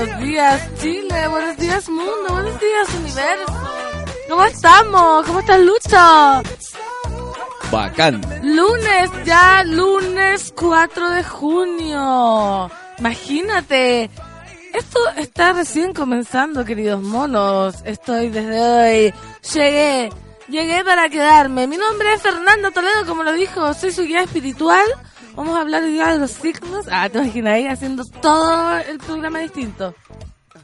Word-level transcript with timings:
Buenos 0.00 0.20
días 0.20 0.74
Chile, 0.80 1.28
buenos 1.28 1.56
días 1.58 1.88
mundo, 1.90 2.24
buenos 2.30 2.58
días 2.60 2.94
universo. 2.94 3.52
¿Cómo 4.28 4.44
estamos? 4.44 5.26
¿Cómo 5.26 5.40
está 5.40 5.58
Lucho? 5.58 6.42
Bacán. 7.70 8.20
Lunes, 8.42 9.10
ya 9.24 9.62
lunes 9.64 10.52
4 10.56 11.10
de 11.10 11.24
junio. 11.24 12.70
Imagínate. 12.98 14.10
Esto 14.72 15.00
está 15.16 15.52
recién 15.52 15.92
comenzando, 15.92 16.64
queridos 16.64 17.02
monos. 17.02 17.76
Estoy 17.84 18.30
desde 18.30 18.60
hoy. 18.60 19.14
Llegué. 19.52 20.10
Llegué 20.48 20.84
para 20.84 21.08
quedarme. 21.10 21.66
Mi 21.66 21.76
nombre 21.76 22.14
es 22.14 22.22
Fernanda 22.22 22.70
Toledo, 22.70 23.04
como 23.06 23.22
lo 23.22 23.32
dijo. 23.32 23.74
Soy 23.74 23.92
su 23.92 24.02
guía 24.02 24.22
espiritual. 24.22 24.86
Vamos 25.34 25.56
a 25.56 25.60
hablar 25.60 25.82
hoy 25.82 25.92
día 25.92 26.08
de 26.08 26.18
los 26.18 26.30
signos. 26.30 26.86
Ah, 26.90 27.08
te 27.08 27.18
imaginas 27.18 27.54
ahí 27.54 27.66
haciendo 27.66 28.04
todo 28.04 28.78
el 28.78 28.98
programa 28.98 29.38
distinto. 29.40 29.94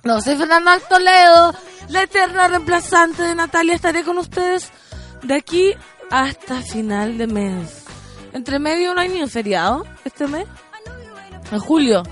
No, 0.05 0.21
soy 0.21 0.37
Fernanda 0.37 0.79
Toledo, 0.89 1.55
la 1.89 2.03
eterna 2.03 2.49
reemplazante 2.49 3.23
de 3.23 3.35
Natalia. 3.35 3.75
Estaré 3.75 4.05
con 4.05 4.19
ustedes 4.19 4.71
de 5.23 5.35
aquí 5.35 5.73
hasta 6.11 6.63
final 6.63 7.19
de 7.19 7.27
mes. 7.27 7.85
Entre 8.33 8.59
medio 8.59 8.95
no 8.95 9.01
hay 9.01 9.09
ni 9.09 9.23
un 9.23 9.31
feriado 9.31 9.85
este 10.05 10.27
mes. 10.27 10.47
En 11.51 11.59
julio. 11.59 12.03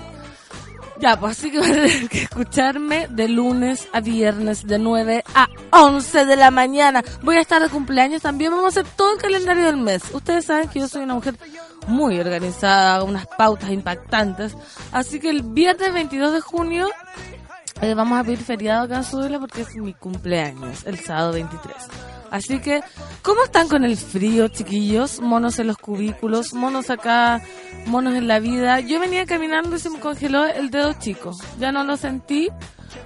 Ya, 0.99 1.19
pues 1.19 1.37
así 1.37 1.51
que 1.51 1.59
van 1.61 1.71
a 1.71 1.75
tener 1.75 2.09
que 2.09 2.23
escucharme 2.23 3.07
de 3.09 3.27
lunes 3.27 3.87
a 3.91 3.99
viernes 3.99 4.65
de 4.65 4.79
9 4.79 5.23
a 5.33 5.47
11 5.71 6.25
de 6.25 6.35
la 6.35 6.51
mañana. 6.51 7.03
Voy 7.21 7.35
a 7.35 7.41
estar 7.41 7.61
de 7.61 7.69
cumpleaños 7.69 8.21
también. 8.21 8.51
Vamos 8.51 8.77
a 8.77 8.79
hacer 8.79 8.91
todo 8.95 9.13
el 9.13 9.21
calendario 9.21 9.65
del 9.65 9.77
mes. 9.77 10.03
Ustedes 10.13 10.45
saben 10.45 10.69
que 10.69 10.79
yo 10.79 10.87
soy 10.87 11.03
una 11.03 11.15
mujer 11.15 11.35
muy 11.87 12.19
organizada, 12.19 13.03
unas 13.03 13.27
pautas 13.27 13.71
impactantes. 13.71 14.55
Así 14.91 15.19
que 15.19 15.29
el 15.29 15.41
viernes 15.41 15.93
22 15.93 16.33
de 16.33 16.41
junio 16.41 16.89
eh, 17.81 17.93
vamos 17.93 18.19
a 18.19 18.23
pedir 18.23 18.39
feriado 18.39 18.83
acá 18.83 18.97
en 18.97 19.03
Sudela 19.03 19.39
porque 19.39 19.61
es 19.61 19.75
mi 19.75 19.93
cumpleaños, 19.93 20.85
el 20.85 20.99
sábado 20.99 21.33
23. 21.33 21.75
Así 22.31 22.59
que, 22.59 22.81
¿cómo 23.21 23.43
están 23.43 23.67
con 23.67 23.83
el 23.83 23.95
frío, 23.97 24.47
chiquillos? 24.47 25.21
Monos 25.21 25.59
en 25.59 25.67
los 25.67 25.77
cubículos, 25.77 26.53
monos 26.53 26.89
acá, 26.89 27.41
monos 27.85 28.15
en 28.15 28.27
la 28.27 28.39
vida. 28.39 28.79
Yo 28.79 28.99
venía 28.99 29.25
caminando 29.25 29.75
y 29.75 29.79
se 29.79 29.89
me 29.89 29.99
congeló 29.99 30.45
el 30.45 30.69
dedo 30.69 30.93
chico. 30.93 31.31
Ya 31.59 31.71
no 31.71 31.83
lo 31.83 31.97
sentí. 31.97 32.49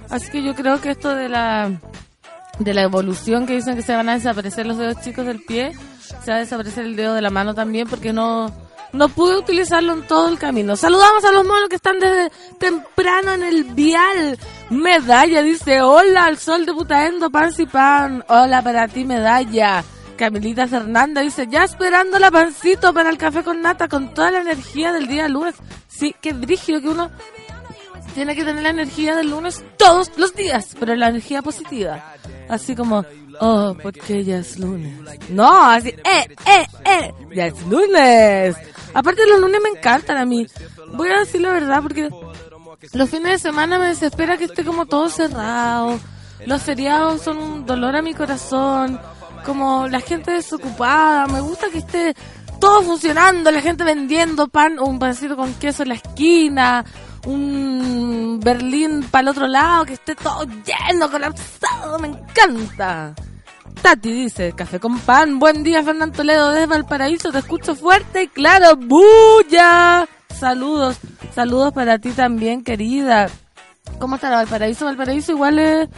Así 0.08 0.30
que 0.30 0.42
yo 0.42 0.54
creo 0.54 0.80
que 0.80 0.90
esto 0.90 1.14
de 1.14 1.28
la 1.28 1.80
de 2.58 2.74
la 2.74 2.82
evolución 2.82 3.46
que 3.46 3.54
dicen 3.54 3.74
que 3.74 3.82
se 3.82 3.96
van 3.96 4.08
a 4.08 4.14
desaparecer 4.14 4.66
los 4.66 4.76
dedos 4.76 5.00
chicos 5.00 5.24
del 5.24 5.42
pie, 5.42 5.72
se 6.24 6.30
va 6.30 6.36
a 6.36 6.40
desaparecer 6.40 6.84
el 6.84 6.94
dedo 6.94 7.14
de 7.14 7.22
la 7.22 7.30
mano 7.30 7.54
también 7.54 7.88
porque 7.88 8.12
no 8.12 8.52
no 8.92 9.08
pude 9.08 9.38
utilizarlo 9.38 9.92
en 9.92 10.02
todo 10.06 10.28
el 10.28 10.38
camino. 10.38 10.76
Saludamos 10.76 11.24
a 11.24 11.32
los 11.32 11.44
monos 11.44 11.68
que 11.68 11.76
están 11.76 12.00
desde 12.00 12.30
temprano 12.58 13.32
en 13.34 13.42
el 13.42 13.64
vial. 13.64 14.38
Medalla 14.70 15.42
dice, 15.42 15.82
hola 15.82 16.24
al 16.24 16.38
sol 16.38 16.66
de 16.66 16.72
Putaendo, 16.72 17.30
pan. 17.30 18.24
Hola 18.28 18.62
para 18.62 18.88
ti, 18.88 19.04
medalla. 19.04 19.84
Camilita 20.16 20.68
Fernanda 20.68 21.22
dice, 21.22 21.46
ya 21.48 21.64
esperando 21.64 22.18
la 22.18 22.30
pancito 22.30 22.92
para 22.92 23.08
el 23.08 23.16
café 23.16 23.42
con 23.42 23.62
nata 23.62 23.88
con 23.88 24.12
toda 24.12 24.30
la 24.30 24.40
energía 24.40 24.92
del 24.92 25.06
día 25.06 25.28
lunes. 25.28 25.54
Sí, 25.88 26.14
qué 26.20 26.32
brígido 26.32 26.80
que 26.80 26.88
uno 26.88 27.10
tiene 28.14 28.34
que 28.34 28.44
tener 28.44 28.62
la 28.62 28.70
energía 28.70 29.16
del 29.16 29.30
lunes 29.30 29.64
todos 29.76 30.10
los 30.16 30.34
días, 30.34 30.76
pero 30.78 30.94
la 30.94 31.08
energía 31.08 31.42
positiva. 31.42 32.14
Así 32.48 32.74
como, 32.74 33.04
oh, 33.40 33.76
porque 33.82 34.24
ya 34.24 34.38
es 34.38 34.58
lunes. 34.58 34.92
No, 35.28 35.70
así, 35.70 35.88
eh, 35.88 36.36
eh, 36.46 36.66
eh, 36.84 37.12
ya 37.34 37.46
es 37.46 37.66
lunes. 37.66 38.56
Aparte 38.92 39.26
los 39.26 39.40
lunes 39.40 39.60
me 39.62 39.78
encantan 39.78 40.16
a 40.16 40.24
mí. 40.24 40.46
Voy 40.94 41.08
a 41.10 41.20
decir 41.20 41.40
la 41.40 41.52
verdad 41.52 41.80
porque 41.82 42.08
los 42.92 43.10
fines 43.10 43.30
de 43.32 43.38
semana 43.38 43.78
me 43.78 43.86
desespera 43.86 44.36
que 44.36 44.44
esté 44.44 44.64
como 44.64 44.86
todo 44.86 45.08
cerrado. 45.08 45.98
Los 46.46 46.62
feriados 46.62 47.22
son 47.22 47.38
un 47.38 47.66
dolor 47.66 47.96
a 47.96 48.02
mi 48.02 48.14
corazón. 48.14 49.00
Como 49.44 49.88
la 49.88 50.00
gente 50.00 50.32
desocupada. 50.32 51.26
Me 51.26 51.40
gusta 51.40 51.70
que 51.70 51.78
esté 51.78 52.14
todo 52.58 52.82
funcionando. 52.82 53.50
La 53.50 53.60
gente 53.60 53.84
vendiendo 53.84 54.48
pan, 54.48 54.78
un 54.78 54.98
pancito 54.98 55.36
con 55.36 55.54
queso 55.54 55.82
en 55.82 55.90
la 55.90 55.94
esquina. 55.94 56.84
Un 57.26 58.40
Berlín 58.42 59.02
para 59.10 59.22
el 59.22 59.28
otro 59.28 59.46
lado. 59.46 59.84
Que 59.84 59.94
esté 59.94 60.14
todo 60.14 60.44
lleno, 60.44 61.10
colapsado. 61.10 61.98
Me 61.98 62.08
encanta. 62.08 63.14
Tati 63.82 64.12
dice, 64.12 64.52
café 64.52 64.78
con 64.78 64.98
pan, 65.00 65.38
buen 65.38 65.62
día 65.62 65.82
Fernando 65.82 66.14
Toledo 66.14 66.50
desde 66.50 66.66
Valparaíso, 66.66 67.32
te 67.32 67.38
escucho 67.38 67.74
fuerte 67.74 68.24
y 68.24 68.28
claro, 68.28 68.76
¡bulla! 68.76 70.06
Saludos, 70.38 70.98
saludos 71.34 71.72
para 71.72 71.98
ti 71.98 72.10
también, 72.10 72.62
querida. 72.62 73.28
¿Cómo 73.98 74.16
está 74.16 74.28
Valparaíso? 74.28 74.84
Valparaíso 74.84 75.32
igual 75.32 75.58
es, 75.58 75.88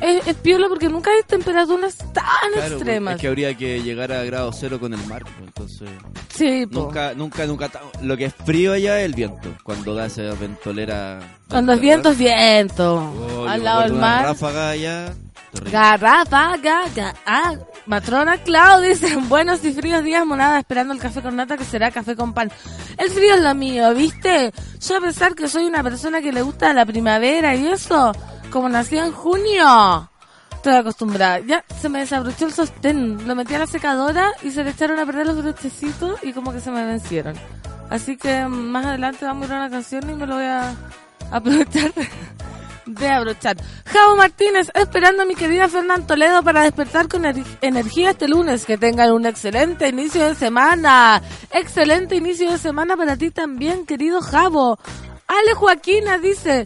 es, 0.00 0.26
es 0.26 0.34
piola 0.36 0.66
porque 0.68 0.88
nunca 0.88 1.10
hay 1.10 1.22
temperaturas 1.26 1.96
tan 1.96 2.24
Claro, 2.54 2.74
extremas. 2.76 3.14
Es 3.16 3.20
que 3.20 3.28
habría 3.28 3.54
que 3.56 3.82
llegar 3.82 4.12
a 4.12 4.22
grado 4.24 4.52
cero 4.52 4.78
con 4.80 4.92
el 4.94 5.04
mar, 5.06 5.22
pues, 5.22 5.36
entonces... 5.40 5.88
Sí, 6.34 6.66
po. 6.66 6.80
Nunca, 6.80 7.14
nunca, 7.14 7.46
nunca... 7.46 7.70
Lo 8.02 8.16
que 8.16 8.26
es 8.26 8.34
frío 8.34 8.72
allá 8.72 9.00
es 9.00 9.06
el 9.06 9.14
viento, 9.14 9.54
cuando 9.62 9.94
da 9.94 10.06
esa 10.06 10.22
ventolera... 10.34 11.18
Cuando 11.48 11.72
es 11.72 11.80
viento, 11.80 12.10
es 12.10 12.18
viento. 12.18 12.96
Oh, 12.96 13.46
Al 13.46 13.64
lado 13.64 13.82
del 13.82 13.92
mar. 13.94 14.24
ráfaga 14.26 14.70
allá... 14.70 15.14
terrible. 15.52 15.72
Garrafa, 15.72 16.56
gaga, 16.58 17.14
ah, 17.26 17.54
matrona 17.86 18.36
Clau 18.38 18.82
dice, 18.82 19.16
buenos 19.28 19.64
y 19.64 19.72
fríos 19.72 20.04
días, 20.04 20.24
monada, 20.26 20.58
esperando 20.58 20.92
el 20.94 21.00
café 21.00 21.22
con 21.22 21.36
nata 21.36 21.56
que 21.56 21.64
será 21.64 21.90
café 21.90 22.14
con 22.14 22.34
pan. 22.34 22.50
El 22.98 23.10
frío 23.10 23.34
es 23.34 23.40
lo 23.42 23.54
mío, 23.54 23.94
¿viste? 23.94 24.52
Yo 24.86 24.96
a 24.98 25.00
pesar 25.00 25.34
que 25.34 25.48
soy 25.48 25.64
una 25.64 25.82
persona 25.82 26.20
que 26.20 26.32
le 26.32 26.42
gusta 26.42 26.72
la 26.74 26.84
primavera 26.84 27.54
y 27.56 27.66
eso, 27.68 28.12
como 28.50 28.68
nací 28.68 28.98
en 28.98 29.12
junio, 29.12 30.10
estoy 30.52 30.74
acostumbrada. 30.74 31.40
Ya 31.40 31.64
se 31.80 31.88
me 31.88 32.00
desabrochó 32.00 32.46
el 32.46 32.52
sostén, 32.52 33.26
lo 33.26 33.34
metí 33.34 33.54
a 33.54 33.58
la 33.60 33.66
secadora 33.66 34.32
y 34.42 34.50
se 34.50 34.64
le 34.64 34.70
echaron 34.70 34.98
a 34.98 35.06
perder 35.06 35.26
los 35.26 35.42
brochecitos 35.42 36.22
y 36.22 36.32
como 36.32 36.52
que 36.52 36.60
se 36.60 36.70
me 36.70 36.84
vencieron. 36.84 37.34
Así 37.90 38.16
que 38.16 38.44
más 38.46 38.84
adelante 38.84 39.24
vamos 39.24 39.44
a 39.44 39.46
ir 39.46 39.52
a 39.54 39.56
una 39.58 39.70
canción 39.70 40.10
y 40.10 40.14
me 40.14 40.26
lo 40.26 40.34
voy 40.34 40.44
a 40.44 40.74
aprovechar 41.30 41.90
de 42.86 43.08
abrochar. 43.10 43.56
Javo 43.86 44.16
Martínez, 44.16 44.70
esperando 44.74 45.22
a 45.22 45.26
mi 45.26 45.34
querida 45.34 45.68
Fernán 45.68 46.06
Toledo 46.06 46.42
para 46.42 46.62
despertar 46.62 47.08
con 47.08 47.24
er- 47.24 47.44
energía 47.62 48.10
este 48.10 48.28
lunes. 48.28 48.64
Que 48.66 48.76
tengan 48.78 49.12
un 49.12 49.24
excelente 49.26 49.88
inicio 49.88 50.24
de 50.26 50.34
semana. 50.34 51.22
Excelente 51.50 52.16
inicio 52.16 52.50
de 52.50 52.58
semana 52.58 52.96
para 52.96 53.16
ti 53.16 53.30
también, 53.30 53.86
querido 53.86 54.20
Javo. 54.20 54.78
Ale 55.26 55.54
Joaquina 55.54 56.18
dice, 56.18 56.64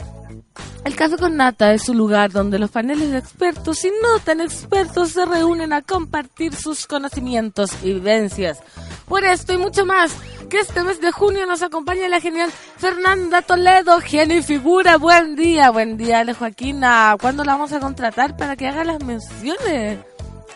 el 0.85 0.97
café 0.97 1.17
con 1.17 1.37
nata 1.37 1.73
es 1.73 1.89
un 1.89 1.97
lugar 1.97 2.33
donde 2.33 2.59
los 2.59 2.71
paneles 2.71 3.11
de 3.11 3.19
expertos 3.19 3.85
y 3.85 3.91
no 4.03 4.19
tan 4.19 4.41
expertos 4.41 5.11
se 5.11 5.25
reúnen 5.25 5.73
a 5.73 5.83
compartir 5.83 6.55
sus 6.55 6.87
conocimientos 6.87 7.71
y 7.83 7.95
vivencias. 7.95 8.59
Por 9.07 9.25
esto 9.25 9.53
y 9.53 9.59
mucho 9.59 9.87
más, 9.87 10.13
que 10.51 10.59
este 10.59 10.83
mes 10.83 11.01
de 11.01 11.13
junio 11.13 11.47
nos 11.47 11.63
acompaña 11.63 12.09
la 12.09 12.21
genial 12.21 12.51
Fernanda 12.51 13.43
Toledo, 13.43 14.01
genio 14.01 14.39
y 14.39 14.43
figura. 14.43 14.97
Buen 14.97 15.37
día, 15.37 15.71
buen 15.71 15.97
día, 15.97 16.21
Ale 16.21 16.35
Joaquina. 16.35 17.17
¿Cuándo 17.21 17.45
la 17.45 17.53
vamos 17.53 17.73
a 17.73 17.81
contratar 17.81 18.37
para 18.37 18.57
que 18.57 18.69
haga 18.69 18.85
las 18.85 19.03
menciones? 19.05 20.01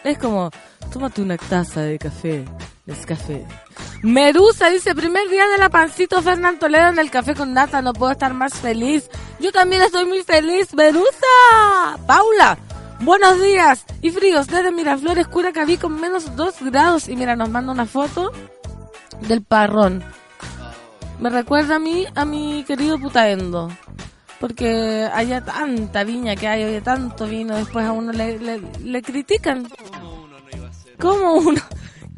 Es 0.05 0.19
como, 0.19 0.51
tómate 0.93 1.23
una 1.23 1.37
taza 1.37 1.83
de 1.83 1.99
café 1.99 2.45
Nescafé. 2.87 3.45
Merusa 4.03 4.71
dice, 4.71 4.95
primer 4.95 5.29
día 5.29 5.49
de 5.49 5.59
la 5.59 5.69
pancito 5.69 6.23
Fernán 6.23 6.59
Toledo 6.59 6.89
en 6.89 6.99
el 7.01 7.11
café 7.11 7.35
con 7.35 7.53
nata, 7.53 7.83
no 7.83 7.93
puedo 7.93 8.13
estar 8.13 8.33
más 8.33 8.55
feliz. 8.55 9.11
Yo 9.41 9.51
también 9.51 9.83
estoy 9.83 10.05
muy 10.05 10.23
feliz, 10.23 10.73
Merusa. 10.73 11.99
Paula, 12.07 12.57
buenos 13.01 13.43
días. 13.43 13.85
Y 14.03 14.11
fríos 14.11 14.47
desde 14.47 14.71
Miraflores, 14.71 15.27
Curacaví 15.27 15.77
con 15.79 16.01
menos 16.01 16.37
2 16.37 16.63
grados. 16.63 17.09
Y 17.09 17.17
mira, 17.17 17.35
nos 17.35 17.51
manda 17.51 17.73
una 17.73 17.87
foto 17.87 18.31
del 19.23 19.43
parrón. 19.43 20.05
Me 21.19 21.29
recuerda 21.29 21.77
a 21.77 21.79
mí, 21.81 22.07
a 22.15 22.25
mi 22.25 22.63
querido 22.65 22.99
Putaendo. 22.99 23.69
Porque 24.39 25.09
haya 25.13 25.43
tanta 25.43 26.05
viña 26.05 26.37
que 26.37 26.47
hay, 26.47 26.63
hay 26.63 26.81
tanto 26.83 27.27
vino, 27.27 27.57
después 27.57 27.85
a 27.87 27.93
uno 27.93 28.13
le, 28.13 28.39
le, 28.39 28.61
le 28.85 29.03
critican. 29.03 29.67
¿Cómo 29.91 30.15
uno 30.23 30.39
no 30.39 30.57
iba 30.57 30.69
a 30.69 30.73
ser? 30.73 30.97
¿Cómo 30.99 31.35
uno? 31.35 31.61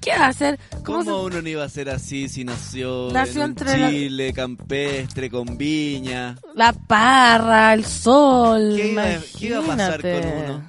¿Qué 0.00 0.10
va 0.12 0.26
a 0.26 0.28
hacer? 0.28 0.58
¿Cómo 0.84 0.98
¿Cómo 1.00 1.04
se- 1.04 1.10
uno 1.12 1.42
no 1.42 1.48
iba 1.48 1.64
a 1.64 1.68
ser 1.68 1.90
así 1.90 2.28
si 2.28 2.44
nació, 2.44 3.08
Nació 3.12 3.44
en 3.44 3.54
la- 3.80 3.90
Chile 3.90 4.32
campestre 4.32 5.28
con 5.28 5.58
viña? 5.58 6.36
La 6.54 6.72
parra, 6.72 7.74
el 7.74 7.84
sol. 7.84 8.74
¿Qué 8.76 8.92
iba- 8.92 9.04
qué 9.38 9.46
iba 9.46 9.58
a 9.58 9.62
pasar 9.62 10.00
con 10.00 10.10
uno? 10.44 10.62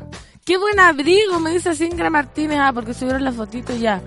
Qué 0.46 0.58
buen 0.58 0.80
abrigo, 0.80 1.40
me 1.40 1.52
dice 1.52 1.76
Singra 1.76 2.10
Martínez. 2.10 2.58
Ah, 2.60 2.72
porque 2.74 2.94
subieron 2.96 3.24
la 3.24 3.32
fotito 3.32 3.76
ya. 3.76 4.02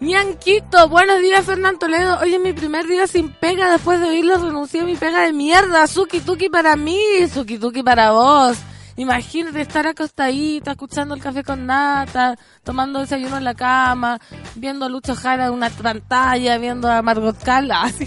Ñanquito, 0.00 0.88
buenos 0.88 1.20
días, 1.20 1.44
Fernán 1.44 1.78
Toledo. 1.78 2.18
Hoy 2.20 2.34
es 2.34 2.40
mi 2.40 2.52
primer 2.52 2.86
día 2.86 3.06
sin 3.06 3.30
pega. 3.30 3.70
Después 3.70 4.00
de 4.00 4.08
oírlo, 4.08 4.38
renuncié 4.38 4.80
a 4.80 4.84
mi 4.84 4.96
pega 4.96 5.22
de 5.26 5.32
mierda. 5.32 5.86
Suki 5.86 6.20
Tuki 6.20 6.48
para 6.48 6.76
mí, 6.76 6.98
Suki 7.32 7.58
Tuki 7.58 7.82
para 7.82 8.10
vos. 8.12 8.56
Imagínate 9.00 9.62
estar 9.62 9.86
acostadita, 9.86 10.72
escuchando 10.72 11.14
el 11.14 11.22
café 11.22 11.42
con 11.42 11.64
nata, 11.64 12.36
tomando 12.62 13.00
desayuno 13.00 13.38
en 13.38 13.44
la 13.44 13.54
cama, 13.54 14.18
viendo 14.56 14.84
a 14.84 14.90
Lucho 14.90 15.14
Jara 15.14 15.46
en 15.46 15.54
una 15.54 15.70
pantalla, 15.70 16.58
viendo 16.58 16.86
a 16.86 17.00
Margot 17.00 17.42
Cal, 17.42 17.70
así, 17.72 18.06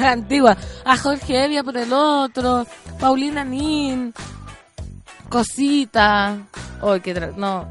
la 0.00 0.10
antigua, 0.10 0.56
a 0.84 0.96
Jorge 0.96 1.44
Evia 1.44 1.62
por 1.62 1.76
el 1.76 1.92
otro, 1.92 2.66
Paulina 2.98 3.44
Nin, 3.44 4.12
Cosita. 5.28 6.38
Uy, 6.82 7.00
qué 7.00 7.14
tra- 7.14 7.36
no, 7.36 7.68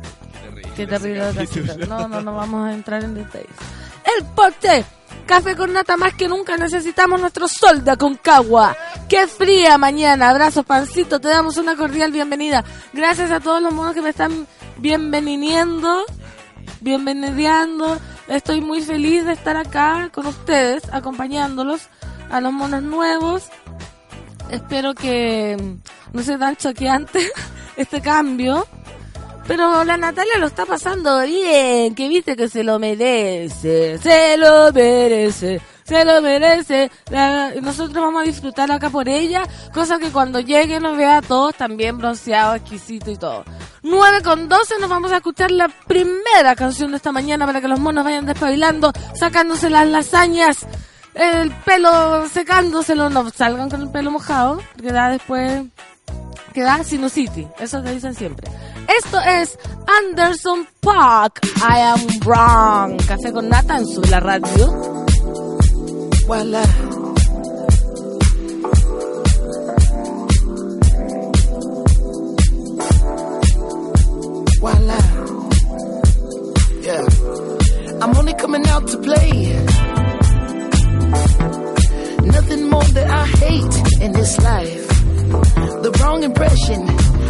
qué 0.74 0.88
terrible 0.88 1.20
la 1.20 1.34
casita. 1.34 1.76
No, 1.90 2.08
no, 2.08 2.22
no 2.22 2.34
vamos 2.36 2.70
a 2.70 2.74
entrar 2.74 3.04
en 3.04 3.16
detalles. 3.16 3.50
El 4.18 4.26
porte. 4.28 4.86
Café 5.32 5.56
con 5.56 5.72
nata 5.72 5.96
más 5.96 6.14
que 6.14 6.28
nunca 6.28 6.58
necesitamos 6.58 7.22
nuestro 7.22 7.48
sol 7.48 7.86
de 7.86 7.92
Aconcagua. 7.92 8.76
Qué 9.08 9.28
fría 9.28 9.78
mañana. 9.78 10.30
Abrazos, 10.30 10.66
pancito. 10.66 11.22
Te 11.22 11.30
damos 11.30 11.56
una 11.56 11.78
cordial 11.78 12.12
bienvenida. 12.12 12.66
Gracias 12.92 13.32
a 13.32 13.40
todos 13.40 13.62
los 13.62 13.74
monos 13.74 13.94
que 13.94 14.02
me 14.02 14.10
están 14.10 14.46
bienveniendo, 14.80 16.04
bienvenideando. 16.82 17.98
Estoy 18.28 18.60
muy 18.60 18.82
feliz 18.82 19.24
de 19.24 19.32
estar 19.32 19.56
acá 19.56 20.10
con 20.14 20.28
ustedes, 20.28 20.84
acompañándolos 20.92 21.88
a 22.30 22.42
los 22.42 22.52
monos 22.52 22.84
nuevos. 22.84 23.46
Espero 24.50 24.94
que 24.94 25.78
no 26.12 26.24
sea 26.24 26.40
tan 26.40 26.58
choqueante 26.58 27.32
este 27.78 28.02
cambio. 28.02 28.68
Pero 29.52 29.84
la 29.84 29.98
Natalia 29.98 30.38
lo 30.40 30.48
está 30.48 30.66
pasando 30.66 31.20
bien, 31.24 31.94
que 31.94 32.08
viste 32.08 32.38
que 32.38 32.48
se 32.48 32.64
lo 32.64 32.80
merece, 32.80 33.98
se 33.98 34.38
lo 34.38 34.72
merece, 34.72 35.60
se 35.84 36.06
lo 36.06 36.22
merece. 36.22 36.90
La- 37.10 37.52
nosotros 37.62 38.02
vamos 38.02 38.22
a 38.22 38.26
disfrutar 38.26 38.72
acá 38.72 38.90
por 38.90 39.10
ella, 39.10 39.44
cosa 39.74 40.00
que 40.00 40.10
cuando 40.10 40.40
llegue 40.40 40.80
nos 40.80 40.96
vea 40.96 41.18
a 41.18 41.22
todos 41.22 41.54
también 41.56 41.98
bronceados, 41.98 42.62
exquisito 42.62 43.12
y 43.12 43.18
todo. 43.18 43.44
9 43.84 44.22
con 44.24 44.48
12 44.48 44.76
nos 44.80 44.90
vamos 44.90 45.12
a 45.12 45.18
escuchar 45.18 45.52
la 45.52 45.68
primera 45.68 46.56
canción 46.56 46.92
de 46.92 46.96
esta 46.98 47.12
mañana 47.12 47.46
para 47.46 47.60
que 47.60 47.68
los 47.68 47.78
monos 47.80 48.06
vayan 48.06 48.26
despabilando, 48.26 48.94
sacándose 49.16 49.70
las 49.70 49.86
lasañas, 49.86 50.66
el 51.14 51.52
pelo 51.66 52.26
secándoselo, 52.30 53.10
no 53.10 53.30
salgan 53.32 53.70
con 53.70 53.82
el 53.82 53.92
pelo 53.92 54.12
mojado, 54.12 54.62
porque 54.78 54.94
da 54.94 55.10
después 55.10 55.64
queda 56.52 56.84
sinusitis, 56.84 57.48
eso 57.60 57.82
te 57.82 57.92
dicen 57.92 58.14
siempre. 58.14 58.50
Esto 58.98 59.20
es 59.22 59.58
Anderson 60.00 60.68
Park, 60.82 61.40
I 61.58 61.80
am 61.80 62.00
wrong. 62.26 62.98
Café 63.08 63.32
con 63.32 63.50
nata 63.50 63.78
en 63.78 63.88
su 63.88 64.02
la 64.02 64.20
radio. 64.20 64.96
Voila. 66.28 66.64
Voila. 74.60 74.98
Yeah. 76.82 78.02
I'm 78.02 78.16
only 78.18 78.34
coming 78.34 78.68
out 78.68 78.88
to 78.88 78.98
play. 78.98 79.54
Nothing 82.26 82.70
more 82.70 82.84
that 82.94 83.10
I 83.10 83.26
hate 83.26 84.02
in 84.02 84.12
this 84.14 84.40
life. 84.42 84.81
Impression. 86.24 86.88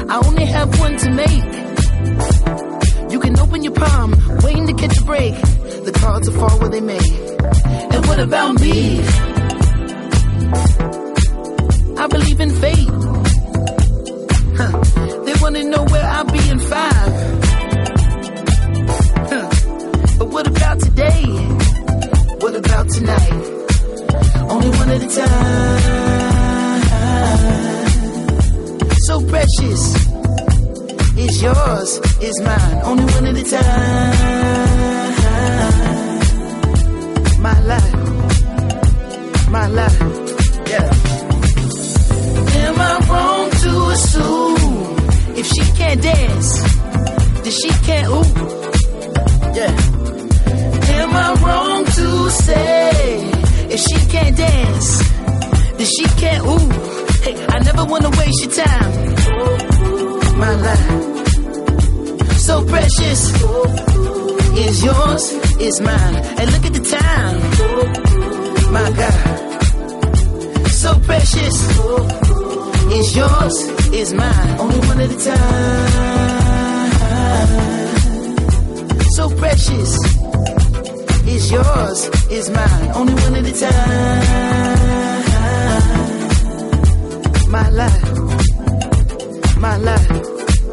I 0.09 0.21
only 0.25 0.43
have 0.45 0.77
one 0.79 0.97
to 0.97 1.11
make. 1.11 1.43
You 3.09 3.19
can 3.21 3.39
open 3.39 3.63
your 3.63 3.73
palm, 3.73 4.13
waiting 4.43 4.67
to 4.67 4.73
catch 4.73 4.97
a 4.97 5.03
break. 5.05 5.33
The 5.85 5.93
cards 5.95 6.27
are 6.27 6.33
far 6.33 6.59
where 6.59 6.69
they 6.69 6.81
may. 6.81 6.99
And 6.99 8.05
what 8.05 8.19
about 8.19 8.59
me? 8.59 8.99
I 11.97 12.07
believe 12.07 12.39
in 12.41 12.49
fate. 12.49 12.89
Huh. 14.59 15.23
They 15.23 15.33
wanna 15.41 15.63
know 15.63 15.85
where 15.85 16.05
I'll 16.05 16.25
be 16.25 16.49
in 16.49 16.59
five. 16.59 17.13
Huh. 19.31 19.49
But 20.19 20.27
what 20.27 20.47
about 20.47 20.79
today? 20.81 21.23
What 22.41 22.55
about 22.55 22.89
tonight? 22.89 23.31
Only 24.49 24.69
one 24.69 24.89
at 24.89 25.01
a 25.01 25.07
time. 25.15 26.11
So 29.11 29.19
precious. 29.27 29.83
It's 31.17 31.41
yours, 31.41 31.99
it's 32.21 32.39
mine. 32.47 32.81
Only 32.85 33.03
one 33.03 33.25
at 33.25 33.35
a 33.35 33.43
time. 33.43 34.15
My 37.41 37.59
life. 37.71 37.95
My 39.49 39.67
life. 39.67 40.01
Yeah. 40.71 40.89
Am 42.63 42.79
I 42.79 42.91
wrong 43.09 43.51
to 43.63 43.71
assume 43.95 44.95
if 45.35 45.45
she 45.45 45.63
can't 45.79 46.01
dance, 46.01 46.49
then 47.43 47.51
she 47.51 47.69
can't 47.87 48.07
ooh? 48.15 48.31
Yeah. 49.59 49.75
Am 50.99 51.11
I 51.25 51.29
wrong 51.43 51.83
to 51.83 52.29
say 52.29 53.29
if 53.75 53.79
she 53.81 53.97
can't 54.09 54.37
dance, 54.37 54.89
then 55.77 55.87
she 55.95 56.05
can't 56.21 56.45
ooh? 56.45 56.90
Hey, 57.23 57.35
I 57.47 57.59
never 57.59 57.85
wanna 57.85 58.09
waste 58.09 58.41
your 58.44 58.53
time. 58.65 58.91
My 60.39 60.53
life. 60.55 61.27
So 62.38 62.65
precious. 62.65 63.22
Is 64.53 64.84
yours, 64.84 65.31
is 65.60 65.79
mine. 65.81 66.15
And 66.39 66.51
look 66.51 66.65
at 66.65 66.74
the 66.74 66.84
time. 67.00 67.38
My 68.74 68.91
God. 68.91 69.41
So 70.69 71.00
precious 71.00 71.55
is 72.91 73.15
yours, 73.15 73.55
is 73.93 74.13
mine. 74.13 74.60
Only 74.60 74.79
one 74.79 75.00
at 75.00 75.12
a 75.12 75.17
time. 75.29 75.91
So 79.15 79.29
precious 79.38 79.91
is 81.27 81.51
yours, 81.51 82.10
is 82.29 82.50
mine. 82.50 82.91
Only 82.93 83.13
one 83.13 83.36
at 83.36 83.45
a 83.45 83.53
time. 83.60 85.00
My 87.51 87.67
life, 87.70 88.01
my 89.58 89.75
life, 89.75 90.10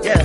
yeah. 0.05 0.23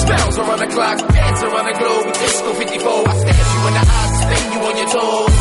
Spells 0.00 0.38
around 0.38 0.60
the 0.60 0.68
clock, 0.72 0.98
dance 1.12 1.42
around 1.42 1.66
the 1.66 1.76
globe 1.78 2.06
with 2.06 2.18
disco 2.18 2.52
54. 2.54 3.08
I 3.08 3.14
stare 3.20 3.44
you 3.52 3.60
in 3.68 3.74
the 3.74 3.84
eyes, 3.84 4.12
spin 4.20 4.44
you 4.52 4.60
on 4.68 4.76
your 4.80 4.90
toes. 4.96 5.34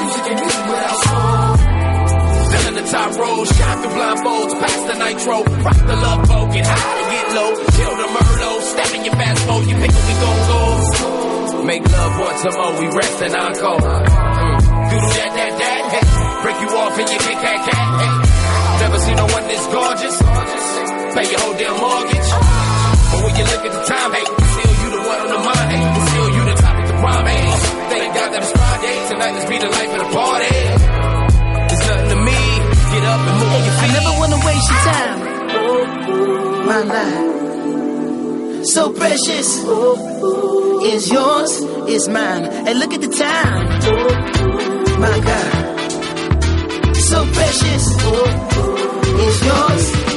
Music 0.00 0.24
and 0.30 0.38
music 0.40 0.64
without 0.70 0.98
soul. 1.06 1.56
Still 2.46 2.64
in 2.70 2.74
the 2.78 2.86
top 2.90 3.10
row, 3.18 3.44
shine 3.44 3.78
through 3.82 3.94
blindfolds, 3.98 4.52
past 4.60 4.86
the 4.86 4.94
nitro. 4.94 5.36
Rock 5.66 5.80
the 5.90 5.96
love 5.96 6.22
boat, 6.28 6.52
get 6.54 6.66
high 6.66 6.98
and 7.00 7.08
get 7.14 7.26
low. 7.36 7.50
Chill 7.74 7.94
the 8.00 8.08
Merlot, 8.14 8.49
step 9.00 9.06
in 9.06 9.06
your 9.06 9.16
fast 9.16 9.46
mode, 9.46 9.66
you 9.68 9.76
pick 9.76 9.92
what 9.92 10.06
we 10.08 10.14
gon' 10.14 10.40
go. 10.48 11.64
Make 11.64 11.84
love 11.84 12.18
once 12.18 12.44
a 12.44 12.50
more, 12.50 12.72
we 12.80 12.86
rest 12.96 13.22
and 13.22 13.34
encore. 13.34 13.80
Mm. 13.80 14.90
Doodle 14.90 15.12
that, 15.20 15.30
that, 15.36 15.52
that, 15.60 15.82
hey. 15.92 16.06
Break 16.42 16.58
you 16.60 16.68
off 16.76 16.98
and 16.98 17.08
you 17.10 17.18
kick 17.20 17.38
that 17.40 17.58
cat, 17.68 17.86
hey. 18.00 18.12
Never 18.80 18.98
seen 18.98 19.16
no 19.16 19.26
one 19.28 19.44
this 19.46 19.64
gorgeous. 19.68 20.16
Pay 21.14 21.26
your 21.30 21.40
whole 21.40 21.56
damn 21.60 21.76
mortgage. 21.76 22.30
But 23.10 23.20
when 23.24 23.34
you 23.36 23.44
look 23.44 23.62
at 23.68 23.72
the 23.76 23.84
time, 23.84 24.10
hey, 24.16 24.24
still 24.24 24.74
you 24.80 24.88
the 24.90 25.02
one 25.04 25.20
on 25.20 25.28
the 25.30 25.40
mind, 25.40 25.68
hey, 25.70 25.82
still 26.10 26.28
you 26.30 26.42
the 26.48 26.56
topic 26.60 26.84
to 26.88 26.96
prime, 27.00 27.26
hey. 27.28 27.44
Thank 27.90 28.08
God 28.14 28.28
that 28.32 28.42
it's 28.42 28.52
Friday, 28.52 28.96
tonight 29.08 29.32
let's 29.36 29.48
be 29.50 29.58
the 29.60 29.70
life 29.70 29.92
of 29.94 30.00
the 30.00 30.10
party. 30.16 30.58
It's 31.70 31.84
nothing 31.86 32.10
to 32.10 32.18
me, 32.24 32.40
get 32.90 33.04
up 33.04 33.20
and 33.20 33.36
move 33.36 33.62
your 33.68 33.76
I 33.80 33.88
never 33.94 34.12
wanna 34.18 34.40
waste 34.48 34.68
your 34.70 34.82
time. 34.90 35.18
my 36.66 36.80
life. 36.88 37.49
So 38.62 38.92
precious 38.92 39.58
is 40.84 41.10
yours, 41.10 41.60
is 41.88 42.08
mine. 42.08 42.44
And 42.44 42.78
look 42.78 42.92
at 42.92 43.00
the 43.00 43.08
time, 43.08 43.66
my 45.00 45.18
God. 45.20 45.80
So 46.94 47.24
precious 47.32 47.86
is 49.26 49.44
yours, 49.44 50.09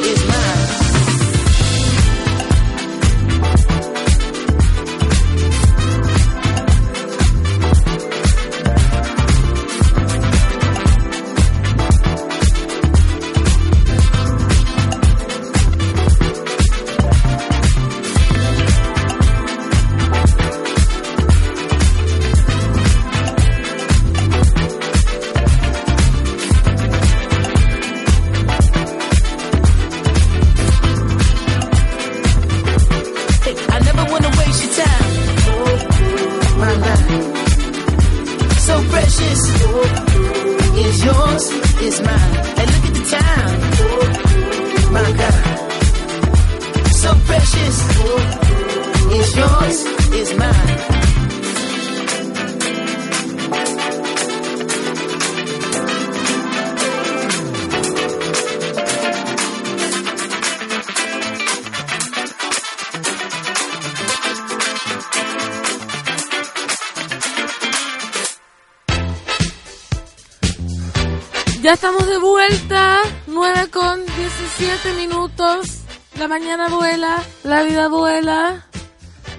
Ya 71.63 71.73
estamos 71.73 72.05
de 72.07 72.17
vuelta, 72.17 72.99
9 73.27 73.69
con 73.71 74.05
17 74.05 74.93
minutos. 74.95 75.79
La 76.19 76.27
mañana 76.27 76.67
vuela, 76.67 77.23
la 77.43 77.63
vida 77.63 77.87
vuela. 77.87 78.65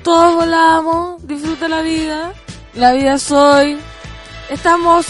Todos 0.02 0.34
volamos, 0.34 1.26
disfruta 1.26 1.68
la 1.68 1.82
vida. 1.82 2.32
La 2.74 2.92
vida 2.92 3.18
soy. 3.18 3.78
Estamos. 4.48 5.04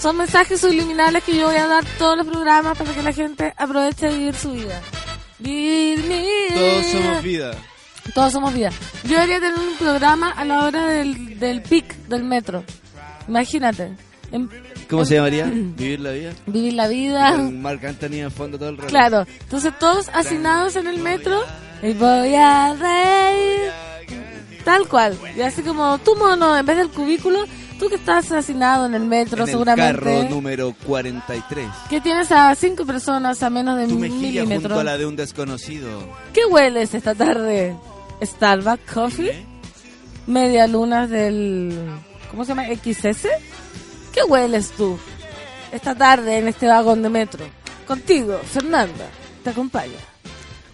Son 0.00 0.16
mensajes 0.16 0.60
subliminales 0.60 1.24
que 1.24 1.36
yo 1.36 1.46
voy 1.46 1.56
a 1.56 1.66
dar 1.66 1.84
todos 1.98 2.18
los 2.18 2.26
programas 2.26 2.76
para 2.76 2.92
que 2.92 3.02
la 3.02 3.12
gente 3.12 3.54
aproveche 3.56 4.06
de 4.08 4.16
vivir 4.16 4.34
su 4.36 4.52
vida. 4.52 4.80
Vivir 5.38 6.04
mi 6.04 6.20
vida. 6.20 6.54
Todos 6.54 6.86
somos 6.92 7.22
vida. 7.22 7.50
Todos 8.14 8.32
somos 8.32 8.54
vida. 8.54 8.70
Yo 9.04 9.14
debería 9.16 9.40
tener 9.40 9.58
un 9.58 9.74
programa 9.76 10.30
a 10.32 10.44
la 10.44 10.64
hora 10.66 10.86
del, 10.86 11.38
del 11.40 11.62
pic 11.62 11.94
del 12.08 12.24
metro. 12.24 12.62
Imagínate. 13.26 13.96
En- 14.30 14.50
¿Cómo 14.88 15.04
se 15.04 15.16
llamaría? 15.16 15.44
Vivir 15.46 16.00
la 16.00 16.10
vida. 16.12 16.32
vivir 16.46 16.72
la 16.74 16.88
vida. 16.88 17.32
Con 17.32 17.60
Marc 17.62 17.84
Anthony 17.84 18.14
en 18.20 18.30
fondo 18.30 18.58
todo 18.58 18.70
el 18.70 18.76
rato. 18.78 18.88
Claro, 18.88 19.26
entonces 19.40 19.72
todos 19.78 20.08
hacinados 20.14 20.76
en 20.76 20.86
el 20.86 20.98
metro 20.98 21.40
y 21.82 21.92
voy 21.92 22.34
a 22.34 22.74
reír. 22.74 23.70
Tal 24.64 24.88
cual. 24.88 25.16
Y 25.36 25.40
así 25.42 25.62
como 25.62 25.98
tú, 25.98 26.14
mono, 26.16 26.56
en 26.56 26.64
vez 26.66 26.76
del 26.76 26.88
cubículo, 26.90 27.44
tú 27.78 27.88
que 27.88 27.94
estás 27.94 28.30
hacinado 28.32 28.86
en 28.86 28.94
el 28.94 29.04
metro, 29.04 29.38
en 29.38 29.42
el 29.44 29.48
seguramente. 29.50 29.92
carro 29.94 30.22
número 30.28 30.74
43. 30.86 31.66
Que 31.88 32.00
tienes 32.00 32.30
a 32.32 32.54
cinco 32.54 32.84
personas 32.84 33.42
a 33.42 33.50
menos 33.50 33.78
de 33.78 33.86
un 33.86 34.00
mejilla 34.00 34.40
junto 34.42 34.54
milímetro. 34.56 34.80
a 34.80 34.84
la 34.84 34.98
de 34.98 35.06
un 35.06 35.16
desconocido. 35.16 35.88
¿Qué 36.34 36.44
hueles 36.50 36.94
esta 36.94 37.14
tarde? 37.14 37.76
Starbucks 38.22 38.92
Coffee. 38.92 39.30
¿Eh? 39.30 39.44
Media 40.26 40.66
lunas 40.66 41.08
del. 41.08 41.78
¿Cómo 42.30 42.44
se 42.44 42.48
llama? 42.50 42.64
XS. 42.66 43.26
¿Qué 44.12 44.22
hueles 44.24 44.70
tú? 44.72 44.98
Esta 45.72 45.94
tarde 45.94 46.38
en 46.38 46.48
este 46.48 46.66
vagón 46.66 47.02
de 47.02 47.08
metro. 47.10 47.44
Contigo, 47.86 48.38
Fernanda. 48.44 49.06
Te 49.44 49.50
acompaña. 49.50 49.98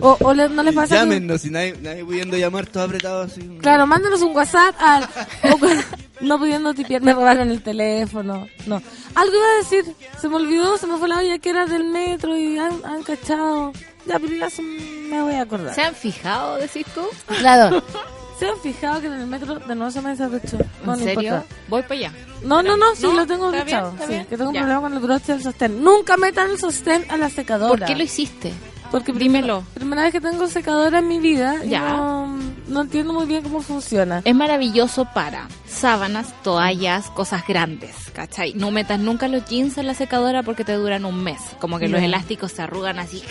O, 0.00 0.16
o 0.20 0.34
le- 0.34 0.48
no 0.48 0.62
les 0.62 0.74
pasa 0.74 0.94
que- 0.94 1.00
Llámenos, 1.00 1.40
si 1.42 1.50
nadie, 1.50 1.76
nadie 1.80 2.04
pudiendo 2.04 2.36
llamar, 2.36 2.66
todo 2.66 2.84
apretado 2.84 3.22
así. 3.22 3.40
Claro, 3.60 3.86
mándanos 3.86 4.22
un 4.22 4.34
WhatsApp 4.34 4.74
al. 4.80 5.08
no 6.20 6.38
pudiendo 6.38 6.74
tipear, 6.74 7.00
me 7.02 7.12
robaron 7.12 7.50
el 7.50 7.62
teléfono. 7.62 8.46
No. 8.66 8.82
Algo 9.14 9.34
iba 9.36 9.46
a 9.46 9.56
decir, 9.58 9.84
se 10.20 10.28
me 10.28 10.36
olvidó, 10.36 10.76
se 10.78 10.86
me 10.88 10.96
fue 10.98 11.08
la 11.08 11.18
olla 11.18 11.38
que 11.38 11.50
era 11.50 11.66
del 11.66 11.84
metro 11.84 12.36
y 12.36 12.58
han, 12.58 12.84
han 12.84 13.02
cachado. 13.04 13.72
Ya, 14.06 14.18
pero 14.18 14.34
ya 14.34 14.50
se 14.50 14.62
me 14.62 15.22
voy 15.22 15.34
a 15.34 15.42
acordar. 15.42 15.74
¿Se 15.74 15.82
han 15.82 15.94
fijado, 15.94 16.56
decís 16.58 16.86
tú? 16.94 17.02
Claro. 17.38 17.82
¿Se 18.38 18.48
han 18.48 18.58
fijado 18.58 19.00
que 19.00 19.06
en 19.06 19.12
el 19.14 19.26
metro 19.26 19.54
de 19.56 19.74
nuevo 19.74 19.90
se 19.90 20.00
me 20.02 20.10
desabrochó? 20.10 20.58
No, 20.84 20.94
¿En 20.94 20.98
no 21.00 21.04
serio? 21.04 21.34
importa. 21.34 21.54
Voy 21.68 21.82
para 21.82 21.94
allá. 21.94 22.12
No, 22.42 22.62
no, 22.62 22.76
no, 22.76 22.94
sí, 22.96 23.02
¿No? 23.02 23.12
lo 23.14 23.26
tengo. 23.26 23.52
¿Está 23.52 23.92
Sí, 23.98 24.06
bien? 24.08 24.26
que 24.26 24.36
tengo 24.36 24.50
un 24.50 24.54
Ya. 24.54 24.60
problema 24.62 24.80
con 24.82 24.92
el 24.92 24.98
broche 24.98 25.32
del 25.32 25.42
sostén. 25.42 25.82
Nunca 25.84 26.16
metan 26.16 26.50
el 26.50 26.58
sostén 26.58 27.04
a 27.10 27.16
la 27.16 27.30
secadora. 27.30 27.70
¿Por 27.78 27.86
qué 27.86 27.94
lo 27.96 28.02
hiciste? 28.02 28.52
Porque 28.90 29.12
Dímelo. 29.12 29.60
Primera, 29.62 29.74
primera 29.74 30.02
vez 30.02 30.12
que 30.12 30.20
tengo 30.20 30.46
secadora 30.46 30.98
en 31.00 31.08
mi 31.08 31.18
vida, 31.18 31.64
Ya. 31.64 31.80
no, 31.96 32.36
no 32.68 32.82
entiendo 32.82 33.12
muy 33.12 33.26
bien 33.26 33.42
cómo 33.42 33.60
funciona. 33.60 34.20
Es 34.24 34.34
maravilloso 34.34 35.06
para 35.14 35.48
sábanas, 35.66 36.32
toallas, 36.42 37.10
cosas 37.10 37.44
grandes, 37.46 37.94
¿cachai? 38.12 38.52
No 38.54 38.70
metas 38.70 39.00
nunca 39.00 39.26
los 39.26 39.44
jeans 39.46 39.78
en 39.78 39.86
la 39.88 39.94
secadora 39.94 40.42
porque 40.44 40.64
te 40.64 40.74
duran 40.74 41.04
un 41.06 41.24
mes. 41.24 41.40
Como 41.60 41.78
que 41.80 41.88
los 41.88 42.00
elásticos 42.02 42.52
se 42.52 42.62
arrugan 42.62 42.98
así 43.00 43.22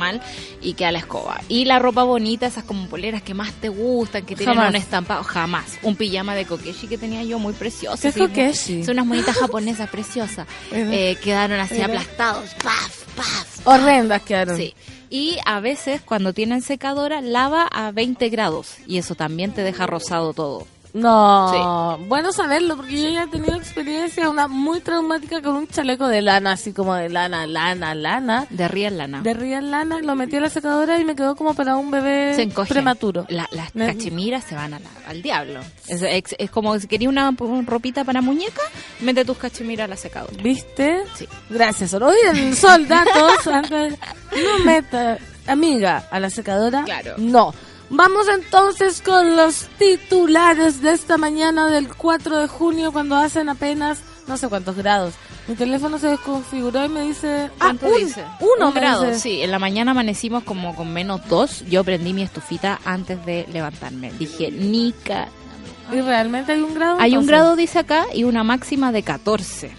mal 0.00 0.20
y 0.60 0.72
queda 0.72 0.90
la 0.90 0.98
escoba. 0.98 1.40
Y 1.48 1.66
la 1.66 1.78
ropa 1.78 2.02
bonita, 2.02 2.46
esas 2.46 2.64
como 2.64 2.88
poleras 2.88 3.22
que 3.22 3.34
más 3.34 3.52
te 3.52 3.68
gustan, 3.68 4.24
que 4.24 4.34
tienen 4.34 4.56
Jamás. 4.56 4.70
un 4.70 4.76
estampado, 4.76 5.22
jamás. 5.22 5.78
Un 5.82 5.94
pijama 5.94 6.34
de 6.34 6.46
kokeshi 6.46 6.88
que 6.88 6.98
tenía 6.98 7.22
yo 7.22 7.38
muy 7.38 7.52
precioso. 7.52 8.00
¿Qué 8.02 8.08
es 8.08 8.16
kokeshi? 8.16 8.82
Son 8.84 8.94
unas 8.94 9.06
monitas 9.06 9.36
japonesas 9.36 9.88
preciosas. 9.88 10.46
Eh, 10.72 11.16
quedaron 11.22 11.60
así 11.60 11.80
aplastados. 11.82 12.50
¡Paf! 12.62 13.04
¡Paf! 13.16 13.66
Horrendas 13.66 14.22
quedaron. 14.22 14.56
Sí. 14.56 14.74
Y 15.10 15.38
a 15.44 15.60
veces 15.60 16.00
cuando 16.00 16.32
tienen 16.32 16.62
secadora 16.62 17.20
lava 17.20 17.66
a 17.70 17.90
20 17.90 18.28
grados 18.28 18.76
y 18.86 18.98
eso 18.98 19.14
también 19.14 19.52
te 19.52 19.62
deja 19.62 19.86
rosado 19.86 20.32
todo. 20.32 20.66
No, 20.92 21.98
bueno 22.08 22.32
saberlo, 22.32 22.76
porque 22.76 23.00
yo 23.02 23.08
ya 23.08 23.22
he 23.24 23.26
tenido 23.28 23.54
experiencia, 23.56 24.28
una 24.28 24.48
muy 24.48 24.80
traumática 24.80 25.40
con 25.42 25.56
un 25.56 25.68
chaleco 25.68 26.08
de 26.08 26.22
lana, 26.22 26.52
así 26.52 26.72
como 26.72 26.94
de 26.94 27.08
lana, 27.08 27.46
lana, 27.46 27.94
lana. 27.94 28.46
De 28.50 28.68
real 28.68 28.98
lana. 28.98 29.20
De 29.22 29.34
real 29.34 29.70
lana, 29.70 30.00
lo 30.00 30.14
metí 30.16 30.36
a 30.36 30.40
la 30.40 30.50
secadora 30.50 30.98
y 30.98 31.04
me 31.04 31.14
quedó 31.14 31.36
como 31.36 31.54
para 31.54 31.76
un 31.76 31.90
bebé 31.90 32.34
se 32.34 32.46
prematuro. 32.66 33.26
La- 33.28 33.48
las 33.52 33.74
Me- 33.74 33.86
cachemiras 33.86 34.44
se 34.44 34.54
van 34.54 34.74
a 34.74 34.80
la- 34.80 34.88
al 35.08 35.22
diablo. 35.22 35.60
Es, 35.86 36.02
es- 36.02 36.34
es 36.38 36.50
como 36.50 36.78
si 36.78 36.86
querías 36.88 37.08
una, 37.10 37.30
una 37.38 37.62
ropita 37.62 38.04
para 38.04 38.20
muñeca, 38.20 38.62
mete 39.00 39.24
tus 39.24 39.38
cachemiras 39.38 39.84
a 39.84 39.88
la 39.88 39.96
secadora. 39.96 40.42
¿Viste? 40.42 41.02
Sí. 41.14 41.26
Gracias, 41.48 41.90
Sol. 41.90 42.02
Oye, 42.02 42.54
sol, 42.54 42.86
datos, 42.88 43.46
antes, 43.46 43.94
no 44.32 44.64
meta, 44.64 45.18
amiga, 45.46 46.08
a 46.10 46.18
la 46.20 46.30
secadora. 46.30 46.82
Claro. 46.84 47.14
No. 47.18 47.54
Vamos 47.90 48.26
entonces 48.28 49.02
con 49.02 49.36
los 49.36 49.66
titulares 49.78 50.80
de 50.80 50.92
esta 50.92 51.18
mañana 51.18 51.68
del 51.68 51.88
4 51.94 52.38
de 52.38 52.46
junio, 52.46 52.92
cuando 52.92 53.16
hacen 53.16 53.48
apenas 53.48 53.98
no 54.28 54.36
sé 54.36 54.48
cuántos 54.48 54.76
grados. 54.76 55.14
Mi 55.48 55.56
teléfono 55.56 55.98
se 55.98 56.06
desconfiguró 56.06 56.84
y 56.84 56.88
me 56.88 57.02
dice... 57.02 57.50
Ah, 57.58 57.74
¿Cuánto 57.74 57.86
un- 57.86 57.98
dice? 57.98 58.24
Uno 58.56 58.68
Un 58.68 58.74
grado, 58.74 59.02
dice. 59.06 59.18
sí. 59.18 59.42
En 59.42 59.50
la 59.50 59.58
mañana 59.58 59.90
amanecimos 59.90 60.44
como 60.44 60.76
con 60.76 60.92
menos 60.92 61.26
dos. 61.28 61.64
Yo 61.68 61.82
prendí 61.82 62.12
mi 62.12 62.22
estufita 62.22 62.78
antes 62.84 63.24
de 63.26 63.46
levantarme. 63.52 64.12
Dije, 64.12 64.52
Nica. 64.52 65.26
¿Y 65.92 66.00
realmente 66.00 66.52
hay 66.52 66.60
un 66.60 66.74
grado? 66.74 66.96
Hay 67.00 67.10
un 67.12 67.22
entonces? 67.22 67.28
grado, 67.28 67.56
dice 67.56 67.80
acá, 67.80 68.06
y 68.14 68.22
una 68.22 68.44
máxima 68.44 68.92
de 68.92 69.02
14. 69.02 69.72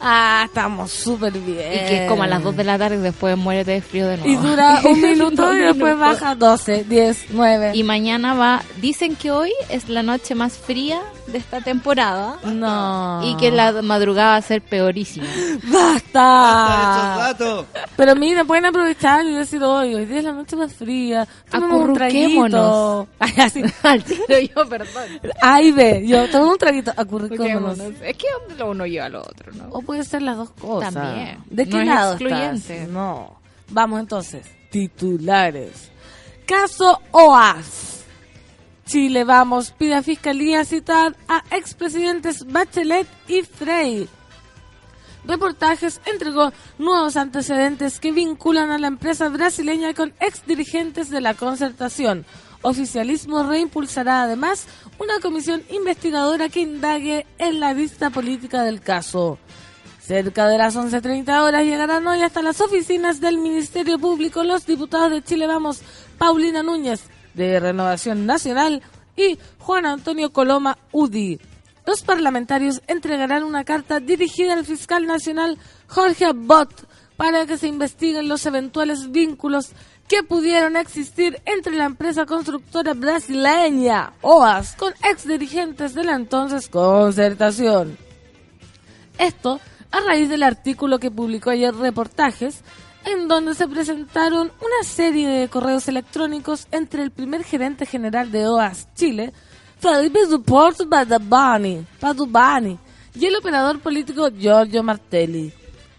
Ah, 0.00 0.44
estamos 0.46 0.90
súper 0.90 1.32
bien. 1.32 1.72
Y 1.72 1.78
que 1.78 2.02
es 2.04 2.08
como 2.08 2.22
a 2.22 2.26
las 2.26 2.42
2 2.42 2.56
de 2.56 2.64
la 2.64 2.78
tarde 2.78 2.96
y 2.96 3.00
después 3.00 3.36
muérete 3.36 3.72
de 3.72 3.82
frío 3.82 4.08
de 4.08 4.16
nuevo. 4.16 4.32
Y 4.32 4.36
dura 4.36 4.80
un 4.84 5.00
minuto 5.00 5.54
y 5.54 5.58
después 5.58 5.98
baja 5.98 6.34
12, 6.34 6.84
10, 6.84 7.26
9. 7.30 7.72
Y 7.74 7.82
mañana 7.82 8.34
va, 8.34 8.62
dicen 8.80 9.14
que 9.14 9.30
hoy 9.30 9.52
es 9.68 9.88
la 9.88 10.02
noche 10.02 10.34
más 10.34 10.56
fría 10.56 11.00
de 11.30 11.38
esta 11.38 11.60
temporada 11.60 12.38
No. 12.44 13.20
y 13.24 13.36
que 13.36 13.50
la 13.50 13.82
madrugada 13.82 14.30
va 14.30 14.36
a 14.36 14.42
ser 14.42 14.62
peorísima. 14.62 15.26
¡Basta! 15.64 17.30
¡Estos 17.32 17.38
datos! 17.38 17.66
Pero 17.96 18.16
mira, 18.16 18.44
pueden 18.44 18.66
aprovechar 18.66 19.24
y 19.26 19.34
decir, 19.34 19.62
hoy, 19.62 19.94
hoy 19.94 20.06
día 20.06 20.18
es 20.18 20.24
la 20.24 20.32
noche 20.32 20.56
más 20.56 20.72
fría. 20.74 21.26
Tomemos 21.50 21.88
un 21.88 21.94
traguito. 21.94 22.28
Acurruquémonos. 22.44 23.08
Ay, 23.18 23.32
así. 23.38 23.62
Al 23.82 24.04
tiro 24.04 24.38
yo, 24.54 24.68
perdón. 24.68 25.02
Ay, 25.42 25.72
ve, 25.72 26.04
yo 26.06 26.28
tomo 26.30 26.52
un 26.52 26.58
traguito. 26.58 26.92
Acurruquémonos. 26.96 27.78
Es 28.02 28.16
que 28.16 28.26
lo 28.58 28.70
uno 28.70 28.86
lleva 28.86 29.06
al 29.06 29.16
otro, 29.16 29.52
¿no? 29.52 29.68
O 29.70 29.82
puede 29.82 30.04
ser 30.04 30.22
las 30.22 30.36
dos 30.36 30.50
cosas. 30.50 30.94
También. 30.94 31.38
¿De 31.50 31.64
qué 31.66 31.76
No 31.76 31.80
es 31.80 31.86
lado 31.86 32.12
excluyente. 32.12 32.74
estás? 32.76 32.88
No. 32.90 33.34
Vamos 33.70 34.00
entonces. 34.00 34.46
titulares. 34.70 35.90
Caso 36.46 37.00
OAS. 37.12 37.79
Chile 38.90 39.22
Vamos 39.22 39.70
pide 39.70 39.94
a 39.94 40.02
Fiscalía 40.02 40.64
citar 40.64 41.14
a 41.28 41.44
expresidentes 41.52 42.44
Bachelet 42.44 43.06
y 43.28 43.42
Frey. 43.42 44.08
Reportajes 45.24 46.00
entregó 46.06 46.52
nuevos 46.76 47.16
antecedentes 47.16 48.00
que 48.00 48.10
vinculan 48.10 48.72
a 48.72 48.78
la 48.78 48.88
empresa 48.88 49.28
brasileña 49.28 49.94
con 49.94 50.12
exdirigentes 50.18 51.08
de 51.08 51.20
la 51.20 51.34
concertación. 51.34 52.26
Oficialismo 52.62 53.44
reimpulsará 53.44 54.24
además 54.24 54.66
una 54.98 55.20
comisión 55.20 55.62
investigadora 55.70 56.48
que 56.48 56.62
indague 56.62 57.26
en 57.38 57.60
la 57.60 57.74
vista 57.74 58.10
política 58.10 58.64
del 58.64 58.80
caso. 58.80 59.38
Cerca 60.00 60.48
de 60.48 60.58
las 60.58 60.74
11.30 60.74 61.42
horas 61.42 61.62
llegarán 61.62 62.08
hoy 62.08 62.22
hasta 62.22 62.42
las 62.42 62.60
oficinas 62.60 63.20
del 63.20 63.38
Ministerio 63.38 64.00
Público 64.00 64.42
los 64.42 64.66
diputados 64.66 65.12
de 65.12 65.22
Chile 65.22 65.46
Vamos, 65.46 65.80
Paulina 66.18 66.64
Núñez, 66.64 67.04
de 67.34 67.60
Renovación 67.60 68.26
Nacional, 68.26 68.82
y 69.16 69.38
Juan 69.58 69.86
Antonio 69.86 70.32
Coloma 70.32 70.78
UDI. 70.92 71.40
Los 71.86 72.02
parlamentarios 72.02 72.82
entregarán 72.86 73.42
una 73.42 73.64
carta 73.64 74.00
dirigida 74.00 74.54
al 74.54 74.64
fiscal 74.64 75.06
nacional 75.06 75.58
Jorge 75.88 76.26
Abbott 76.26 76.86
para 77.16 77.46
que 77.46 77.58
se 77.58 77.66
investiguen 77.66 78.28
los 78.28 78.46
eventuales 78.46 79.10
vínculos 79.10 79.72
que 80.08 80.22
pudieron 80.22 80.76
existir 80.76 81.40
entre 81.44 81.74
la 81.74 81.84
empresa 81.84 82.26
constructora 82.26 82.94
brasileña 82.94 84.12
OAS 84.22 84.74
con 84.76 84.92
ex 85.08 85.26
dirigentes 85.26 85.94
de 85.94 86.04
la 86.04 86.14
entonces 86.14 86.68
concertación. 86.68 87.96
Esto 89.18 89.60
a 89.92 90.00
raíz 90.00 90.28
del 90.28 90.42
artículo 90.42 90.98
que 90.98 91.10
publicó 91.10 91.50
ayer 91.50 91.74
Reportajes, 91.74 92.62
en 93.04 93.28
donde 93.28 93.54
se 93.54 93.68
presentaron 93.68 94.52
una 94.60 94.84
serie 94.84 95.28
de 95.28 95.48
correos 95.48 95.88
electrónicos 95.88 96.66
entre 96.70 97.02
el 97.02 97.10
primer 97.10 97.44
gerente 97.44 97.86
general 97.86 98.30
de 98.30 98.46
OAS 98.46 98.88
Chile, 98.94 99.32
Felipe 99.78 100.26
Duport 100.26 100.86
Badabani, 100.86 101.86
Padubani, 101.98 102.78
y 103.14 103.26
el 103.26 103.36
operador 103.36 103.80
político 103.80 104.30
Giorgio 104.30 104.82
Martelli. 104.82 105.52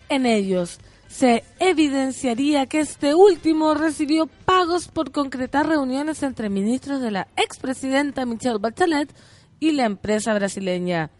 En 0.09 0.25
ellos 0.25 0.79
se 1.07 1.43
evidenciaría 1.59 2.65
que 2.67 2.79
este 2.79 3.13
último 3.13 3.73
recibió 3.73 4.27
pagos 4.45 4.87
por 4.87 5.11
concretar 5.11 5.67
reuniones 5.67 6.23
entre 6.23 6.49
ministros 6.49 7.01
de 7.01 7.11
la 7.11 7.27
expresidenta 7.35 8.25
Michelle 8.25 8.59
Bachelet 8.59 9.13
y 9.59 9.73
la 9.73 9.85
empresa 9.85 10.33
brasileña. 10.33 11.11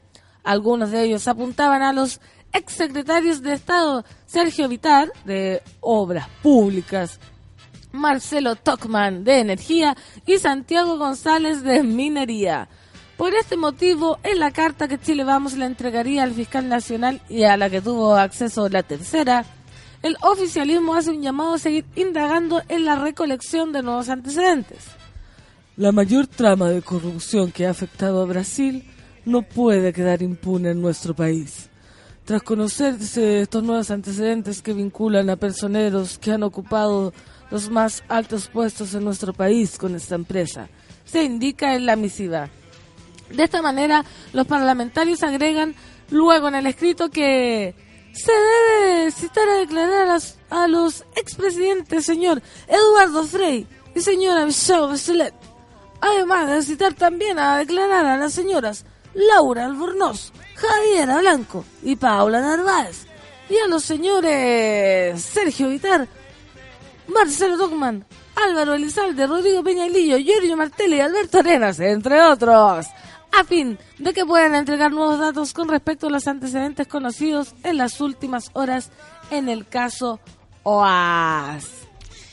Algunos 0.44 0.92
de 0.92 1.04
ellos 1.04 1.28
apuntaban 1.28 1.84
a 1.84 1.94
los 1.94 2.22
exsecretarios 2.53 3.41
de 3.41 3.53
Estado 3.53 4.05
Sergio 4.25 4.67
Vitar, 4.67 5.12
de 5.25 5.62
Obras 5.79 6.27
Públicas, 6.41 7.20
Marcelo 7.91 8.55
Tockman, 8.55 9.24
de 9.24 9.39
Energía, 9.39 9.98
y 10.25 10.38
Santiago 10.38 10.98
González, 10.98 11.63
de 11.63 11.84
Minería. 11.84 12.70
Por 13.17 13.36
este 13.36 13.58
motivo, 13.58 14.17
en 14.24 14.39
la 14.39 14.51
carta 14.51 14.88
que 14.88 15.00
Chile 15.00 15.24
Vamos 15.24 15.53
le 15.53 15.65
entregaría 15.65 16.24
al 16.24 16.34
fiscal 16.34 16.67
nacional 16.67 17.22
y 17.29 17.43
a 17.43 17.58
la 17.58 17.70
que 17.70 17.81
tuvo 17.81 18.15
acceso 18.15 18.67
la 18.70 18.84
tercera, 18.84 19.46
el 20.01 20.17
oficialismo 20.22 20.96
hace 20.96 21.12
un 21.12 21.22
llamado 21.22 21.53
a 21.53 21.60
seguir 21.60 21.86
indagando 21.96 22.62
en 22.67 22.86
la 22.86 22.96
recolección 22.96 23.72
de 23.72 23.84
nuevos 23.84 24.10
antecedentes. 24.10 24.79
La 25.77 25.91
mayor 25.91 26.27
trama 26.27 26.70
de 26.70 26.81
corrupción 26.81 27.51
que 27.51 27.67
ha 27.67 27.70
afectado 27.70 28.22
a 28.22 28.25
Brasil 28.25 28.84
no 29.25 29.43
puede 29.43 29.93
quedar 29.93 30.22
impune 30.22 30.72
en 30.72 30.81
nuestro 30.81 31.15
país. 31.15 31.71
Tras 32.32 32.44
conocerse 32.44 33.42
estos 33.42 33.62
nuevos 33.62 33.92
antecedentes 33.92 34.62
que 34.62 34.72
vinculan 34.72 35.30
a 35.30 35.36
personeros 35.36 36.18
que 36.18 36.32
han 36.32 36.44
ocupado 36.44 37.12
los 37.50 37.70
más 37.70 38.06
altos 38.08 38.48
puestos 38.48 38.94
en 38.94 39.04
nuestro 39.04 39.34
país 39.34 39.78
con 39.78 39.96
esta 39.96 40.16
empresa, 40.16 40.70
se 41.04 41.26
indica 41.26 41.76
en 41.76 41.86
la 41.86 41.98
misiva. 41.98 42.48
De 43.36 43.44
esta 43.44 43.62
manera, 43.62 44.06
los 44.32 44.48
parlamentarios 44.48 45.24
agregan 45.24 45.76
luego 46.10 46.48
en 46.48 46.56
el 46.56 46.67
escrito 46.67 47.10
que 47.10 47.76
se 48.13 48.32
debe 48.32 49.12
citar 49.12 49.50
a 49.50 49.56
declarar 49.56 50.17
a, 50.52 50.67
los- 50.70 51.04
expresidentes, 51.17 52.06
señor 52.06 52.41
Eduardo 52.65 53.26
Frei 53.26 53.67
y 53.94 54.00
señora 54.00 54.46
Michelle 54.46 54.88
Bachelet. 54.88 55.34
Además 56.00 56.48
de 56.50 56.62
citar 56.62 56.94
también 56.94 57.38
a 57.39 57.58
declarar 57.58 58.06
a 58.06 58.15
las 58.15 58.32
señoras 58.32 58.86
Laura 59.13 59.65
Albornoz, 59.65 60.32
Javiera 60.56 61.19
Blanco 61.19 61.65
y 61.84 61.95
Paula 61.95 62.41
Narváez. 62.41 63.06
Y 63.50 63.58
a 63.58 63.67
los 63.67 63.84
señores 63.84 65.21
Sergio 65.21 65.69
Vitar, 65.69 66.08
Marcelo 67.08 67.58
Dogman, 67.58 68.06
Álvaro 68.36 68.74
Elizalde, 68.74 69.28
Rodrigo 69.28 69.63
Peñalillo, 69.63 70.17
Giorgio 70.17 70.56
Martelli 70.56 70.97
y 70.97 71.02
Alberto 71.02 71.39
Arenas, 71.39 71.80
entre 71.80 72.21
otros, 72.21 72.88
a 73.32 73.43
fin 73.43 73.78
de 73.97 74.13
que 74.13 74.26
puedan 74.26 74.56
entregar 74.56 74.91
nuevos 74.91 75.19
datos 75.19 75.54
con 75.54 75.67
respecto 75.67 76.08
a 76.08 76.12
los 76.12 76.28
antecedentes 76.28 76.88
conocidos 76.88 77.54
en 77.63 77.78
las 77.78 78.00
últimas 78.00 78.50
horas 78.54 78.91
en 79.32 79.50
el 79.50 79.67
caso 79.67 80.19
OAS. 80.63 81.81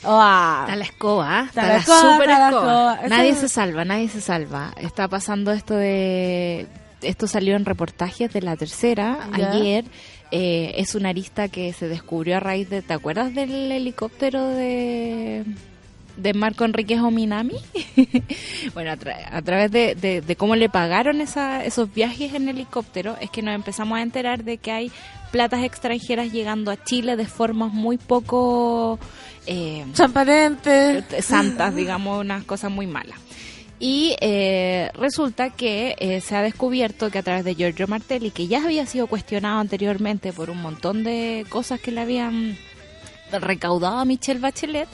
OAS. 0.03 0.61
Está 0.63 0.75
la 0.75 0.83
escoba, 0.85 1.41
¿eh? 1.41 1.45
Está 1.47 1.61
está 1.61 1.67
la 1.73 1.77
escoba, 1.79 2.13
super 2.13 2.29
está 2.29 2.49
escoba. 2.49 2.99
Nadie 3.09 3.35
se 3.35 3.49
salva, 3.49 3.85
nadie 3.85 4.07
se 4.09 4.21
salva. 4.21 4.73
Está 4.77 5.07
pasando 5.07 5.51
esto 5.51 5.75
de... 5.75 6.67
Esto 7.01 7.27
salió 7.27 7.55
en 7.55 7.63
reportajes 7.65 8.31
de 8.33 8.41
la 8.41 8.55
tercera 8.57 9.29
ayer. 9.31 9.85
Eh, 10.31 10.73
es 10.77 10.95
una 10.95 11.09
arista 11.09 11.47
que 11.47 11.71
se 11.73 11.87
descubrió 11.87 12.37
a 12.37 12.39
raíz 12.39 12.69
de... 12.69 12.81
¿Te 12.81 12.93
acuerdas 12.93 13.33
del 13.33 13.71
helicóptero 13.71 14.45
de 14.47 15.45
de 16.17 16.33
Marco 16.33 16.65
Enríquez 16.65 16.99
Ominami? 16.99 17.55
bueno, 18.73 18.91
a, 18.91 18.97
tra- 18.97 19.25
a 19.31 19.41
través 19.41 19.71
de, 19.71 19.95
de- 19.95 20.19
de 20.19 20.35
cómo 20.35 20.57
le 20.57 20.67
pagaron 20.67 21.21
esa, 21.21 21.63
esos 21.63 21.93
viajes 21.93 22.33
en 22.33 22.49
helicóptero, 22.49 23.15
es 23.21 23.29
que 23.29 23.41
nos 23.41 23.55
empezamos 23.55 23.97
a 23.97 24.01
enterar 24.01 24.43
de 24.43 24.57
que 24.57 24.71
hay 24.73 24.91
platas 25.31 25.63
extranjeras 25.63 26.31
llegando 26.33 26.71
a 26.71 26.83
Chile 26.83 27.15
de 27.15 27.25
formas 27.25 27.71
muy 27.73 27.97
poco... 27.97 28.99
eh, 29.45 29.85
Transparente. 29.93 31.21
santas, 31.21 31.75
digamos, 31.75 32.21
unas 32.21 32.43
cosas 32.43 32.71
muy 32.71 32.87
malas. 32.87 33.19
Y 33.79 34.15
eh, 34.19 34.91
resulta 34.93 35.51
que 35.51 35.95
eh, 35.99 36.19
se 36.19 36.35
ha 36.35 36.41
descubierto 36.41 37.09
que 37.09 37.19
a 37.19 37.23
través 37.23 37.45
de 37.45 37.55
Giorgio 37.55 37.87
Martelli, 37.87 38.29
que 38.29 38.47
ya 38.47 38.61
había 38.63 38.85
sido 38.85 39.07
cuestionado 39.07 39.59
anteriormente 39.59 40.33
por 40.33 40.49
un 40.49 40.61
montón 40.61 41.05
de 41.05 41.45
cosas 41.49 41.79
que 41.79 41.91
le 41.91 42.01
habían 42.01 42.57
recaudado 43.31 43.99
a 43.99 44.05
Michelle 44.05 44.41
Bachelet, 44.41 44.89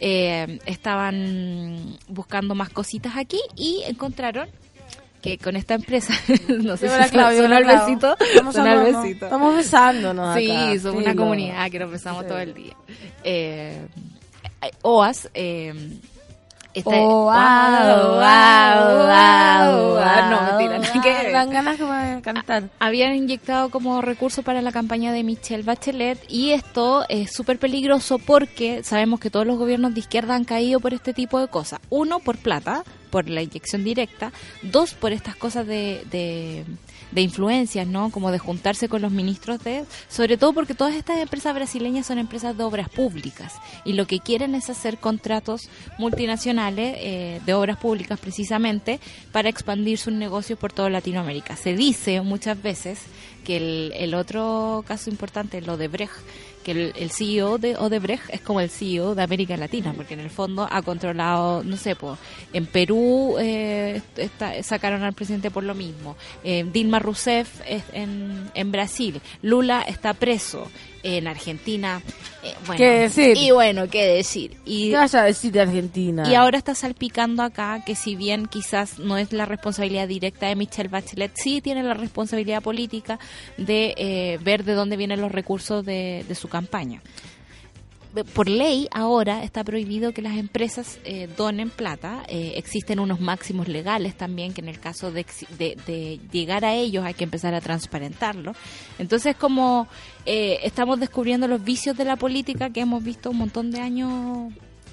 eh, 0.00 0.58
estaban 0.64 1.98
buscando 2.08 2.54
más 2.54 2.70
cositas 2.70 3.18
aquí 3.18 3.38
y 3.56 3.82
encontraron 3.86 4.48
que 5.22 5.38
con 5.38 5.56
esta 5.56 5.74
empresa, 5.74 6.14
no 6.48 6.76
sé 6.76 6.88
si 6.88 7.10
Claudio, 7.10 7.46
Claudio. 7.46 7.66
besito, 7.66 8.16
Estamos 8.18 8.54
besito. 9.02 9.24
Estamos 9.26 9.56
besándonos 9.56 10.36
Sí, 10.36 10.50
acá, 10.50 10.78
somos 10.80 11.02
una 11.02 11.14
comunidad 11.14 11.70
que 11.70 11.78
nos 11.78 11.90
besamos 11.90 12.22
Sí. 12.22 12.28
todo 12.28 12.38
el 12.38 12.54
día. 12.54 12.74
Eh, 13.24 13.86
OAS. 14.82 15.28
Eh, 15.34 15.74
está- 16.74 16.90
Oa, 16.90 18.06
oa, 18.06 18.94
oa, 18.94 19.70
oa, 19.76 20.30
No, 20.30 20.58
mentira, 20.58 21.02
que. 21.02 21.32
Dan 21.32 21.50
ganas 21.50 21.76
como 21.78 21.92
de 21.92 22.20
cantar. 22.22 22.64
Habían 22.78 23.14
inyectado 23.14 23.70
como 23.70 24.00
recurso 24.02 24.42
para 24.42 24.62
la 24.62 24.72
campaña 24.72 25.12
de 25.12 25.22
Michelle 25.24 25.62
Bachelet 25.62 26.18
y 26.28 26.52
esto 26.52 27.04
es 27.08 27.32
súper 27.32 27.58
peligroso 27.58 28.18
porque 28.18 28.82
sabemos 28.84 29.20
que 29.20 29.30
todos 29.30 29.46
los 29.46 29.58
gobiernos 29.58 29.94
de 29.94 30.00
izquierda 30.00 30.34
han 30.34 30.44
caído 30.44 30.80
por 30.80 30.94
este 30.94 31.12
tipo 31.14 31.40
de 31.40 31.48
cosas. 31.48 31.80
Uno, 31.90 32.20
por 32.20 32.36
plata, 32.38 32.84
por 33.10 33.28
la 33.28 33.42
inyección 33.42 33.84
directa. 33.84 34.32
Dos, 34.62 34.94
por 34.94 35.12
estas 35.12 35.36
cosas 35.36 35.66
de, 35.66 36.04
de, 36.10 36.64
de 37.12 37.20
influencias, 37.20 37.86
¿no? 37.86 38.10
Como 38.10 38.30
de 38.30 38.38
juntarse 38.38 38.88
con 38.88 39.02
los 39.02 39.12
ministros 39.12 39.62
de... 39.62 39.84
Sobre 40.08 40.36
todo 40.36 40.52
porque 40.52 40.74
todas 40.74 40.94
estas 40.94 41.18
empresas 41.18 41.54
brasileñas 41.54 42.06
son 42.06 42.18
empresas 42.18 42.56
de 42.56 42.64
obras 42.64 42.88
públicas 42.88 43.54
y 43.84 43.92
lo 43.94 44.06
que 44.06 44.20
quieren 44.20 44.54
es 44.54 44.70
hacer 44.70 44.98
contratos 44.98 45.68
multinacionales 45.98 46.96
eh, 46.98 47.40
de 47.44 47.54
obras 47.54 47.76
públicas 47.78 48.18
precisamente 48.18 49.00
para 49.32 49.48
expandir 49.48 49.98
sus 49.98 50.12
negocios 50.12 50.58
por 50.58 50.72
toda 50.72 50.90
Latinoamérica. 50.90 51.56
Se 51.56 51.74
dice 51.74 52.20
muchas 52.20 52.62
veces 52.62 53.00
que 53.44 53.56
el, 53.56 53.92
el 53.96 54.14
otro 54.14 54.84
caso 54.86 55.10
importante, 55.10 55.58
el 55.58 55.68
Odebrecht, 55.68 56.12
el, 56.70 56.92
el 56.96 57.10
CEO 57.10 57.58
de 57.58 57.76
Odebrecht 57.76 58.30
es 58.30 58.40
como 58.40 58.60
el 58.60 58.70
CEO 58.70 59.14
de 59.14 59.22
América 59.22 59.56
Latina, 59.56 59.92
porque 59.94 60.14
en 60.14 60.20
el 60.20 60.30
fondo 60.30 60.66
ha 60.70 60.82
controlado, 60.82 61.62
no 61.64 61.76
sé, 61.76 61.96
pues, 61.96 62.18
en 62.52 62.66
Perú 62.66 63.36
eh, 63.38 64.00
está- 64.16 64.62
sacaron 64.62 65.02
al 65.02 65.12
presidente 65.14 65.50
por 65.50 65.64
lo 65.64 65.74
mismo, 65.74 66.16
eh, 66.44 66.64
Dilma 66.72 66.98
Rousseff 66.98 67.60
es 67.66 67.82
en, 67.92 68.50
en 68.54 68.72
Brasil, 68.72 69.20
Lula 69.42 69.82
está 69.82 70.14
preso, 70.14 70.68
en 71.02 71.26
Argentina, 71.26 72.02
eh, 72.42 72.54
bueno, 72.66 72.78
¿Qué 72.78 72.90
decir? 73.00 73.36
y 73.36 73.50
bueno, 73.50 73.88
qué 73.88 74.06
decir, 74.06 74.56
y 74.64 74.90
¿Qué 74.90 74.96
vas 74.96 75.14
a 75.14 75.24
decir 75.24 75.52
de 75.52 75.60
Argentina? 75.60 76.28
y 76.30 76.34
ahora 76.34 76.58
está 76.58 76.74
salpicando 76.74 77.42
acá 77.42 77.82
que 77.84 77.94
si 77.94 78.16
bien 78.16 78.46
quizás 78.46 78.98
no 78.98 79.16
es 79.16 79.32
la 79.32 79.46
responsabilidad 79.46 80.08
directa 80.08 80.46
de 80.48 80.56
Michelle 80.56 80.88
Bachelet, 80.88 81.32
sí 81.34 81.60
tiene 81.60 81.82
la 81.82 81.94
responsabilidad 81.94 82.62
política 82.62 83.18
de 83.56 83.94
eh, 83.96 84.38
ver 84.42 84.64
de 84.64 84.74
dónde 84.74 84.96
vienen 84.96 85.20
los 85.20 85.32
recursos 85.32 85.84
de, 85.84 86.24
de 86.28 86.34
su 86.34 86.48
campaña. 86.48 87.00
Por 88.34 88.48
ley 88.48 88.88
ahora 88.90 89.44
está 89.44 89.62
prohibido 89.62 90.12
que 90.12 90.20
las 90.22 90.36
empresas 90.36 90.98
eh, 91.04 91.28
donen 91.36 91.70
plata. 91.70 92.22
Eh, 92.28 92.54
existen 92.56 92.98
unos 93.00 93.20
máximos 93.20 93.68
legales 93.68 94.16
también 94.16 94.52
que 94.52 94.60
en 94.60 94.68
el 94.68 94.80
caso 94.80 95.12
de, 95.12 95.24
de- 95.58 95.76
de 95.86 96.18
llegar 96.32 96.64
a 96.64 96.74
ellos 96.74 97.04
hay 97.04 97.14
que 97.14 97.24
empezar 97.24 97.54
a 97.54 97.60
transparentarlo. 97.60 98.52
Entonces 98.98 99.36
como 99.36 99.86
eh, 100.26 100.58
estamos 100.64 100.98
descubriendo 100.98 101.46
los 101.48 101.62
vicios 101.62 101.96
de 101.96 102.04
la 102.04 102.16
política 102.16 102.70
que 102.70 102.80
hemos 102.80 103.02
visto 103.04 103.30
un 103.30 103.36
montón 103.38 103.70
de 103.70 103.80
años. 103.80 104.52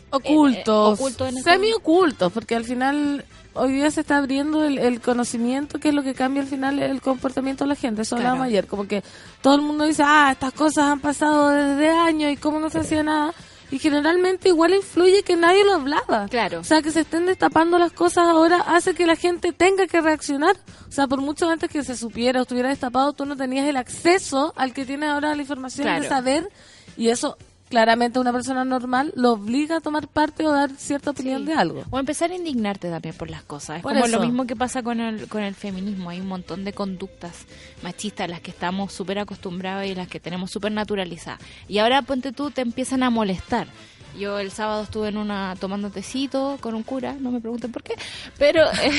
ocultos, 0.09 0.99
eh, 0.99 1.01
ocultos 1.01 1.27
ese- 1.29 1.41
semi 1.41 1.73
ocultos, 1.73 2.31
porque 2.31 2.55
al 2.55 2.63
final 2.63 3.25
hoy 3.57 3.73
día 3.73 3.91
se 3.91 4.01
está 4.01 4.17
abriendo 4.17 4.63
el, 4.63 4.77
el 4.77 5.01
conocimiento, 5.01 5.79
que 5.79 5.89
es 5.89 5.93
lo 5.95 6.03
que 6.03 6.13
cambia 6.13 6.41
al 6.41 6.47
final 6.47 6.79
el 6.79 7.01
comportamiento 7.01 7.63
de 7.63 7.69
la 7.69 7.75
gente. 7.75 8.01
Eso 8.03 8.15
Claro. 8.15 8.29
hablábamos 8.29 8.47
ayer, 8.47 8.67
como 8.67 8.87
que 8.87 9.03
todo 9.41 9.55
el 9.55 9.61
mundo 9.61 9.85
dice, 9.85 10.03
ah, 10.05 10.29
estas 10.31 10.53
cosas 10.53 10.85
han 10.85 10.99
pasado 10.99 11.49
desde 11.49 11.89
años 11.89 12.31
y 12.31 12.37
cómo 12.37 12.59
no 12.59 12.69
se 12.69 12.79
hacía 12.79 13.03
nada. 13.03 13.33
Y 13.69 13.79
generalmente 13.79 14.47
igual 14.47 14.73
influye 14.73 15.23
que 15.23 15.35
nadie 15.35 15.65
lo 15.65 15.73
hablaba. 15.73 16.27
Claro. 16.29 16.61
O 16.61 16.63
sea, 16.63 16.81
que 16.81 16.89
se 16.89 17.01
estén 17.01 17.25
destapando 17.25 17.77
las 17.77 17.91
cosas 17.91 18.25
ahora 18.25 18.61
hace 18.61 18.93
que 18.93 19.05
la 19.05 19.17
gente 19.17 19.51
tenga 19.51 19.87
que 19.87 19.99
reaccionar. 19.99 20.55
O 20.87 20.91
sea, 20.91 21.05
por 21.07 21.19
mucho 21.19 21.49
antes 21.49 21.69
que 21.69 21.83
se 21.83 21.97
supiera 21.97 22.39
o 22.39 22.43
estuviera 22.43 22.69
destapado, 22.69 23.11
tú 23.11 23.25
no 23.25 23.35
tenías 23.35 23.67
el 23.67 23.75
acceso 23.75 24.53
al 24.55 24.73
que 24.73 24.85
tiene 24.85 25.07
ahora 25.07 25.35
la 25.35 25.41
información 25.41 25.85
de 25.85 25.93
Claro. 25.99 26.07
saber. 26.15 26.49
Y 26.95 27.09
eso, 27.09 27.37
claramente, 27.69 28.19
una 28.19 28.31
persona 28.31 28.63
normal 28.65 29.11
lo 29.15 29.33
obliga 29.33 29.77
a 29.77 29.81
tomar 29.81 30.07
parte 30.07 30.45
o 30.45 30.51
dar 30.51 30.71
cierta 30.77 31.11
opinión 31.11 31.41
Sí. 31.41 31.47
de 31.47 31.53
algo. 31.53 31.83
O 31.89 31.99
empezar 31.99 32.31
a 32.31 32.35
indignarte 32.35 32.89
también 32.89 33.15
por 33.15 33.29
las 33.29 33.43
cosas. 33.43 33.77
Es 33.77 33.83
Por 33.83 33.93
como 33.93 34.05
eso. 34.05 34.17
lo 34.17 34.23
mismo 34.25 34.45
que 34.47 34.55
pasa 34.55 34.83
con 34.83 34.99
el, 34.99 35.27
con 35.27 35.43
el 35.43 35.55
feminismo. 35.55 36.09
Hay 36.09 36.21
un 36.21 36.27
montón 36.27 36.63
de 36.63 36.73
conductas 36.73 37.45
machistas 37.83 38.25
a 38.25 38.27
las 38.27 38.41
que 38.41 38.51
estamos 38.51 38.93
súper 38.93 39.19
acostumbrados 39.19 39.85
y 39.85 39.95
las 39.95 40.07
que 40.07 40.19
tenemos 40.19 40.51
súper 40.51 40.71
naturalizadas. 40.71 41.39
Y 41.67 41.77
ahora, 41.79 42.01
ponte 42.01 42.31
tú, 42.31 42.51
te 42.51 42.61
empiezan 42.61 43.03
a 43.03 43.09
molestar. 43.09 43.67
Yo 44.17 44.39
el 44.39 44.51
sábado 44.51 44.83
estuve 44.83 45.09
en 45.09 45.17
una 45.17 45.55
tomando 45.59 45.89
tecito 45.91 46.57
con 46.59 46.73
un 46.73 46.83
cura, 46.83 47.15
no 47.19 47.29
me 47.31 47.39
pregunten 47.39 47.71
por 47.71 47.83
qué, 47.83 47.93
pero 48.37 48.63
eh, 48.81 48.91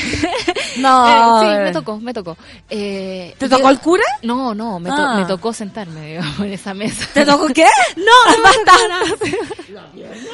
No. 0.79 1.43
eh, 1.43 1.47
sí, 1.57 1.63
me 1.65 1.73
tocó, 1.73 1.99
me 1.99 2.15
tocó. 2.15 2.37
Eh, 2.71 3.35
¿Te 3.39 3.49
tocó 3.49 3.63
yo- 3.65 3.71
el 3.71 3.81
cura? 3.81 4.05
No, 4.23 4.55
no, 4.55 4.79
me, 4.79 4.91
to- 4.91 4.97
Ah. 4.97 5.17
me 5.17 5.25
tocó 5.25 5.53
sentarme 5.53 6.07
digamos, 6.11 6.39
en 6.41 6.53
esa 6.53 6.73
mesa. 6.75 7.07
¿Te 7.15 7.25
tocó 7.25 7.49
qué? 7.49 7.67
No, 7.97 8.05
no 8.37 8.43
basta. 8.43 8.73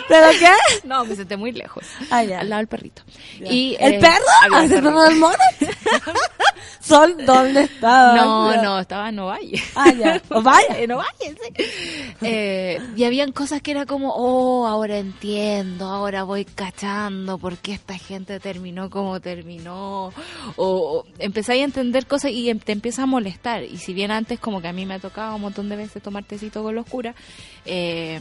¿Te 0.08 0.14
tocó 0.20 0.38
qué? 0.38 0.52
No, 0.86 1.04
me 1.04 1.16
senté 1.16 1.36
muy 1.36 1.52
lejos. 1.52 1.84
Ah, 2.10 2.22
ya. 2.22 2.40
Al 2.40 2.50
lado 2.50 2.58
del 2.60 2.68
perrito. 2.68 3.02
Y, 3.40 3.76
¿El 3.80 3.98
perro? 3.98 4.14
había 4.42 4.58
un 4.58 4.64
¿El 4.64 4.70
perro. 4.70 4.82
perro 4.90 5.02
del 5.02 5.16
mono? 5.16 5.34
Sol, 6.80 7.16
¿dónde 7.24 7.62
estaba? 7.62 8.14
No, 8.14 8.62
no, 8.62 8.78
estaba 8.78 9.08
en 9.08 9.18
Ovalle. 9.18 9.62
Ah, 9.74 9.90
ya. 9.92 10.20
Ovalle. 10.30 10.84
En 10.84 10.92
Ovalle, 10.92 11.08
sí. 11.56 11.64
Eh, 12.20 12.78
y 12.96 13.04
habían 13.04 13.32
cosas 13.32 13.62
que 13.62 13.70
era 13.70 13.86
como, 13.86 14.12
oh, 14.14 14.63
ahora 14.66 14.98
entiendo, 14.98 15.86
ahora 15.86 16.22
voy 16.24 16.44
cachando 16.44 17.38
por 17.38 17.58
qué 17.58 17.72
esta 17.74 17.96
gente 17.98 18.40
terminó 18.40 18.90
como 18.90 19.20
terminó. 19.20 20.12
O, 20.56 21.04
empezáis 21.18 21.62
a 21.62 21.64
entender 21.64 22.06
cosas 22.06 22.30
y 22.32 22.48
em- 22.50 22.58
te 22.58 22.72
empieza 22.72 23.02
a 23.02 23.06
molestar. 23.06 23.62
Y 23.64 23.78
si 23.78 23.92
bien 23.92 24.10
antes 24.10 24.40
como 24.40 24.60
que 24.60 24.68
a 24.68 24.72
mí 24.72 24.86
me 24.86 24.94
ha 24.94 24.98
tocado 24.98 25.34
un 25.36 25.42
montón 25.42 25.68
de 25.68 25.76
veces 25.76 26.02
tomar 26.02 26.24
tecito 26.24 26.62
con 26.62 26.74
los 26.74 26.86
curas, 26.86 27.14
eh, 27.64 28.20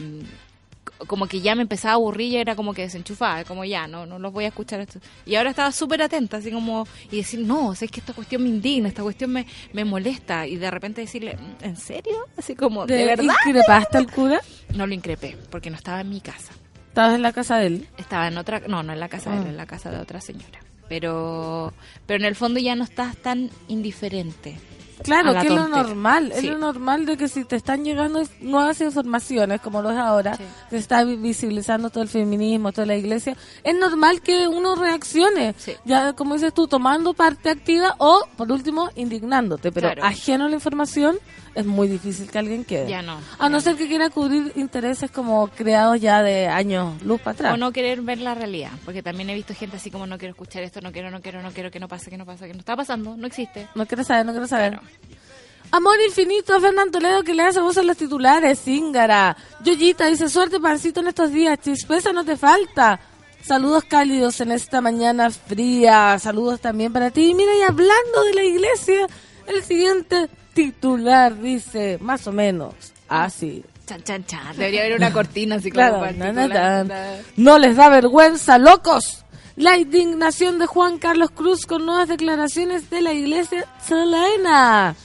como 1.06 1.26
que 1.26 1.40
ya 1.40 1.54
me 1.54 1.62
empezaba 1.62 1.92
a 1.92 1.94
aburrir 1.96 2.32
y 2.32 2.36
era 2.36 2.54
como 2.56 2.74
que 2.74 2.82
desenchufada, 2.82 3.44
como 3.44 3.64
ya, 3.64 3.86
no, 3.86 4.06
no 4.06 4.18
los 4.18 4.32
voy 4.32 4.44
a 4.44 4.48
escuchar 4.48 4.80
esto. 4.80 4.98
Y 5.26 5.34
ahora 5.36 5.50
estaba 5.50 5.70
súper 5.72 6.02
atenta, 6.02 6.38
así 6.38 6.50
como, 6.50 6.86
y 7.10 7.16
decir, 7.18 7.40
no, 7.40 7.72
es 7.72 7.78
que 7.90 8.00
esta 8.00 8.12
cuestión 8.12 8.42
me 8.42 8.48
indigna, 8.48 8.88
esta 8.88 9.02
cuestión 9.02 9.30
me, 9.32 9.46
me 9.72 9.84
molesta, 9.84 10.46
y 10.46 10.56
de 10.56 10.70
repente 10.70 11.00
decirle, 11.00 11.36
"¿Mm, 11.36 11.64
¿en 11.64 11.76
serio? 11.76 12.16
Así 12.36 12.54
como, 12.54 12.86
¿de, 12.86 13.04
verdad? 13.04 13.34
¿Increpaste 13.46 13.98
al 13.98 14.10
cura? 14.10 14.40
No 14.74 14.86
lo 14.86 14.94
increpé, 14.94 15.36
porque 15.50 15.70
no 15.70 15.76
estaba 15.76 16.00
en 16.00 16.10
mi 16.10 16.20
casa. 16.20 16.52
Estabas 16.88 17.14
en 17.16 17.22
la 17.22 17.32
casa 17.32 17.56
de 17.58 17.66
él. 17.66 17.88
Estaba 17.98 18.28
en 18.28 18.38
otra, 18.38 18.60
no, 18.68 18.82
no 18.82 18.92
en 18.92 19.00
la 19.00 19.08
casa 19.08 19.30
de 19.30 19.36
él, 19.38 19.42
Ah. 19.46 19.50
en 19.50 19.56
la 19.56 19.66
casa 19.66 19.90
de 19.90 19.98
otra 19.98 20.20
señora. 20.20 20.60
Pero, 20.88 21.72
pero 22.06 22.20
en 22.20 22.26
el 22.26 22.34
fondo 22.36 22.60
ya 22.60 22.76
no 22.76 22.84
estás 22.84 23.16
tan 23.16 23.50
indiferente. 23.68 24.56
Claro, 25.04 25.30
a 25.30 25.32
la 25.34 25.40
que 25.42 25.46
es 25.48 25.54
lo 25.54 25.68
normal. 25.68 26.32
Es 26.32 26.44
lo 26.44 26.58
normal 26.58 27.06
de 27.06 27.16
que 27.16 27.28
si 27.28 27.44
te 27.44 27.56
están 27.56 27.84
llegando 27.84 28.22
nuevas 28.40 28.80
informaciones, 28.80 29.60
como 29.60 29.80
lo 29.82 29.90
es 29.92 29.96
ahora, 29.98 30.36
Sí. 30.36 30.44
que 30.70 30.76
está 30.76 31.04
vi- 31.04 31.16
visibilizando 31.16 31.90
todo 31.90 32.02
el 32.02 32.08
feminismo, 32.08 32.72
toda 32.72 32.86
la 32.86 32.96
iglesia, 32.96 33.36
es 33.62 33.78
normal 33.78 34.20
que 34.22 34.48
uno 34.48 34.74
reaccione. 34.74 35.54
Sí. 35.58 35.72
Ya, 35.84 36.14
como 36.14 36.34
dices 36.34 36.52
tú, 36.54 36.66
tomando 36.66 37.14
parte 37.14 37.50
activa 37.50 37.94
o, 37.98 38.26
por 38.36 38.50
último, 38.50 38.90
indignándote. 38.96 39.70
Pero 39.70 39.88
Claro. 39.88 40.04
ajeno 40.04 40.46
a 40.46 40.48
la 40.48 40.54
información, 40.54 41.16
es 41.54 41.66
muy 41.66 41.88
difícil 41.88 42.30
que 42.30 42.38
alguien 42.38 42.64
quede. 42.64 42.88
Ya 42.88 43.02
no, 43.02 43.20
A 43.38 43.48
no 43.48 43.60
ser 43.60 43.76
que 43.76 43.86
quiera 43.86 44.10
cubrir 44.10 44.52
intereses 44.56 45.10
como 45.10 45.48
creados 45.48 46.00
ya 46.00 46.22
de 46.22 46.48
años 46.48 47.02
luz 47.02 47.20
para 47.20 47.34
atrás. 47.34 47.54
O 47.54 47.56
no 47.56 47.72
querer 47.72 48.02
ver 48.02 48.18
la 48.18 48.34
realidad, 48.34 48.72
porque 48.84 49.02
también 49.02 49.30
he 49.30 49.34
visto 49.34 49.54
gente 49.54 49.76
así 49.76 49.90
como 49.90 50.06
no 50.06 50.18
quiero 50.18 50.32
escuchar 50.32 50.62
esto, 50.62 50.80
no 50.80 50.92
quiero, 50.92 51.10
no 51.10 51.20
quiero, 51.20 51.42
no 51.42 51.52
quiero, 51.52 51.70
que 51.70 51.80
no 51.80 51.88
pase, 51.88 52.10
que 52.10 52.16
no 52.16 52.26
pasa, 52.26 52.46
que 52.46 52.52
no 52.52 52.60
está 52.60 52.76
pasando, 52.76 53.16
no 53.16 53.26
existe. 53.26 53.68
No 53.74 53.86
quiero 53.86 54.04
saber, 54.04 54.26
no 54.26 54.32
quiero 54.32 54.46
saber. 54.46 54.72
Claro. 54.72 54.86
Amor 55.70 55.96
infinito 56.06 56.54
a 56.54 56.60
Fernán 56.60 56.90
Toledo 56.90 57.22
que 57.22 57.34
le 57.34 57.42
hace 57.42 57.60
voz 57.60 57.78
a 57.78 57.82
los 57.82 57.96
titulares, 57.96 58.60
Zingara. 58.60 59.36
Yoyita 59.64 60.06
dice, 60.06 60.28
suerte 60.28 60.60
pancito 60.60 61.00
en 61.00 61.08
estos 61.08 61.32
días, 61.32 61.58
chispeza 61.60 62.12
no 62.12 62.24
te 62.24 62.36
falta. 62.36 63.00
Saludos 63.42 63.84
cálidos 63.84 64.40
en 64.40 64.52
esta 64.52 64.80
mañana 64.80 65.30
fría. 65.30 66.18
Saludos 66.18 66.60
también 66.60 66.92
para 66.92 67.10
ti. 67.10 67.30
Y 67.30 67.34
Mira, 67.34 67.54
y 67.56 67.62
hablando 67.62 68.24
de 68.24 68.34
la 68.34 68.44
iglesia, 68.44 69.06
el 69.46 69.62
siguiente 69.62 70.30
titular 70.54 71.38
dice, 71.40 71.98
más 72.00 72.26
o 72.26 72.32
menos, 72.32 72.74
así. 73.08 73.64
Chan, 73.86 74.02
chan, 74.02 74.24
chan. 74.24 74.56
Debería 74.56 74.80
haber 74.80 74.96
una 74.96 75.12
cortina 75.12 75.56
así 75.56 75.70
como 75.70 75.80
Claro, 75.82 75.98
para 75.98 76.10
el 76.10 76.18
na, 76.18 76.32
na, 76.32 76.42
titular. 76.44 76.86
tan. 76.88 77.18
no 77.36 77.58
les 77.58 77.76
da 77.76 77.88
vergüenza, 77.90 78.56
locos. 78.58 79.24
La 79.56 79.76
indignación 79.76 80.58
de 80.58 80.66
Juan 80.66 80.98
Carlos 80.98 81.30
Cruz 81.30 81.66
con 81.66 81.84
nuevas 81.86 82.08
declaraciones 82.08 82.88
de 82.90 83.02
la 83.02 83.12
iglesia 83.12 83.66
chilena. 83.86 84.96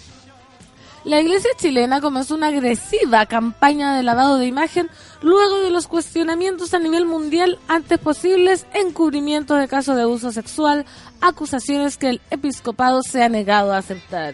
La 1.06 1.22
iglesia 1.22 1.50
chilena 1.58 2.02
comenzó 2.02 2.36
una 2.36 2.48
agresiva 2.48 3.26
campaña 3.26 3.96
de 3.96 4.04
lavado 4.04 4.38
de 4.38 4.48
imagen 4.48 4.90
luego 5.22 5.62
de 5.62 5.70
los 5.70 5.88
cuestionamientos 5.88 6.74
a 6.74 6.80
nivel 6.80 7.06
mundial 7.06 7.58
ante 7.68 7.98
posibles 7.98 8.66
encubrimientos 8.74 9.60
de 9.60 9.68
casos 9.68 9.96
de 9.96 10.02
abuso 10.04 10.32
sexual, 10.32 10.86
acusaciones 11.22 11.98
que 11.98 12.10
el 12.10 12.22
episcopado 12.32 13.02
se 13.02 13.24
ha 13.24 13.30
negado 13.30 13.74
a 13.74 13.78
aceptar. 13.78 14.34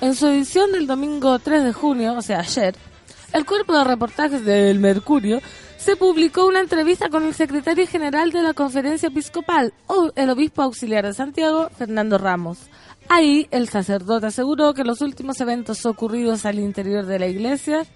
En 0.00 0.14
su 0.14 0.26
edición 0.26 0.72
del 0.72 0.86
domingo 0.86 1.38
3 1.38 1.64
de 1.64 1.72
junio, 1.72 2.14
o 2.16 2.22
sea, 2.22 2.40
ayer, 2.40 2.74
el 3.32 3.46
cuerpo 3.46 3.76
de 3.76 3.84
reportajes 3.84 4.44
del 4.44 4.78
Mercurio 4.78 5.40
se 5.78 5.96
publicó 5.96 6.46
una 6.46 6.60
entrevista 6.60 7.08
con 7.08 7.24
el 7.24 7.34
secretario 7.34 7.86
general 7.86 8.30
de 8.30 8.42
la 8.42 8.52
conferencia 8.52 9.08
episcopal, 9.08 9.72
el 10.14 10.30
obispo 10.30 10.62
auxiliar 10.62 11.06
de 11.06 11.14
Santiago, 11.14 11.70
Fernando 11.76 12.18
Ramos. 12.18 12.58
Ahí 13.08 13.48
el 13.50 13.68
sacerdote 13.68 14.26
aseguró 14.26 14.74
que 14.74 14.84
los 14.84 15.00
últimos 15.00 15.40
eventos 15.40 15.86
ocurridos 15.86 16.44
al 16.44 16.58
interior 16.58 17.06
de 17.06 17.18
la 17.18 17.28
iglesia 17.28 17.86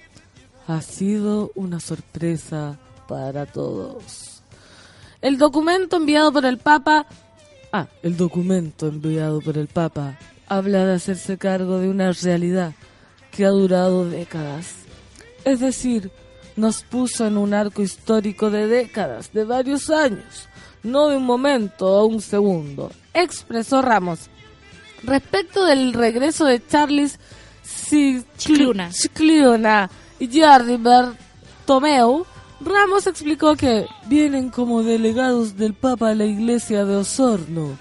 ha 0.67 0.81
sido 0.81 1.53
una 1.55 1.81
sorpresa 1.81 2.79
para 3.09 3.45
todos. 3.45 4.43
El 5.21 5.37
documento 5.37 5.97
enviado 5.97 6.33
por 6.33 6.47
el 6.47 6.57
Papa 6.57 7.07
Ah, 7.73 7.87
el 8.03 8.17
documento 8.17 8.89
enviado 8.89 9.41
por 9.41 9.57
el 9.57 9.69
Papa 9.69 10.19
habla 10.51 10.85
de 10.85 10.95
hacerse 10.95 11.39
cargo 11.39 11.79
de 11.79 11.89
una 11.89 12.11
realidad 12.13 12.73
que 13.31 13.47
ha 13.47 13.51
durado 13.51 14.11
décadas. 14.11 14.75
Es 15.45 15.61
decir, 15.61 16.11
nos 16.57 16.83
puso 16.83 17.27
en 17.27 17.39
un 17.39 17.55
arco 17.55 17.83
histórico 17.83 18.51
de 18.51 18.67
décadas, 18.67 19.33
de 19.33 19.45
varios 19.45 19.89
años, 19.91 20.49
no 20.83 21.09
de 21.09 21.17
un 21.17 21.25
momento 21.25 21.87
o 21.87 22.05
un 22.05 22.21
segundo, 22.21 22.91
expresó 23.15 23.81
Ramos. 23.81 24.29
Respecto 25.05 25.65
del 25.65 25.95
regreso 25.95 26.45
de 26.45 26.61
Charles. 26.67 27.19
Scicluna 27.63 28.91
y 30.19 30.41
Jordi 30.41 30.77
Bertomeu, 30.77 32.27
Ramos 32.61 33.07
explicó 33.07 33.55
que 33.55 33.87
vienen 34.07 34.51
como 34.51 34.83
delegados 34.83 35.57
del 35.57 35.75
Papa 35.75 36.11
a 36.11 36.15
la 36.15 36.25
iglesia 36.25 36.85
de 36.85 36.97
Osorno. 36.97 37.79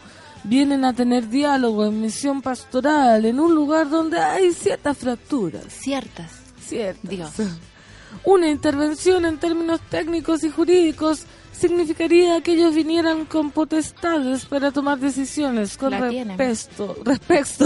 Vienen 0.49 0.83
a 0.83 0.93
tener 0.93 1.29
diálogo 1.29 1.85
en 1.85 2.01
misión 2.01 2.41
pastoral 2.41 3.23
en 3.23 3.39
un 3.39 3.53
lugar 3.53 3.87
donde 3.87 4.19
hay 4.19 4.51
ciertas 4.51 4.97
fracturas. 4.97 5.63
Ciertas. 5.69 6.31
Ciertas. 6.59 7.07
Dios. 7.09 7.31
Una 8.23 8.49
intervención 8.49 9.25
en 9.25 9.37
términos 9.37 9.79
técnicos 9.91 10.43
y 10.43 10.49
jurídicos 10.49 11.25
significaría 11.51 12.41
que 12.41 12.53
ellos 12.53 12.73
vinieran 12.73 13.25
con 13.25 13.51
potestades 13.51 14.45
para 14.45 14.71
tomar 14.71 14.97
decisiones 14.97 15.77
con. 15.77 15.91
Respecto. 15.93 16.95
Respecto. 17.05 17.65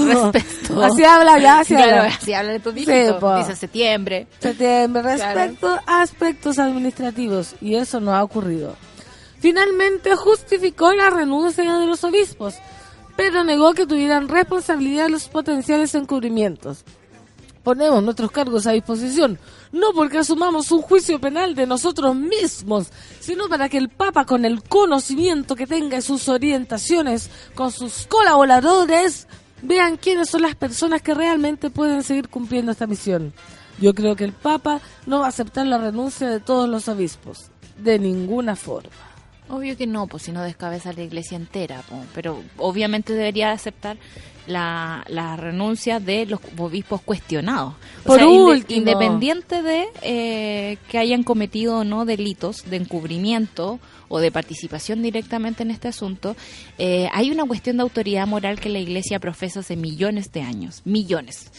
Así 0.83 1.05
habla 1.05 1.39
ya, 1.39 1.59
así 1.59 1.73
Claro, 1.75 1.97
habla. 2.01 2.15
así 2.15 2.33
habla 2.33 2.51
de 2.51 2.59
tu 2.59 2.71
Sí. 2.73 2.79
Dice 2.85 3.55
septiembre. 3.55 4.27
septiembre 4.39 5.01
respecto 5.03 5.79
a 5.87 6.01
aspectos 6.01 6.59
administrativos 6.59 7.55
y 7.61 7.75
eso 7.75 8.01
no 8.01 8.13
ha 8.13 8.21
ocurrido. 8.23 8.75
Finalmente 9.43 10.15
justificó 10.15 10.93
la 10.93 11.09
renuncia 11.09 11.77
de 11.77 11.85
los 11.85 12.05
obispos, 12.05 12.55
pero 13.17 13.43
negó 13.43 13.73
que 13.73 13.85
tuvieran 13.85 14.29
responsabilidad 14.29 15.09
los 15.09 15.27
potenciales 15.27 15.93
encubrimientos. 15.95 16.85
ponemos 17.61 18.01
nuestros 18.01 18.31
cargos 18.31 18.67
a 18.67 18.71
disposición, 18.71 19.37
no 19.73 19.91
porque 19.93 20.19
asumamos 20.19 20.71
un 20.71 20.81
juicio 20.81 21.19
penal 21.19 21.55
de 21.55 21.67
nosotros 21.67 22.15
mismos, 22.15 22.87
sino 23.19 23.49
para 23.49 23.67
que 23.67 23.77
el 23.77 23.89
Papa, 23.89 24.25
con 24.25 24.45
el 24.45 24.63
conocimiento 24.63 25.57
que 25.57 25.67
tenga 25.67 25.97
y 25.97 26.01
sus 26.01 26.29
orientaciones 26.29 27.29
con 27.53 27.69
sus 27.69 28.07
colaboradores, 28.07 29.27
vean 29.61 29.97
quiénes 29.97 30.29
son 30.29 30.43
las 30.43 30.55
personas 30.55 31.01
que 31.01 31.13
realmente 31.13 31.69
pueden 31.69 32.03
seguir 32.03 32.29
cumpliendo 32.29 32.71
esta 32.71 32.87
misión. 32.87 33.33
Yo 33.77 33.93
creo 33.93 34.15
que 34.15 34.23
el 34.23 34.31
Papa 34.31 34.79
no 35.05 35.19
va 35.19 35.25
a 35.25 35.29
aceptar 35.29 35.67
la 35.67 35.79
renuncia 35.79 36.29
de 36.29 36.39
todos 36.39 36.69
los 36.69 36.87
obispos, 36.87 37.51
de 37.77 37.99
ninguna 37.99 38.55
forma. 38.55 39.12
Obvio 39.55 39.77
que 39.77 39.87
no, 39.87 40.07
pues 40.07 40.23
si 40.23 40.31
no 40.31 40.41
descabeza 40.43 40.93
la 40.93 41.03
iglesia 41.03 41.35
entera, 41.37 41.81
po. 41.83 42.03
pero 42.13 42.41
obviamente 42.57 43.13
debería 43.13 43.51
aceptar 43.51 43.97
la, 44.47 45.05
la 45.07 45.37
renuncia 45.37 45.99
de 45.99 46.25
los 46.25 46.39
obispos 46.57 47.01
cuestionados. 47.01 47.75
O 48.03 48.07
Por 48.07 48.19
sea, 48.19 48.27
inde- 48.27 48.43
último. 48.43 48.77
independiente 48.79 49.61
de 49.61 49.85
eh, 50.01 50.77
que 50.89 50.97
hayan 50.97 51.23
cometido 51.23 51.77
o 51.79 51.83
no 51.83 52.03
delitos 52.05 52.63
de 52.69 52.77
encubrimiento 52.77 53.79
o 54.09 54.19
de 54.19 54.31
participación 54.31 55.01
directamente 55.01 55.63
en 55.63 55.71
este 55.71 55.87
asunto, 55.87 56.35
eh, 56.77 57.07
hay 57.13 57.31
una 57.31 57.45
cuestión 57.45 57.77
de 57.77 57.83
autoridad 57.83 58.27
moral 58.27 58.59
que 58.59 58.69
la 58.69 58.79
iglesia 58.79 59.19
profesa 59.19 59.61
hace 59.61 59.75
millones 59.75 60.31
de 60.31 60.41
años, 60.41 60.81
millones. 60.85 61.51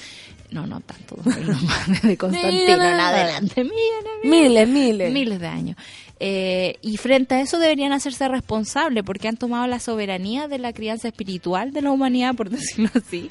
No, 0.51 0.67
no 0.69 0.81
tanto, 0.83 1.17
de 2.03 2.17
Constantino 2.17 2.75
en 2.75 2.81
adelante, 3.01 3.65
millones, 3.65 4.15
Miles, 4.25 4.69
miles. 4.69 5.13
miles 5.13 5.41
de 5.41 5.47
años. 5.49 5.77
Eh, 6.21 6.79
y 6.81 6.97
frente 6.97 7.35
a 7.35 7.41
eso 7.41 7.59
deberían 7.59 7.93
hacerse 7.93 8.29
responsables 8.29 9.03
porque 9.05 9.29
han 9.29 9.37
tomado 9.37 9.67
la 9.67 9.81
soberanía 9.81 10.47
de 10.49 10.59
la 10.59 10.73
crianza 10.73 11.09
espiritual 11.09 11.73
de 11.73 11.83
la 11.83 11.91
humanidad, 11.91 12.35
por 12.35 12.51
decirlo 12.51 12.91
así. 12.95 13.31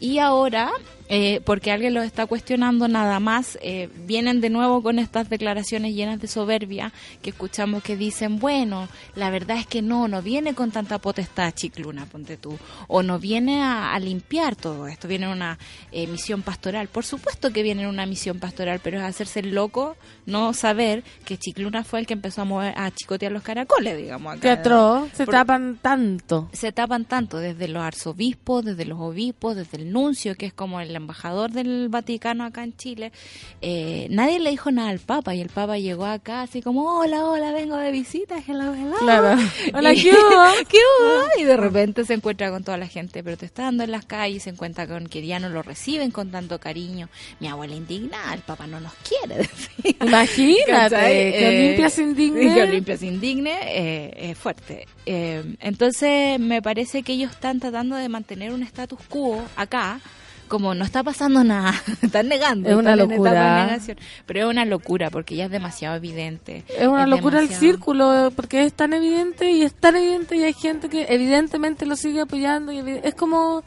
Y 0.00 0.18
ahora, 0.18 0.70
eh, 1.08 1.40
porque 1.44 1.70
alguien 1.70 1.94
los 1.94 2.04
está 2.04 2.26
cuestionando 2.26 2.88
nada 2.88 3.20
más, 3.20 3.58
eh, 3.62 3.88
vienen 4.06 4.40
de 4.40 4.50
nuevo 4.50 4.82
con 4.82 4.98
estas 4.98 5.28
declaraciones 5.30 5.94
llenas 5.94 6.20
de 6.20 6.26
soberbia 6.26 6.92
que 7.22 7.30
escuchamos 7.30 7.82
que 7.82 7.96
dicen, 7.96 8.38
bueno, 8.38 8.88
la 9.14 9.30
verdad 9.30 9.58
es 9.58 9.66
que 9.66 9.82
no, 9.82 10.08
no 10.08 10.22
viene 10.22 10.54
con 10.54 10.70
tanta 10.70 10.98
potestad 10.98 11.52
chicluna, 11.52 12.06
ponte 12.06 12.36
tú, 12.36 12.58
o 12.88 13.02
no 13.02 13.18
viene 13.18 13.62
a, 13.62 13.98
limpiar 14.04 14.56
todo 14.56 14.88
esto, 14.88 15.08
viene 15.08 15.28
una 15.28 15.58
eh, 15.92 16.06
misión 16.08 16.42
pastoral. 16.42 16.88
Por 16.88 17.04
supuesto 17.04 17.52
que 17.52 17.62
viene 17.62 17.82
en 17.82 17.88
una 17.88 18.06
misión 18.06 18.38
pastoral, 18.38 18.80
pero 18.82 18.98
es 18.98 19.04
hacerse 19.04 19.40
el 19.40 19.54
loco 19.54 19.96
no 20.26 20.52
saber 20.52 21.04
que 21.24 21.38
Chicluna 21.38 21.84
fue 21.84 22.00
el 22.00 22.06
que 22.06 22.14
empezó 22.24 22.40
a 22.40 22.44
mover 22.46 22.72
a 22.78 22.90
chicotear 22.90 23.30
los 23.32 23.42
caracoles, 23.42 23.98
digamos. 23.98 24.32
Acá. 24.32 24.40
Qué 24.40 24.48
atroz, 24.50 25.10
se 25.12 25.26
Por- 25.26 25.34
tapan 25.34 25.78
tanto. 25.82 26.48
Se 26.54 26.72
tapan 26.72 27.04
tanto 27.04 27.36
desde 27.36 27.68
los 27.68 27.82
arzobispos, 27.82 28.64
desde 28.64 28.86
los 28.86 28.98
obispos, 28.98 29.56
desde 29.56 29.76
el 29.76 29.92
nuncio, 29.92 30.34
que 30.34 30.46
es 30.46 30.54
como 30.54 30.80
el 30.80 30.96
embajador 30.96 31.50
del 31.50 31.90
Vaticano 31.90 32.44
acá 32.44 32.64
en 32.64 32.74
Chile. 32.78 33.12
Eh, 33.60 34.06
nadie 34.08 34.40
le 34.40 34.48
dijo 34.50 34.70
nada 34.70 34.88
al 34.88 35.00
Papa 35.00 35.34
y 35.34 35.42
el 35.42 35.50
Papa 35.50 35.76
llegó 35.76 36.06
acá 36.06 36.40
así 36.40 36.62
como, 36.62 36.98
hola, 36.98 37.26
hola, 37.26 37.52
vengo 37.52 37.76
de 37.76 37.92
visita, 37.92 38.36
hello, 38.46 38.72
hello. 38.74 38.96
Claro. 39.00 39.38
Hola, 39.74 39.92
Y- 39.92 40.00
¿qué 40.02 40.10
hubo? 40.12 40.44
¿Qué 40.70 40.78
hubo? 40.78 41.24
Y 41.42 41.44
de 41.44 41.56
repente 41.58 42.06
se 42.06 42.14
encuentra 42.14 42.50
con 42.50 42.64
toda 42.64 42.78
la 42.78 42.86
gente 42.88 43.22
protestando 43.22 43.84
en 43.84 43.90
las 43.90 44.06
calles, 44.06 44.44
se 44.44 44.50
encuentra 44.50 44.86
con 44.86 45.08
que 45.08 45.26
ya 45.26 45.38
no 45.40 45.50
lo 45.50 45.62
reciben 45.62 46.10
con 46.10 46.30
tanto 46.30 46.58
cariño. 46.58 47.10
Mi 47.40 47.48
abuela 47.48 47.74
indignada, 47.74 48.32
el 48.32 48.40
Papa 48.40 48.66
no 48.66 48.80
nos 48.80 48.92
quiere. 48.94 49.46
Imagínate, 50.00 50.96
que 50.96 51.44
Eh, 51.44 51.48
Olimpia 51.48 51.90
indigne. 52.22 52.54
Que 52.54 52.62
Olimpia 52.62 52.96
se 52.96 53.06
indigne, 53.06 53.58
eh, 53.64 54.30
es 54.30 54.38
fuerte. 54.38 54.86
Eh, 55.06 55.56
entonces, 55.60 56.38
me 56.40 56.62
parece 56.62 57.02
que 57.02 57.12
ellos 57.14 57.30
están 57.32 57.60
tratando 57.60 57.96
de 57.96 58.08
mantener 58.08 58.52
un 58.52 58.62
status 58.62 58.98
quo 59.08 59.42
acá, 59.56 60.00
como 60.48 60.74
no 60.74 60.84
está 60.84 61.02
pasando 61.02 61.42
nada, 61.42 61.72
están 62.02 62.28
negando. 62.28 62.68
Es 62.68 62.76
una 62.76 62.94
locura. 62.96 63.78
Pero 64.26 64.40
es 64.40 64.46
una 64.46 64.64
locura, 64.64 65.10
porque 65.10 65.36
ya 65.36 65.46
es 65.46 65.50
demasiado 65.50 65.96
evidente. 65.96 66.64
Es 66.68 66.86
una 66.86 67.06
locura 67.06 67.40
el 67.40 67.46
demasiado- 67.48 67.60
círculo, 67.60 68.32
porque 68.36 68.64
es 68.64 68.72
tan 68.74 68.92
evidente 68.92 69.50
y 69.50 69.62
es 69.62 69.72
tan 69.74 69.96
evidente 69.96 70.36
y 70.36 70.44
hay 70.44 70.52
gente 70.52 70.88
que 70.88 71.06
evidentemente 71.08 71.86
lo 71.86 71.96
sigue 71.96 72.20
apoyando. 72.20 72.72
y 72.72 72.78
es 73.02 73.14
como 73.14 73.62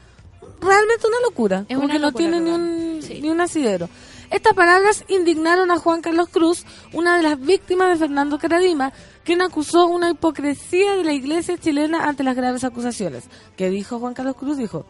realmente 0.61 1.07
una 1.07 1.17
locura. 1.23 1.65
Es 1.67 1.75
como 1.75 1.85
una 1.85 1.93
que 1.93 1.99
no 1.99 2.07
locura 2.07 2.23
tiene 2.29 2.39
ni 2.41 2.49
un, 2.51 3.01
Sí. 3.01 3.19
ni 3.21 3.29
un 3.29 3.41
asidero. 3.41 3.89
Estas 4.29 4.53
palabras 4.53 5.05
indignaron 5.07 5.71
a 5.71 5.77
Juan 5.79 6.01
Carlos 6.01 6.29
Cruz, 6.29 6.65
una 6.91 7.17
de 7.17 7.23
las 7.23 7.39
víctimas 7.39 7.89
de 7.89 7.97
Fernando 7.97 8.37
Caradima, 8.37 8.91
quien 9.23 9.41
acusó 9.41 9.87
una 9.87 10.09
hipocresía 10.09 10.95
de 10.95 11.03
la 11.03 11.13
iglesia 11.13 11.57
chilena 11.57 12.05
ante 12.05 12.23
las 12.23 12.35
graves 12.35 12.63
acusaciones. 12.63 13.25
¿Qué 13.55 13.69
dijo 13.69 13.99
Juan 13.99 14.13
Carlos 14.13 14.35
Cruz? 14.35 14.57
Dijo, 14.57 14.85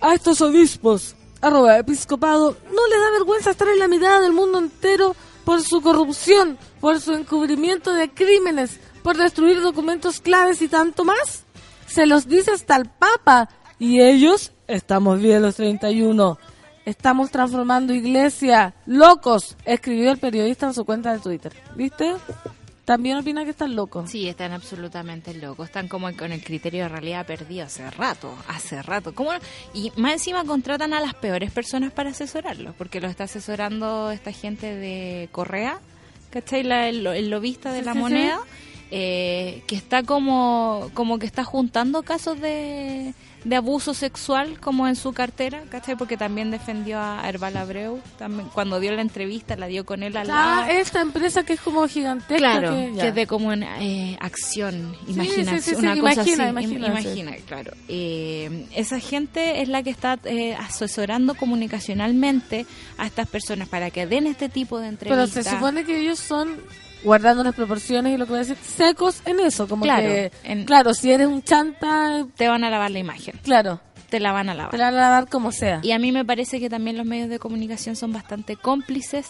a 0.00 0.14
estos 0.14 0.42
obispos, 0.42 1.16
arroba 1.40 1.78
episcopado, 1.78 2.56
no 2.66 2.86
les 2.88 3.00
da 3.00 3.10
vergüenza 3.12 3.50
estar 3.50 3.68
en 3.68 3.78
la 3.78 3.88
mirada 3.88 4.20
del 4.20 4.32
mundo 4.32 4.58
entero 4.58 5.16
por 5.44 5.62
su 5.62 5.80
corrupción, 5.80 6.58
por 6.80 7.00
su 7.00 7.12
encubrimiento 7.14 7.92
de 7.92 8.10
crímenes, 8.10 8.78
por 9.02 9.16
destruir 9.16 9.62
documentos 9.62 10.20
claves 10.20 10.60
y 10.62 10.68
tanto 10.68 11.04
más. 11.04 11.44
Se 11.86 12.06
los 12.06 12.28
dice 12.28 12.50
hasta 12.50 12.76
el 12.76 12.90
Papa. 12.90 13.48
Y 13.78 14.00
ellos, 14.00 14.52
estamos 14.66 15.20
bien 15.20 15.42
los 15.42 15.56
31. 15.56 16.38
Estamos 16.84 17.30
transformando 17.30 17.94
iglesia. 17.94 18.74
Locos, 18.86 19.56
escribió 19.64 20.10
el 20.12 20.18
periodista 20.18 20.66
en 20.66 20.74
su 20.74 20.84
cuenta 20.84 21.12
de 21.12 21.18
Twitter. 21.20 21.52
¿Viste? 21.76 22.12
También 22.84 23.16
opina 23.16 23.44
que 23.44 23.50
están 23.50 23.74
locos. 23.74 24.10
Sí, 24.10 24.28
están 24.28 24.52
absolutamente 24.52 25.32
locos. 25.32 25.68
Están 25.68 25.88
como 25.88 26.14
con 26.14 26.32
el 26.32 26.44
criterio 26.44 26.82
de 26.82 26.88
realidad 26.90 27.24
perdido 27.24 27.64
hace 27.64 27.90
rato, 27.90 28.34
hace 28.48 28.82
rato. 28.82 29.14
¿Cómo 29.14 29.32
no? 29.32 29.38
Y 29.72 29.90
más 29.96 30.12
encima 30.12 30.44
contratan 30.44 30.92
a 30.92 31.00
las 31.00 31.14
peores 31.14 31.50
personas 31.50 31.92
para 31.92 32.10
asesorarlos, 32.10 32.74
porque 32.76 33.00
los 33.00 33.10
está 33.10 33.24
asesorando 33.24 34.10
esta 34.10 34.32
gente 34.32 34.74
de 34.74 35.30
Correa, 35.32 35.78
¿cachai? 36.28 36.62
La- 36.64 36.88
el, 36.90 37.06
el 37.06 37.30
lobista 37.30 37.72
de 37.72 37.78
Sí, 37.80 37.84
la 37.86 37.92
sí, 37.92 37.96
sí. 37.98 38.02
moneda, 38.02 38.40
eh, 38.90 39.62
que 39.66 39.76
está 39.76 40.02
como, 40.02 40.90
como 40.92 41.18
que 41.18 41.24
está 41.24 41.42
juntando 41.44 42.02
casos 42.02 42.38
de, 42.38 43.14
de 43.44 43.56
abuso 43.56 43.92
sexual 43.94 44.58
como 44.58 44.88
en 44.88 44.96
su 44.96 45.12
cartera, 45.12 45.62
¿cachai? 45.68 45.96
Porque 45.96 46.16
también 46.16 46.50
defendió 46.50 46.98
a 46.98 47.28
Herbal 47.28 47.56
Abreu, 47.56 48.00
también, 48.18 48.48
cuando 48.52 48.80
dio 48.80 48.92
la 48.92 49.02
entrevista 49.02 49.56
la 49.56 49.66
dio 49.66 49.84
con 49.84 50.02
él 50.02 50.14
lado. 50.14 50.30
Ah, 50.32 50.66
esta 50.70 51.00
empresa 51.00 51.44
que 51.44 51.54
es 51.54 51.60
como 51.60 51.86
gigantesca. 51.86 52.36
Claro, 52.36 52.70
que, 52.70 53.08
es 53.08 53.14
de 53.14 53.26
como 53.26 53.48
una 53.48 53.82
eh, 53.82 54.16
acción, 54.20 54.96
imaginación, 55.06 55.60
sí, 55.60 55.70
sí, 55.70 55.76
una 55.76 55.96
cosa 55.98 56.12
imagina, 56.14 56.44
así. 56.44 56.50
imagina, 56.50 56.86
imagina, 56.86 57.36
claro. 57.46 57.72
Eh, 57.88 58.66
esa 58.74 58.98
gente 59.00 59.60
es 59.60 59.68
la 59.68 59.82
que 59.82 59.90
está 59.90 60.18
eh, 60.24 60.54
asesorando 60.54 61.34
comunicacionalmente 61.34 62.66
a 62.96 63.06
estas 63.06 63.28
personas 63.28 63.68
para 63.68 63.90
que 63.90 64.06
den 64.06 64.26
este 64.26 64.48
tipo 64.48 64.78
de 64.78 64.92
Pero 64.98 65.14
entrevistas. 65.14 65.44
se 65.44 65.50
supone 65.50 65.84
que 65.84 66.00
ellos 66.00 66.18
son, 66.18 66.56
guardando 67.04 67.44
las 67.44 67.54
proporciones 67.54 68.14
y 68.14 68.16
lo 68.16 68.24
que 68.26 68.30
voy 68.30 68.38
a 68.40 68.44
decir, 68.44 68.56
secos 68.56 69.20
en 69.26 69.38
eso. 69.40 69.68
Como 69.68 69.84
Claro, 69.84 70.02
que, 70.08 70.32
en- 70.42 70.64
claro, 70.64 70.94
si 70.94 71.12
eres 71.12 71.26
un 71.28 71.42
chanta, 71.42 72.26
Te 72.36 72.48
van 72.48 72.64
a 72.64 72.70
lavar 72.70 72.90
la 72.90 72.98
imagen, 72.98 73.38
claro, 73.42 73.80
te 74.10 74.18
la 74.20 74.32
van 74.32 74.48
a 74.48 74.54
lavar. 74.54 74.70
te 74.70 74.78
la 74.78 74.86
van 74.86 74.94
a 74.94 75.00
lavar 75.00 75.28
como 75.28 75.52
sea. 75.52 75.80
Y 75.82 75.92
a 75.92 75.98
mí 75.98 76.10
me 76.12 76.24
parece 76.24 76.58
que 76.60 76.68
también 76.70 76.96
los 76.96 77.06
medios 77.06 77.28
de 77.28 77.38
comunicación 77.38 77.94
son 77.96 78.12
bastante 78.12 78.56
cómplices 78.56 79.26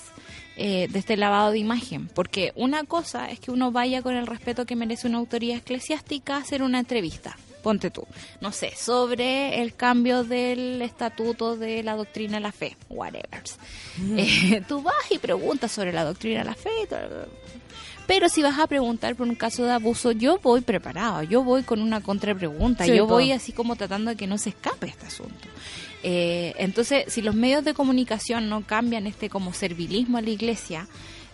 eh, 0.56 0.86
de 0.90 0.98
este 1.00 1.16
lavado 1.16 1.50
de 1.50 1.58
imagen, 1.58 2.08
porque 2.14 2.52
una 2.54 2.84
cosa 2.84 3.28
es 3.30 3.40
que 3.40 3.50
uno 3.50 3.72
vaya 3.72 4.02
con 4.02 4.14
el 4.14 4.26
respeto 4.26 4.66
que 4.66 4.76
merece 4.76 5.08
una 5.08 5.18
autoridad 5.18 5.56
eclesiástica 5.58 6.36
a 6.36 6.38
hacer 6.40 6.62
una 6.62 6.78
entrevista. 6.78 7.36
Ponte 7.64 7.90
tú, 7.90 8.06
no 8.42 8.52
sé, 8.52 8.72
sobre 8.76 9.62
el 9.62 9.74
cambio 9.74 10.22
del 10.22 10.82
estatuto 10.82 11.56
de 11.56 11.82
la 11.82 11.96
doctrina 11.96 12.34
de 12.34 12.40
la 12.42 12.52
fe, 12.52 12.76
whatever. 12.90 13.42
Eh, 14.18 14.62
tú 14.68 14.82
vas 14.82 14.94
y 15.10 15.18
preguntas 15.18 15.72
sobre 15.72 15.90
la 15.92 16.04
doctrina 16.04 16.40
de 16.40 16.44
la 16.44 16.54
fe. 16.54 16.68
Pero 18.06 18.28
si 18.28 18.42
vas 18.42 18.58
a 18.58 18.66
preguntar 18.66 19.16
por 19.16 19.26
un 19.28 19.34
caso 19.34 19.64
de 19.64 19.72
abuso, 19.72 20.12
yo 20.12 20.38
voy 20.42 20.60
preparado, 20.60 21.22
yo 21.22 21.42
voy 21.42 21.62
con 21.62 21.80
una 21.80 22.00
contrapregunta, 22.02 22.84
Sí, 22.84 22.94
yo 22.94 23.06
voy 23.06 23.32
así 23.32 23.52
como 23.52 23.76
tratando 23.76 24.10
de 24.10 24.16
que 24.16 24.26
no 24.26 24.36
se 24.38 24.50
escape 24.50 24.86
este 24.88 25.06
asunto. 25.06 25.48
Eh, 26.02 26.54
entonces, 26.58 27.04
si 27.08 27.22
los 27.22 27.34
medios 27.34 27.64
de 27.64 27.72
comunicación 27.72 28.48
no 28.50 28.62
cambian 28.62 29.06
este 29.06 29.30
como 29.30 29.54
servilismo 29.54 30.18
a 30.18 30.22
la 30.22 30.28
iglesia, 30.30 30.86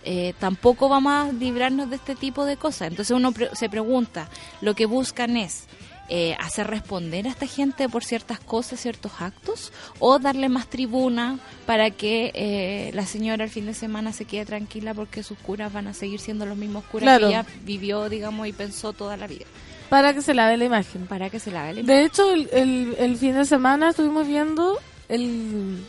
eh, 0.05 0.33
tampoco 0.39 0.87
vamos 0.87 1.11
a 1.13 1.31
librarnos 1.33 1.89
de 1.89 1.97
este 1.97 2.15
tipo 2.15 2.45
de 2.45 2.55
cosas. 2.57 2.87
Entonces 2.87 3.15
uno 3.15 3.33
pre- 3.33 3.53
se 3.53 3.67
pregunta, 3.69 4.29
lo 4.61 4.73
que 4.73 4.85
buscan 4.85 5.35
es 5.37 5.65
eh, 6.13 6.35
hacer 6.41 6.67
responder 6.67 7.25
a 7.25 7.29
esta 7.29 7.47
gente 7.47 7.87
por 7.87 8.03
ciertas 8.03 8.37
cosas, 8.41 8.81
ciertos 8.81 9.13
actos, 9.21 9.71
o 9.97 10.19
darle 10.19 10.49
más 10.49 10.67
tribuna 10.67 11.39
para 11.65 11.89
que 11.89 12.31
eh, 12.35 12.91
la 12.93 13.05
señora 13.05 13.45
el 13.45 13.49
fin 13.49 13.65
de 13.65 13.73
semana 13.73 14.11
se 14.11 14.25
quede 14.25 14.45
tranquila 14.45 14.93
porque 14.93 15.23
sus 15.23 15.37
curas 15.37 15.71
van 15.71 15.87
a 15.87 15.93
seguir 15.93 16.19
siendo 16.19 16.45
los 16.45 16.57
mismos 16.57 16.83
curas 16.83 17.03
Claro. 17.03 17.27
que 17.27 17.33
ella 17.33 17.45
vivió, 17.63 18.09
digamos, 18.09 18.45
y 18.45 18.51
pensó 18.51 18.91
toda 18.91 19.15
la 19.15 19.25
vida. 19.27 19.45
Para 19.87 20.13
que 20.13 20.21
se 20.21 20.33
lave 20.33 20.57
la 20.57 20.65
imagen. 20.65 21.07
Para 21.07 21.29
que 21.29 21.39
se 21.39 21.49
la 21.49 21.63
vea 21.71 21.81
De 21.81 22.03
hecho, 22.03 22.29
el, 22.33 22.49
el, 22.51 22.95
el 22.99 23.15
fin 23.15 23.33
de 23.33 23.45
semana 23.45 23.91
estuvimos 23.91 24.27
viendo 24.27 24.77
el 25.07 25.81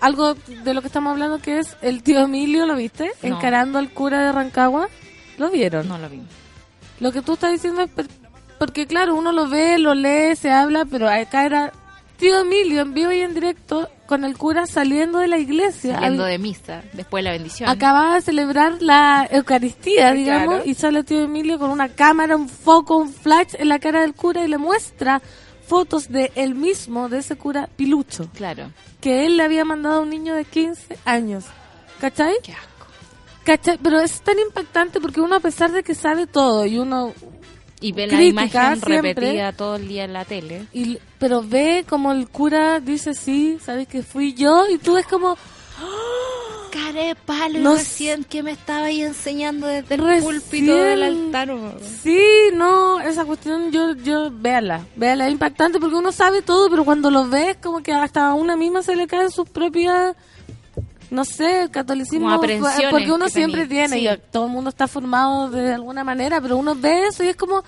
algo 0.00 0.34
de 0.34 0.72
lo 0.74 0.80
que 0.80 0.86
estamos 0.88 1.10
hablando 1.12 1.38
que 1.38 1.58
es 1.58 1.76
el 1.82 2.02
tío 2.02 2.20
Emilio, 2.20 2.64
¿lo 2.66 2.76
viste? 2.76 3.10
No. 3.22 3.36
Encarando 3.36 3.78
al 3.78 3.90
cura 3.90 4.24
de 4.24 4.32
Rancagua. 4.32 4.88
¿Lo 5.36 5.50
vieron? 5.50 5.86
No 5.88 5.98
lo 5.98 6.08
vi. 6.08 6.20
Lo 7.00 7.12
que 7.12 7.20
tú 7.22 7.34
estás 7.34 7.52
diciendo 7.52 7.82
es 7.82 7.90
porque, 8.64 8.86
claro, 8.86 9.14
uno 9.14 9.30
lo 9.32 9.46
ve, 9.48 9.78
lo 9.78 9.94
lee, 9.94 10.36
se 10.36 10.50
habla, 10.50 10.84
pero 10.86 11.08
acá 11.08 11.44
era 11.44 11.72
tío 12.16 12.38
Emilio 12.40 12.80
en 12.80 12.94
vivo 12.94 13.12
y 13.12 13.20
en 13.20 13.34
directo 13.34 13.90
con 14.06 14.24
el 14.24 14.38
cura 14.38 14.66
saliendo 14.66 15.18
de 15.18 15.28
la 15.28 15.36
iglesia. 15.38 15.94
Saliendo 15.96 16.24
Al- 16.24 16.30
de 16.30 16.38
misa, 16.38 16.82
después 16.94 17.22
de 17.22 17.30
la 17.30 17.32
bendición. 17.32 17.68
Acababa 17.68 18.14
de 18.14 18.22
celebrar 18.22 18.80
la 18.80 19.28
Eucaristía, 19.30 20.12
digamos, 20.12 20.54
Claro. 20.56 20.70
y 20.70 20.74
sale 20.74 21.04
tío 21.04 21.22
Emilio 21.22 21.58
con 21.58 21.70
una 21.70 21.88
cámara, 21.90 22.36
un 22.36 22.48
foco, 22.48 22.96
un 22.96 23.12
flash 23.12 23.54
en 23.58 23.68
la 23.68 23.78
cara 23.78 24.00
del 24.00 24.14
cura 24.14 24.44
y 24.44 24.48
le 24.48 24.56
muestra 24.58 25.20
fotos 25.66 26.08
de 26.08 26.32
él 26.34 26.54
mismo, 26.54 27.08
de 27.10 27.18
ese 27.18 27.36
cura 27.36 27.68
pilucho, 27.76 28.28
Claro. 28.34 28.70
que 29.00 29.26
él 29.26 29.36
le 29.36 29.42
había 29.42 29.64
mandado 29.66 29.96
a 29.96 30.00
un 30.00 30.10
niño 30.10 30.34
de 30.34 30.44
15 30.44 30.96
años. 31.04 31.44
¿Cachai? 32.00 32.34
Qué 32.42 32.52
asco. 32.52 32.86
¿Cachai? 33.44 33.78
Pero 33.82 34.00
es 34.00 34.20
tan 34.22 34.38
impactante 34.38 35.00
porque 35.00 35.20
uno, 35.20 35.36
a 35.36 35.40
pesar 35.40 35.70
de 35.72 35.82
que 35.82 35.94
sabe 35.94 36.26
todo 36.26 36.64
y 36.64 36.78
uno 36.78 37.12
Y 37.86 37.92
ve 37.92 38.06
la 38.06 38.22
imagen 38.22 38.80
siempre. 38.80 38.96
repetida 39.14 39.52
todo 39.52 39.76
el 39.76 39.86
día 39.88 40.04
en 40.04 40.12
la 40.12 40.24
tele. 40.24 40.66
y 40.72 40.98
pero 41.18 41.42
ve 41.42 41.84
como 41.88 42.12
el 42.12 42.28
cura 42.28 42.80
dice 42.80 43.14
sí, 43.14 43.58
sabes 43.64 43.86
que 43.88 44.02
fui 44.02 44.34
yo 44.34 44.64
y 44.70 44.78
tú 44.78 44.96
es 44.96 45.06
como 45.06 45.36
Cara 46.72 47.04
de 47.04 47.14
palo, 47.14 47.60
No 47.60 47.74
recién 47.76 48.24
que 48.24 48.42
me 48.42 48.50
estaba 48.50 48.86
ahí 48.86 49.00
enseñando 49.02 49.68
desde 49.68 49.94
el 49.94 50.00
Recién. 50.02 50.24
púlpito 50.24 50.74
del 50.74 51.02
altar. 51.04 51.54
Sí, 52.02 52.20
no, 52.52 53.00
esa 53.00 53.24
cuestión 53.24 53.70
yo, 53.70 53.94
yo, 53.94 54.28
véala, 54.32 54.80
véala, 54.96 55.26
es 55.26 55.32
impactante 55.32 55.78
porque 55.78 55.94
uno 55.94 56.10
sabe 56.10 56.42
todo, 56.42 56.68
pero 56.68 56.84
cuando 56.84 57.12
lo 57.12 57.28
ves 57.28 57.58
como 57.62 57.80
que 57.80 57.92
hasta 57.92 58.26
a 58.26 58.34
una 58.34 58.56
misma 58.56 58.82
se 58.82 58.96
le 58.96 59.06
caen 59.06 59.30
sus 59.30 59.48
propias, 59.48 60.16
no 61.14 61.24
sé, 61.24 61.68
catolicismo, 61.70 62.26
Como 62.26 62.34
aprensiones 62.36 62.90
porque 62.90 63.12
uno 63.12 63.28
siempre 63.28 63.66
tenía, 63.66 63.86
tiene, 63.88 64.00
sí. 64.00 64.08
y 64.08 64.30
todo 64.30 64.46
el 64.46 64.52
mundo 64.52 64.70
está 64.70 64.86
formado 64.88 65.48
de 65.50 65.72
alguna 65.72 66.04
manera, 66.04 66.40
pero 66.40 66.56
uno 66.56 66.74
ve 66.74 67.06
eso 67.06 67.24
y 67.24 67.28
es 67.28 67.36
como, 67.36 67.62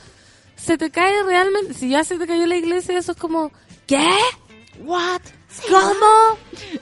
se 0.57 0.77
te 0.77 0.91
cae 0.91 1.23
realmente, 1.23 1.75
si 1.75 1.89
ya 1.89 2.05
se 2.05 2.19
te 2.19 2.27
cayó 2.27 2.47
la 2.47 2.57
iglesia, 2.57 2.99
eso 2.99 3.13
es 3.13 3.19
como, 3.19 3.51
¿qué? 3.87 4.07
¿What? 4.85 5.21
¿Cómo? 5.71 6.39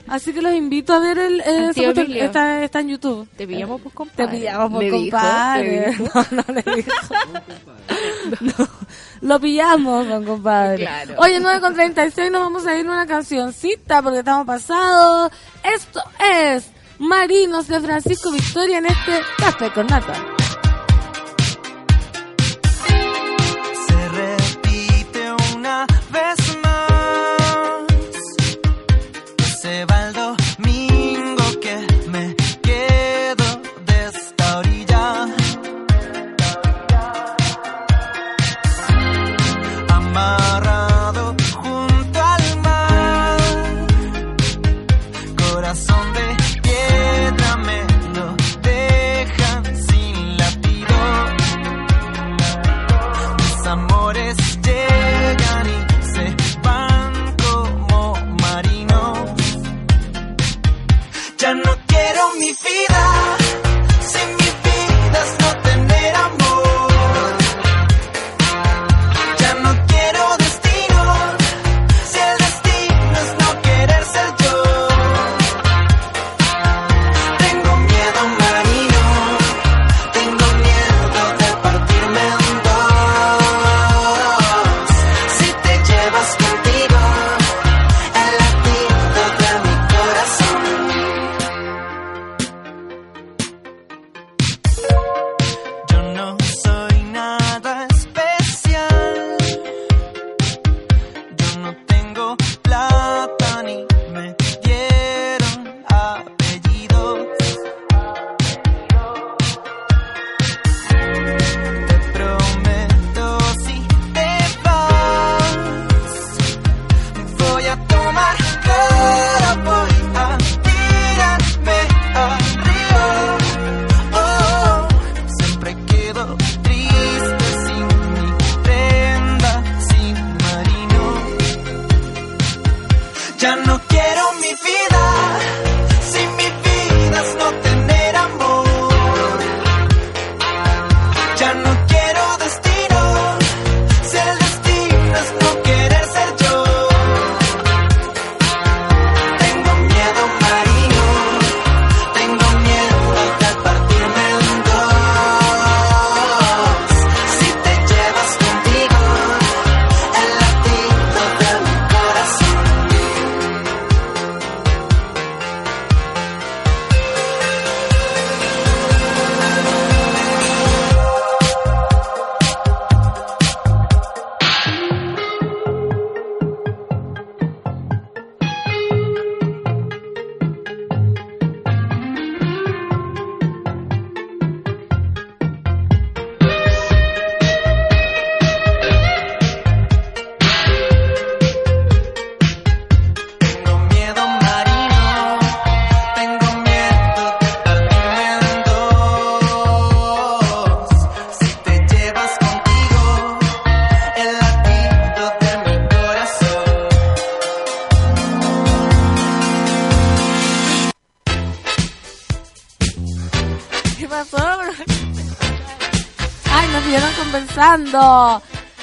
Así 0.07 0.33
que 0.33 0.41
los 0.41 0.53
invito 0.53 0.91
a 0.93 0.99
ver 0.99 1.17
el, 1.17 1.39
eh, 1.41 1.71
cuestión, 1.73 1.97
Emilio. 1.97 2.25
está, 2.25 2.61
está 2.63 2.81
en 2.81 2.89
YouTube. 2.89 3.27
Te 3.37 3.47
pillamos, 3.47 3.81
Te 3.81 3.89
compadre. 3.89 4.37
pillamos 4.37 4.71
por 4.71 4.83
Le 4.83 4.91
dijo, 4.91 5.01
compadre. 5.17 5.81
le 5.81 5.91
dijo. 5.91 6.03
No, 6.31 6.43
no 6.47 6.53
le 6.53 6.75
dijo. 6.75 6.91
No, 8.41 8.69
lo 9.25 9.39
pillamos, 9.39 10.07
don 10.07 10.23
compadre. 10.23 10.83
Claro. 10.83 11.15
Oye, 11.17 11.39
9 11.39 11.59
con 11.59 11.73
36 11.73 12.31
nos 12.31 12.41
vamos 12.41 12.67
a 12.67 12.77
ir 12.77 12.85
a 12.85 12.91
una 12.91 13.07
cancioncita 13.07 14.03
porque 14.03 14.19
estamos 14.19 14.45
pasados. 14.45 15.31
Esto 15.63 15.99
es 16.19 16.69
Marinos 16.99 17.67
de 17.67 17.81
Francisco 17.81 18.31
Victoria 18.31 18.77
en 18.77 18.85
este 18.85 19.21
Café 19.37 19.71
con 19.71 19.87
Nata. 19.87 20.13
se 23.87 24.09
repite 24.09 25.31
una 25.55 25.87
vez 26.11 26.57
más. 26.61 27.83
Se 29.59 29.85
va 29.85 30.14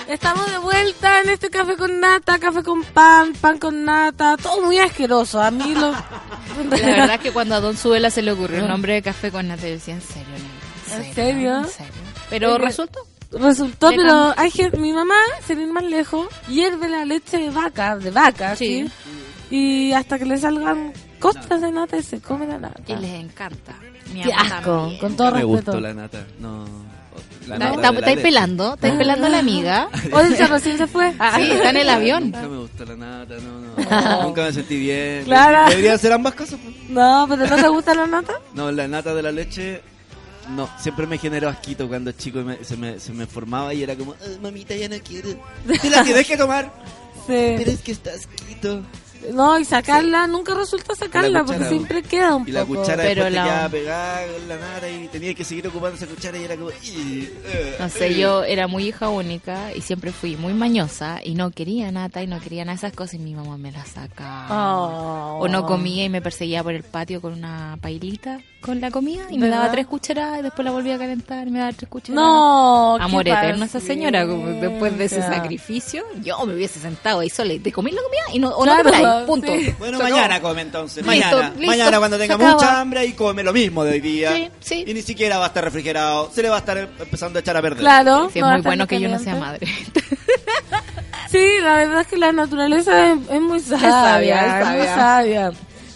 Estamos 0.09 0.51
de 0.51 0.59
vuelta 0.59 1.21
en 1.23 1.31
este 1.31 1.49
café 1.49 1.77
con 1.77 2.01
nata, 2.01 2.39
café 2.39 2.63
con 2.63 2.83
pan, 2.85 3.33
pan 3.41 3.59
con 3.59 3.85
nata, 3.85 4.37
todo 4.37 4.63
muy 4.63 4.79
asqueroso. 4.79 5.41
A 5.41 5.51
mí 5.51 5.75
lo... 5.75 5.93
La 5.93 6.77
verdad 6.87 7.15
es 7.15 7.21
que 7.21 7.31
cuando 7.33 7.55
a 7.55 7.61
Don 7.61 7.77
Suela 7.77 8.11
se 8.11 8.21
le 8.23 8.33
ocurrió 8.33 8.59
el 8.59 8.69
nombre 8.69 8.95
de 8.95 9.03
café 9.03 9.31
con 9.31 9.49
nata, 9.49 9.63
yo 9.63 9.71
decía, 9.75 9.95
¿en 9.95 10.03
serio? 10.03 10.35
¿En 10.97 11.15
serio? 11.15 11.59
¿En 11.59 11.69
serio? 11.69 11.93
Pero 12.31 12.59
resultó. 12.59 13.01
Resultó, 13.31 13.91
Le 13.91 13.97
pero 13.97 14.35
hay 14.37 14.51
gente, 14.51 14.77
mi 14.77 14.93
mamá, 14.93 15.15
sin 15.47 15.61
ir 15.61 15.69
más 15.69 15.85
lejos, 15.85 16.27
hierve 16.49 16.87
la 16.91 17.07
leche 17.07 17.39
de 17.39 17.49
vaca, 17.51 17.97
de 17.97 18.11
vaca, 18.11 18.55
Sí. 18.57 18.87
¿sí? 18.87 19.57
Y 19.57 19.93
hasta 19.95 20.19
que 20.19 20.27
le 20.27 20.37
salgan 20.37 20.93
costras 21.19 21.61
de 21.63 21.73
nata 21.73 21.97
y 21.97 22.03
se 22.03 22.21
come 22.21 22.47
la 22.47 22.59
nata. 22.59 22.83
Y 22.87 22.97
les 22.97 23.13
encanta. 23.21 23.75
Mi 24.13 24.21
Qué 24.23 24.33
asco, 24.35 24.71
también. 24.81 24.99
con 25.01 25.17
todo 25.17 25.31
No 25.31 25.35
me 25.37 25.41
respeto. 25.43 25.73
gustó 25.73 25.81
la 25.81 25.95
nata. 25.95 26.27
No. 26.41 26.65
La 27.49 27.55
Está- 27.57 27.71
está- 27.75 27.89
¿Estáis 27.91 28.19
pelando? 28.21 28.75
¿Estáis 28.75 28.95
pelando 28.95 29.27
a 29.27 29.31
la 29.31 29.39
amiga? 29.39 29.89
Oye, 30.13 30.37
se 30.37 30.47
recién 30.47 30.79
se 30.79 30.87
fue. 30.87 31.11
Sí, 31.13 31.51
está 31.51 31.71
en 31.71 31.77
el 31.77 31.89
avión. 31.89 32.25
Nunca 32.25 32.43
me 32.49 32.59
gustó 32.59 32.85
la 32.85 32.97
nata, 32.97 33.35
no, 33.37 33.61
no. 33.61 34.23
Nunca 34.23 34.43
me 34.45 34.53
sentí 34.53 34.79
bien. 34.79 35.25
Claro. 35.25 35.69
Deberían 35.71 35.99
ser 35.99 36.13
ambas 36.13 36.35
cosas. 36.35 36.59
pues. 36.63 36.91
No, 36.91 37.27
pero 37.29 37.47
¿no 37.47 37.57
te 37.57 37.69
gusta 37.69 37.95
la 37.95 38.07
nata? 38.07 38.35
No, 38.55 38.71
la 38.71 38.87
nata 38.89 39.15
de 39.15 39.23
la 39.23 39.33
leche. 39.33 39.81
No, 40.51 40.69
siempre 40.79 41.07
me 41.07 41.19
generó 41.19 41.49
asquito 41.49 41.87
cuando 41.89 42.11
chico 42.13 42.41
y 42.41 42.45
me- 42.45 42.65
se, 42.65 42.77
me, 42.77 42.99
se 42.99 43.13
me 43.13 43.27
formaba 43.27 43.73
y 43.75 43.83
era 43.83 43.95
como, 43.95 44.13
"Ah, 44.15 44.39
mamita, 44.43 44.75
ya 44.75 44.89
no 44.89 44.97
quiero. 45.07 45.29
Te 45.81 45.89
la 45.91 46.03
tienes 46.05 46.27
que 46.27 46.37
tomar. 46.37 46.73
Pero 47.27 47.65
Sí. 47.65 47.71
es 47.71 47.81
que 47.81 47.93
está 47.93 48.11
asquito. 48.11 48.83
No, 49.33 49.59
y 49.59 49.65
sacarla, 49.65 50.27
nunca 50.27 50.55
resulta 50.55 50.95
sacarla 50.95 51.41
cuchara, 51.43 51.59
porque 51.59 51.69
siempre 51.69 52.03
queda 52.03 52.35
un 52.35 52.49
Y 52.49 52.53
la 52.53 52.65
poco. 52.65 52.81
cuchara 52.81 53.03
Pero 53.03 53.25
te 53.25 53.31
la- 53.31 53.45
quedaba 53.45 53.69
pegada 53.69 54.27
con 54.27 54.49
la 54.49 54.57
nata 54.57 54.91
y 54.91 55.09
tenía 55.09 55.35
que 55.35 55.45
seguir 55.45 55.69
ocupando 55.69 55.97
esa 55.97 56.07
cuchara 56.07 56.39
y 56.39 56.45
era 56.45 56.57
como... 56.57 56.71
"Ih, 56.71 57.29
eh, 57.45 57.77
No 57.79 57.89
sé, 57.89 58.07
eh". 58.09 58.19
yo 58.19 58.43
era 58.45 58.67
muy 58.67 58.89
hija 58.89 59.09
única 59.09 59.73
y 59.75 59.81
siempre 59.83 60.13
fui 60.13 60.37
muy 60.37 60.55
mañosa 60.55 61.21
y 61.23 61.35
no 61.35 61.51
quería 61.51 61.91
nata 61.93 62.23
y 62.23 62.27
no 62.27 62.41
quería 62.41 62.65
nada 62.65 62.75
de 62.75 62.87
esas 62.87 62.93
cosas 62.97 63.15
y 63.15 63.19
mi 63.19 63.35
mamá 63.35 63.57
me 63.59 63.71
las 63.73 63.89
sacaba. 63.89 64.49
Oh. 64.51 65.39
O 65.43 65.49
no 65.49 65.67
comía 65.67 66.05
y 66.05 66.09
me 66.09 66.21
perseguía 66.23 66.63
por 66.63 66.73
el 66.75 66.83
patio 66.83 67.21
con 67.21 67.33
una 67.33 67.79
pailita 67.81 68.41
con 68.63 68.81
la 68.81 68.91
comida 68.91 69.25
y 69.29 69.37
me 69.37 69.47
¿Verdad? 69.47 69.61
daba 69.63 69.73
tres 69.73 69.87
cucharadas 69.87 70.39
y 70.39 70.43
después 70.43 70.65
la 70.65 70.71
volvía 70.71 70.95
a 70.95 70.99
calentar 70.99 71.47
y 71.47 71.51
me 71.51 71.59
daba 71.59 71.73
tres 71.73 71.89
cucharadas. 71.91 72.25
No, 72.25 72.95
qué 72.99 73.05
Amor 73.05 73.29
eterno 73.29 73.65
esa 73.67 73.81
señora, 73.81 74.27
como 74.27 74.47
después 74.49 74.97
de 74.97 75.05
ese 75.05 75.21
sacrificio, 75.23 76.03
yo 76.23 76.39
me 76.47 76.55
hubiese 76.55 76.81
sentado 76.81 77.21
ahí 77.21 77.29
sola 77.29 77.53
y 77.53 77.59
te 77.59 77.71
comí 77.73 77.91
la 77.91 78.01
comida 78.03 78.23
y 78.33 78.39
no, 78.39 78.49
o 78.51 78.63
Claro, 78.63 78.91
no 78.91 79.21
te 79.21 79.27
punto. 79.27 79.47
sí. 79.53 79.75
Bueno, 79.79 79.99
mañana 79.99 80.41
come 80.41 80.63
entonces. 80.63 81.05
Listo, 81.07 81.11
mañana. 81.37 81.49
listo. 81.57 81.67
Mañana 81.67 81.99
cuando 81.99 82.19
tenga 82.19 82.39
mucha 82.39 82.81
hambre 82.81 83.05
y 83.05 83.13
come 83.13 83.43
lo 83.43 83.53
mismo 83.53 83.85
de 83.85 83.93
hoy 83.93 84.01
día. 84.01 84.33
Sí, 84.33 84.49
sí. 84.61 84.85
Y 84.87 84.95
ni 84.95 85.03
siquiera 85.03 85.39
va 85.39 85.45
a 85.45 85.49
estar 85.49 85.65
refrigerado. 85.65 86.31
Se 86.33 86.43
le 86.43 86.49
va 86.49 86.57
a 86.57 86.59
estar 86.61 86.79
empezando 86.79 87.39
a 87.39 87.41
echar 87.41 87.57
a 87.57 87.63
perder. 87.63 87.81
Claro. 87.81 88.31
Sí, 88.33 88.39
es 88.39 88.45
no 88.45 88.53
muy 88.53 88.61
bueno 88.63 88.87
que 88.87 89.01
yo 89.01 89.09
no 89.09 89.19
sea 89.19 89.35
madre. 89.37 89.67
Sí, 91.31 91.47
la 91.63 91.77
verdad 91.77 92.01
es 92.03 92.07
que 92.09 92.19
la 92.19 92.31
naturaleza 92.33 93.13
es, 93.13 93.19
es 93.31 93.41
muy 93.41 93.59
sabia, 93.61 93.91
sabia, 93.91 94.61
es 94.61 94.67
es 94.69 94.77
muy 94.77 94.87
sabia. 94.87 95.53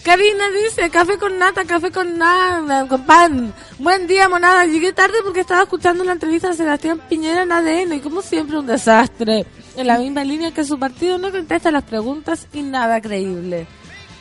Karina 0.06 0.44
dice, 0.50 0.88
café 0.88 1.18
con 1.18 1.36
nata, 1.36 1.64
café 1.64 1.90
con 1.90 2.16
nada, 2.16 2.86
con 2.86 3.04
pan. 3.04 3.52
Buen 3.80 4.06
día, 4.06 4.28
monada. 4.28 4.64
Llegué 4.64 4.92
tarde 4.92 5.16
porque 5.24 5.40
estaba 5.40 5.64
escuchando 5.64 6.04
la 6.04 6.12
entrevista 6.12 6.46
de 6.46 6.54
Sebastián 6.54 7.00
Piñera 7.08 7.42
en 7.42 7.50
ADN 7.50 7.94
y 7.94 8.00
como 8.00 8.22
siempre 8.22 8.56
un 8.56 8.68
desastre. 8.68 9.44
En 9.74 9.86
la 9.88 9.98
misma 9.98 10.22
línea 10.22 10.52
que 10.52 10.62
su 10.62 10.78
partido 10.78 11.18
no 11.18 11.32
contesta 11.32 11.72
las 11.72 11.82
preguntas 11.82 12.46
y 12.52 12.62
nada 12.62 13.00
creíble. 13.00 13.66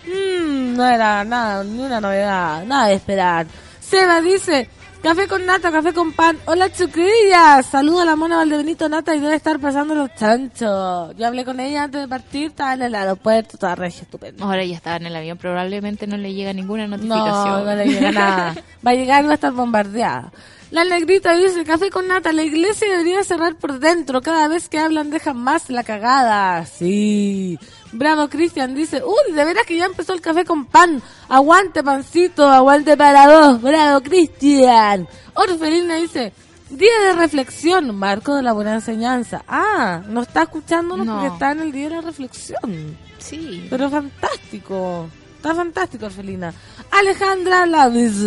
Mm, 0.07 0.75
no 0.75 0.87
era 0.87 1.23
nada, 1.23 1.63
ni 1.63 1.83
una 1.83 2.01
novedad, 2.01 2.65
nada 2.65 2.87
de 2.87 2.95
esperar. 2.95 3.45
Seba 3.79 4.21
dice, 4.21 4.67
café 5.05 5.27
con 5.27 5.45
nata, 5.45 5.71
café 5.71 5.93
con 5.93 6.13
pan. 6.13 6.35
Hola 6.45 6.71
chiquillas, 6.71 7.67
saludo 7.67 8.01
a 8.01 8.05
la 8.05 8.15
mona 8.15 8.37
Valdebenito 8.37 8.89
Nata 8.89 9.13
y 9.15 9.19
debe 9.19 9.35
estar 9.35 9.59
pasando 9.59 9.93
los 9.93 10.09
chanchos. 10.15 11.15
Yo 11.15 11.27
hablé 11.27 11.45
con 11.45 11.59
ella 11.59 11.83
antes 11.83 12.01
de 12.01 12.07
partir, 12.07 12.47
estaba 12.47 12.73
en 12.73 12.81
el 12.81 12.95
aeropuerto, 12.95 13.51
estaba 13.53 13.75
regia, 13.75 14.01
estupendo. 14.01 14.43
Ahora 14.43 14.65
ya 14.65 14.75
estaba 14.75 14.95
en 14.95 15.05
el 15.05 15.15
avión, 15.15 15.37
probablemente 15.37 16.07
no 16.07 16.17
le 16.17 16.33
llega 16.33 16.53
ninguna 16.53 16.87
No, 16.87 16.97
notificación. 16.97 17.65
no 17.65 17.75
le 17.75 17.85
llega 17.85 18.11
nada. 18.11 18.55
Va 18.85 18.91
a 18.91 18.95
llegar 18.95 19.23
y 19.23 19.27
va 19.27 19.33
a 19.33 19.35
estar 19.35 19.53
bombardeada. 19.53 20.31
La 20.71 20.83
negrita 20.83 21.35
dice, 21.35 21.63
café 21.63 21.91
con 21.91 22.07
nata, 22.07 22.33
la 22.33 22.41
iglesia 22.41 22.89
debería 22.89 23.23
cerrar 23.23 23.55
por 23.57 23.77
dentro. 23.79 24.21
Cada 24.21 24.47
vez 24.47 24.69
que 24.69 24.79
hablan 24.79 25.11
dejan 25.11 25.37
más 25.37 25.69
la 25.69 25.83
cagada. 25.83 26.65
Sí. 26.65 27.59
Bravo, 27.97 28.27
Cristian 28.27 28.75
dice, 28.75 29.01
uy, 29.03 29.33
de 29.33 29.45
veras 29.45 29.65
que 29.65 29.77
ya 29.77 29.85
empezó 29.85 30.13
el 30.13 30.19
café 30.21 30.43
con 30.43 30.65
pan. 30.65 31.01
Aguante, 31.29 31.81
pancito, 31.81 32.45
aguante 32.47 32.97
para 32.97 33.27
vos. 33.27 33.61
Bravo, 33.61 34.01
Cristian. 34.01 35.07
Orfelina 35.33 35.95
dice, 35.95 36.33
día 36.69 36.91
de 37.05 37.13
reflexión, 37.13 37.95
marco 37.95 38.35
de 38.35 38.43
la 38.43 38.51
buena 38.51 38.73
enseñanza. 38.75 39.43
Ah, 39.47 40.01
no 40.07 40.23
está 40.23 40.43
escuchándonos 40.43 41.05
No. 41.05 41.13
porque 41.13 41.33
está 41.33 41.53
en 41.53 41.61
el 41.61 41.71
día 41.71 41.89
de 41.89 41.95
la 41.95 42.01
reflexión. 42.01 42.97
Sí. 43.17 43.65
Pero 43.69 43.89
fantástico. 43.89 45.07
Está 45.37 45.55
fantástico, 45.55 46.05
Orfelina. 46.07 46.53
Alejandra 46.91 47.65
Lavis 47.65 48.25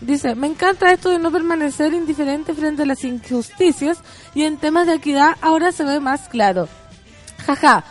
dice, 0.00 0.34
me 0.34 0.46
encanta 0.46 0.92
esto 0.92 1.10
de 1.10 1.18
no 1.18 1.30
permanecer 1.30 1.92
indiferente 1.92 2.54
frente 2.54 2.82
a 2.82 2.86
las 2.86 3.04
injusticias 3.04 3.98
y 4.34 4.44
en 4.44 4.56
temas 4.56 4.86
de 4.86 4.94
equidad 4.94 5.36
ahora 5.42 5.72
se 5.72 5.84
ve 5.84 6.00
más 6.00 6.28
claro. 6.30 6.68
Jaja. 7.46 7.84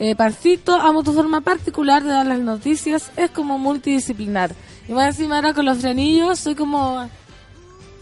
Eh, 0.00 0.16
Pancito, 0.16 0.72
amo 0.72 1.02
tu 1.02 1.12
forma 1.12 1.42
particular 1.42 2.02
de 2.02 2.08
dar 2.08 2.24
las 2.24 2.38
noticias, 2.38 3.10
es 3.16 3.30
como 3.30 3.58
multidisciplinar. 3.58 4.54
Y 4.88 4.92
más 4.92 5.08
encima 5.08 5.36
ahora 5.36 5.52
con 5.52 5.66
los 5.66 5.76
frenillos, 5.76 6.38
soy 6.38 6.54
como 6.54 7.06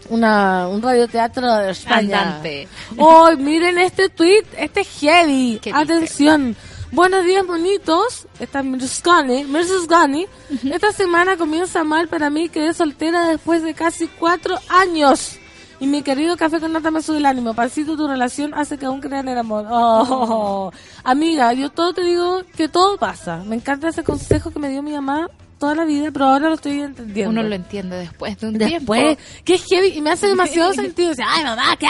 una, 0.09 0.69
un 0.69 0.81
radioteatro 0.81 1.55
de 1.57 1.71
España. 1.71 2.21
Andante. 2.21 2.69
Oh, 2.97 3.29
miren 3.37 3.77
este 3.79 4.07
tweet, 4.07 4.45
este 4.57 4.79
es 4.79 4.87
heavy. 5.01 5.59
¿Qué 5.61 5.71
dice? 5.71 5.81
Atención. 5.81 6.55
Buenos 6.93 7.25
días, 7.25 7.45
bonitos. 7.45 8.27
Esta 8.39 8.59
es 8.59 8.65
Mirskani. 8.65 9.43
Mirskani. 9.43 10.25
Esta 10.71 10.93
semana 10.93 11.35
comienza 11.35 11.83
mal 11.83 12.07
para 12.07 12.29
mí. 12.29 12.47
Quedé 12.47 12.73
soltera 12.73 13.27
después 13.27 13.61
de 13.61 13.73
casi 13.73 14.07
cuatro 14.07 14.57
años. 14.69 15.38
Y 15.79 15.87
mi 15.87 16.01
querido 16.03 16.35
café 16.35 16.59
con 16.59 16.73
nata 16.73 16.91
me 16.91 17.01
sube 17.01 17.17
el 17.17 17.25
ánimo. 17.25 17.53
Pancito, 17.53 17.95
tu 17.95 18.07
relación 18.07 18.53
hace 18.53 18.77
que 18.77 18.85
aún 18.85 18.99
crean 18.99 19.27
el 19.29 19.37
amor. 19.37 19.65
Oh, 19.69 20.71
amiga, 21.03 21.53
yo 21.53 21.69
todo 21.69 21.93
te 21.93 22.01
digo 22.03 22.41
que 22.57 22.67
todo 22.67 22.97
pasa. 22.97 23.43
Me 23.45 23.55
encanta 23.55 23.87
ese 23.87 24.03
consejo 24.03 24.51
que 24.51 24.59
me 24.59 24.69
dio 24.69 24.83
mi 24.83 24.91
mamá 24.91 25.29
toda 25.57 25.75
la 25.75 25.85
vida, 25.85 26.09
pero 26.11 26.25
ahora 26.25 26.49
lo 26.49 26.55
estoy 26.55 26.81
entendiendo. 26.81 27.31
Uno 27.31 27.43
lo 27.43 27.53
entiende 27.55 27.97
después 27.97 28.37
de 28.39 28.47
un 28.47 28.53
Después, 28.57 29.01
tiempo. 29.01 29.21
que 29.45 29.55
es 29.55 29.65
heavy 29.65 29.87
y 29.97 30.01
me 30.01 30.11
hace 30.11 30.27
demasiado 30.27 30.73
sentido. 30.73 31.09
Dice, 31.09 31.23
ay 31.25 31.43
mamá, 31.43 31.75
¿qué? 31.77 31.87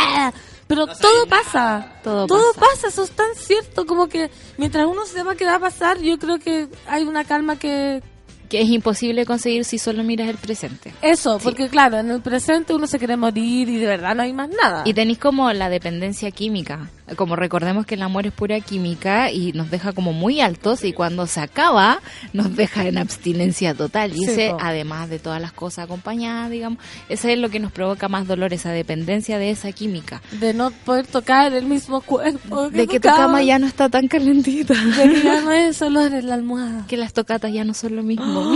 Pero 0.67 0.85
todo 0.85 1.25
pasa. 1.27 1.93
Todo 2.03 2.27
pasa. 2.27 2.59
pasa. 2.59 2.87
Eso 2.89 3.03
es 3.03 3.11
tan 3.11 3.33
cierto. 3.35 3.87
Como 3.87 4.07
que 4.07 4.29
mientras 4.57 4.85
uno 4.85 5.03
sepa 5.05 5.33
qué 5.35 5.45
va 5.45 5.55
a 5.55 5.59
pasar, 5.59 5.97
yo 5.99 6.19
creo 6.19 6.37
que 6.37 6.67
hay 6.87 7.03
una 7.03 7.23
calma 7.23 7.55
que. 7.55 8.03
Que 8.49 8.61
es 8.61 8.69
imposible 8.69 9.25
conseguir 9.25 9.63
si 9.63 9.77
solo 9.77 10.03
miras 10.03 10.27
el 10.27 10.37
presente. 10.37 10.91
Eso, 11.01 11.37
porque 11.37 11.69
claro, 11.69 11.99
en 11.99 12.09
el 12.09 12.21
presente 12.21 12.73
uno 12.73 12.87
se 12.87 12.97
quiere 12.97 13.15
morir 13.15 13.69
y 13.69 13.77
de 13.77 13.85
verdad 13.85 14.15
no 14.15 14.23
hay 14.23 14.33
más 14.33 14.49
nada. 14.49 14.81
Y 14.85 14.93
tenéis 14.93 15.19
como 15.19 15.53
la 15.53 15.69
dependencia 15.69 16.31
química. 16.31 16.89
Como 17.15 17.35
recordemos 17.35 17.85
que 17.85 17.95
el 17.95 18.01
amor 18.01 18.25
es 18.27 18.33
pura 18.33 18.59
química 18.59 19.31
y 19.31 19.51
nos 19.53 19.69
deja 19.71 19.93
como 19.93 20.13
muy 20.13 20.41
altos 20.41 20.83
y 20.83 20.93
cuando 20.93 21.27
se 21.27 21.39
acaba 21.41 21.99
nos 22.33 22.55
deja 22.55 22.85
en 22.87 22.97
abstinencia 22.97 23.73
total. 23.73 24.11
Y 24.15 24.19
Sí, 24.25 24.31
ese, 24.31 24.49
po. 24.51 24.57
además 24.61 25.09
de 25.09 25.19
todas 25.19 25.41
las 25.41 25.51
cosas 25.51 25.85
acompañadas, 25.85 26.49
digamos, 26.51 26.79
ese 27.09 27.33
es 27.33 27.39
lo 27.39 27.49
que 27.49 27.59
nos 27.59 27.71
provoca 27.71 28.07
más 28.09 28.27
dolor, 28.27 28.53
esa 28.53 28.71
dependencia 28.71 29.37
de 29.39 29.49
esa 29.51 29.71
química. 29.71 30.21
de 30.39 30.53
no 30.53 30.71
poder 30.71 31.07
tocar 31.07 31.53
el 31.53 31.65
mismo 31.65 32.01
cuerpo. 32.01 32.69
De 32.69 32.87
que 32.87 32.99
tu 32.99 33.07
tocaba. 33.07 33.25
cama 33.25 33.41
ya 33.43 33.59
no 33.59 33.67
está 33.67 33.89
tan 33.89 34.07
calentita. 34.07 34.73
De 34.73 35.13
que 35.13 35.21
ya 35.23 35.41
no 35.41 35.51
es 35.51 35.81
olor 35.81 36.13
en 36.13 36.27
la 36.27 36.35
almohada. 36.35 36.85
Que 36.87 36.97
las 36.97 37.13
tocatas 37.13 37.51
ya 37.51 37.63
no 37.63 37.73
son 37.73 37.95
lo 37.95 38.03
mismo. 38.03 38.53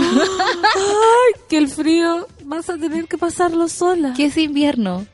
Ay, 0.74 1.40
que 1.48 1.56
el 1.58 1.68
frío 1.68 2.26
vas 2.44 2.68
a 2.70 2.76
tener 2.76 3.06
que 3.06 3.18
pasarlo 3.18 3.68
sola. 3.68 4.14
que 4.16 4.26
es 4.26 4.36
invierno. 4.36 5.06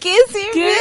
¿Qué 0.00 0.14
que, 0.52 0.72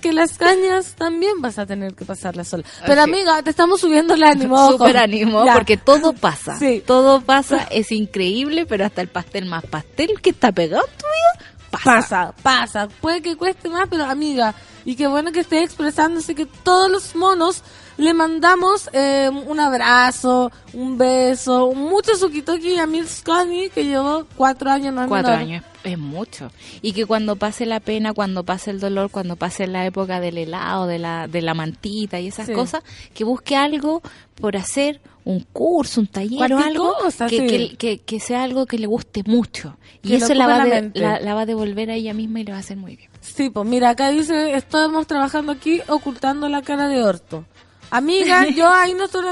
que 0.00 0.12
las 0.12 0.36
cañas 0.38 0.94
también 0.96 1.40
vas 1.40 1.58
a 1.58 1.66
tener 1.66 1.94
que 1.94 2.04
pasarlas 2.04 2.48
sola. 2.48 2.64
Pero 2.86 3.02
amiga, 3.02 3.42
te 3.42 3.50
estamos 3.50 3.80
subiendo 3.80 4.14
el 4.14 4.22
ánimo. 4.22 4.54
ojo. 4.56 4.72
Super 4.72 4.96
ánimo, 4.98 5.44
Ya. 5.44 5.54
porque 5.54 5.76
todo 5.76 6.12
pasa. 6.12 6.58
Sí. 6.58 6.82
Todo 6.86 7.20
pasa, 7.22 7.66
es 7.70 7.92
increíble, 7.92 8.66
pero 8.66 8.84
hasta 8.84 9.00
el 9.00 9.08
pastel 9.08 9.46
más 9.46 9.64
pastel 9.64 10.20
que 10.20 10.30
está 10.30 10.52
pegado 10.52 10.84
en 10.84 10.96
tu 10.98 11.04
vida, 11.06 11.51
pasa. 11.72 12.32
pasa, 12.32 12.34
pasa. 12.42 12.88
Puede 13.00 13.20
que 13.22 13.36
cueste 13.36 13.68
más, 13.68 13.88
pero 13.90 14.04
amiga, 14.04 14.54
y 14.84 14.94
qué 14.94 15.06
bueno 15.08 15.32
que 15.32 15.40
esté 15.40 15.62
expresándose 15.62 16.34
que 16.34 16.46
todos 16.46 16.90
los 16.90 17.14
monos 17.16 17.62
le 17.98 18.14
mandamos 18.14 18.88
eh, 18.92 19.30
un 19.46 19.60
abrazo, 19.60 20.50
un 20.72 20.96
beso, 20.98 21.72
mucho 21.72 22.14
sukitoki 22.16 22.78
a 22.78 22.86
Mirskani, 22.86 23.68
que 23.70 23.84
llevó 23.84 24.26
cuatro 24.36 24.70
años, 24.70 24.94
no 24.94 25.06
Cuatro 25.08 25.30
menor. 25.32 25.42
años 25.46 25.64
es, 25.84 25.92
es 25.92 25.98
mucho. 25.98 26.50
Y 26.80 26.92
que 26.94 27.04
cuando 27.06 27.36
pase 27.36 27.66
la 27.66 27.80
pena, 27.80 28.12
cuando 28.14 28.44
pase 28.44 28.70
el 28.70 28.80
dolor, 28.80 29.10
cuando 29.10 29.36
pase 29.36 29.66
la 29.66 29.84
época 29.84 30.20
del 30.20 30.38
helado, 30.38 30.86
de 30.86 30.98
la, 30.98 31.28
de 31.28 31.42
la 31.42 31.54
mantita 31.54 32.18
y 32.18 32.28
esas 32.28 32.46
Sí. 32.46 32.54
cosas, 32.54 32.82
que 33.14 33.24
busque 33.24 33.56
algo 33.56 34.00
por 34.40 34.56
hacer, 34.56 35.00
un 35.24 35.40
curso, 35.52 36.00
un 36.00 36.06
taller 36.08 36.52
algo, 36.52 36.94
cosa, 37.00 37.26
que, 37.26 37.36
sí. 37.38 37.46
que, 37.46 37.76
que- 37.76 37.98
que 38.00 38.20
sea 38.20 38.42
algo 38.42 38.66
que 38.66 38.78
le 38.78 38.86
guste 38.86 39.22
mucho. 39.26 39.76
Y 40.02 40.08
Que 40.08 40.16
eso 40.16 40.34
la 40.34 40.46
va, 40.46 40.64
de- 40.64 40.90
la, 40.94 41.20
la 41.20 41.34
va 41.34 41.42
a 41.42 41.46
devolver 41.46 41.90
a 41.90 41.94
ella 41.94 42.12
misma 42.14 42.40
y 42.40 42.44
le 42.44 42.52
va 42.52 42.58
a 42.58 42.60
hacer 42.60 42.76
muy 42.76 42.96
bien. 42.96 43.08
Sí, 43.20 43.50
pues 43.50 43.66
mira, 43.66 43.90
acá 43.90 44.10
dice, 44.10 44.54
estamos 44.54 45.06
trabajando 45.06 45.52
aquí 45.52 45.80
ocultando 45.88 46.48
la 46.48 46.62
cara 46.62 46.88
de 46.88 47.02
orto. 47.02 47.44
Amiga, 47.90 48.48
yo 48.56 48.68
ahí 48.68 48.94
no 48.94 49.04
estoy, 49.04 49.22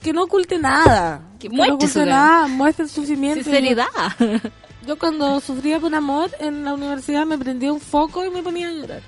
que 0.00 0.12
no 0.12 0.22
oculte 0.24 0.58
nada. 0.58 1.22
Que 1.38 1.48
no 1.48 1.56
muestre 1.56 1.74
oculte 1.74 2.06
nada, 2.06 2.46
muestre 2.46 2.84
el 2.84 2.90
sufrimiento. 2.90 3.42
Sinceridad. 3.44 3.86
Yo 4.86 4.98
cuando 4.98 5.40
sufría 5.40 5.80
con 5.80 5.94
amor 5.94 6.30
en 6.40 6.62
la 6.64 6.74
universidad 6.74 7.24
me 7.24 7.38
prendía 7.38 7.72
un 7.72 7.80
foco 7.80 8.22
y 8.22 8.28
me 8.28 8.42
ponía 8.42 8.68
a 8.68 8.72
llorar. 8.72 9.00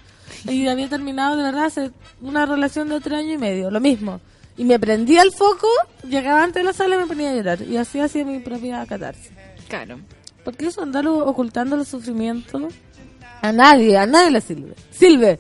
Y 0.49 0.66
había 0.68 0.89
terminado 0.89 1.37
de 1.37 1.43
verdad 1.43 1.66
hace 1.66 1.91
una 2.22 2.47
relación 2.47 2.89
de 2.89 2.99
tres 3.01 3.18
años 3.18 3.35
y 3.35 3.39
medio, 3.39 3.70
lo 3.70 3.79
mismo. 3.79 4.20
Y 4.57 4.64
me 4.64 4.78
prendía 4.78 5.22
el 5.22 5.32
foco, 5.32 5.68
llegaba 6.09 6.42
antes 6.42 6.62
de 6.62 6.64
la 6.64 6.72
sala 6.72 6.96
y 6.96 6.98
me 6.98 7.07
ponía 7.07 7.30
a 7.30 7.34
llorar. 7.34 7.62
Y 7.62 7.76
así 7.76 8.00
hacía 8.00 8.24
mi 8.24 8.38
propia 8.38 8.84
catarsis. 8.86 9.30
Claro. 9.68 10.00
Porque 10.44 10.66
eso 10.66 10.82
andar 10.82 11.07
ocultando 11.07 11.76
los 11.76 11.88
sufrimientos 11.88 12.72
a 13.42 13.52
nadie, 13.52 13.96
a 13.96 14.07
nadie 14.07 14.30
le 14.30 14.40
sirve. 14.40 14.74
Sirve. 14.90 15.38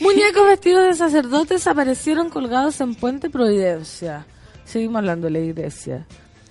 Muñecos 0.00 0.46
vestidos 0.46 0.86
de 0.86 0.94
sacerdotes 0.94 1.66
aparecieron 1.66 2.30
colgados 2.30 2.80
en 2.80 2.94
Puente 2.94 3.30
Providencia. 3.30 4.26
Seguimos 4.64 4.96
hablando 4.96 5.26
de 5.26 5.32
la 5.32 5.38
iglesia. 5.40 6.06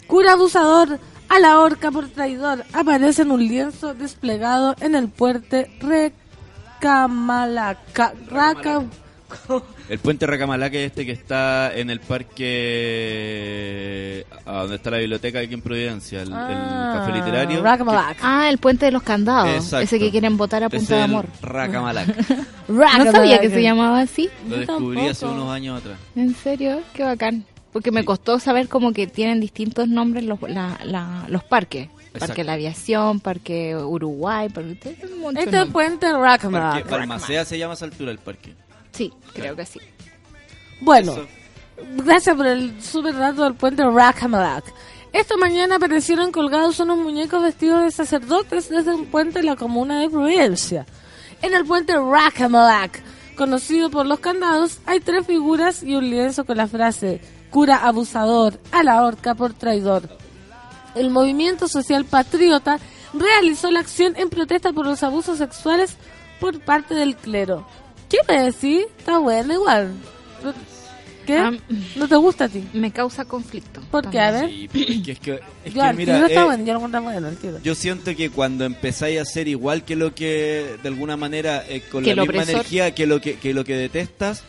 Cura 0.08 0.34
abusador 0.34 1.00
a 1.30 1.40
la 1.40 1.60
horca 1.60 1.92
por 1.92 2.08
traidor 2.10 2.64
aparece 2.74 3.24
en 3.24 3.32
un 3.32 3.46
lienzo 3.46 3.94
desplegado 3.94 4.76
en 4.80 4.96
el 4.96 5.10
puente 5.10 5.72
Recamalaca. 6.80 8.14
El 9.90 10.00
puente 10.00 10.26
Racamalaca 10.26 10.78
es 10.78 10.88
este 10.88 11.06
que 11.06 11.12
está 11.12 11.72
en 11.76 11.90
el 11.90 12.00
parque. 12.94 14.26
a 14.46 14.60
donde 14.62 14.76
está 14.78 14.92
la 14.92 14.98
biblioteca 14.98 15.40
aquí 15.40 15.54
en 15.54 15.62
Providencia, 15.62 16.22
el, 16.22 16.30
el 16.30 16.34
Ah, 16.36 17.00
café 17.00 17.12
literario. 17.18 17.64
Ah, 18.22 18.50
el 18.50 18.58
puente 18.58 18.86
de 18.86 18.92
los 18.92 19.04
candados. 19.04 19.50
Exacto. 19.50 19.84
Ese 19.84 20.00
que 20.00 20.12
quieren 20.12 20.38
votar 20.38 20.64
a 20.64 20.68
Es 20.68 20.72
punta 20.74 20.96
de 20.96 21.02
amor. 21.02 21.26
Racamalaca. 21.42 22.14
No 22.68 23.12
sabía 23.12 23.40
que 23.42 23.50
se 23.50 23.62
llamaba 23.62 24.00
así. 24.00 24.30
Lo 24.48 24.58
descubrí 24.58 25.08
hace 25.08 25.26
unos 25.26 25.50
años 25.52 25.80
atrás. 25.82 25.98
¿En 26.16 26.34
serio? 26.34 26.80
Qué 26.94 27.04
bacán. 27.04 27.44
Porque 27.74 27.92
me 27.92 28.06
costó 28.06 28.40
saber 28.40 28.70
como 28.70 28.94
que 28.94 29.06
tienen 29.08 29.40
distintos 29.42 29.88
nombres 29.90 30.24
los, 30.24 30.40
la- 30.44 30.80
la- 30.86 31.26
los 31.28 31.44
parques. 31.44 31.90
Parque 31.90 32.10
Exacto. 32.14 32.36
de 32.36 32.44
la 32.44 32.54
Aviación, 32.54 33.20
Parque 33.20 33.76
Uruguay, 33.76 34.48
parque... 34.50 34.72
Este 34.74 34.92
es. 34.92 35.66
Puente 35.72 36.06
Parque 36.06 36.22
Racamalaca. 36.22 36.88
Balmaceda 36.90 37.44
se 37.44 37.58
llama 37.58 37.74
a 37.74 37.76
esa 37.76 37.86
altura 37.86 38.12
el 38.12 38.20
parque. 38.20 38.54
Sí, 38.94 39.12
creo 39.34 39.56
que 39.56 39.66
sí. 39.66 39.80
Bueno, 40.82 41.14
Eso. 41.14 41.28
gracias 42.04 42.36
por 42.36 42.48
el 42.48 42.82
super 42.82 43.16
dato 43.16 43.44
del 43.44 43.56
puente 43.56 43.84
Racamalac. 43.84 44.64
Esta 45.12 45.38
mañana 45.38 45.76
aparecieron 45.76 46.32
colgados 46.32 46.80
unos 46.80 46.98
muñecos 46.98 47.44
vestidos 47.44 47.84
de 47.84 47.92
sacerdotes 47.92 48.70
desde 48.70 48.94
un 48.94 49.06
puente 49.08 49.40
de 49.40 49.46
la 49.46 49.56
comuna 49.56 50.00
de 50.00 50.10
Providencia. 50.10 50.86
En 51.42 51.54
el 51.54 51.66
puente 51.66 51.94
Racamalac, 51.94 53.02
conocido 53.36 53.90
por 53.90 54.06
los 54.06 54.20
candados, 54.20 54.80
hay 54.86 55.00
tres 55.00 55.26
figuras 55.28 55.84
y 55.84 55.96
un 55.96 56.10
lienzo 56.10 56.46
con 56.46 56.58
la 56.58 56.68
frase 56.68 57.22
cura 57.54 57.78
abusador, 57.78 58.60
a 58.72 58.82
la 58.82 59.04
horca 59.04 59.36
por 59.36 59.54
traidor. 59.54 60.10
El 60.96 61.12
movimiento 61.12 61.68
social 61.68 62.04
patriota 62.04 62.80
realizó 63.14 63.70
la 63.70 63.80
acción 63.80 64.16
en 64.16 64.30
protesta 64.30 64.74
por 64.74 64.88
los 64.88 65.04
abusos 65.04 65.38
sexuales 65.38 65.96
por 66.40 66.60
parte 66.60 66.96
del 66.96 67.16
clero. 67.16 67.68
¿Qué 68.14 68.20
me 68.32 68.44
decís? 68.44 68.86
Está 69.00 69.18
bueno 69.18 69.52
igual. 69.54 69.92
¿Qué? 71.26 71.36
Ah, 71.36 71.52
¿No 71.96 72.08
te 72.08 72.16
gusta 72.16 72.46
a 72.46 72.50
ti? 72.50 72.64
Me 72.72 72.92
causa 72.92 73.26
conflicto. 73.26 73.82
¿Por 73.90 74.08
qué? 74.12 74.20
A 74.20 74.30
ver. 74.30 74.50
Sí, 74.52 74.70
es 74.72 75.02
que, 75.02 75.12
es 75.14 75.20
que, 75.20 75.32
es 75.66 75.74
yo, 75.74 75.82
que, 75.82 75.94
mira, 75.94 76.20
está 76.28 76.42
eh, 76.42 76.46
bueno, 76.46 76.64
yo 76.64 77.02
bueno, 77.02 77.32
siento 77.74 78.16
que 78.16 78.30
cuando 78.30 78.66
empezáis 78.66 79.20
a 79.20 79.26
ser 79.26 79.48
igual 79.48 79.84
que 79.84 79.96
lo 79.96 80.14
que, 80.14 80.78
de 80.84 80.88
alguna 80.88 81.18
manera, 81.18 81.66
eh, 81.68 81.82
con 81.92 82.04
Que 82.04 82.16
la 82.16 82.22
misma 82.22 82.42
opresor. 82.44 82.56
energía 82.56 82.94
que 82.94 83.08
lo 83.08 83.20
que, 83.20 83.40
que 83.40 83.52
lo 83.56 83.64
que 83.64 83.76
detestas, 83.76 84.44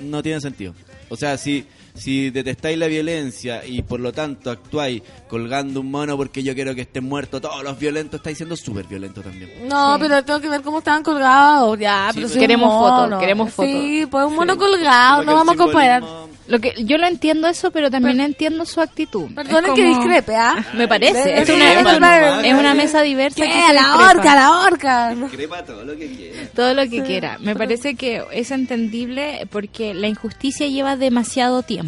no 0.00 0.20
tiene 0.20 0.40
sentido. 0.40 0.74
O 1.08 1.16
sea, 1.16 1.38
si, 1.38 1.64
si 1.96 2.30
detestáis 2.30 2.78
la 2.78 2.86
violencia 2.86 3.64
y 3.64 3.82
por 3.82 4.00
lo 4.00 4.12
tanto 4.12 4.50
actuáis 4.50 5.02
colgando 5.28 5.80
un 5.80 5.90
mono 5.90 6.16
porque 6.16 6.42
yo 6.42 6.54
quiero 6.54 6.74
que 6.74 6.82
estén 6.82 7.04
muertos 7.04 7.40
todos 7.40 7.62
los 7.62 7.78
violentos, 7.78 8.18
estáis 8.20 8.36
siendo 8.36 8.56
súper 8.56 8.84
violentos 8.86 9.24
también. 9.24 9.50
No, 9.68 9.94
Sí. 9.96 10.00
pero 10.02 10.24
tengo 10.24 10.40
que 10.40 10.48
ver 10.48 10.62
cómo 10.62 10.78
estaban 10.78 11.02
colgados. 11.02 11.78
Ya, 11.78 12.08
Sí, 12.12 12.16
pero 12.20 12.26
pero- 12.26 12.28
si 12.28 12.32
es 12.32 12.36
un 12.36 12.40
Queremos 12.40 12.72
foto, 12.72 13.00
mono. 13.02 13.18
queremos 13.18 13.52
foto. 13.52 13.68
Sí, 13.68 14.06
pues 14.10 14.24
un 14.26 14.34
mono 14.36 14.56
colgado, 14.56 15.22
no 15.24 15.34
vamos 15.34 15.54
a 15.54 15.58
comparar. 15.58 16.02
Lo 16.48 16.60
que 16.60 16.74
yo 16.84 16.96
lo 16.96 17.08
entiendo 17.08 17.48
eso, 17.48 17.72
pero 17.72 17.90
también 17.90 18.20
entiendo 18.20 18.64
su 18.66 18.80
actitud. 18.80 19.34
Perdonen 19.34 19.72
Es 19.72 19.74
que 19.74 19.82
como- 19.84 19.96
discrepe, 19.98 20.36
¿ah? 20.36 20.64
Me 20.74 20.86
parece. 20.86 21.42
Es 21.42 21.48
una, 21.48 21.72
es 21.72 21.78
discrepa 21.78 21.96
una- 21.96 22.20
nomás. 22.30 22.44
es 22.44 22.54
una 22.54 22.74
mesa 22.74 23.02
diversa. 23.02 23.42
¿Qué? 23.42 23.48
que 23.50 23.72
La 23.74 23.80
discrepa. 23.82 24.10
horca, 24.10 24.34
la 24.36 24.60
horca. 24.60 25.14
Crepa 25.32 25.64
todo 25.64 25.84
lo 25.84 25.96
que 25.96 26.06
quiera. 26.08 26.48
Todo 26.54 26.74
lo 26.74 26.88
que 26.88 27.02
quiera. 27.02 27.38
Me 27.40 27.56
parece 27.56 27.96
que 27.96 28.22
es 28.30 28.52
entendible 28.52 29.48
porque 29.50 29.92
la 29.92 30.06
injusticia 30.06 30.68
lleva 30.68 30.96
demasiado 30.96 31.62
tiempo. 31.62 31.85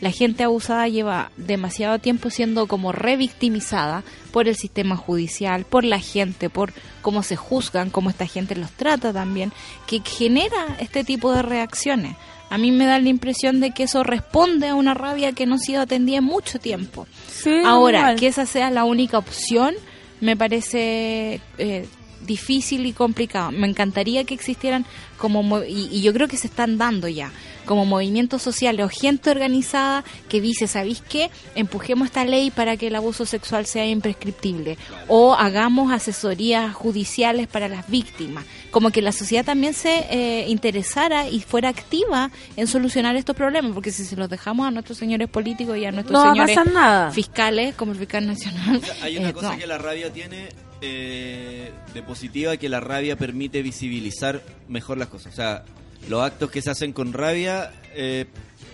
La 0.00 0.10
gente 0.10 0.44
abusada 0.44 0.88
lleva 0.88 1.30
demasiado 1.36 1.98
tiempo 1.98 2.30
siendo 2.30 2.66
como 2.66 2.92
revictimizada 2.92 4.02
por 4.32 4.48
el 4.48 4.56
sistema 4.56 4.96
judicial, 4.96 5.64
por 5.64 5.84
la 5.84 5.98
gente, 5.98 6.50
por 6.50 6.72
cómo 7.02 7.22
se 7.22 7.36
juzgan, 7.36 7.90
cómo 7.90 8.10
esta 8.10 8.26
gente 8.26 8.54
los 8.56 8.70
trata 8.72 9.12
también, 9.12 9.52
que 9.86 10.00
genera 10.04 10.76
este 10.80 11.04
tipo 11.04 11.32
de 11.32 11.42
reacciones. 11.42 12.16
A 12.50 12.58
mí 12.58 12.70
me 12.70 12.84
da 12.84 12.98
la 12.98 13.08
impresión 13.08 13.60
de 13.60 13.70
que 13.70 13.84
eso 13.84 14.02
responde 14.02 14.68
a 14.68 14.74
una 14.74 14.92
rabia 14.92 15.32
que 15.32 15.46
no 15.46 15.54
ha 15.54 15.58
sido 15.58 15.80
atendida 15.80 16.18
en 16.18 16.24
mucho 16.24 16.58
tiempo. 16.58 17.06
Sí, 17.30 17.62
Ahora, 17.64 17.98
igual. 18.00 18.16
que 18.20 18.26
esa 18.26 18.44
sea 18.44 18.70
la 18.70 18.84
única 18.84 19.16
opción, 19.16 19.74
me 20.20 20.36
parece 20.36 21.40
eh, 21.56 21.86
difícil 22.26 22.86
y 22.86 22.92
complicado. 22.92 23.50
Me 23.52 23.66
encantaría 23.68 24.24
que 24.24 24.34
existieran 24.34 24.84
como, 25.18 25.42
mo- 25.42 25.62
y, 25.64 25.88
y 25.92 26.02
yo 26.02 26.12
creo 26.12 26.28
que 26.28 26.36
se 26.36 26.48
están 26.48 26.78
dando 26.78 27.06
ya, 27.08 27.30
como 27.66 27.84
movimientos 27.84 28.42
sociales 28.42 28.84
o 28.84 28.88
gente 28.88 29.30
organizada 29.30 30.02
que 30.28 30.40
dice, 30.40 30.66
¿sabéis 30.66 31.00
qué? 31.08 31.30
Empujemos 31.54 32.06
esta 32.06 32.24
ley 32.24 32.50
para 32.50 32.76
que 32.76 32.88
el 32.88 32.96
abuso 32.96 33.24
sexual 33.24 33.66
sea 33.66 33.86
imprescriptible. 33.86 34.78
O 35.06 35.34
hagamos 35.34 35.92
asesorías 35.92 36.74
judiciales 36.74 37.46
para 37.46 37.68
las 37.68 37.88
víctimas. 37.88 38.44
Como 38.72 38.90
que 38.90 39.00
la 39.02 39.12
sociedad 39.12 39.44
también 39.44 39.74
se 39.74 40.06
eh, 40.10 40.46
interesara 40.48 41.28
y 41.28 41.40
fuera 41.40 41.68
activa 41.68 42.30
en 42.56 42.66
solucionar 42.66 43.14
estos 43.14 43.36
problemas, 43.36 43.72
porque 43.72 43.92
si 43.92 44.04
se 44.04 44.16
los 44.16 44.28
dejamos 44.28 44.66
a 44.66 44.70
nuestros 44.72 44.98
señores 44.98 45.28
políticos 45.28 45.76
y 45.76 45.84
a 45.84 45.92
nuestros 45.92 46.12
No 46.24 46.32
señores 46.32 46.56
nada. 46.72 47.10
fiscales, 47.12 47.74
como 47.76 47.92
el 47.92 47.98
fiscal 47.98 48.26
nacional. 48.26 48.80
Hay 49.02 49.18
una 49.18 49.28
eh, 49.28 49.32
cosa 49.32 49.52
no. 49.52 49.58
que 49.58 49.66
la 49.68 49.78
rabia 49.78 50.12
tiene 50.12 50.48
eh, 50.82 51.70
de 51.94 52.02
positiva, 52.02 52.56
que 52.56 52.68
la 52.68 52.80
rabia 52.80 53.16
permite 53.16 53.62
visibilizar 53.62 54.42
mejor 54.68 54.98
las 54.98 55.08
cosas. 55.08 55.32
O 55.32 55.36
sea, 55.36 55.64
los 56.08 56.22
actos 56.22 56.50
que 56.50 56.60
se 56.60 56.70
hacen 56.70 56.92
con 56.92 57.12
rabia 57.12 57.72
eh, 57.94 58.26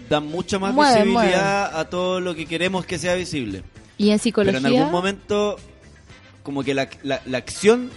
dan 0.08 0.26
mucha 0.26 0.58
más 0.58 0.74
visibilidad 0.74 1.78
a 1.78 1.88
todo 1.90 2.20
lo 2.20 2.34
que 2.34 2.46
queremos 2.46 2.86
que 2.86 2.98
sea 2.98 3.14
visible. 3.14 3.62
Y 3.98 4.10
en 4.10 4.16
Pero 4.16 4.22
psicología, 4.22 4.58
en 4.58 4.66
algún 4.66 4.90
momento, 4.90 5.56
como 6.42 6.64
que 6.64 6.74
la, 6.74 6.88
la, 7.02 7.20
la 7.26 7.38
acción 7.38 7.90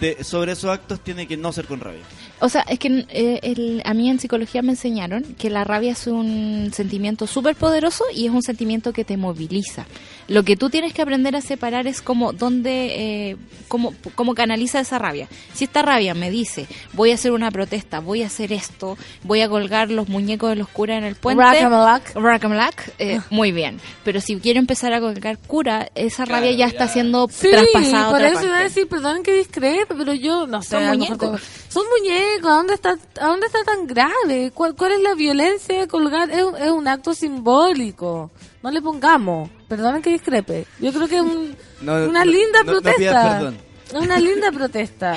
de, 0.00 0.24
sobre 0.24 0.52
esos 0.52 0.70
actos 0.70 1.00
tiene 1.00 1.26
que 1.26 1.36
no 1.36 1.52
ser 1.52 1.66
con 1.66 1.80
rabia. 1.80 2.02
O 2.40 2.48
sea, 2.48 2.62
es 2.62 2.78
que 2.78 3.06
eh, 3.08 3.40
el- 3.42 3.82
a 3.84 3.94
mí 3.94 4.10
en 4.10 4.18
psicología 4.18 4.62
me 4.62 4.72
enseñaron 4.72 5.22
que 5.38 5.50
la 5.50 5.64
rabia 5.64 5.92
es 5.92 6.06
un 6.06 6.70
sentimiento 6.74 7.26
súper 7.26 7.54
poderoso 7.56 8.04
y 8.14 8.26
es 8.26 8.32
un 8.32 8.42
sentimiento 8.42 8.92
que 8.92 9.04
te 9.04 9.16
moviliza. 9.16 9.86
Lo 10.26 10.42
que 10.42 10.56
tú 10.56 10.70
tienes 10.70 10.94
que 10.94 11.02
aprender 11.02 11.36
a 11.36 11.40
separar 11.42 11.86
es 11.86 12.00
como 12.00 12.32
dónde, 12.32 13.30
eh, 13.30 13.36
cómo, 13.68 13.92
cómo 14.14 14.34
canaliza 14.34 14.80
esa 14.80 14.98
rabia. 14.98 15.28
Si 15.52 15.64
esta 15.64 15.82
rabia 15.82 16.14
me 16.14 16.30
dice, 16.30 16.66
voy 16.94 17.10
a 17.10 17.14
hacer 17.14 17.32
una 17.32 17.50
protesta, 17.50 18.00
voy 18.00 18.22
a 18.22 18.26
hacer 18.26 18.50
esto, 18.52 18.96
voy 19.22 19.42
a 19.42 19.48
colgar 19.50 19.90
los 19.90 20.08
muñecos 20.08 20.48
de 20.50 20.56
los 20.56 20.68
curas 20.68 20.98
en 20.98 21.04
el 21.04 21.14
puente, 21.14 21.42
Rackamalack. 21.44 22.14
Rackamalack, 22.14 22.94
eh, 22.98 23.20
muy 23.30 23.52
bien. 23.52 23.78
Pero 24.02 24.20
si 24.22 24.36
quiero 24.36 24.58
empezar 24.60 24.94
a 24.94 25.00
colgar 25.00 25.38
cura, 25.38 25.90
esa 25.94 26.24
rabia 26.24 26.50
ya, 26.52 26.56
ya. 26.56 26.66
está 26.68 26.88
siendo 26.88 27.28
Sí, 27.30 27.48
traspasada 27.50 28.06
a 28.06 28.10
por 28.10 28.16
otra 28.16 28.28
eso 28.28 28.40
iba 28.44 28.48
a 28.48 28.58
parte. 28.60 28.64
decir, 28.64 28.88
perdón 28.88 29.22
que 29.22 29.34
discrepe, 29.34 29.94
pero 29.94 30.14
yo 30.14 30.46
no 30.46 30.62
sé. 30.62 30.70
Son 30.70 30.86
muñecos. 30.86 31.40
Son 31.68 31.84
muñecos, 31.98 32.23
¿a 32.42 32.48
dónde 32.48 32.74
está, 32.74 32.96
a 33.20 33.26
dónde 33.26 33.46
está 33.46 33.62
tan 33.64 33.86
grave? 33.86 34.50
¿Cuál, 34.54 34.74
cuál 34.74 34.92
es 34.92 35.00
la 35.02 35.14
violencia 35.14 35.80
de 35.80 35.88
colgar? 35.88 36.30
Es, 36.30 36.42
un- 36.44 36.56
es 36.56 36.70
un 36.70 36.86
acto 36.88 37.14
simbólico. 37.14 38.30
No 38.62 38.70
le 38.70 38.80
pongamos. 38.82 39.50
Perdonen 39.68 40.02
que 40.02 40.10
discrepe. 40.10 40.66
Yo 40.80 40.92
creo 40.92 41.08
que 41.08 41.16
es 41.16 41.22
un- 41.22 41.56
No, 41.82 41.94
una 42.06 42.24
no, 42.24 42.30
linda 42.30 42.62
no- 42.64 42.72
no 42.72 42.80
protesta. 42.82 43.38
perdón. 43.38 43.58
Es 43.88 43.94
una 44.00 44.18
linda 44.18 44.50
protesta. 44.52 45.16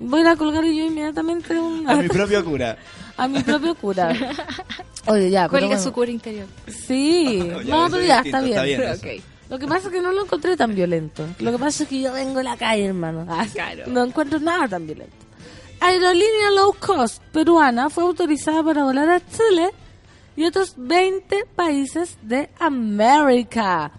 Voy 0.00 0.18
a 0.20 0.22
ir 0.22 0.28
a 0.28 0.36
colgar 0.36 0.64
yo 0.64 0.70
inmediatamente 0.84 1.58
un, 1.58 1.88
A 1.88 1.94
mi 1.94 2.08
propio 2.08 2.44
cura. 2.44 2.76
a 3.16 3.28
mi 3.28 3.40
propio 3.42 3.74
cura. 3.76 4.12
Oye, 5.06 5.30
ya, 5.30 5.48
Cuelga 5.48 5.68
bueno. 5.68 5.82
su 5.82 5.92
cura 5.92 6.10
interior. 6.10 6.46
Sí, 6.66 7.42
No, 7.48 7.60
ya, 7.62 7.74
no, 7.76 7.88
pero 7.90 8.04
ya, 8.04 8.16
distinto, 8.22 8.38
está 8.46 8.62
bien. 8.64 8.82
está 8.82 9.06
bien. 9.06 9.22
Lo 9.48 9.58
que 9.58 9.66
pasa 9.66 9.88
es 9.88 9.92
que 9.92 10.00
no 10.00 10.12
lo 10.12 10.22
encontré 10.24 10.56
tan 10.56 10.74
violento. 10.74 11.26
Lo 11.38 11.52
que 11.52 11.58
pasa 11.58 11.82
es 11.82 11.88
que 11.88 12.00
yo 12.00 12.12
vengo 12.12 12.38
de 12.38 12.44
la 12.44 12.56
calle, 12.56 12.86
hermano. 12.86 13.26
Ah, 13.28 13.46
Claro. 13.52 13.84
No 13.86 14.02
encuentro 14.02 14.40
nada 14.40 14.66
tan 14.66 14.86
violento. 14.86 15.14
Aerolínea 15.84 16.50
low 16.54 16.76
cost 16.78 17.20
peruana 17.32 17.90
fue 17.90 18.04
autorizada 18.04 18.62
para 18.62 18.84
volar 18.84 19.10
a 19.10 19.20
Chile 19.20 19.70
y 20.36 20.44
otros 20.44 20.74
20 20.76 21.44
países 21.56 22.16
de 22.22 22.50
América. 22.60 23.90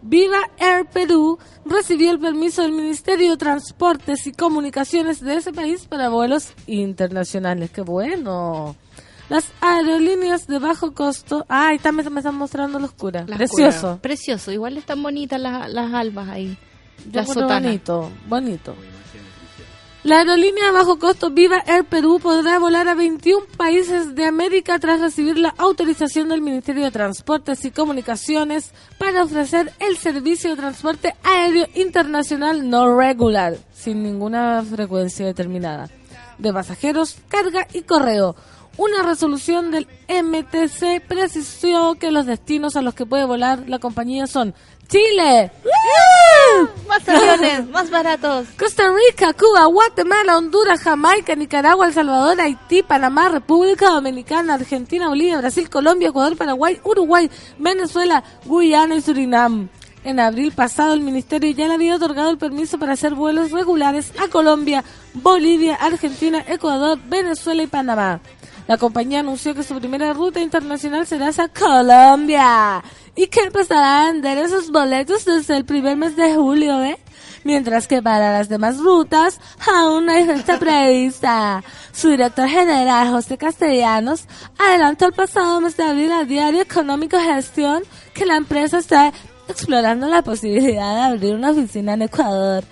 Viva 0.00 0.38
Air 0.58 0.86
Perú 0.86 1.38
recibió 1.66 2.12
el 2.12 2.18
permiso 2.18 2.62
del 2.62 2.72
Ministerio 2.72 3.32
de 3.32 3.36
Transportes 3.36 4.26
y 4.26 4.32
Comunicaciones 4.32 5.20
de 5.20 5.34
ese 5.36 5.52
país 5.52 5.84
para 5.84 6.08
vuelos 6.08 6.54
internacionales. 6.66 7.70
¡Qué 7.72 7.82
bueno! 7.82 8.74
Las 9.28 9.50
aerolíneas 9.60 10.46
de 10.46 10.58
bajo 10.58 10.94
costo. 10.94 11.44
Ah, 11.50 11.68
ahí 11.68 11.76
están, 11.76 11.94
me, 11.96 12.02
están 12.02 12.36
mostrando 12.36 12.78
los 12.78 12.92
curas. 12.92 13.28
Las 13.28 13.36
Precioso. 13.36 13.80
curas. 13.80 13.98
Precioso. 14.00 14.50
Igual 14.50 14.78
están 14.78 15.02
bonitas 15.02 15.38
las, 15.38 15.70
las 15.70 15.92
albas 15.92 16.28
ahí. 16.30 16.56
Yo 17.10 17.20
Las 17.20 17.34
sotanas. 17.34 17.64
bonito, 17.64 18.10
bonito. 18.28 18.74
La 20.04 20.18
aerolínea 20.18 20.66
de 20.66 20.70
bajo 20.70 21.00
costo 21.00 21.30
Viva 21.30 21.60
Air 21.66 21.84
Perú 21.84 22.20
podrá 22.22 22.60
volar 22.60 22.86
a 22.86 22.94
21 22.94 23.46
países 23.56 24.14
de 24.14 24.26
América 24.26 24.78
tras 24.78 25.00
recibir 25.00 25.36
la 25.38 25.52
autorización 25.58 26.28
del 26.28 26.40
Ministerio 26.40 26.84
de 26.84 26.92
Transportes 26.92 27.64
y 27.64 27.72
Comunicaciones 27.72 28.72
para 28.96 29.24
ofrecer 29.24 29.72
el 29.80 29.96
servicio 29.96 30.50
de 30.50 30.56
transporte 30.56 31.14
aéreo 31.24 31.66
internacional 31.74 32.70
no 32.70 32.96
regular, 32.96 33.56
sin 33.74 34.04
ninguna 34.04 34.62
frecuencia 34.62 35.26
determinada, 35.26 35.88
de 36.38 36.52
pasajeros, 36.52 37.16
carga 37.28 37.66
y 37.72 37.82
correo. 37.82 38.36
Una 38.76 39.02
resolución 39.02 39.72
del 39.72 39.88
MTC 40.08 41.00
precisó 41.06 41.96
que 41.96 42.12
los 42.12 42.26
destinos 42.26 42.76
a 42.76 42.82
los 42.82 42.94
que 42.94 43.06
puede 43.06 43.24
volar 43.24 43.64
la 43.66 43.80
compañía 43.80 44.28
son 44.28 44.54
Chile, 44.88 45.50
Más 46.86 47.06
aviones, 47.08 47.68
más 47.68 47.90
baratos. 47.90 48.46
Costa 48.58 48.84
Rica, 48.88 49.34
Cuba, 49.34 49.66
Guatemala, 49.66 50.38
Honduras, 50.38 50.80
Jamaica, 50.80 51.34
Nicaragua, 51.34 51.88
El 51.88 51.92
Salvador, 51.92 52.40
Haití, 52.40 52.82
Panamá, 52.82 53.28
República 53.28 53.90
Dominicana, 53.90 54.54
Argentina, 54.54 55.08
Bolivia, 55.08 55.38
Brasil, 55.38 55.68
Colombia, 55.68 56.08
Ecuador, 56.08 56.38
Paraguay, 56.38 56.80
Uruguay, 56.84 57.30
Venezuela, 57.58 58.24
Guyana 58.46 58.94
y 58.94 59.02
Surinam. 59.02 59.68
En 60.04 60.20
abril 60.20 60.52
pasado, 60.52 60.94
el 60.94 61.00
ministerio 61.00 61.50
ya 61.50 61.68
le 61.68 61.74
había 61.74 61.96
otorgado 61.96 62.30
el 62.30 62.38
permiso 62.38 62.78
para 62.78 62.92
hacer 62.92 63.14
vuelos 63.14 63.50
regulares 63.50 64.12
a 64.18 64.28
Colombia, 64.28 64.84
Bolivia, 65.14 65.74
Argentina, 65.74 66.44
Ecuador, 66.46 66.98
Venezuela 67.08 67.62
y 67.62 67.66
Panamá. 67.66 68.20
La 68.68 68.76
compañía 68.76 69.20
anunció 69.20 69.54
que 69.54 69.62
su 69.62 69.74
primera 69.74 70.12
ruta 70.12 70.40
internacional 70.40 71.06
será 71.06 71.28
hacia 71.28 71.48
Colombia 71.48 72.82
y 73.16 73.26
que 73.26 73.40
empezará 73.40 74.02
a 74.02 74.12
vender 74.12 74.38
esos 74.38 74.70
boletos 74.70 75.24
desde 75.24 75.56
el 75.56 75.64
primer 75.64 75.96
mes 75.96 76.14
de 76.16 76.34
julio, 76.34 76.82
¿eh? 76.84 76.98
Mientras 77.44 77.88
que 77.88 78.02
para 78.02 78.32
las 78.32 78.50
demás 78.50 78.78
rutas 78.78 79.40
aún 79.66 80.06
no 80.06 80.12
hay 80.12 80.26
fecha 80.26 80.58
prevista. 80.60 81.64
Su 81.92 82.10
director 82.10 82.46
general, 82.46 83.08
José 83.08 83.38
Castellanos, 83.38 84.26
adelantó 84.58 85.06
el 85.06 85.14
pasado 85.14 85.60
mes 85.62 85.76
de 85.76 85.84
abril 85.84 86.12
al 86.12 86.28
diario 86.28 86.60
Económico 86.60 87.18
Gestión 87.18 87.82
que 88.12 88.26
la 88.26 88.36
empresa 88.36 88.78
está 88.78 89.12
explorando 89.48 90.06
la 90.08 90.22
posibilidad 90.22 90.94
de 90.94 91.00
abrir 91.00 91.34
una 91.34 91.50
oficina 91.50 91.94
en 91.94 92.02
Ecuador. 92.02 92.64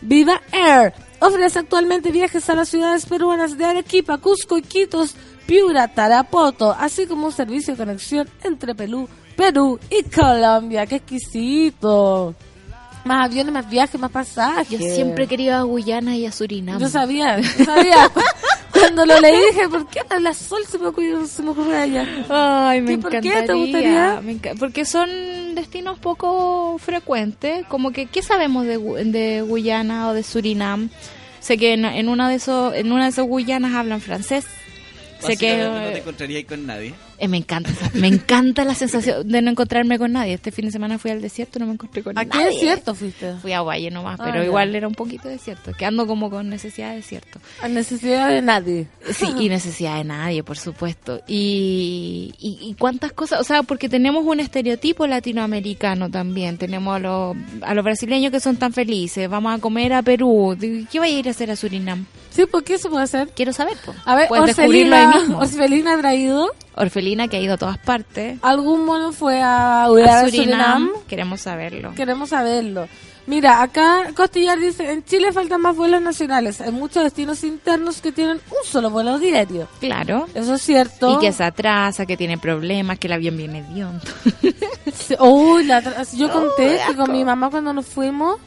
Viva 0.00 0.40
Air 0.52 0.92
ofrece 1.20 1.60
actualmente 1.60 2.12
viajes 2.12 2.48
a 2.50 2.54
las 2.54 2.68
ciudades 2.68 3.06
peruanas 3.06 3.56
de 3.56 3.64
Arequipa, 3.64 4.18
Cusco, 4.18 4.58
Iquitos, 4.58 5.14
Piura, 5.46 5.88
Tarapoto, 5.88 6.72
así 6.72 7.06
como 7.06 7.26
un 7.26 7.32
servicio 7.32 7.74
de 7.74 7.78
conexión 7.78 8.28
entre 8.42 8.74
Perú, 8.74 9.08
Perú 9.36 9.78
y 9.90 10.02
Colombia. 10.04 10.86
¡Qué 10.86 10.96
exquisito! 10.96 12.34
Más 13.04 13.26
aviones, 13.26 13.52
más 13.52 13.68
viajes, 13.68 14.00
más 14.00 14.10
pasajes. 14.10 14.68
Yo 14.70 14.78
siempre 14.78 15.26
querido 15.26 15.56
a 15.56 15.62
Guyana 15.62 16.16
y 16.16 16.26
a 16.26 16.32
Surinam. 16.32 16.80
Yo 16.80 16.88
sabía, 16.88 17.38
yo 17.38 17.64
sabía. 17.64 18.10
Cuando 18.72 19.06
lo 19.06 19.20
leí 19.20 19.38
dije, 19.52 19.68
¿por 19.68 19.86
qué 19.86 20.00
a 20.08 20.18
la 20.18 20.34
sol 20.34 20.62
se 20.68 20.78
me 20.78 20.88
ocurrió, 20.88 21.24
se 21.26 21.42
me 21.42 21.50
ocurrió 21.50 21.76
allá? 21.78 22.06
Ay, 22.28 22.80
me 22.80 22.94
¿Y 22.94 22.96
por 22.96 23.12
qué 23.12 23.20
te 23.20 23.28
encantaría. 23.28 23.62
gustaría? 23.62 24.20
Me 24.20 24.54
porque 24.56 24.84
son 24.84 25.08
destinos 25.54 25.98
poco 25.98 26.76
frecuentes. 26.78 27.64
Como 27.66 27.92
que, 27.92 28.06
¿qué 28.06 28.22
sabemos 28.22 28.66
de, 28.66 28.78
de 29.04 29.42
Guyana 29.42 30.08
o 30.08 30.12
de 30.14 30.22
Surinam? 30.22 30.90
Sé 31.40 31.56
que 31.58 31.74
en, 31.74 31.84
en 31.84 32.08
una 32.08 32.28
de 32.28 32.36
esos, 32.36 32.74
en 32.74 32.90
una 32.90 33.04
de 33.04 33.10
esas 33.10 33.26
Guyanas 33.26 33.74
hablan 33.74 34.00
francés. 34.00 34.46
Sé 35.20 35.36
que 35.36 35.58
no 35.58 35.74
te 35.74 35.94
eh, 35.94 35.98
encontrarías 35.98 36.38
ahí 36.38 36.44
con 36.44 36.66
nadie. 36.66 36.94
Eh, 37.24 37.28
me 37.28 37.38
encanta, 37.38 37.70
me 37.94 38.08
encanta 38.08 38.64
la 38.64 38.74
sensación 38.74 39.26
de 39.28 39.42
no 39.42 39.50
encontrarme 39.50 39.98
con 39.98 40.12
nadie. 40.12 40.34
Este 40.34 40.50
fin 40.52 40.66
de 40.66 40.70
semana 40.72 40.98
fui 40.98 41.10
al 41.10 41.20
desierto 41.20 41.58
y 41.58 41.60
no 41.60 41.66
me 41.66 41.72
encontré 41.74 42.02
con 42.02 42.16
¿A 42.18 42.24
qué 42.24 42.30
nadie. 42.38 42.46
desierto 42.50 42.94
fuiste? 42.94 43.34
Fui 43.42 43.52
a 43.52 43.62
Valle 43.62 43.90
nomás, 43.90 44.18
Ah, 44.20 44.24
pero 44.24 44.38
ya. 44.40 44.44
igual 44.46 44.74
era 44.74 44.86
un 44.88 44.94
poquito 44.94 45.28
desierto. 45.28 45.72
Que 45.72 45.84
ando 45.86 46.06
como 46.06 46.30
con 46.30 46.48
necesidad 46.48 46.90
de 46.90 46.96
desierto. 46.96 47.40
A 47.62 47.68
necesidad 47.68 48.28
de 48.28 48.42
nadie. 48.42 48.86
Sí, 49.10 49.26
y 49.38 49.48
necesidad 49.48 49.96
de 49.98 50.04
nadie, 50.04 50.42
por 50.42 50.58
supuesto. 50.58 51.20
Y, 51.26 52.34
y, 52.38 52.58
y 52.68 52.74
cuántas 52.74 53.12
cosas, 53.12 53.40
o 53.40 53.44
sea, 53.44 53.62
porque 53.62 53.88
tenemos 53.88 54.24
un 54.24 54.40
estereotipo 54.40 55.06
latinoamericano 55.06 56.10
también. 56.10 56.58
Tenemos 56.58 56.96
a 56.96 56.98
los, 56.98 57.36
a 57.62 57.74
los 57.74 57.84
brasileños 57.84 58.30
que 58.32 58.40
son 58.40 58.56
tan 58.56 58.72
felices. 58.72 59.28
Vamos 59.28 59.54
a 59.54 59.60
comer 59.60 59.92
a 59.92 60.02
Perú. 60.02 60.56
¿Qué 60.90 60.98
va 60.98 61.04
a 61.06 61.08
ir 61.08 61.28
a 61.28 61.30
hacer 61.32 61.50
a 61.50 61.56
Surinam? 61.56 62.06
Sí, 62.34 62.46
¿por 62.46 62.64
qué 62.64 62.78
se 62.78 62.88
puede 62.88 63.04
hacer? 63.04 63.28
Quiero 63.34 63.52
saber, 63.52 63.76
po. 63.84 63.94
A 64.04 64.16
ver, 64.16 64.28
Puedes 64.28 64.56
descubrirlo 64.56 64.96
Orfelina, 64.96 65.12
ahí 65.12 65.20
mismo. 65.20 65.38
Orfelina 65.38 65.92
habrá 65.94 66.14
ido. 66.14 66.50
Orfelina, 66.74 67.28
que 67.28 67.36
ha 67.36 67.40
ido 67.40 67.54
a 67.54 67.58
todas 67.58 67.78
partes. 67.78 68.38
¿Algún 68.42 68.84
mono 68.84 69.12
fue 69.12 69.40
a, 69.40 69.84
A 69.84 69.86
a 69.86 70.24
Surinam, 70.28 70.90
queremos 71.06 71.40
saberlo. 71.42 71.94
Queremos 71.94 72.30
saberlo. 72.30 72.88
Mira, 73.26 73.62
acá 73.62 74.10
Costillar 74.14 74.58
dice, 74.58 74.90
en 74.92 75.02
Chile 75.04 75.32
faltan 75.32 75.60
más 75.62 75.74
vuelos 75.76 76.02
nacionales. 76.02 76.60
Hay 76.60 76.72
muchos 76.72 77.04
destinos 77.04 77.42
internos 77.44 78.02
que 78.02 78.12
tienen 78.12 78.38
un 78.50 78.66
solo 78.70 78.90
vuelo 78.90 79.18
diario. 79.18 79.66
Claro. 79.80 80.26
Eso 80.34 80.54
es 80.54 80.60
cierto. 80.62 81.14
Y 81.14 81.18
que 81.20 81.32
se 81.32 81.42
atrasa, 81.44 82.04
que 82.04 82.16
tiene 82.18 82.36
problemas, 82.36 82.98
que 82.98 83.06
el 83.06 83.14
avión 83.14 83.36
viene 83.36 83.60
hediondo. 83.60 84.04
Sí, 84.92 85.14
Uy, 85.18 85.64
la 85.64 85.82
tra- 85.82 86.16
yo 86.16 86.30
conté 86.32 86.80
que 86.86 86.94
con 86.96 87.10
mi 87.12 87.24
mamá 87.24 87.48
cuando 87.50 87.72
nos 87.72 87.86
fuimos 87.86 88.38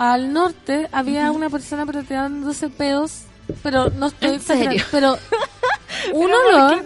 al 0.00 0.32
norte 0.32 0.88
había 0.92 1.30
una 1.30 1.50
persona 1.50 1.84
pero 1.84 2.02
tirándose 2.02 2.70
pedos, 2.70 3.24
pero 3.62 3.90
no 3.90 4.06
estoy 4.06 4.30
¿En 4.30 4.40
serio? 4.40 4.82
pero 4.90 5.18
un 6.14 6.30
olor. 6.32 6.82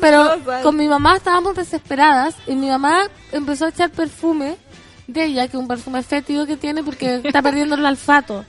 Pero 0.00 0.30
con 0.62 0.74
mi 0.74 0.88
mamá 0.88 1.16
estábamos 1.16 1.54
desesperadas 1.54 2.34
y 2.46 2.54
mi 2.54 2.70
mamá 2.70 3.08
empezó 3.30 3.66
a 3.66 3.68
echar 3.68 3.90
perfume 3.90 4.56
de 5.06 5.24
ella, 5.26 5.48
que 5.48 5.58
es 5.58 5.60
un 5.60 5.68
perfume 5.68 6.02
fétido 6.02 6.46
que 6.46 6.56
tiene 6.56 6.82
porque 6.82 7.16
está 7.24 7.42
perdiendo 7.42 7.74
el 7.74 7.84
olfato. 7.84 8.42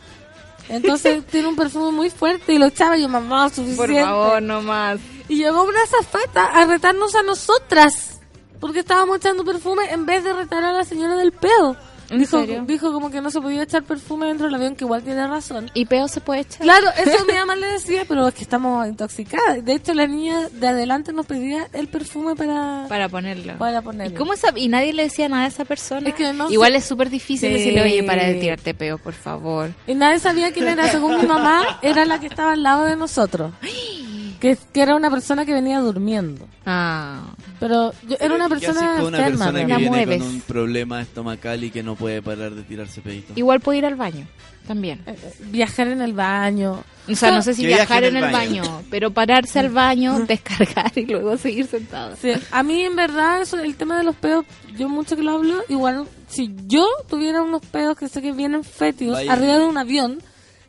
Entonces 0.70 1.26
tiene 1.30 1.49
un 1.49 1.57
perfume 1.57 1.91
muy 1.91 2.10
fuerte 2.10 2.53
y 2.53 2.60
lo 2.60 2.68
echaba 2.68 2.97
y 2.97 3.01
yo, 3.01 3.10
mamá, 3.10 3.49
suficiente. 3.49 4.41
no 4.41 4.62
más. 4.62 5.01
Y 5.28 5.36
llegó 5.36 5.64
una 5.64 5.86
zafata 5.86 6.45
a 6.45 6.66
retarnos 6.66 7.14
a 7.14 7.24
nosotras. 7.24 8.22
Porque 8.62 8.80
estábamos 8.80 9.18
echando 9.18 9.43
perfume 9.43 9.84
en 9.91 10.05
vez 10.05 10.24
de 10.24 10.34
retar 10.34 10.64
a 10.64 10.72
la 10.72 10.86
señora 10.86 11.16
del 11.16 11.34
pedo. 11.34 11.78
¿En 12.10 12.20
dijo, 12.20 12.41
dijo 12.66 12.91
como 12.93 13.12
que 13.12 13.22
no 13.22 13.30
se 13.32 13.39
podía 13.41 13.64
echar 13.64 13.84
perfume 13.84 14.28
dentro 14.28 14.47
del 14.47 14.55
avión, 14.55 14.76
que 14.76 14.84
igual 14.84 15.03
tiene 15.03 15.28
razón. 15.28 15.70
Y 15.74 15.86
peo 15.86 16.07
se 16.07 16.22
puede 16.22 16.41
echar. 16.41 16.62
Claro, 16.62 16.88
eso 16.97 17.26
mi 17.28 17.34
mamá 17.34 17.55
le 17.55 17.68
decía, 17.68 18.03
pero 18.07 18.28
es 18.28 18.34
que 18.34 18.41
estamos 18.43 18.88
intoxicadas. 18.88 19.64
De 19.64 19.74
hecho, 19.74 19.93
la 19.93 20.07
niña 20.07 20.49
de 20.49 20.68
adelante 20.68 21.14
nos 21.14 21.26
pedía 21.26 21.68
el 21.74 21.88
perfume 21.88 22.36
para, 22.36 22.86
Para 22.89 23.10
ponerlo. 23.10 23.57
para 23.57 23.82
ponerlo. 23.82 24.16
¿Y, 24.16 24.18
cómo 24.18 24.34
sab- 24.34 24.57
y 24.57 24.68
nadie 24.70 24.93
le 24.93 25.03
decía 25.03 25.30
nada 25.30 25.43
a 25.43 25.47
esa 25.47 25.66
persona. 25.66 26.07
Es 26.10 26.16
que 26.16 26.34
no 26.34 26.49
Igual 26.51 26.72
sé. 26.74 26.78
es 26.80 26.86
súper 26.86 27.10
difícil 27.10 27.49
Sí. 27.49 27.53
decirle, 27.57 27.82
oye, 27.84 28.03
para 28.03 28.26
de 28.26 28.36
tirarte 28.36 28.74
peo, 28.74 28.97
por 28.97 29.14
favor. 29.14 29.70
Y 29.88 29.93
nadie 29.95 30.20
sabía 30.20 30.51
quién 30.51 30.68
era. 30.68 30.88
Según 30.89 31.20
mi 31.20 31.28
mamá, 31.28 31.80
era 31.82 32.05
la 32.05 32.20
que 32.20 32.28
estaba 32.28 32.53
al 32.53 32.64
lado 32.64 32.86
de 32.86 32.95
nosotros. 32.95 33.51
Que, 34.39 34.57
que 34.74 34.82
era 34.82 34.95
una 34.95 35.10
persona 35.12 35.45
que 35.45 35.51
venía 35.53 35.82
durmiendo. 35.82 36.47
Ah. 36.66 37.24
Pero 37.60 37.91
yo, 38.07 38.16
era 38.20 38.36
una 38.36 38.45
¿Qué 38.47 38.55
persona 38.55 38.95
con 38.97 39.07
una 39.07 39.18
enferma. 39.18 39.45
persona 39.45 39.62
que 39.62 39.68
La 39.68 39.78
viene 39.78 39.89
mueves. 39.89 40.22
con 40.22 40.28
un 40.32 40.41
problema 40.41 41.01
estomacal 41.01 41.64
y 41.64 41.72
que 41.72 41.84
no 41.84 41.95
puede 41.95 42.22
parar 42.22 42.51
de 42.55 42.64
tirarse 42.64 43.01
pedito? 43.01 43.34
Igual 43.36 43.60
puede 43.60 43.80
ir 43.80 43.86
al 43.86 43.95
baño, 43.95 44.26
también. 44.68 45.01
Eh, 45.05 45.16
eh, 45.22 45.34
Viajar 45.51 45.89
en 45.89 46.01
el 46.01 46.14
baño. 46.14 46.84
O 47.10 47.16
sea, 47.16 47.32
no 47.32 47.41
sé 47.41 47.53
si 47.55 47.66
viajar 47.66 48.03
en 48.03 48.16
en 48.16 48.24
el 48.24 48.30
el 48.30 48.32
baño. 48.32 48.62
baño, 48.64 48.84
pero 48.91 49.12
pararse 49.12 49.60
al 49.60 49.70
baño, 49.70 50.20
descargar 50.28 50.91
y 50.95 51.05
luego 51.05 51.38
seguir 51.38 51.66
sentado. 51.68 52.16
Sí, 52.16 52.32
a 52.51 52.64
mí 52.64 52.82
en 52.84 52.95
verdad 52.95 53.41
eso, 53.41 53.57
el 53.60 53.76
tema 53.76 53.97
de 53.97 54.03
los 54.03 54.16
pedos, 54.16 54.45
yo 54.78 54.88
mucho 54.88 55.16
que 55.16 55.24
lo 55.24 55.32
hablo, 55.32 55.64
igual 55.70 56.05
si 56.30 56.55
yo 56.68 56.86
tuviera 57.10 57.41
unos 57.41 57.66
pedos 57.66 57.97
que 57.97 58.07
sé 58.07 58.22
que 58.22 58.32
vienen 58.32 58.64
fétidos 58.64 59.16
Vaya. 59.16 59.34
arriba 59.34 59.57
de 59.57 59.66
un 59.66 59.78
avión, 59.78 60.20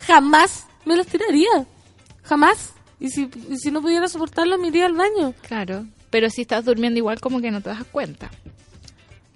jamás 0.01 0.65
me 0.87 0.97
los 0.97 1.07
tiraría. 1.07 1.67
Jamás. 2.23 2.73
Y 2.99 3.11
si, 3.11 3.31
y 3.49 3.57
si 3.59 3.71
no 3.71 3.81
pudiera 3.81 4.09
soportarlo, 4.09 4.59
me 4.59 4.69
iría 4.69 4.87
al 4.87 4.93
baño. 4.95 5.35
Claro. 5.47 5.87
Pero 6.11 6.29
si 6.31 6.43
estás 6.43 6.65
durmiendo 6.65 6.99
igual 6.99 7.21
como 7.21 7.41
que 7.41 7.51
no 7.51 7.61
te 7.61 7.71
das 7.71 7.85
cuenta. 7.91 8.31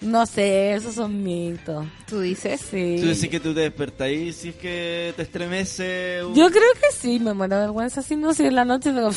No 0.01 0.27
sé, 0.27 0.75
esos 0.75 0.97
son 0.97 1.23
mitos. 1.23 1.87
Tú 2.07 2.21
dices. 2.21 2.61
Sí. 2.61 2.97
Tú 3.01 3.07
decís 3.07 3.29
que 3.31 3.41
tú 3.41 3.55
te 3.55 3.61
despertás 3.61 4.11
y 4.11 4.33
si 4.33 4.49
es 4.51 4.57
que 4.57 5.15
te 5.17 5.23
estremece... 5.23 6.23
un- 6.25 6.35
Yo 6.35 6.51
creo 6.51 6.73
que 6.75 6.95
sí, 6.95 7.19
me 7.21 7.33
muero 7.33 7.55
de 7.57 7.63
vergüenza. 7.63 8.03
Si 8.03 8.15
no, 8.17 8.35
si 8.35 8.45
en 8.45 8.55
la 8.57 8.65
noche 8.67 8.93
digo, 8.93 9.11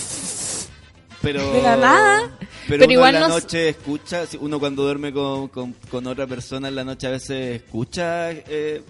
Pero, 1.22 1.52
de 1.52 1.62
la 1.62 1.76
nada. 1.76 2.22
Pero, 2.40 2.50
Pero 2.70 2.84
uno 2.86 2.94
igual 2.94 3.16
en 3.16 3.22
la 3.22 3.28
no- 3.28 3.34
noche 3.34 3.70
escucha, 3.70 4.26
si 4.28 4.38
uno 4.40 4.60
cuando 4.60 4.84
duerme 4.84 5.12
con, 5.12 5.48
con, 5.50 5.74
con 5.90 6.08
otra 6.08 6.26
persona 6.28 6.68
en 6.70 6.76
la 6.76 6.84
noche 6.86 7.08
a 7.08 7.12
veces 7.12 7.62
escucha 7.64 8.32
eh, 8.32 8.82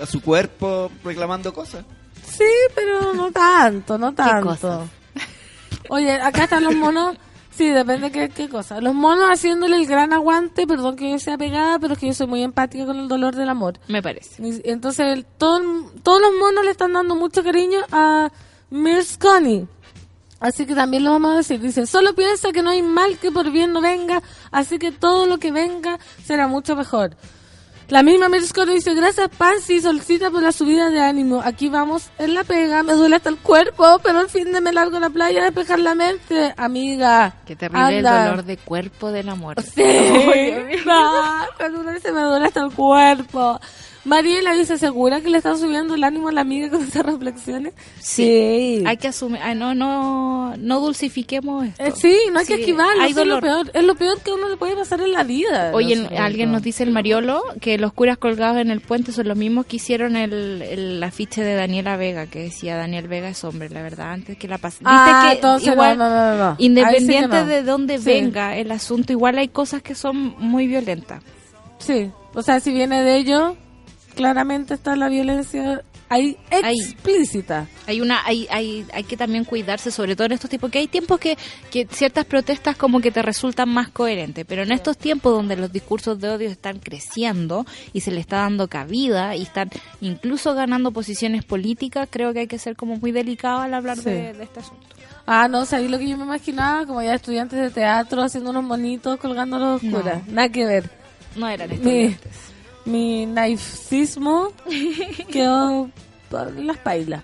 a 0.00 0.06
su 0.06 0.20
cuerpo 0.22 0.90
reclamando 1.04 1.52
cosas. 1.52 1.84
Sí, 2.28 2.44
pero 2.74 3.12
no 3.14 3.30
tanto, 3.30 3.96
no 3.98 4.12
tanto. 4.14 4.88
Oye, 5.90 6.10
acá 6.12 6.44
están 6.44 6.64
los 6.64 6.74
monos. 6.74 7.16
Sí, 7.56 7.68
depende 7.70 8.10
qué, 8.10 8.28
qué 8.28 8.48
cosa. 8.48 8.80
Los 8.82 8.94
monos 8.94 9.30
haciéndole 9.30 9.76
el 9.76 9.86
gran 9.86 10.12
aguante, 10.12 10.66
perdón 10.66 10.94
que 10.96 11.10
yo 11.10 11.18
sea 11.18 11.38
pegada, 11.38 11.78
pero 11.78 11.94
es 11.94 11.98
que 11.98 12.06
yo 12.08 12.12
soy 12.14 12.26
muy 12.26 12.42
empática 12.42 12.84
con 12.84 12.98
el 12.98 13.08
dolor 13.08 13.34
del 13.34 13.48
amor. 13.48 13.78
Me 13.88 14.02
parece. 14.02 14.42
Entonces, 14.64 15.06
el- 15.12 15.24
todo 15.24 15.58
el- 15.58 16.02
todos 16.02 16.20
los 16.20 16.32
monos 16.38 16.64
le 16.64 16.70
están 16.70 16.92
dando 16.92 17.14
mucho 17.14 17.42
cariño 17.42 17.78
a 17.92 18.30
Mirs 18.70 19.16
Connie. 19.16 19.66
Así 20.38 20.66
que 20.66 20.74
también 20.74 21.02
lo 21.02 21.12
vamos 21.12 21.32
a 21.32 21.36
decir. 21.38 21.58
Dice, 21.60 21.86
solo 21.86 22.14
piensa 22.14 22.52
que 22.52 22.62
no 22.62 22.68
hay 22.68 22.82
mal 22.82 23.16
que 23.18 23.32
por 23.32 23.50
bien 23.50 23.72
no 23.72 23.80
venga, 23.80 24.22
así 24.50 24.78
que 24.78 24.92
todo 24.92 25.24
lo 25.26 25.38
que 25.38 25.50
venga 25.50 25.98
será 26.26 26.46
mucho 26.48 26.76
mejor. 26.76 27.16
La 27.88 28.02
misma 28.02 28.28
Meriscoro 28.28 28.72
dice, 28.72 28.94
gracias 28.94 29.28
Pansy 29.38 29.74
y 29.74 29.80
Solcita 29.80 30.28
por 30.32 30.42
la 30.42 30.50
subida 30.50 30.90
de 30.90 31.00
ánimo. 31.00 31.40
Aquí 31.44 31.68
vamos 31.68 32.10
en 32.18 32.34
la 32.34 32.42
pega, 32.42 32.82
me 32.82 32.94
duele 32.94 33.14
hasta 33.14 33.30
el 33.30 33.38
cuerpo, 33.38 34.00
pero 34.02 34.18
al 34.18 34.28
fin 34.28 34.52
de 34.52 34.60
me 34.60 34.72
largo 34.72 34.96
a 34.96 35.00
la 35.00 35.10
playa 35.10 35.42
a 35.42 35.44
despejar 35.44 35.78
la 35.78 35.94
mente. 35.94 36.52
Amiga. 36.56 37.36
Qué 37.46 37.54
terrible 37.54 37.98
anda. 37.98 38.24
el 38.24 38.30
dolor 38.30 38.44
de 38.44 38.56
cuerpo 38.56 39.12
del 39.12 39.28
amor. 39.28 39.62
Sí. 39.62 39.82
Ah, 40.88 41.46
cuando 41.56 41.80
uno 41.80 41.92
dice 41.92 42.10
me 42.12 42.22
duele 42.22 42.46
hasta 42.46 42.64
el 42.64 42.72
cuerpo. 42.72 43.60
Mariela 44.06 44.54
dice, 44.54 44.78
¿segura 44.78 45.20
que 45.20 45.28
le 45.28 45.38
están 45.38 45.58
subiendo 45.58 45.94
el 45.96 46.04
ánimo 46.04 46.28
a 46.28 46.32
la 46.32 46.40
amiga 46.42 46.70
con 46.70 46.82
esas 46.82 47.04
reflexiones? 47.04 47.74
Sí. 47.98 48.82
Hay 48.86 48.96
que 48.96 49.08
asumir, 49.08 49.40
ah, 49.42 49.54
no, 49.54 49.74
no, 49.74 50.54
no 50.56 50.80
dulcifiquemos 50.80 51.66
esto. 51.66 51.82
Eh, 51.84 51.92
sí, 51.96 52.16
no 52.32 52.38
hay 52.38 52.46
que 52.46 52.54
esquivarlo. 52.54 53.02
hay 53.02 53.10
eso 53.10 53.22
es 53.22 53.26
lo 53.26 53.34
dolor. 53.40 53.64
peor. 53.66 53.70
Es 53.74 53.84
lo 53.84 53.94
peor 53.96 54.20
que 54.22 54.32
uno 54.32 54.48
le 54.48 54.56
puede 54.56 54.76
pasar 54.76 55.00
en 55.00 55.12
la 55.12 55.24
vida. 55.24 55.72
Oye, 55.74 55.96
No 55.96 56.08
sé, 56.08 56.16
alguien 56.18 56.48
no. 56.50 56.54
nos 56.54 56.62
dice 56.62 56.84
el 56.84 56.90
Mariolo 56.92 57.42
que 57.60 57.78
los 57.78 57.92
curas 57.92 58.16
colgados 58.16 58.58
en 58.58 58.70
el 58.70 58.80
puente 58.80 59.10
son 59.12 59.28
los 59.28 59.36
mismos 59.36 59.66
que 59.66 59.76
hicieron 59.76 60.16
el, 60.16 60.62
el 60.62 61.02
afiche 61.02 61.42
de 61.42 61.54
Daniela 61.54 61.96
Vega, 61.96 62.26
que 62.26 62.38
decía 62.42 62.76
Daniel 62.76 63.08
Vega 63.08 63.28
es 63.28 63.42
hombre, 63.44 63.68
la 63.70 63.82
verdad, 63.82 64.12
antes 64.12 64.38
que 64.38 64.46
la 64.46 64.58
pas- 64.58 64.78
Viste 64.78 64.84
Ah, 64.84 65.26
que 65.30 65.34
entonces 65.36 65.68
igual, 65.72 65.98
no, 65.98 66.08
no, 66.08 66.30
no, 66.30 66.36
no. 66.36 66.48
Ahí 66.50 66.56
sí 66.58 66.64
independiente 66.66 67.44
de 67.44 67.62
dónde 67.64 67.98
Sí. 67.98 68.04
venga 68.04 68.56
el 68.56 68.70
asunto, 68.70 69.12
igual 69.12 69.36
hay 69.38 69.48
cosas 69.48 69.82
que 69.82 69.94
son 69.96 70.34
muy 70.38 70.66
violentas. 70.68 71.22
Sí, 71.78 72.10
o 72.34 72.42
sea, 72.42 72.60
si 72.60 72.72
viene 72.72 73.02
de 73.02 73.16
ellos, 73.16 73.54
claramente 74.16 74.74
está 74.74 74.96
la 74.96 75.08
violencia 75.08 75.82
ahí 76.08 76.36
Ahí. 76.50 76.78
explícita. 76.80 77.66
Hay 77.86 78.00
una, 78.00 78.24
hay, 78.24 78.46
hay, 78.50 78.86
hay 78.92 79.04
que 79.04 79.16
también 79.16 79.44
cuidarse, 79.44 79.90
sobre 79.90 80.14
todo 80.16 80.26
en 80.26 80.32
estos 80.32 80.48
tiempos, 80.50 80.70
que 80.70 80.78
hay 80.78 80.86
tiempos 80.88 81.18
que, 81.20 81.36
que 81.70 81.86
ciertas 81.90 82.24
protestas 82.24 82.76
como 82.76 83.00
que 83.00 83.10
te 83.10 83.22
resultan 83.22 83.68
más 83.68 83.88
coherentes, 83.88 84.44
pero 84.48 84.62
en 84.62 84.72
estos 84.72 84.96
tiempos 84.96 85.32
donde 85.32 85.56
los 85.56 85.72
discursos 85.72 86.18
de 86.20 86.28
odio 86.30 86.48
están 86.48 86.78
creciendo 86.78 87.66
y 87.92 88.00
se 88.00 88.10
le 88.10 88.20
está 88.20 88.38
dando 88.38 88.68
cabida 88.68 89.36
y 89.36 89.42
están 89.42 89.70
incluso 90.00 90.54
ganando 90.54 90.90
posiciones 90.92 91.44
políticas, 91.44 92.08
creo 92.10 92.32
que 92.32 92.40
hay 92.40 92.46
que 92.46 92.58
ser 92.58 92.76
como 92.76 92.96
muy 92.96 93.12
delicado 93.12 93.60
al 93.60 93.74
hablar 93.74 93.98
Sí. 93.98 94.04
de, 94.10 94.32
de 94.32 94.44
este 94.44 94.60
asunto. 94.60 94.86
Ah, 95.26 95.48
no, 95.48 95.64
sabía 95.66 95.88
lo 95.88 95.98
que 95.98 96.08
yo 96.08 96.16
me 96.16 96.22
imaginaba, 96.24 96.86
como 96.86 97.02
ya 97.02 97.14
estudiantes 97.14 97.58
de 97.58 97.70
teatro 97.70 98.22
haciendo 98.22 98.50
unos 98.50 98.62
monitos 98.62 99.18
colgando 99.18 99.58
los 99.58 99.82
No. 99.82 99.98
curas. 99.98 100.26
Nada 100.28 100.48
que 100.50 100.64
ver. 100.64 100.88
No 101.34 101.48
eran 101.48 101.70
estudiantes. 101.72 102.30
Mi 102.86 103.26
naicismo 103.26 104.52
quedó 105.30 105.90
por 106.30 106.52
las 106.54 106.78
pailas. 106.78 107.22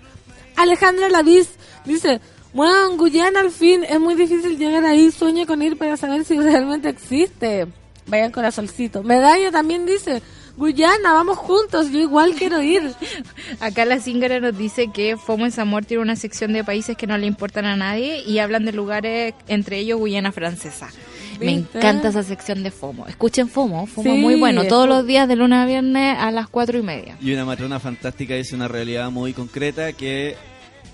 Alejandra 0.55 1.09
Lavis 1.09 1.49
dice, 1.85 2.21
bueno, 2.53 2.91
en 2.91 2.97
Guyana 2.97 3.39
al 3.39 3.49
fin 3.49 3.83
es 3.83 3.99
muy 3.99 4.13
difícil 4.13 4.57
llegar 4.57 4.85
ahí, 4.85 5.09
sueño 5.09 5.47
con 5.47 5.61
ir 5.61 5.77
para 5.77 5.97
saber 5.97 6.23
si 6.23 6.37
realmente 6.37 6.89
existe. 6.89 7.67
Vayan 8.05 8.31
con 8.31 8.49
solcito. 8.51 9.01
Medalla 9.01 9.49
también 9.49 9.85
dice, 9.85 10.21
Guyana, 10.55 11.13
vamos 11.13 11.37
juntos, 11.37 11.89
yo 11.89 11.99
igual 11.99 12.35
quiero 12.35 12.61
ir. 12.61 12.93
Acá 13.59 13.85
la 13.85 13.99
Zingara 13.99 14.39
nos 14.39 14.55
dice 14.55 14.89
que 14.93 15.17
FOMO 15.17 15.47
es 15.47 15.57
Amor 15.57 15.85
tiene 15.85 16.03
una 16.03 16.15
sección 16.15 16.53
de 16.53 16.63
países 16.63 16.95
que 16.95 17.07
no 17.07 17.17
le 17.17 17.25
importan 17.25 17.65
a 17.65 17.75
nadie 17.75 18.21
y 18.23 18.37
hablan 18.37 18.65
de 18.65 18.73
lugares, 18.73 19.33
entre 19.47 19.79
ellos 19.79 19.99
Guyana 19.99 20.31
Francesa. 20.31 20.89
Me 21.39 21.51
encanta 21.51 22.09
esa 22.09 22.23
sección 22.23 22.63
de 22.63 22.71
FOMO. 22.71 23.07
Escuchen 23.07 23.49
FOMO, 23.49 23.85
FOMO 23.85 24.09
Sí, 24.09 24.17
muy 24.17 24.35
bueno. 24.35 24.65
Todos 24.65 24.87
los 24.87 25.05
días 25.05 25.27
de 25.27 25.35
lunes 25.35 25.59
a 25.59 25.65
viernes 25.65 26.17
a 26.19 26.31
las 26.31 26.47
cuatro 26.49 26.77
y 26.77 26.81
media. 26.81 27.17
Y 27.21 27.33
una 27.33 27.45
matrona 27.45 27.79
fantástica 27.79 28.35
dice 28.35 28.55
una 28.55 28.67
realidad 28.67 29.11
muy 29.11 29.33
concreta 29.33 29.93
que 29.93 30.35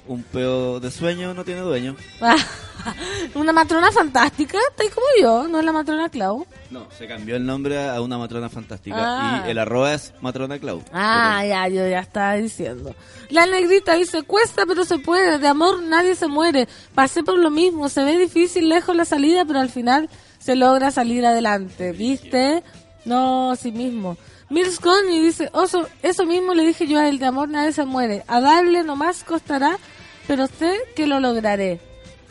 un 0.10 0.24
peo 0.24 0.80
de 0.80 0.90
sueño 0.90 1.34
no 1.34 1.46
tiene 1.46 1.62
dueño. 1.62 1.96
Una 3.36 3.52
matrona 3.52 3.92
fantástica, 3.92 4.58
está 4.70 4.84
ahí 4.84 4.90
como 4.90 5.06
yo, 5.22 5.48
no 5.48 5.60
es 5.60 5.66
la 5.66 5.72
matrona 5.72 6.10
Clau. 6.10 6.48
No, 6.72 6.88
se 6.98 7.08
cambió 7.08 7.36
el 7.36 7.46
nombre 7.46 7.88
a 7.88 8.02
una 8.02 8.18
matrona 8.18 8.50
fantástica. 8.50 8.98
Ah. 9.00 9.44
Y 9.46 9.52
el 9.52 9.60
arroba 9.60 9.94
es 9.94 10.14
matrona 10.22 10.58
Clau. 10.58 10.82
Ah, 10.92 11.44
ya, 11.46 11.68
yo 11.68 11.88
ya 11.88 12.00
estaba 12.00 12.36
diciendo. 12.36 12.96
La 13.30 13.46
negrita 13.46 13.94
dice, 13.96 14.24
cuesta 14.24 14.66
pero 14.66 14.86
se 14.86 14.98
puede, 14.98 15.38
de 15.38 15.48
amor 15.48 15.84
nadie 15.84 16.16
se 16.16 16.28
muere. 16.28 16.68
Pasé 16.96 17.24
por 17.24 17.38
lo 17.38 17.50
mismo, 17.50 17.90
se 17.90 18.04
ve 18.04 18.18
difícil 18.18 18.70
lejos 18.70 18.96
la 18.96 19.06
salida, 19.06 19.46
pero 19.46 19.60
al 19.60 19.70
final 19.70 20.10
se 20.50 20.56
logra 20.56 20.90
salir 20.90 21.24
adelante, 21.28 21.92
¿viste? 21.92 22.64
No, 23.06 23.56
sí 23.56 23.72
mismo. 23.72 24.18
Mirs 24.50 24.80
Connie 24.80 25.22
dice, 25.22 25.48
oso, 25.54 25.88
eso 26.02 26.26
mismo 26.26 26.56
le 26.56 26.66
dije 26.66 26.88
yo 26.88 26.98
a 26.98 27.08
él, 27.08 27.20
de 27.20 27.28
amor 27.28 27.50
nadie 27.50 27.72
se 27.72 27.86
muere. 27.86 28.24
A 28.26 28.42
darle 28.42 28.84
nomás 28.84 29.24
costará, 29.24 29.78
pero 30.26 30.48
sé 30.48 30.74
que 30.96 31.06
lo 31.06 31.20
lograré. 31.20 31.80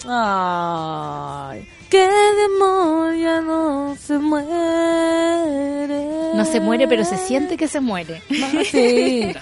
Ay, 0.04 1.68
que 1.88 2.08
de 2.08 2.44
amor 2.56 3.14
ya 3.14 3.40
no 3.40 3.94
se 3.94 4.18
muere. 4.18 4.48
No 6.34 6.44
se 6.44 6.58
muere, 6.58 6.88
pero 6.88 7.04
se 7.04 7.18
siente 7.18 7.56
que 7.56 7.68
se 7.68 7.78
muere. 7.78 8.20
No, 8.30 8.64
sí. 8.64 9.32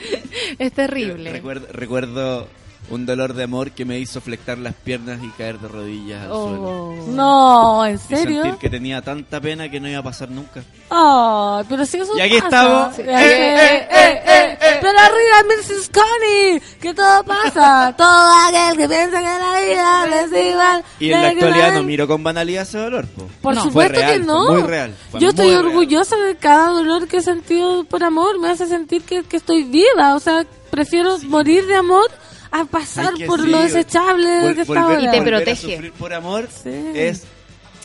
es 0.58 0.72
terrible. 0.72 1.32
Recuerdo, 1.32 1.66
recuerdo 1.70 2.48
un 2.90 3.06
dolor 3.06 3.32
de 3.32 3.44
amor 3.44 3.70
que 3.70 3.84
me 3.84 3.98
hizo 3.98 4.20
flectar 4.20 4.58
las 4.58 4.74
piernas 4.74 5.20
y 5.22 5.28
caer 5.30 5.58
de 5.58 5.68
rodillas 5.68 6.22
al 6.24 6.28
suelo. 6.28 6.62
Oh. 6.62 6.94
No, 7.08 7.86
¿en 7.86 7.94
Y 7.94 7.98
serio? 7.98 8.42
sentir 8.42 8.58
que 8.60 8.68
tenía 8.68 9.00
tanta 9.00 9.40
pena 9.40 9.70
que 9.70 9.80
no 9.80 9.88
iba 9.88 10.00
a 10.00 10.02
pasar 10.02 10.30
nunca. 10.30 10.62
Ay, 10.90 11.64
pero 11.68 11.86
si 11.86 11.98
eso 11.98 12.16
Y 12.18 12.20
aquí 12.20 12.34
pasa. 12.40 12.46
estamos. 12.46 12.96
Sí. 12.96 13.02
Eh, 13.02 13.06
eh, 13.08 13.88
eh, 13.90 14.22
eh, 14.26 14.58
eh. 14.60 14.78
Pero 14.82 14.98
arriba, 14.98 15.54
Mrs. 15.56 15.90
Connie, 15.90 16.60
que 16.80 16.92
todo 16.92 17.24
pasa. 17.24 17.94
todo 17.96 18.30
aquel 18.48 18.76
que 18.76 18.88
piensa 18.88 19.18
que 19.18 19.24
la 19.24 19.60
vida 19.60 20.20
es 20.24 20.46
igual. 20.50 20.84
Y 21.00 21.12
en 21.12 21.22
la 21.22 21.28
actualidad 21.28 21.72
no 21.74 21.82
miro 21.84 22.06
con 22.06 22.22
banalidad 22.22 22.64
ese 22.64 22.78
dolor. 22.78 23.06
po. 23.06 23.26
Por 23.40 23.54
No. 23.54 23.62
supuesto 23.62 23.98
real, 24.00 24.12
que 24.12 24.18
no. 24.26 24.46
fue 24.46 24.58
muy 24.60 24.68
real, 24.68 24.94
fue 25.10 25.20
Yo 25.20 25.28
estoy 25.30 25.50
real. 25.50 25.66
orgullosa 25.66 26.16
de 26.16 26.36
cada 26.36 26.68
dolor 26.68 27.06
que 27.08 27.18
he 27.18 27.22
sentido 27.22 27.84
por 27.84 28.02
amor. 28.04 28.38
Me 28.38 28.50
hace 28.50 28.66
sentir 28.66 29.02
que, 29.02 29.22
que 29.22 29.36
estoy 29.38 29.62
viva. 29.62 30.14
O 30.14 30.20
sea, 30.20 30.44
prefiero 30.70 31.16
morir 31.28 31.66
de 31.66 31.76
amor 31.76 32.10
a 32.52 32.64
pasar 32.66 33.12
por 33.26 33.40
sí, 33.40 33.48
lo 33.50 33.60
desechable 33.62 34.28
vol- 34.42 34.54
que 34.54 34.60
está 34.62 34.72
volver- 34.74 34.82
ahora. 34.82 35.02
Y 35.02 35.10
te 35.10 35.18
a 35.18 35.24
protege. 35.24 35.74
sufrir 35.74 35.92
por 35.92 36.12
amor 36.14 36.48
Sí. 36.62 36.70
es 36.94 37.24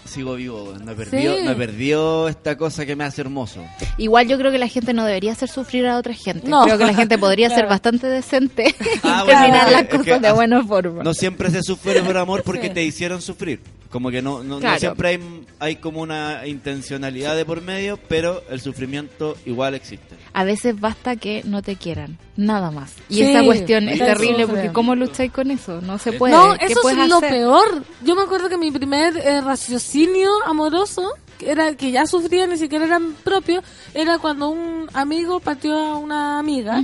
sigo 0.06 0.36
vivo, 0.36 0.74
no 0.84 0.92
he 0.94 0.96
perdido, 0.96 1.36
Sí. 1.38 1.44
no 1.44 1.52
he 1.52 1.56
perdido 1.56 2.30
esta 2.30 2.58
cosa 2.58 2.86
que 2.86 2.96
me 2.96 3.04
hace 3.04 3.20
hermoso. 3.22 3.62
Igual 3.98 4.28
yo 4.28 4.38
creo 4.38 4.52
que 4.54 4.58
la 4.58 4.70
gente 4.70 4.94
no 4.94 5.04
debería 5.06 5.34
hacer 5.34 5.50
sufrir 5.50 5.86
a 5.86 5.98
otra 5.98 6.14
gente. 6.14 6.48
No. 6.48 6.64
Creo 6.64 6.78
que 6.78 6.86
la 6.86 6.94
gente 6.94 7.18
podría 7.18 7.50
ser 7.50 7.68
bastante 7.68 8.08
decente 8.08 8.74
Ah, 9.04 9.24
y 9.24 9.26
bueno, 9.26 9.42
terminar 9.42 9.72
las 9.72 9.84
cosas 9.90 10.22
de 10.22 10.32
buena 10.32 10.64
forma. 10.64 11.04
No 11.04 11.14
siempre 11.14 11.50
se 11.52 11.62
sufre 11.62 12.02
por 12.04 12.16
amor 12.18 12.44
porque 12.44 12.68
Sí. 12.68 12.74
te 12.74 12.84
hicieron 12.84 13.22
sufrir. 13.22 13.60
Como 13.90 14.12
que 14.12 14.22
no, 14.22 14.44
no, 14.44 14.60
siempre 14.78 15.10
hay, 15.10 15.46
hay 15.60 15.76
como 15.78 16.02
una 16.02 16.46
intencionalidad 16.46 17.36
de 17.36 17.46
por 17.46 17.62
medio, 17.62 17.98
pero 18.08 18.44
el 18.50 18.60
sufrimiento 18.60 19.38
igual 19.46 19.76
existe. 19.76 20.16
A 20.34 20.44
veces 20.44 20.80
basta 20.80 21.16
que 21.16 21.42
no 21.46 21.62
te 21.62 21.78
quieran, 21.78 22.18
nada 22.36 22.70
más. 22.70 22.94
Y 23.10 23.16
Sí, 23.16 23.24
esa 23.24 23.44
cuestión 23.44 23.88
es 23.88 24.00
terrible 24.00 24.46
porque 24.46 24.72
¿cómo 24.72 24.96
lucháis 24.96 25.32
con 25.32 25.52
eso? 25.52 25.82
No 25.82 25.98
se 25.98 26.14
puede. 26.14 26.36
No, 26.36 26.58
¿Qué 26.58 26.66
eso 26.66 26.90
es 26.90 27.08
lo 27.08 27.22
peor. 27.22 27.84
Yo 28.04 28.16
me 28.16 28.24
acuerdo 28.24 28.50
que 28.50 28.58
mi 28.58 28.72
primer 28.72 29.16
eh, 29.18 29.42
raciocinio 29.42 30.30
amoroso, 30.46 31.14
que 31.38 31.52
era 31.52 31.74
que 31.76 31.92
ya 31.92 32.06
sufría, 32.06 32.46
ni 32.46 32.58
siquiera 32.58 32.86
era 32.86 33.02
propio, 33.24 33.62
era 33.94 34.20
cuando 34.20 34.50
un 34.50 34.90
amigo 34.94 35.40
pateó 35.40 35.78
a 35.78 35.98
una 35.98 36.40
amiga. 36.40 36.84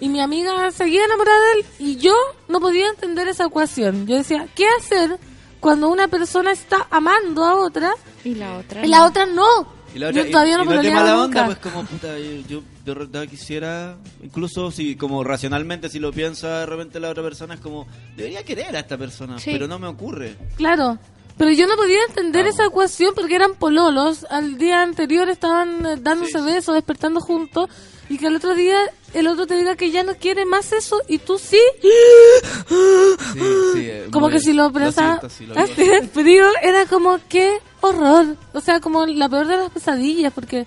Y 0.00 0.08
mi 0.08 0.20
amiga 0.20 0.72
seguía 0.72 1.04
enamorada 1.04 1.38
de 1.38 1.60
él 1.60 1.66
y 1.78 1.96
yo 1.96 2.14
no 2.48 2.58
podía 2.58 2.88
entender 2.88 3.28
esa 3.28 3.44
ecuación. 3.44 4.08
Yo 4.08 4.16
decía, 4.16 4.48
¿qué 4.56 4.66
hacer 4.80 5.16
cuando 5.62 5.88
una 5.88 6.08
persona 6.08 6.52
está 6.52 6.86
amando 6.90 7.42
a 7.44 7.56
otra 7.56 7.94
Y 8.24 8.34
la 8.34 8.58
otra. 8.58 8.84
y 8.84 8.88
la 8.88 8.98
no. 8.98 9.06
otra 9.06 9.24
no? 9.26 9.46
Y 9.94 9.98
la 9.98 10.08
otra, 10.08 10.22
yo 10.24 10.30
todavía 10.30 10.54
y- 10.54 10.56
no 10.56 10.62
y 10.62 10.66
no 10.66 10.70
de 10.72 10.76
pololeaba 10.78 11.00
mala 11.02 11.12
nunca. 11.22 11.42
onda, 11.42 11.46
pues 11.46 11.58
como 11.72 11.84
puta, 11.86 12.18
yo, 12.18 12.40
yo 12.48 12.62
de 12.84 12.94
verdad 12.94 13.26
quisiera, 13.28 13.96
incluso 14.22 14.70
si 14.70 14.96
como 14.96 15.22
racionalmente 15.24 15.88
si 15.88 15.98
lo 15.98 16.12
piensa 16.12 16.60
de 16.60 16.66
repente 16.66 16.98
la 17.00 17.10
otra 17.10 17.22
persona 17.22 17.54
es 17.54 17.60
como, 17.60 17.86
debería 18.16 18.42
querer 18.42 18.74
a 18.76 18.80
esta 18.80 18.98
persona, 18.98 19.38
Sí. 19.38 19.50
pero 19.52 19.66
no 19.68 19.78
me 19.78 19.86
ocurre. 19.86 20.36
Claro. 20.56 20.98
Pero 21.38 21.50
yo 21.52 21.66
no 21.66 21.76
podía 21.76 21.98
entender 22.08 22.46
esa 22.46 22.66
ecuación 22.66 23.12
porque 23.14 23.34
eran 23.34 23.54
pololos. 23.54 24.26
Al 24.30 24.58
día 24.58 24.82
anterior 24.82 25.28
estaban 25.30 25.84
eh, 25.86 25.96
dándose 25.98 26.38
Sí. 26.38 26.44
besos, 26.44 26.74
despertando 26.74 27.20
juntos. 27.20 27.70
Y 28.12 28.18
que 28.18 28.26
al 28.26 28.36
otro 28.36 28.54
día 28.54 28.76
el 29.14 29.26
otro 29.26 29.46
te 29.46 29.56
diga 29.56 29.74
que 29.74 29.90
ya 29.90 30.02
no 30.02 30.14
quiere 30.16 30.44
más 30.44 30.70
eso 30.72 31.00
y 31.08 31.16
tú 31.16 31.38
sí. 31.38 31.56
Sí, 31.80 33.40
sí, 33.72 33.80
eh, 33.88 34.08
Como 34.12 34.28
que 34.28 34.38
si 34.38 34.52
lo 34.52 34.70
pensaba 34.70 35.18
sí, 35.30 35.46
lo 35.46 35.54
vivo 35.54 35.64
así 35.64 35.88
de 35.88 36.02
frío, 36.08 36.44
era 36.62 36.84
como 36.84 37.18
qué 37.30 37.56
horror. 37.80 38.36
O 38.52 38.60
sea, 38.60 38.80
como 38.80 39.06
la 39.06 39.30
peor 39.30 39.46
de 39.46 39.56
las 39.56 39.70
pesadillas 39.70 40.30
porque... 40.30 40.66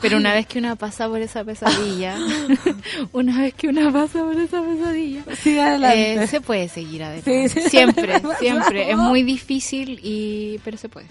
Pero 0.00 0.16
una 0.16 0.32
vez 0.32 0.46
que 0.46 0.58
una 0.58 0.76
pasa 0.76 1.06
por 1.06 1.20
esa 1.20 1.44
pesadilla, 1.44 2.16
una 3.12 3.42
vez 3.42 3.52
que 3.52 3.68
una 3.68 3.92
pasa 3.92 4.20
por 4.24 4.40
esa 4.40 4.62
pesadilla, 4.62 5.22
Sigue 5.36 5.60
adelante. 5.60 6.14
eh, 6.14 6.26
se 6.28 6.40
puede 6.40 6.70
seguir 6.70 7.04
adelante. 7.04 7.50
Sí, 7.50 7.60
sí. 7.60 7.68
Siempre, 7.68 8.22
siempre. 8.38 8.90
Es 8.90 8.96
muy 8.96 9.22
difícil, 9.22 10.00
y 10.02 10.58
pero 10.64 10.78
se 10.78 10.88
puede. 10.88 11.08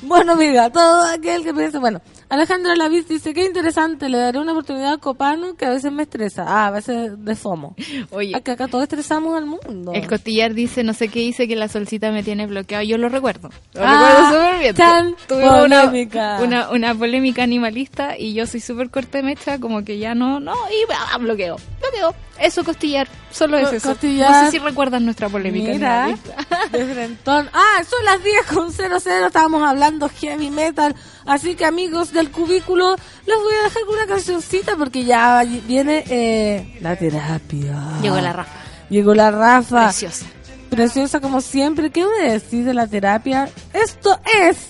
Bueno, 0.00 0.32
amiga, 0.34 0.70
todo 0.70 1.06
aquel 1.06 1.42
que 1.42 1.52
piensa, 1.52 1.80
bueno, 1.80 2.00
Alejandra 2.28 2.76
Lavis 2.76 3.08
dice, 3.08 3.34
qué 3.34 3.44
interesante, 3.44 4.08
le 4.08 4.18
daré 4.18 4.38
una 4.38 4.52
oportunidad 4.52 4.92
a 4.92 4.98
Copano 4.98 5.56
que 5.56 5.64
a 5.66 5.70
veces 5.70 5.90
me 5.90 6.04
estresa. 6.04 6.44
Ah, 6.46 6.68
a 6.68 6.70
veces 6.70 7.12
de 7.24 7.34
FOMO. 7.34 7.74
Oye, 8.10 8.36
Acá, 8.36 8.52
acá 8.52 8.68
todos 8.68 8.84
estresamos 8.84 9.36
al 9.36 9.46
mundo. 9.46 9.92
el 9.92 10.06
costillar 10.06 10.54
dice, 10.54 10.84
no 10.84 10.92
sé 10.94 11.08
qué 11.08 11.18
dice, 11.20 11.48
que 11.48 11.56
la 11.56 11.66
solcita 11.68 12.12
me 12.12 12.22
tiene 12.22 12.46
bloqueado. 12.46 12.84
Yo 12.84 12.96
lo 12.96 13.08
recuerdo. 13.08 13.50
Lo 13.74 13.80
Ah, 13.84 13.92
recuerdo 13.92 14.26
súper 14.46 14.58
bien. 14.60 14.74
tan 14.76 15.14
Tuvimos 15.26 15.64
una, 15.64 15.80
polémica. 15.86 16.38
una, 16.42 16.70
una 16.70 16.94
polémica 16.94 17.42
animalista 17.42 18.16
y 18.16 18.34
yo 18.34 18.46
soy 18.46 18.60
súper 18.60 18.90
corta 18.90 19.18
de 19.18 19.24
mecha, 19.24 19.58
como 19.58 19.82
que 19.84 19.98
ya 19.98 20.14
no, 20.14 20.38
no, 20.38 20.52
y 20.52 20.92
ah, 20.92 21.18
bloqueo. 21.18 21.56
Bloqueo. 21.80 22.14
Eso, 22.40 22.64
costillar. 22.64 23.08
Solo 23.30 23.58
es 23.58 23.72
eso. 23.72 23.88
Costillar. 23.90 24.30
No 24.30 24.44
sé 24.44 24.50
si 24.52 24.58
recuerdas 24.58 25.02
nuestra 25.02 25.28
polémica 25.28 25.72
Mira, 25.72 26.04
animalista. 26.04 26.36
de 26.72 26.86
frentón. 26.86 27.48
Ah, 27.52 27.82
son 27.88 28.04
las 28.04 28.22
10 28.22 28.46
con 28.46 28.72
00, 28.72 28.96
estábamos 29.26 29.68
hablando 29.68 30.08
heavy 30.08 30.50
metal. 30.50 30.94
Así 31.26 31.54
que 31.54 31.64
amigos 31.64 32.12
del 32.12 32.30
cubículo, 32.30 32.96
les 33.26 33.36
voy 33.36 33.54
a 33.60 33.64
dejar 33.64 33.84
con 33.84 33.94
una 33.96 34.06
cancioncita 34.06 34.76
porque 34.76 35.04
ya 35.04 35.42
viene 35.66 36.04
eh, 36.08 36.78
la 36.80 36.96
terapia. 36.96 37.76
Llegó 38.02 38.20
la 38.20 38.32
Rafa. 38.32 38.52
Llegó 38.88 39.14
la 39.14 39.30
Rafa. 39.30 39.84
Preciosa. 39.84 40.26
Preciosa 40.70 41.20
como 41.20 41.40
siempre. 41.40 41.90
¿Qué 41.90 42.04
voy 42.04 42.20
a 42.20 42.32
decir 42.32 42.64
de 42.64 42.74
la 42.74 42.86
terapia? 42.86 43.48
Esto 43.72 44.18
es 44.40 44.68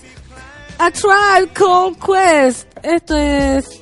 A 0.77 0.91
Trial 0.91 1.51
Called 1.53 1.97
Quest. 1.97 2.67
Esto 2.83 3.15
es 3.15 3.81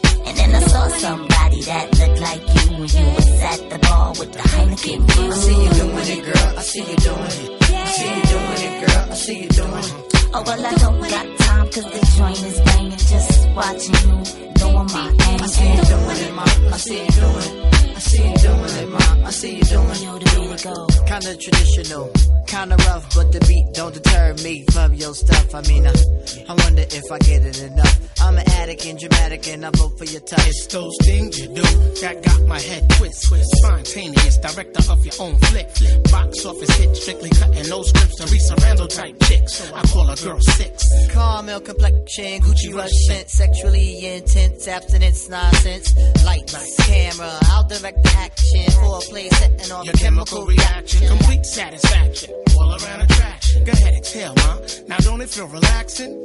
And 0.25 0.37
then 0.37 0.55
I 0.55 0.59
saw 0.59 0.87
somebody 0.87 1.61
that 1.63 1.85
looked 1.99 2.21
like 2.21 2.41
you 2.41 2.71
when 2.71 2.89
you 2.95 3.05
was 3.15 3.41
at 3.41 3.69
the 3.69 3.79
bar 3.79 4.09
with 4.19 4.31
the 4.33 4.39
Heineken. 4.39 4.99
I 5.09 5.35
see 5.35 5.63
you 5.63 5.69
doing 5.81 6.07
it, 6.15 6.25
girl. 6.25 6.57
I 6.57 6.61
see 6.61 6.79
you 6.79 6.95
doing 6.97 7.33
it. 7.41 7.71
I 7.71 7.85
see 7.97 8.09
you 8.15 8.23
doing 8.33 8.61
it, 8.67 8.73
girl. 8.85 9.11
I 9.11 9.15
see 9.15 9.37
you 9.43 9.49
doing 9.49 9.83
it. 9.83 10.11
Oh, 10.33 10.43
well, 10.45 10.65
I 10.65 10.73
don't 10.75 10.99
got 11.01 11.37
time 11.39 11.65
cause 11.71 11.85
the 11.85 12.01
joint 12.15 12.43
is 12.43 12.61
banging. 12.61 12.91
Just 12.91 13.49
watching 13.49 13.95
you 13.95 14.15
doing 14.53 14.87
my 14.95 15.07
thing. 15.19 15.41
I 15.41 15.47
see 15.47 15.69
you 15.75 15.81
doing 15.91 16.19
it, 16.25 16.33
ma. 16.33 16.43
I 16.73 16.77
see 16.77 17.03
you 17.03 17.11
doing 17.11 17.65
it. 17.65 17.80
I 18.01 18.03
see 18.03 18.27
you 18.27 18.35
doing 18.37 18.77
it, 18.81 18.89
ma. 18.89 19.27
I 19.27 19.29
see 19.29 19.55
you 19.57 19.63
doing 19.63 19.89
it. 19.91 20.01
Yo, 20.01 20.17
the 20.17 20.41
way 20.41 20.57
to 20.57 20.63
go. 20.63 21.05
Kinda 21.05 21.37
traditional, 21.37 22.11
kinda 22.47 22.75
rough, 22.87 23.13
but 23.13 23.31
the 23.31 23.39
beat 23.45 23.67
don't 23.73 23.93
deter 23.93 24.33
me 24.43 24.65
from 24.71 24.95
your 24.95 25.13
stuff. 25.13 25.53
I 25.53 25.61
mean, 25.69 25.85
I, 25.85 25.93
I 26.49 26.53
wonder 26.63 26.81
if 26.81 27.11
I 27.11 27.19
get 27.19 27.45
it 27.45 27.61
enough. 27.61 27.99
I'm 28.21 28.37
an 28.37 28.49
addict 28.57 28.85
and 28.85 28.97
dramatic, 28.97 29.47
and 29.49 29.65
I 29.65 29.69
vote 29.69 29.97
for 29.99 30.05
your 30.05 30.21
touch. 30.21 30.47
It's 30.47 30.65
those 30.67 30.97
things 31.03 31.39
you 31.39 31.47
do 31.53 31.61
that 32.01 32.23
got 32.23 32.41
my 32.47 32.59
head 32.59 32.89
twist. 32.89 33.21
Spontaneous, 33.21 34.37
director 34.37 34.91
of 34.91 35.05
your 35.05 35.15
own 35.19 35.37
flick. 35.37 35.69
Box 36.11 36.45
office 36.45 36.75
hit, 36.77 36.95
strictly 36.97 37.29
cutting 37.29 37.69
no 37.69 37.83
scripts. 37.83 38.15
Teresa 38.17 38.55
Randall 38.61 38.87
type 38.87 39.15
chicks. 39.23 39.71
I 39.71 39.81
call 39.93 40.09
a 40.09 40.15
girl 40.15 40.39
six. 40.41 40.89
Caramel 41.11 41.61
complexion, 41.61 42.41
Gucci 42.41 42.73
rush 42.73 42.91
scent, 43.05 43.29
sexually 43.29 44.05
intense, 44.05 44.67
abstinence, 44.67 45.29
nonsense. 45.29 45.95
Lights, 46.25 46.75
camera, 46.87 47.37
I'll 47.43 47.67
direct 47.67 47.90
the 47.95 48.13
action 48.17 48.71
for 48.71 48.97
a 48.97 49.01
play 49.01 49.29
setting 49.29 49.71
off 49.71 49.85
Your 49.85 49.93
chemical 49.93 50.45
reaction, 50.45 51.07
complete 51.07 51.45
satisfaction. 51.45 52.33
All 52.57 52.71
around 52.71 53.01
attraction. 53.01 53.20
Go 53.65 53.71
ahead, 53.71 53.93
exhale, 53.93 54.33
ma. 54.37 54.57
Now 54.87 54.97
don't 54.97 55.21
it 55.21 55.29
feel 55.29 55.47
relaxing? 55.47 56.21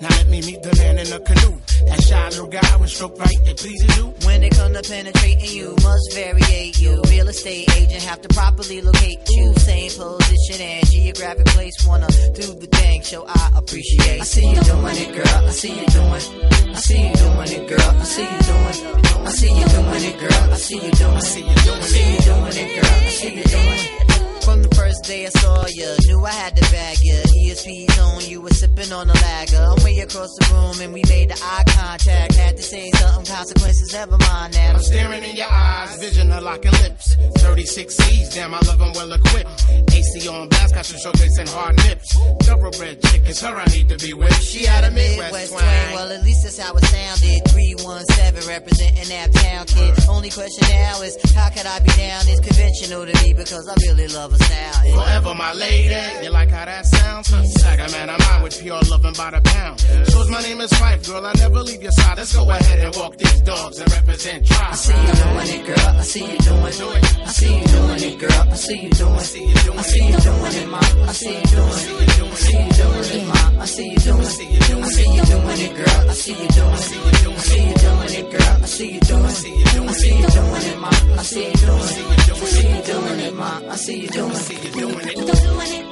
Now 0.00 0.08
let 0.08 0.28
me 0.28 0.40
meet 0.42 0.62
the 0.62 0.74
man 0.76 0.98
in 0.98 1.08
the 1.10 1.20
canoe. 1.20 1.56
That 1.86 2.02
shy 2.02 2.28
little 2.30 2.46
guy 2.48 2.76
with 2.76 2.90
stroke 2.90 3.18
right, 3.18 3.38
it 3.46 3.56
pleases 3.56 3.96
you. 3.96 4.14
When 4.26 4.42
it 4.42 4.52
comes 4.54 4.80
to 4.80 4.82
penetrating, 4.88 5.50
you 5.50 5.76
must 5.82 6.10
variate 6.12 6.80
you. 6.80 7.02
Real 7.08 7.28
estate 7.28 7.70
agent 7.76 8.02
have 8.02 8.20
to 8.22 8.28
properly 8.28 8.80
locate 8.80 9.20
you. 9.30 9.54
Same 9.54 9.90
position 9.90 10.60
and 10.60 10.86
geographic 10.86 11.46
place. 11.46 11.74
Wanna 11.86 12.08
do 12.08 12.46
the 12.58 12.66
thing, 12.66 13.02
show 13.02 13.24
I 13.28 13.50
appreciate. 13.56 14.20
I 14.20 14.24
see 14.24 14.48
you 14.48 14.60
doing 14.60 14.96
it, 14.96 15.14
girl. 15.14 15.46
I 15.46 15.50
see 15.50 15.74
you 15.78 15.86
doing. 15.86 16.12
I 16.12 16.80
see 16.82 17.08
you 17.08 17.14
doing 17.14 17.52
it, 17.52 17.68
girl. 17.68 17.90
I 17.90 18.04
see 18.04 18.22
you 18.22 18.38
doing. 18.50 19.26
I 19.26 19.30
see 19.30 19.52
you 19.58 19.64
doing 19.66 20.04
it, 20.10 20.18
girl. 20.18 20.50
I 20.50 20.56
see 20.56 20.74
you 20.74 20.90
doing. 20.90 21.16
I 21.16 21.20
see 21.20 21.40
you 21.40 21.54
doing. 21.62 21.78
I 21.78 21.86
see 21.94 22.12
you 22.12 22.20
doing 22.20 22.56
it, 22.62 22.74
girl. 22.74 22.90
I 22.90 23.08
see 23.08 23.34
you 23.36 23.44
doing. 23.44 24.01
From 24.44 24.62
the 24.62 24.74
first 24.74 25.04
day 25.04 25.26
I 25.26 25.28
saw 25.30 25.66
you, 25.68 25.88
knew 26.06 26.24
I 26.24 26.32
had 26.32 26.56
to 26.56 26.62
bag 26.72 26.98
you. 27.02 27.14
ESP's 27.14 27.98
on, 27.98 28.24
you 28.28 28.40
were 28.40 28.50
sipping 28.50 28.92
on 28.92 29.08
a 29.08 29.14
lager. 29.14 29.62
I'm 29.62 29.82
way 29.84 29.98
across 30.00 30.34
the 30.38 30.46
room 30.52 30.80
and 30.80 30.92
we 30.92 31.02
made 31.08 31.30
the 31.30 31.38
eye 31.42 31.64
contact. 31.68 32.34
Had 32.34 32.56
to 32.56 32.62
say 32.62 32.90
something, 32.90 33.26
consequences, 33.26 33.92
never 33.92 34.18
mind 34.18 34.54
that. 34.54 34.74
I'm 34.74 34.82
staring 34.82 35.22
in 35.22 35.36
your 35.36 35.46
eyes, 35.48 35.96
vision 35.98 36.32
of 36.32 36.42
locking 36.42 36.72
lips. 36.82 37.14
36 37.38 37.94
C's, 37.94 38.34
damn, 38.34 38.54
I 38.54 38.58
love 38.66 38.78
them 38.78 38.92
well 38.94 39.12
equipped. 39.12 39.64
AC 39.92 40.26
on 40.28 40.48
blast, 40.48 40.74
got 40.74 40.90
you 40.90 40.98
showcasing 40.98 41.48
hard 41.48 41.76
nips. 41.86 42.16
Thoroughbred 42.42 43.00
chick, 43.02 43.22
it's 43.26 43.40
her 43.40 43.54
I 43.54 43.64
need 43.66 43.88
to 43.90 43.98
be 43.98 44.12
with. 44.12 44.34
She 44.42 44.64
had 44.64 44.84
a 44.84 44.90
Midwest 44.90 45.22
Midwest 45.22 45.52
twang. 45.52 45.62
twang. 45.62 45.94
Well, 45.94 46.10
at 46.12 46.22
least 46.24 46.42
that's 46.42 46.58
how 46.58 46.74
it 46.74 46.84
sounded. 46.84 47.46
317 47.48 48.48
representing 48.48 49.08
that 49.08 49.32
town 49.32 49.66
kid. 49.66 49.94
Only 50.08 50.30
question 50.30 50.66
now 50.68 51.00
is, 51.02 51.16
how 51.34 51.48
could 51.50 51.66
I 51.66 51.78
be 51.80 51.92
down? 51.94 52.26
It's 52.26 52.40
conventional 52.40 53.06
to 53.06 53.14
me 53.22 53.34
because 53.34 53.68
I 53.68 53.74
really 53.86 54.08
love 54.08 54.31
a 54.32 54.38
style. 54.44 54.92
Forever 54.96 55.34
my 55.34 55.52
lady. 55.54 56.24
You 56.24 56.30
like 56.30 56.50
how 56.50 56.64
that 56.64 56.86
sounds? 56.86 57.28
Saga 57.60 57.90
man, 57.92 58.10
I'm 58.10 58.20
out 58.20 58.42
with 58.42 58.60
pure 58.60 58.80
loving 58.90 59.14
by 59.14 59.30
the 59.30 59.40
pound. 59.40 59.80
Shows 60.10 60.28
my 60.30 60.40
name 60.42 60.60
is 60.60 60.72
Fife, 60.74 61.06
girl. 61.06 61.24
I 61.26 61.32
never 61.38 61.62
leave 61.62 61.82
your 61.82 61.92
side. 61.92 62.18
Let's 62.18 62.34
go 62.34 62.48
ahead 62.48 62.78
and 62.80 62.94
walk 62.96 63.16
these 63.16 63.40
dogs 63.42 63.78
and 63.78 63.92
represent 63.92 64.46
tribe. 64.46 64.72
I 64.72 64.74
see 64.74 64.92
you 64.92 65.12
doing 65.22 65.60
it, 65.60 65.66
girl. 65.66 65.88
I 65.88 66.02
see 66.02 66.32
you 66.32 66.38
doing 66.38 66.66
it. 66.66 67.18
I 67.22 67.26
see 67.26 67.58
you 67.58 67.64
doing 67.66 68.02
it, 68.02 68.18
girl. 68.18 68.42
I 68.50 68.54
see 68.54 68.80
you 68.82 68.90
doing 68.90 69.14
it. 69.14 69.18
I 69.18 69.22
see 69.22 69.46
you 69.46 69.54
doing 69.54 69.72
it. 69.72 69.78
I 69.78 69.82
see 69.82 70.06
you 70.06 70.16
doing 70.18 70.56
it, 70.62 70.68
ma. 70.68 70.78
I 70.78 71.12
see 71.12 71.34
you 71.34 71.42
doing 71.42 71.68
it. 71.68 72.22
I 72.22 72.34
see 72.34 72.58
you 72.58 72.72
doing 72.72 73.10
it, 73.12 73.26
ma. 73.28 73.62
I 73.62 73.66
see 73.66 73.90
you 73.90 73.98
doing 73.98 74.20
it. 74.20 74.22
I 74.22 74.88
see 74.88 75.14
you 75.14 75.22
doing 75.22 75.60
it, 75.60 75.76
girl. 75.76 76.10
I 76.10 76.14
see 76.14 76.32
you 76.32 76.48
doing 76.48 76.72
it. 76.72 76.72
I 76.72 77.38
see 77.42 77.62
you 77.62 77.74
doing 77.74 78.14
it, 78.18 78.30
girl. 78.30 78.58
I 78.62 78.66
see 78.66 78.92
you 78.92 79.00
doing 79.00 79.24
it. 79.24 79.26
I 79.26 79.92
see 79.92 80.16
you 80.18 80.26
doing 80.26 80.62
it, 80.62 80.78
ma. 80.78 80.88
I 80.88 81.22
see 81.22 81.46
you 81.46 81.52
doing 81.52 82.18
it. 82.18 82.21
I 82.42 82.44
see 82.44 82.68
you 82.68 82.82
doing 82.82 83.20
it, 83.20 83.34
ma. 83.34 83.60
I 83.70 83.76
see 83.76 84.00
you 84.00 84.08
doing 84.08 84.32
it. 84.34 84.72
doing 84.74 85.86
it. 85.86 85.91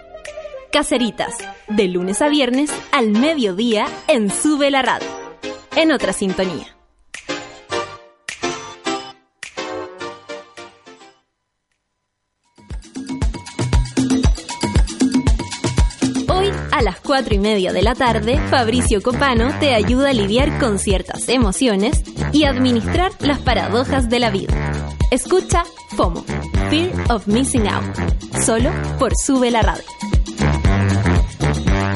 Caseritas, 0.71 1.35
de 1.67 1.89
lunes 1.89 2.21
a 2.21 2.29
viernes 2.29 2.71
al 2.93 3.11
mediodía 3.11 3.87
en 4.07 4.31
Sube 4.31 4.71
la 4.71 4.81
Radio, 4.81 5.07
en 5.75 5.91
otra 5.91 6.13
sintonía. 6.13 6.77
Hoy 16.29 16.49
A 16.71 16.81
las 16.81 17.01
4 17.01 17.35
y 17.35 17.39
media 17.39 17.73
de 17.73 17.81
la 17.81 17.93
tarde, 17.93 18.39
Fabricio 18.49 19.01
Copano 19.01 19.51
te 19.59 19.73
ayuda 19.73 20.11
a 20.11 20.13
lidiar 20.13 20.57
con 20.57 20.79
ciertas 20.79 21.27
emociones 21.27 22.01
y 22.31 22.45
administrar 22.45 23.11
las 23.19 23.39
paradojas 23.39 24.09
de 24.09 24.19
la 24.19 24.29
vida. 24.29 24.53
Escucha 25.11 25.65
FOMO, 25.97 26.23
Fear 26.69 27.11
of 27.11 27.27
Missing 27.27 27.67
Out, 27.67 27.97
solo 28.45 28.71
por 28.97 29.11
Sube 29.17 29.51
la 29.51 29.63
Radio. 29.63 29.83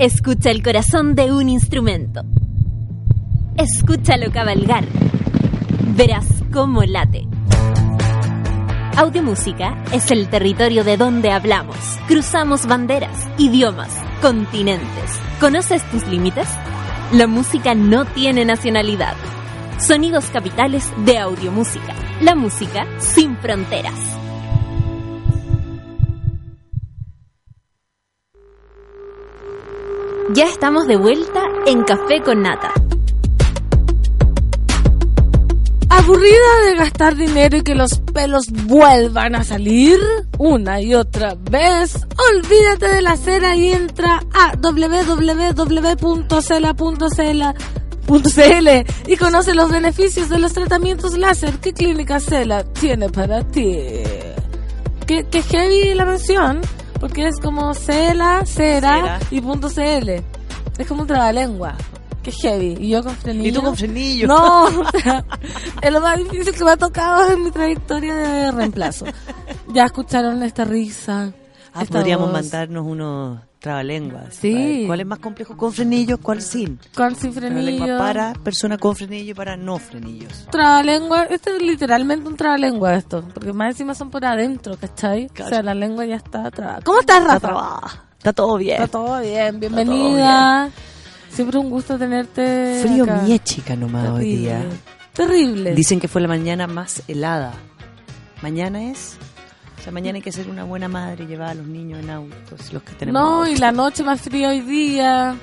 Escucha 0.00 0.50
el 0.50 0.62
corazón 0.62 1.14
de 1.14 1.30
un 1.30 1.50
instrumento. 1.50 2.22
Escúchalo 3.58 4.32
cabalgar. 4.32 4.86
Verás 5.94 6.26
cómo 6.50 6.82
late. 6.84 7.28
Audiomúsica 8.96 9.84
es 9.92 10.10
el 10.10 10.30
territorio 10.30 10.84
de 10.84 10.96
donde 10.96 11.30
hablamos. 11.30 11.76
Cruzamos 12.08 12.64
banderas, 12.64 13.28
idiomas, 13.36 13.94
continentes. 14.22 15.20
¿Conoces 15.38 15.82
tus 15.90 16.06
límites? 16.06 16.48
La 17.12 17.26
música 17.26 17.74
no 17.74 18.06
tiene 18.06 18.46
nacionalidad. 18.46 19.16
Sonidos 19.78 20.30
capitales 20.30 20.90
de 21.04 21.18
Audiomúsica. 21.18 21.94
La 22.22 22.34
música 22.34 22.86
sin 23.00 23.36
fronteras. 23.36 24.19
Ya 30.32 30.44
estamos 30.44 30.86
de 30.86 30.96
vuelta 30.96 31.42
en 31.66 31.82
Café 31.82 32.22
con 32.24 32.42
Nata. 32.42 32.72
¿Aburrida 35.88 36.60
de 36.66 36.76
gastar 36.76 37.16
dinero 37.16 37.56
y 37.56 37.62
que 37.62 37.74
los 37.74 37.98
pelos 38.14 38.44
vuelvan 38.50 39.34
a 39.34 39.42
salir 39.42 39.98
una 40.38 40.80
y 40.80 40.94
otra 40.94 41.34
vez? 41.34 42.06
Olvídate 42.32 42.94
de 42.94 43.02
la 43.02 43.16
cera 43.16 43.56
y 43.56 43.70
entra 43.70 44.22
a 44.32 44.56
www.cela.cl 44.56 45.12
y 49.08 49.16
conoce 49.16 49.54
los 49.54 49.70
beneficios 49.70 50.28
de 50.28 50.38
los 50.38 50.52
tratamientos 50.52 51.18
láser 51.18 51.58
que 51.58 51.72
Clínica 51.72 52.20
Cela 52.20 52.62
tiene 52.62 53.08
para 53.08 53.42
ti. 53.42 53.78
Que, 55.08 55.24
que 55.24 55.42
heavy 55.42 55.94
la 55.94 56.04
mención, 56.04 56.60
porque 57.00 57.26
es 57.26 57.40
como 57.40 57.72
cela, 57.74 58.44
cera, 58.44 59.18
y 59.30 59.40
punto 59.40 59.68
CL. 59.68 60.22
Es 60.78 60.86
como 60.86 61.02
un 61.02 61.08
trabalengua. 61.08 61.74
Que 62.22 62.30
heavy. 62.30 62.76
Y 62.78 62.90
yo 62.90 63.02
con 63.02 63.16
frenillo. 63.16 63.48
Y 63.48 63.52
tú 63.52 63.62
con 63.62 63.74
frenillo. 63.74 64.26
No, 64.26 64.64
o 64.80 64.90
sea, 65.02 65.24
es 65.80 65.92
lo 65.92 66.00
más 66.02 66.18
difícil 66.18 66.54
que 66.54 66.64
me 66.64 66.72
ha 66.72 66.76
tocado 66.76 67.32
en 67.32 67.44
mi 67.44 67.50
trayectoria 67.50 68.14
de 68.14 68.52
reemplazo. 68.52 69.06
Ya 69.72 69.86
escucharon 69.86 70.42
esta 70.42 70.64
risa. 70.64 71.32
Ah, 71.72 71.84
podríamos 71.86 72.30
voz. 72.30 72.42
mandarnos 72.42 72.84
unos 72.84 73.40
trabalenguas. 73.60 74.34
Sí. 74.34 74.84
¿Cuál 74.86 75.00
es 75.00 75.06
más 75.06 75.18
complejo? 75.18 75.56
¿Con 75.56 75.72
frenillo? 75.72 76.18
¿Cuál 76.18 76.42
sin? 76.42 76.78
Con 76.94 77.14
sin 77.14 77.32
Trabalengua 77.32 77.76
frenillo. 77.86 77.98
para 77.98 78.32
persona 78.32 78.78
con 78.78 78.96
frenillo 78.96 79.30
y 79.30 79.34
para 79.34 79.56
no 79.56 79.78
frenillos. 79.78 80.46
Trabalengua, 80.50 81.24
esto 81.24 81.50
es 81.50 81.62
literalmente 81.62 82.26
un 82.28 82.36
trabalengua 82.36 82.94
esto, 82.94 83.22
porque 83.34 83.52
más 83.52 83.70
encima 83.70 83.94
son 83.94 84.10
por 84.10 84.24
adentro, 84.24 84.76
¿cachai? 84.76 85.28
O 85.44 85.48
sea, 85.48 85.62
la 85.62 85.74
lengua 85.74 86.04
ya 86.06 86.16
está 86.16 86.50
trabada. 86.50 86.80
¿Cómo 86.82 87.00
estás, 87.00 87.18
Está 87.20 87.34
Rafa? 87.34 87.46
trabada. 87.48 88.04
Está 88.18 88.32
todo 88.32 88.56
bien. 88.56 88.82
Está 88.82 88.88
todo 88.88 89.20
bien, 89.20 89.60
bienvenida. 89.60 90.70
Siempre 91.30 91.58
un 91.58 91.70
gusto 91.70 91.96
tenerte 91.98 92.80
Frío 92.82 93.04
acá. 93.04 93.22
mie 93.22 93.38
chica 93.38 93.76
nomás 93.76 94.08
hoy 94.08 94.18
Terrible. 94.24 94.38
día. 94.40 94.62
Terrible. 95.12 95.74
Dicen 95.74 96.00
que 96.00 96.08
fue 96.08 96.20
la 96.20 96.28
mañana 96.28 96.66
más 96.66 97.02
helada. 97.08 97.52
Mañana 98.42 98.90
es. 98.90 99.16
O 99.80 99.82
sea, 99.82 99.92
mañana 99.92 100.16
hay 100.16 100.22
que 100.22 100.30
ser 100.32 100.48
una 100.50 100.64
buena 100.64 100.88
madre 100.88 101.24
y 101.24 101.26
llevar 101.26 101.48
a 101.50 101.54
los 101.54 101.66
niños 101.66 102.00
en 102.00 102.10
autos, 102.10 102.72
los 102.72 102.82
que 102.82 102.92
tenemos. 102.92 103.20
No, 103.20 103.36
autos. 103.38 103.50
y 103.50 103.56
la 103.56 103.72
noche 103.72 104.02
más 104.02 104.20
fría 104.20 104.50
hoy 104.50 104.60
día. 104.60 105.34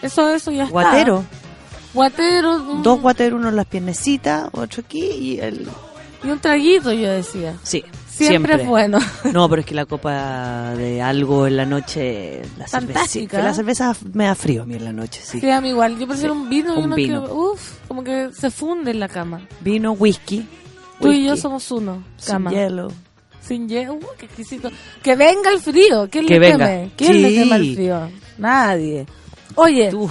Eso, 0.00 0.28
eso 0.34 0.50
ya 0.50 0.62
está. 0.64 0.72
Guatero. 0.72 1.24
Guatero. 1.92 2.56
un- 2.62 2.82
Dos 2.82 3.00
guateros, 3.00 3.38
uno 3.38 3.50
en 3.50 3.56
las 3.56 3.66
piernecitas, 3.66 4.48
otro 4.52 4.82
aquí 4.86 5.04
y 5.04 5.38
el. 5.40 5.68
Y 6.22 6.28
un 6.30 6.38
traguito, 6.38 6.92
yo 6.92 7.10
decía. 7.10 7.56
Sí. 7.62 7.84
Siempre, 8.08 8.62
es 8.62 8.66
bueno. 8.68 8.98
No, 9.32 9.48
pero 9.48 9.60
es 9.60 9.66
que 9.66 9.74
la 9.74 9.86
copa 9.86 10.70
de 10.76 11.02
algo 11.02 11.46
en 11.48 11.56
la 11.56 11.66
noche. 11.66 12.42
La 12.56 12.66
cerveza, 12.68 13.00
Fantástica. 13.00 13.42
la 13.42 13.52
cerveza 13.52 13.94
me 14.12 14.24
da 14.26 14.34
frío 14.36 14.62
a 14.62 14.66
mí 14.66 14.74
en 14.76 14.84
la 14.84 14.92
noche, 14.92 15.20
sí. 15.22 15.40
Sí, 15.40 15.50
a 15.50 15.60
mí 15.60 15.70
igual. 15.70 15.98
Yo 15.98 16.06
prefiero 16.06 16.32
Sí, 16.34 16.40
un 16.40 16.48
vino 16.48 16.78
un 16.78 16.94
vino. 16.94 17.24
que, 17.26 17.32
uff, 17.32 17.72
como 17.88 18.04
que 18.04 18.30
se 18.32 18.50
funde 18.52 18.92
en 18.92 19.00
la 19.00 19.08
cama. 19.08 19.40
Vino, 19.60 19.92
whisky. 19.92 20.46
Tú 21.00 21.10
y 21.10 21.24
yo 21.26 21.36
somos 21.36 21.70
uno. 21.72 22.04
sin 22.16 22.32
Cama. 22.34 22.50
hielo. 22.52 22.92
Sin 23.46 23.68
hielo. 23.68 23.94
Uh, 23.94 24.00
qué 24.18 24.26
exquisito. 24.26 24.70
Que 25.02 25.16
venga 25.16 25.50
el 25.50 25.60
frío. 25.60 26.08
¿Quién 26.10 26.26
Que 26.26 26.34
le 26.34 26.38
venga. 26.38 26.66
teme? 26.66 26.90
¿Quién 26.96 27.22
le 27.22 27.28
Sí. 27.30 27.34
teme 27.36 27.54
al 27.54 27.74
frío? 27.74 28.10
Nadie. 28.38 29.06
Oye, 29.56 29.90
Tú. 29.90 30.10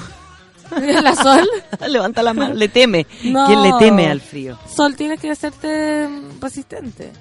la 0.80 1.16
Sol, 1.16 1.48
Levanta 1.90 2.22
la 2.24 2.34
mano. 2.34 2.54
Le 2.54 2.68
teme. 2.70 3.06
No. 3.24 3.46
¿Quién 3.48 3.62
le 3.64 3.72
teme 3.80 4.08
al 4.08 4.22
frío? 4.22 4.58
Sol, 4.74 4.96
tienes 4.96 5.20
que 5.20 5.30
hacerte 5.32 6.08
mm, 6.08 6.42
resistente. 6.42 7.12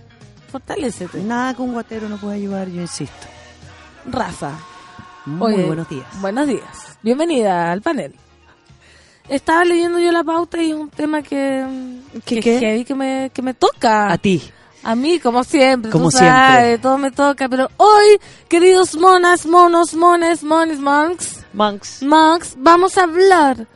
Fortalécete. 0.50 1.18
Nada 1.22 1.54
con 1.54 1.72
guatero 1.72 2.08
no 2.08 2.18
puede 2.18 2.36
ayudar, 2.36 2.68
yo 2.68 2.80
insisto. 2.82 3.26
Rafa. 4.06 4.52
Muy 5.24 5.54
Oye, 5.54 5.64
buenos 5.64 5.88
días. 5.88 6.06
Buenos 6.20 6.46
días. 6.46 6.98
Bienvenida 7.02 7.72
al 7.72 7.80
panel. 7.80 8.14
Estaba 9.28 9.64
leyendo 9.64 9.98
yo 10.00 10.10
la 10.12 10.24
pauta 10.24 10.60
y 10.62 10.70
es 10.70 10.76
un 10.76 10.90
tema 10.90 11.22
que, 11.22 11.64
¿Qué, 12.24 12.36
que, 12.36 12.40
qué? 12.40 12.58
heavy 12.58 12.84
que 12.84 12.94
me, 12.94 13.30
que 13.32 13.40
me 13.40 13.54
toca. 13.54 14.12
A 14.12 14.18
ti. 14.18 14.42
A 14.84 14.94
mí, 14.96 15.20
como 15.20 15.44
siempre, 15.44 15.90
Como 15.92 16.06
tú 16.06 16.18
sabes, 16.18 16.60
siempre. 16.64 16.78
todo 16.78 16.98
me 16.98 17.10
toca. 17.12 17.48
Pero 17.48 17.68
hoy, 17.76 18.18
queridos 18.48 18.96
monas, 18.96 19.46
monos, 19.46 19.94
mones, 19.94 20.42
mones, 20.42 20.80
monks, 20.80 21.44
Monks. 21.52 22.02
monks, 22.02 22.54
vamos 22.58 22.98
a 22.98 23.04
hablar 23.04 23.66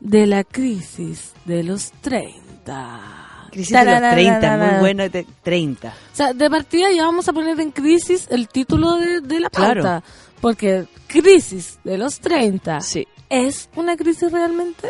de 0.00 0.26
la 0.26 0.44
crisis 0.44 1.32
de 1.46 1.62
los 1.62 1.92
30. 2.02 3.48
Crisis 3.52 3.70
de 3.76 3.84
los 3.84 4.10
30, 4.12 4.56
muy 4.56 4.80
buena. 4.80 5.08
de 5.08 5.26
30. 5.42 5.88
O 5.88 5.92
sea, 6.16 6.32
de 6.34 6.50
partida 6.50 6.90
ya 6.92 7.04
vamos 7.04 7.28
a 7.28 7.32
poner 7.32 7.58
en 7.60 7.70
crisis 7.72 8.26
el 8.30 8.48
título 8.48 8.96
de, 8.96 9.20
de 9.22 9.40
la 9.40 9.50
pauta. 9.50 9.72
Claro. 9.80 10.02
Porque 10.40 10.86
crisis 11.06 11.78
de 11.84 11.98
los 11.98 12.20
30 12.20 12.80
Sí. 12.80 13.06
es 13.28 13.68
una 13.76 13.96
crisis 13.96 14.30
realmente. 14.30 14.88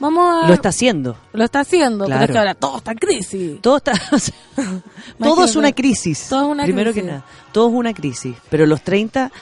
Vamos 0.00 0.44
a... 0.44 0.46
Lo 0.48 0.54
está 0.54 0.68
haciendo. 0.68 1.16
Lo 1.32 1.44
está 1.44 1.60
haciendo, 1.60 2.04
pero 2.04 2.16
Claro. 2.18 2.24
es 2.24 2.30
que 2.30 2.38
ahora 2.38 2.54
todo 2.54 2.78
está 2.78 2.92
en 2.92 2.98
crisis. 2.98 3.60
Todo 3.60 3.76
está. 3.78 3.92
o 4.12 4.18
sea, 4.18 4.34
todo 5.18 5.44
es 5.44 5.56
una 5.56 5.72
crisis. 5.72 6.26
Todo 6.28 6.42
es 6.42 6.48
una 6.52 6.62
Primero 6.64 6.92
crisis. 6.92 7.04
que 7.04 7.10
nada. 7.12 7.24
Todo 7.52 7.68
es 7.68 7.74
una 7.74 7.92
crisis. 7.94 8.36
Pero 8.48 8.66
los 8.66 8.82
30 8.82 9.32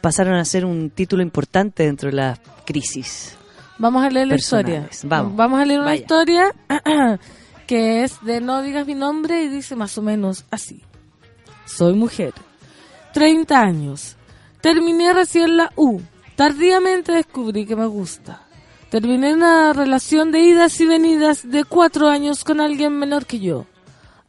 pasaron 0.00 0.34
a 0.34 0.44
ser 0.44 0.64
un 0.64 0.90
título 0.90 1.22
importante 1.22 1.82
dentro 1.84 2.10
de 2.10 2.16
la 2.16 2.38
crisis. 2.64 3.34
Vamos 3.78 4.04
a 4.04 4.10
leer 4.10 4.28
la 4.28 4.36
historia. 4.36 4.82
Personales. 4.84 5.34
Vamos. 5.36 5.60
a 5.60 5.64
leer 5.64 5.80
una 5.80 5.88
Vaya. 5.90 6.00
historia 6.00 6.52
que 7.66 8.04
es 8.04 8.22
de 8.24 8.40
No 8.40 8.62
digas 8.62 8.86
mi 8.86 8.94
nombre 8.94 9.42
y 9.42 9.48
dice 9.48 9.74
más 9.76 9.98
o 9.98 10.02
menos 10.02 10.44
así. 10.50 10.82
Soy 11.66 11.94
mujer. 11.94 12.32
30 13.12 13.60
años. 13.60 14.16
Terminé 14.60 15.12
recién 15.12 15.56
la 15.56 15.72
U. 15.76 16.00
Tardíamente 16.36 17.12
descubrí 17.12 17.66
que 17.66 17.74
me 17.76 17.86
gusta. 17.86 18.42
Terminé 18.90 19.34
una 19.34 19.72
relación 19.72 20.30
de 20.30 20.40
idas 20.40 20.80
y 20.80 20.86
venidas 20.86 21.48
de 21.50 21.64
cuatro 21.64 22.08
años 22.08 22.44
con 22.44 22.60
alguien 22.60 22.96
menor 22.96 23.26
que 23.26 23.40
yo. 23.40 23.66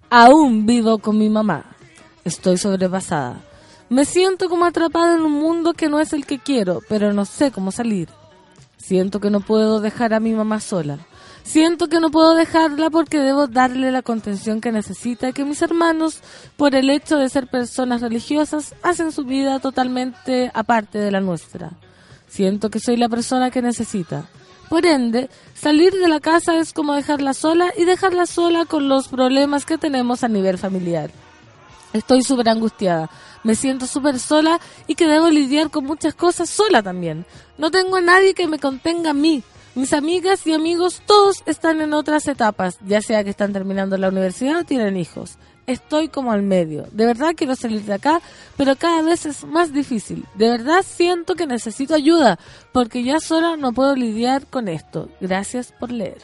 Aún 0.10 0.66
vivo 0.66 0.98
con 0.98 1.18
mi 1.18 1.30
mamá. 1.30 1.76
Estoy 2.26 2.58
sobrepasada. 2.58 3.42
Me 3.90 4.04
siento 4.04 4.50
como 4.50 4.66
atrapada 4.66 5.16
en 5.16 5.22
un 5.22 5.34
mundo 5.34 5.74
que 5.74 5.90
no 5.90 6.00
es 6.00 6.12
el 6.12 6.26
que 6.26 6.40
quiero, 6.40 6.82
pero 6.90 7.14
no 7.14 7.26
sé 7.26 7.52
cómo 7.52 7.72
salir. 7.72 8.10
Siento 8.78 9.20
que 9.20 9.30
no 9.30 9.42
puedo 9.42 9.80
dejar 9.80 10.14
a 10.14 10.20
mi 10.20 10.34
mamá 10.34 10.60
sola. 10.60 10.98
Siento 11.44 11.88
que 11.88 12.00
no 12.00 12.10
puedo 12.10 12.34
dejarla 12.34 12.90
porque 12.90 13.20
debo 13.20 13.48
darle 13.48 13.92
la 13.92 14.02
contención 14.02 14.60
que 14.60 14.72
necesita 14.72 15.32
que 15.32 15.46
mis 15.46 15.62
hermanos, 15.62 16.20
por 16.58 16.74
el 16.74 16.90
hecho 16.90 17.18
de 17.18 17.30
ser 17.30 17.48
personas 17.48 18.02
religiosas, 18.02 18.76
hacen 18.82 19.12
su 19.12 19.24
vida 19.24 19.60
totalmente 19.60 20.52
aparte 20.54 20.98
de 20.98 21.12
la 21.12 21.22
nuestra. 21.22 21.72
Siento 22.28 22.70
que 22.70 22.80
soy 22.80 22.98
la 22.98 23.08
persona 23.08 23.52
que 23.52 23.62
necesita. 23.62 24.26
Por 24.70 24.86
ende, 24.86 25.30
salir 25.54 25.94
de 25.94 26.08
la 26.10 26.20
casa 26.20 26.60
es 26.60 26.74
como 26.74 26.94
dejarla 26.94 27.34
sola 27.34 27.72
y 27.78 27.86
dejarla 27.86 28.26
sola 28.26 28.66
con 28.66 28.90
los 28.90 29.08
problemas 29.08 29.66
que 29.66 29.78
tenemos 29.78 30.24
a 30.24 30.28
nivel 30.28 30.58
familiar. 30.58 31.10
Estoy 31.94 32.22
súper 32.24 32.50
angustiada. 32.50 33.10
Me 33.44 33.56
siento 33.56 33.86
súper 33.86 34.20
sola 34.20 34.60
y 34.88 34.96
que 34.96 35.08
debo 35.08 35.30
lidiar 35.30 35.70
con 35.70 35.86
muchas 35.86 36.16
cosas 36.16 36.50
sola 36.50 36.84
también. 36.84 37.26
No 37.58 37.72
tengo 37.72 37.96
a 37.96 38.02
nadie 38.02 38.34
que 38.34 38.48
me 38.48 38.60
contenga 38.60 39.12
a 39.12 39.14
mí. 39.14 39.42
Mis 39.74 39.94
amigas 39.94 40.46
y 40.48 40.54
amigos 40.54 41.02
todos 41.06 41.44
están 41.46 41.80
en 41.82 41.94
otras 41.94 42.28
etapas, 42.28 42.78
ya 42.86 43.02
sea 43.02 43.24
que 43.24 43.30
están 43.30 43.54
terminando 43.54 43.96
la 43.98 44.10
universidad 44.10 44.60
o 44.60 44.64
tienen 44.66 44.98
hijos. 44.98 45.38
Estoy 45.68 46.08
como 46.08 46.32
al 46.32 46.44
medio. 46.44 46.88
De 46.94 47.06
verdad 47.06 47.34
quiero 47.36 47.54
salir 47.54 47.84
de 47.84 47.94
acá, 47.94 48.22
pero 48.56 48.78
cada 48.78 49.02
vez 49.02 49.26
es 49.26 49.44
más 49.44 49.74
difícil. 49.74 50.26
De 50.36 50.48
verdad 50.50 50.82
siento 50.82 51.36
que 51.36 51.46
necesito 51.46 51.94
ayuda, 51.94 52.40
porque 52.72 53.04
ya 53.04 53.20
sola 53.20 53.58
no 53.58 53.74
puedo 53.74 53.94
lidiar 53.94 54.48
con 54.48 54.70
esto. 54.70 55.10
Gracias 55.20 55.74
por 55.78 55.92
leer. 55.92 56.20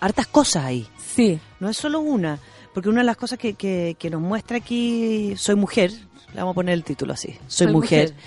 Hartas 0.00 0.26
cosas 0.26 0.64
ahí. 0.64 0.88
Sí. 1.14 1.38
No 1.60 1.68
es 1.68 1.76
solo 1.76 2.00
una, 2.00 2.40
porque 2.74 2.88
una 2.88 3.02
de 3.02 3.06
las 3.06 3.16
cosas 3.16 3.38
que, 3.38 3.54
que, 3.54 3.94
que 3.96 4.10
nos 4.10 4.20
muestra 4.20 4.56
aquí 4.56 5.34
Soy 5.36 5.54
Mujer, 5.54 5.92
le 6.34 6.40
vamos 6.40 6.50
a 6.50 6.54
poner 6.56 6.74
el 6.74 6.82
título 6.82 7.12
así, 7.12 7.28
Soy, 7.46 7.66
Soy 7.66 7.72
mujer, 7.72 8.10
mujer. 8.10 8.24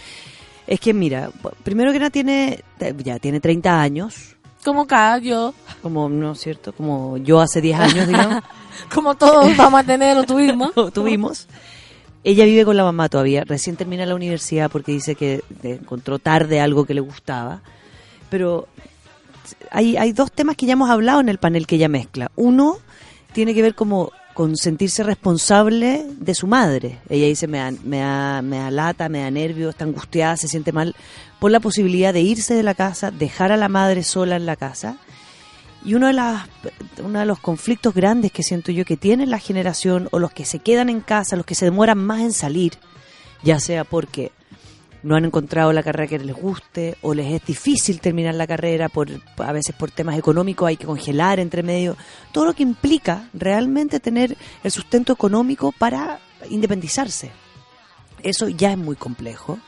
es 0.65 0.79
que 0.79 0.93
mira, 0.93 1.29
primero 1.63 1.91
que 1.91 1.99
nada 1.99 2.09
tiene, 2.09 2.63
ya 3.03 3.19
tiene 3.19 3.41
30 3.41 3.81
años, 3.81 4.37
Como 4.63 4.87
cada 4.87 5.19
yo, 5.19 5.53
como, 5.81 6.09
¿no 6.09 6.33
es 6.33 6.39
cierto? 6.39 6.73
Como 6.73 7.17
yo 7.17 7.39
hace 7.39 7.61
10 7.61 7.79
años, 7.79 8.07
digamos, 8.07 8.43
como 8.93 9.15
todos 9.15 9.55
vamos 9.55 9.79
a 9.79 9.83
tener 9.83 10.17
o 10.17 10.23
tuvimos. 10.23 10.71
o 10.75 10.91
tuvimos. 10.91 11.47
Ella 12.23 12.43
vive 12.43 12.65
con 12.65 12.75
la 12.75 12.83
mamá 12.83 13.07
todavía, 13.07 13.45
recién 13.45 13.77
termina 13.77 14.05
la 14.05 14.15
universidad 14.15 14.69
porque 14.69 14.91
dice 14.91 15.15
que 15.15 15.41
encontró 15.63 16.19
tarde 16.19 16.59
algo 16.59 16.85
que 16.85 16.93
le 16.93 16.99
gustaba, 16.99 17.61
pero 18.29 18.67
hay, 19.71 19.95
hay 19.95 20.11
dos 20.11 20.31
temas 20.31 20.57
que 20.57 20.65
ya 20.65 20.73
hemos 20.73 20.89
hablado 20.89 21.21
en 21.21 21.29
el 21.29 21.37
panel 21.37 21.65
que 21.65 21.75
ella 21.75 21.87
mezcla. 21.87 22.29
Uno 22.35 22.77
tiene 23.31 23.53
que 23.53 23.61
ver 23.61 23.73
como 23.73 24.11
con 24.33 24.55
sentirse 24.55 25.03
responsable 25.03 26.05
de 26.17 26.33
su 26.33 26.47
madre. 26.47 26.99
Ella 27.09 27.27
dice, 27.27 27.47
me 27.47 27.57
da, 27.57 27.71
me 27.83 27.99
da, 27.99 28.41
me 28.41 28.57
da 28.57 28.71
lata, 28.71 29.09
me 29.09 29.19
da 29.19 29.31
nervio, 29.31 29.69
está 29.69 29.83
angustiada, 29.85 30.37
se 30.37 30.47
siente 30.47 30.71
mal 30.71 30.95
por 31.39 31.51
la 31.51 31.59
posibilidad 31.59 32.13
de 32.13 32.21
irse 32.21 32.53
de 32.53 32.63
la 32.63 32.75
casa, 32.75 33.11
dejar 33.11 33.51
a 33.51 33.57
la 33.57 33.69
madre 33.69 34.03
sola 34.03 34.35
en 34.35 34.45
la 34.45 34.55
casa. 34.55 34.97
Y 35.83 35.93
uno 35.93 36.07
de, 36.07 36.13
las, 36.13 36.47
uno 37.01 37.19
de 37.19 37.25
los 37.25 37.39
conflictos 37.39 37.93
grandes 37.93 38.33
que 38.33 38.43
siento 38.43 38.71
yo 38.71 38.83
que 38.83 38.97
tiene 38.97 39.25
la 39.25 39.39
generación 39.39 40.09
o 40.11 40.19
los 40.19 40.31
que 40.31 40.43
se 40.43 40.59
quedan 40.59 40.89
en 40.89 40.99
casa, 40.99 41.37
los 41.37 41.45
que 41.45 41.55
se 41.55 41.65
demoran 41.65 41.97
más 41.97 42.19
en 42.19 42.33
salir, 42.33 42.73
ya 43.43 43.59
sea 43.61 43.85
porque 43.85 44.33
no 45.03 45.15
han 45.15 45.25
encontrado 45.25 45.71
la 45.71 45.83
carrera 45.83 46.07
que 46.07 46.19
les 46.19 46.35
guste 46.35 46.97
o 47.01 47.13
les 47.13 47.33
es 47.33 47.45
difícil 47.45 48.01
terminar 48.01 48.35
la 48.35 48.47
carrera 48.47 48.89
por 48.89 49.07
a 49.37 49.51
veces 49.51 49.75
por 49.75 49.91
temas 49.91 50.17
económicos 50.17 50.67
hay 50.67 50.77
que 50.77 50.85
congelar 50.85 51.39
entre 51.39 51.63
medio 51.63 51.95
todo 52.31 52.45
lo 52.45 52.53
que 52.53 52.63
implica 52.63 53.29
realmente 53.33 53.99
tener 53.99 54.35
el 54.63 54.71
sustento 54.71 55.13
económico 55.13 55.71
para 55.71 56.19
independizarse 56.49 57.31
eso 58.23 58.49
ya 58.49 58.71
es 58.71 58.77
muy 58.77 58.97
complejo 58.97 59.59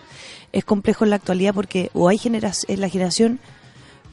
es 0.54 0.66
complejo 0.66 1.04
en 1.04 1.10
la 1.12 1.16
actualidad 1.18 1.54
porque 1.54 1.90
o 1.94 2.08
hay 2.10 2.18
genera 2.18 2.52
en 2.68 2.82
la 2.82 2.90
generación 2.90 3.40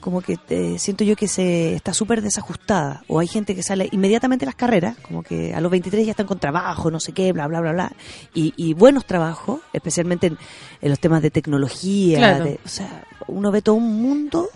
como 0.01 0.21
que 0.21 0.39
eh, 0.51 0.77
siento 0.79 1.03
yo 1.03 1.17
que 1.17 1.27
se 1.27 1.75
está 1.75 1.93
súper 1.93 2.23
desajustada 2.23 3.03
o 3.09 3.19
hay 3.19 3.27
gente 3.27 3.57
que 3.57 3.65
sale 3.65 3.89
inmediatamente 3.91 4.45
a 4.45 4.47
las 4.47 4.55
carreras 4.55 4.97
como 5.03 5.25
que 5.25 5.53
a 5.55 5.61
los 5.61 5.71
23 5.73 6.05
ya 6.07 6.13
están 6.13 6.27
con 6.27 6.39
trabajo 6.39 6.91
no 6.91 7.01
sé 7.01 7.11
qué 7.13 7.33
bla 7.33 7.49
bla 7.49 7.61
bla 7.61 7.73
bla 7.73 7.93
y, 8.33 8.55
y 8.57 8.75
buenos 8.75 9.07
trabajos 9.07 9.61
especialmente 9.73 10.29
en, 10.29 10.39
en 10.81 10.91
los 10.91 11.01
temas 11.01 11.21
de 11.23 11.31
tecnología 11.33 12.19
Claro. 12.19 12.45
de- 12.45 12.61
o 12.65 12.69
sea 12.69 13.05
uno 13.27 13.51
ve 13.51 13.61
todo 13.61 13.75
un 13.75 14.01
mundo 14.01 14.49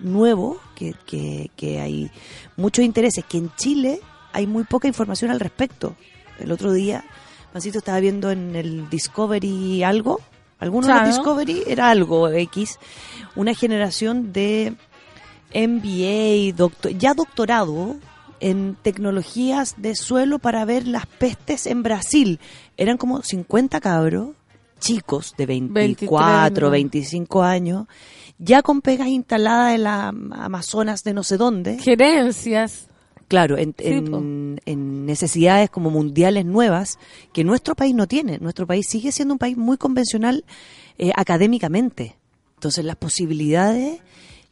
nuevo 0.00 0.58
que, 0.74 0.94
que, 1.06 1.50
que 1.56 1.80
hay 1.80 2.10
muchos 2.56 2.84
intereses 2.84 3.22
que 3.26 3.36
en 3.38 3.50
Chile 3.56 4.00
hay 4.32 4.46
muy 4.46 4.64
poca 4.64 4.88
información 4.88 5.30
al 5.30 5.40
respecto 5.40 5.94
el 6.38 6.50
otro 6.52 6.72
día 6.72 7.04
Pancito 7.52 7.78
estaba 7.78 8.00
viendo 8.00 8.30
en 8.30 8.56
el 8.56 8.88
Discovery 8.90 9.82
algo 9.82 10.20
alguno 10.58 10.86
de 10.86 10.92
Claro. 10.92 11.06
los 11.06 11.16
Discovery 11.16 11.62
era 11.66 11.90
algo 11.90 12.28
X 12.28 12.78
una 13.34 13.54
generación 13.54 14.32
de 14.32 14.74
MBA, 15.54 16.56
doctor, 16.56 16.92
ya 16.92 17.14
doctorado 17.14 17.96
en 18.40 18.76
tecnologías 18.82 19.74
de 19.78 19.94
suelo 19.94 20.38
para 20.38 20.64
ver 20.64 20.86
las 20.86 21.06
pestes 21.06 21.66
en 21.66 21.82
Brasil. 21.82 22.40
Eran 22.76 22.96
como 22.96 23.22
50 23.22 23.80
cabros, 23.80 24.30
chicos 24.78 25.34
de 25.38 25.46
24, 25.46 26.70
23, 26.70 26.70
25 26.70 27.42
años, 27.42 27.86
ya 28.38 28.62
con 28.62 28.82
pegas 28.82 29.08
instaladas 29.08 29.74
en 29.74 29.84
la 29.84 30.08
Amazonas 30.08 31.04
de 31.04 31.14
no 31.14 31.22
sé 31.22 31.36
dónde. 31.36 31.78
Gerencias. 31.78 32.88
Claro, 33.28 33.58
en, 33.58 33.74
Sí, 33.76 33.84
en- 33.88 34.60
en 34.66 35.04
necesidades 35.06 35.68
como 35.70 35.90
mundiales 35.90 36.44
nuevas 36.44 36.98
que 37.32 37.42
nuestro 37.44 37.74
país 37.74 37.94
no 37.94 38.06
tiene. 38.06 38.38
Nuestro 38.38 38.66
país 38.66 38.86
sigue 38.88 39.10
siendo 39.12 39.34
un 39.34 39.38
país 39.38 39.56
muy 39.56 39.76
convencional 39.76 40.44
eh, 40.98 41.10
académicamente. 41.16 42.16
Entonces 42.54 42.84
las 42.84 42.96
posibilidades 42.96 44.00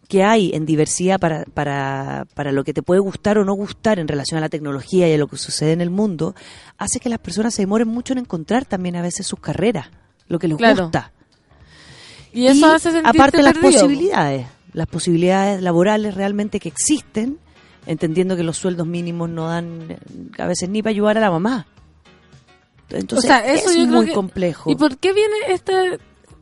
que 0.08 0.22
hay 0.22 0.50
en 0.54 0.66
diversidad 0.66 1.18
para, 1.18 1.44
para, 1.54 2.26
para 2.34 2.52
lo 2.52 2.62
que 2.64 2.74
te 2.74 2.82
puede 2.82 3.00
gustar 3.00 3.38
o 3.38 3.44
no 3.44 3.54
gustar 3.54 3.98
en 3.98 4.06
relación 4.08 4.36
a 4.38 4.42
la 4.42 4.48
tecnología 4.50 5.08
y 5.08 5.14
a 5.14 5.18
lo 5.18 5.28
que 5.28 5.38
sucede 5.38 5.72
en 5.72 5.80
el 5.80 5.88
mundo, 5.90 6.34
hace 6.76 7.00
que 7.00 7.08
las 7.08 7.20
personas 7.20 7.54
se 7.54 7.62
demoren 7.62 7.88
mucho 7.88 8.12
en 8.12 8.18
encontrar 8.18 8.66
también 8.66 8.96
a 8.96 9.02
veces 9.02 9.26
sus 9.26 9.40
carreras, 9.40 9.86
lo 10.28 10.38
que 10.38 10.48
les 10.48 10.58
Claro. 10.58 10.82
gusta. 10.82 11.12
Y 12.32 12.46
eso 12.48 12.66
hace 12.66 12.90
aparte 13.04 13.42
las 13.42 13.54
perdido. 13.54 13.72
posibilidades, 13.80 14.46
las 14.72 14.86
posibilidades 14.88 15.62
laborales 15.62 16.14
realmente 16.14 16.58
que 16.60 16.68
existen, 16.68 17.38
entendiendo 17.86 18.36
que 18.36 18.42
los 18.42 18.56
sueldos 18.56 18.86
mínimos 18.86 19.28
no 19.28 19.48
dan 19.48 19.96
a 20.38 20.46
veces 20.46 20.68
ni 20.68 20.82
para 20.82 20.90
ayudar 20.90 21.18
a 21.18 21.20
la 21.20 21.30
mamá. 21.30 21.66
Entonces 22.90 23.24
o 23.30 23.34
sea, 23.34 23.44
eso 23.52 23.70
es 23.70 23.76
yo 23.76 23.82
creo 23.86 23.96
muy 23.96 24.06
que- 24.06 24.12
complejo. 24.12 24.70
¿Y 24.70 24.76
por 24.76 24.96
qué 24.98 25.12
viene 25.12 25.34
esta, 25.48 25.72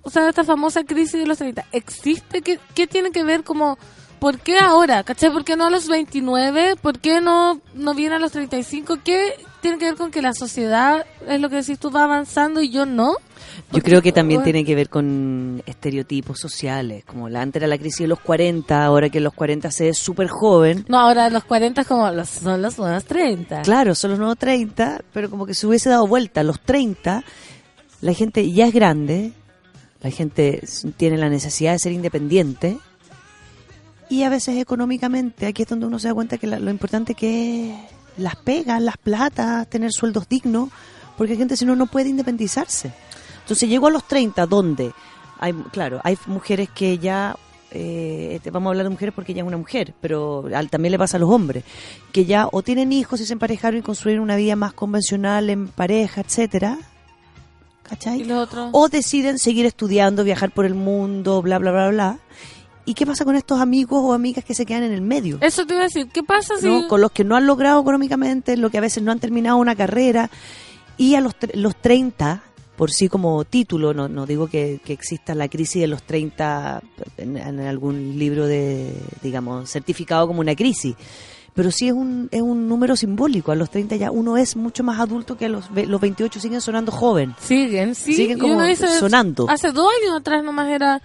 o 0.02 0.10
sea, 0.10 0.28
esta 0.28 0.44
famosa 0.44 0.84
crisis 0.84 1.20
de 1.20 1.26
los 1.26 1.38
30? 1.38 1.64
¿Existe? 1.72 2.42
¿Qué, 2.42 2.58
qué 2.74 2.86
tiene 2.86 3.10
que 3.10 3.24
ver 3.24 3.44
como... 3.44 3.78
¿Por 4.18 4.38
qué 4.38 4.58
ahora? 4.58 5.02
¿Cachai? 5.02 5.32
¿Por 5.32 5.44
qué 5.44 5.56
no 5.56 5.66
a 5.66 5.70
los 5.70 5.88
29? 5.88 6.76
¿Por 6.80 7.00
qué 7.00 7.20
no, 7.20 7.60
no 7.74 7.94
viene 7.94 8.14
a 8.14 8.18
los 8.20 8.30
35? 8.30 8.98
¿Qué 9.02 9.34
tiene 9.62 9.78
que 9.78 9.86
ver 9.86 9.94
con 9.96 10.10
que 10.10 10.20
la 10.20 10.34
sociedad, 10.34 11.06
es 11.26 11.40
lo 11.40 11.48
que 11.48 11.56
decís 11.56 11.78
tú, 11.78 11.90
va 11.90 12.04
avanzando 12.04 12.60
y 12.60 12.68
yo 12.70 12.84
no? 12.84 13.14
Yo 13.72 13.80
creo 13.82 14.02
que 14.02 14.12
también 14.12 14.42
tiene 14.42 14.64
que 14.64 14.74
ver 14.74 14.88
con 14.88 15.62
estereotipos 15.66 16.38
sociales, 16.38 17.04
como 17.04 17.28
la 17.28 17.40
antes 17.42 17.60
era 17.60 17.66
la 17.68 17.78
crisis 17.78 18.00
de 18.00 18.08
los 18.08 18.20
40, 18.20 18.84
ahora 18.84 19.08
que 19.08 19.20
los 19.20 19.32
40 19.32 19.70
se 19.70 19.88
es 19.88 19.98
súper 19.98 20.28
joven. 20.28 20.84
No, 20.88 20.98
ahora 20.98 21.30
los 21.30 21.44
40 21.44 21.80
es 21.82 21.86
como 21.86 22.10
los, 22.10 22.28
son 22.28 22.60
los 22.60 22.78
nuevos 22.78 23.04
30. 23.04 23.62
Claro, 23.62 23.94
son 23.94 24.10
los 24.10 24.18
nuevos 24.18 24.36
30, 24.38 25.02
pero 25.12 25.30
como 25.30 25.46
que 25.46 25.54
se 25.54 25.66
hubiese 25.66 25.88
dado 25.88 26.06
vuelta 26.06 26.40
a 26.40 26.44
los 26.44 26.60
30, 26.60 27.24
la 28.00 28.12
gente 28.14 28.50
ya 28.52 28.66
es 28.66 28.74
grande, 28.74 29.32
la 30.02 30.10
gente 30.10 30.62
tiene 30.96 31.16
la 31.18 31.28
necesidad 31.28 31.72
de 31.72 31.78
ser 31.78 31.92
independiente 31.92 32.78
y 34.08 34.24
a 34.24 34.28
veces 34.28 34.58
económicamente, 34.58 35.46
aquí 35.46 35.62
es 35.62 35.68
donde 35.68 35.86
uno 35.86 35.98
se 35.98 36.08
da 36.08 36.14
cuenta 36.14 36.36
que 36.38 36.46
la- 36.46 36.58
lo 36.58 36.70
importante 36.70 37.14
que 37.14 37.70
es 37.70 37.76
las 38.16 38.36
pegas, 38.36 38.80
las 38.82 38.96
platas, 38.96 39.68
tener 39.68 39.92
sueldos 39.92 40.28
dignos, 40.28 40.68
porque 41.16 41.32
hay 41.32 41.38
gente 41.38 41.56
si 41.56 41.64
no 41.64 41.76
no 41.76 41.86
puede 41.86 42.08
independizarse. 42.08 42.92
Entonces 43.40 43.68
llegó 43.68 43.88
a 43.88 43.90
los 43.90 44.06
30 44.06 44.46
donde 44.46 44.92
hay, 45.38 45.52
claro, 45.72 46.00
hay 46.04 46.16
mujeres 46.26 46.68
que 46.70 46.98
ya 46.98 47.36
eh, 47.72 48.32
este, 48.36 48.50
vamos 48.50 48.68
a 48.68 48.70
hablar 48.70 48.84
de 48.84 48.90
mujeres 48.90 49.14
porque 49.14 49.32
ella 49.32 49.42
es 49.42 49.48
una 49.48 49.56
mujer, 49.56 49.94
pero 50.00 50.44
al- 50.54 50.70
también 50.70 50.92
le 50.92 50.98
pasa 50.98 51.16
a 51.16 51.20
los 51.20 51.30
hombres, 51.30 51.64
que 52.12 52.24
ya 52.26 52.48
o 52.52 52.62
tienen 52.62 52.92
hijos 52.92 53.20
y 53.20 53.26
se 53.26 53.32
emparejaron 53.32 53.80
y 53.80 53.82
construyeron 53.82 54.22
una 54.22 54.36
vida 54.36 54.56
más 54.56 54.72
convencional 54.74 55.48
en 55.50 55.68
pareja, 55.68 56.20
etcétera, 56.20 56.78
¿cachai? 57.82 58.20
Y 58.20 58.24
los 58.24 58.46
otros... 58.46 58.70
O 58.72 58.88
deciden 58.88 59.38
seguir 59.38 59.66
estudiando, 59.66 60.22
viajar 60.24 60.50
por 60.50 60.64
el 60.66 60.74
mundo, 60.74 61.42
bla, 61.42 61.58
bla, 61.58 61.72
bla, 61.72 61.88
bla. 61.90 62.18
¿Y 62.84 62.94
qué 62.94 63.06
pasa 63.06 63.24
con 63.24 63.36
estos 63.36 63.60
amigos 63.60 64.00
o 64.02 64.12
amigas 64.12 64.44
que 64.44 64.54
se 64.54 64.66
quedan 64.66 64.82
en 64.82 64.92
el 64.92 65.02
medio? 65.02 65.38
Eso 65.40 65.64
te 65.66 65.74
iba 65.74 65.82
a 65.82 65.86
decir, 65.86 66.08
¿qué 66.12 66.22
pasa 66.22 66.56
si... 66.58 66.66
¿no? 66.66 66.88
Con 66.88 67.00
los 67.00 67.12
que 67.12 67.24
no 67.24 67.36
han 67.36 67.46
logrado 67.46 67.80
económicamente, 67.80 68.56
los 68.56 68.70
que 68.70 68.78
a 68.78 68.80
veces 68.80 69.02
no 69.02 69.12
han 69.12 69.20
terminado 69.20 69.56
una 69.56 69.76
carrera. 69.76 70.30
Y 70.96 71.14
a 71.14 71.20
los, 71.20 71.34
los 71.54 71.76
30, 71.76 72.42
por 72.76 72.90
sí 72.90 73.08
como 73.08 73.44
título, 73.44 73.94
no, 73.94 74.08
no 74.08 74.26
digo 74.26 74.48
que, 74.48 74.80
que 74.84 74.92
exista 74.92 75.34
la 75.34 75.48
crisis 75.48 75.82
de 75.82 75.86
los 75.86 76.02
30 76.02 76.82
en, 77.18 77.36
en 77.36 77.60
algún 77.60 78.18
libro 78.18 78.46
de, 78.46 78.92
digamos, 79.22 79.70
certificado 79.70 80.26
como 80.26 80.40
una 80.40 80.56
crisis. 80.56 80.96
Pero 81.54 81.70
sí 81.70 81.88
es 81.88 81.92
un, 81.92 82.28
es 82.30 82.40
un 82.40 82.68
número 82.68 82.96
simbólico. 82.96 83.52
A 83.52 83.54
los 83.54 83.70
30 83.70 83.96
ya 83.96 84.10
uno 84.10 84.36
es 84.36 84.56
mucho 84.56 84.82
más 84.82 84.98
adulto 84.98 85.36
que 85.36 85.46
a 85.46 85.48
los, 85.48 85.70
los 85.70 86.00
28 86.00 86.40
siguen 86.40 86.60
sonando 86.60 86.90
joven. 86.90 87.34
Siguen, 87.38 87.94
sí. 87.94 88.14
Siguen 88.14 88.38
como 88.38 88.58
sonando. 88.98 89.46
Hace 89.50 89.70
dos 89.70 89.88
años 90.00 90.18
atrás 90.18 90.42
nomás 90.42 90.68
era 90.68 91.02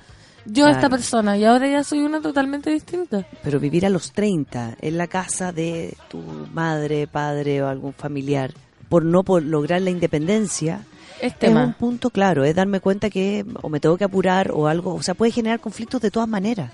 yo 0.47 0.63
Claro. 0.63 0.71
esta 0.71 0.89
persona 0.89 1.37
y 1.37 1.45
ahora 1.45 1.67
ya 1.67 1.83
soy 1.83 1.99
una 1.99 2.21
totalmente 2.21 2.69
distinta. 2.71 3.25
Pero 3.43 3.59
vivir 3.59 3.85
a 3.85 3.89
los 3.89 4.11
30 4.13 4.77
en 4.81 4.97
la 4.97 5.07
casa 5.07 5.51
de 5.51 5.95
tu 6.09 6.19
madre, 6.53 7.05
padre 7.07 7.61
o 7.61 7.67
algún 7.67 7.93
familiar 7.93 8.53
por 8.89 9.03
no 9.05 9.23
por 9.23 9.43
lograr 9.43 9.81
la 9.81 9.89
independencia 9.89 10.81
Es 11.21 11.33
es 11.33 11.39
tema. 11.39 11.63
un 11.65 11.73
punto 11.73 12.09
claro, 12.09 12.43
es 12.45 12.55
darme 12.55 12.79
cuenta 12.79 13.09
que 13.09 13.45
o 13.61 13.69
me 13.69 13.79
tengo 13.79 13.97
que 13.97 14.05
apurar 14.05 14.51
o 14.53 14.67
algo, 14.67 14.93
o 14.95 15.03
sea, 15.03 15.13
puede 15.13 15.31
generar 15.31 15.59
conflictos 15.59 16.01
de 16.01 16.09
todas 16.11 16.29
maneras. 16.29 16.71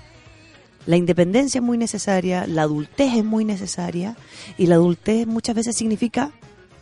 La 0.85 0.95
independencia 0.97 1.59
es 1.59 1.63
muy 1.63 1.77
necesaria, 1.77 2.45
la 2.45 2.63
adultez 2.63 3.13
es 3.15 3.23
muy 3.25 3.45
necesaria 3.45 4.15
y 4.57 4.67
la 4.67 4.75
adultez 4.75 5.25
muchas 5.25 5.55
veces 5.55 5.75
significa 5.77 6.31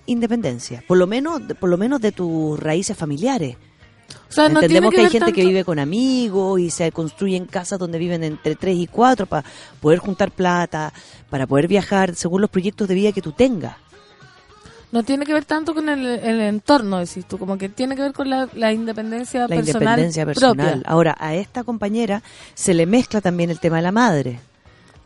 independencia, 0.07 0.83
por 0.87 0.97
lo 0.97 1.07
menos, 1.07 1.41
por 1.59 1.69
lo 1.69 1.77
menos 1.77 2.01
de 2.01 2.11
tus 2.11 2.59
raíces 2.59 2.97
familiares. 2.97 3.57
O 4.31 4.33
sea, 4.33 4.47
no 4.47 4.61
tiene 4.61 4.77
Entendemos 4.77 4.93
que, 4.93 5.01
hay 5.01 5.09
gente 5.09 5.33
que 5.33 5.45
vive 5.45 5.65
con 5.65 5.77
amigos 5.77 6.57
y 6.61 6.69
se 6.69 6.89
construyen 6.93 7.45
casas 7.45 7.77
donde 7.77 7.99
viven 7.99 8.23
entre 8.23 8.55
tres 8.55 8.77
y 8.77 8.87
cuatro 8.87 9.25
para 9.25 9.43
poder 9.81 9.99
juntar 9.99 10.31
plata, 10.31 10.93
para 11.29 11.45
poder 11.45 11.67
viajar 11.67 12.15
según 12.15 12.39
los 12.39 12.49
proyectos 12.49 12.87
de 12.87 12.95
vida 12.95 13.11
que 13.11 13.21
tú 13.21 13.33
tengas. 13.33 13.75
No 14.93 15.03
tiene 15.03 15.25
que 15.25 15.33
ver 15.33 15.43
tanto 15.43 15.73
con 15.73 15.89
el, 15.89 16.05
el 16.05 16.39
entorno, 16.39 16.99
decís 16.99 17.25
tú, 17.25 17.37
como 17.37 17.57
que 17.57 17.67
tiene 17.67 17.97
que 17.97 18.03
ver 18.03 18.13
con 18.13 18.29
la, 18.29 18.47
la 18.53 18.71
independencia 18.71 19.41
La 19.41 19.47
personal. 19.49 19.81
independencia 19.81 20.25
personal. 20.25 20.55
propia. 20.55 20.89
Ahora, 20.89 21.15
a 21.19 21.35
esta 21.35 21.65
compañera 21.65 22.23
se 22.53 22.73
le 22.73 22.85
mezcla 22.85 23.19
también 23.19 23.49
el 23.49 23.59
tema 23.59 23.77
de 23.77 23.81
la 23.81 23.91
madre. 23.91 24.39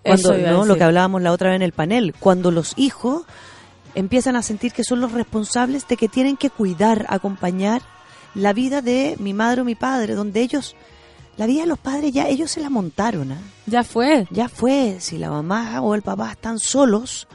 Cuando, 0.03 0.37
¿no? 0.37 0.65
Lo 0.65 0.75
que 0.75 0.83
hablábamos 0.83 1.23
la 1.23 1.31
otra 1.31 1.49
vez 1.49 1.55
en 1.55 1.63
el 1.63 1.71
panel, 1.71 2.13
cuando 2.19 2.51
los 2.51 2.73
hijos 2.77 3.23
empiezan 3.95 4.35
a 4.35 4.43
sentir 4.43 4.71
que 4.71 4.83
son 4.83 5.01
los 5.01 5.13
responsables 5.13 5.87
de 5.87 5.97
que 5.97 6.07
tienen 6.07 6.37
que 6.37 6.51
cuidar, 6.51 7.07
acompañar 7.09 7.81
la 8.35 8.53
vida 8.53 8.81
de 8.81 9.15
mi 9.19 9.33
madre 9.33 9.61
o 9.61 9.65
mi 9.65 9.75
padre, 9.75 10.13
donde 10.13 10.41
ellos, 10.41 10.75
la 11.37 11.45
vida 11.47 11.61
de 11.61 11.67
los 11.67 11.79
padres 11.79 12.11
ya 12.13 12.27
ellos 12.27 12.51
se 12.51 12.61
la 12.61 12.69
montaron, 12.69 13.31
¿ah? 13.31 13.37
Ya 13.65 13.83
fue. 13.83 14.27
ya 14.29 14.47
fue, 14.49 14.97
si 14.99 15.17
la 15.17 15.29
mamá 15.31 15.81
o 15.81 15.95
el 15.95 16.01
papá 16.03 16.31
están 16.31 16.59
solos 16.59 17.27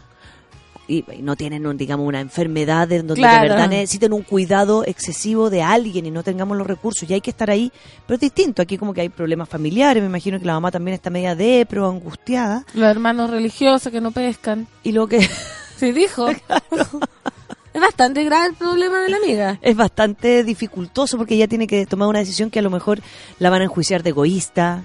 y, 0.87 1.05
y 1.13 1.23
no 1.23 1.37
tienen, 1.37 1.67
un, 1.67 1.77
digamos, 1.77 2.07
una 2.07 2.21
enfermedad 2.21 2.91
en 2.91 3.07
donde 3.07 3.21
Claro. 3.23 3.43
de 3.45 3.49
verdad 3.51 3.69
necesiten 3.69 4.13
un 4.13 4.23
cuidado 4.23 4.85
excesivo 4.85 5.49
de 5.49 5.63
alguien 5.63 6.05
y 6.07 6.11
no 6.11 6.23
tengamos 6.25 6.57
los 6.59 6.67
recursos 6.67 7.09
y 7.09 7.15
hay 7.15 7.21
que 7.21 7.31
estar 7.31 7.49
ahí, 7.51 7.71
pero 8.07 8.17
es 8.17 8.21
distinto, 8.21 8.61
aquí 8.61 8.77
como 8.77 8.93
que 8.93 9.01
hay 9.03 9.09
problemas 9.09 9.49
familiares, 9.49 10.03
me 10.03 10.09
imagino 10.09 10.39
que 10.41 10.45
la 10.47 10.55
mamá 10.55 10.71
también 10.73 10.95
está 10.97 11.09
media 11.11 11.35
depro, 11.37 11.89
angustiada 11.89 12.65
Los 12.75 12.89
hermanos 12.91 13.31
religiosos 13.31 13.93
que 13.93 14.01
no 14.01 14.11
pescan. 14.11 14.67
y 14.83 14.93
lo 14.93 15.07
que 15.07 15.29
Sí, 15.77 15.93
dijo. 15.93 16.27
es 17.73 17.81
bastante 17.81 18.25
grave 18.25 18.47
el 18.49 18.55
problema 18.55 19.01
de 19.01 19.09
la 19.11 19.17
amiga. 19.19 19.59
es 19.63 19.77
bastante 19.77 20.45
dificultoso 20.45 21.17
porque 21.17 21.35
ella 21.35 21.49
tiene 21.49 21.67
que 21.67 21.87
tomar 21.87 22.09
una 22.09 22.19
decisión 22.21 22.51
que 22.51 22.59
a 22.59 22.63
lo 22.63 22.71
mejor 22.71 23.01
la 23.39 23.51
van 23.51 23.61
a 23.63 23.65
enjuiciar 23.65 24.03
de 24.03 24.11
egoísta 24.11 24.83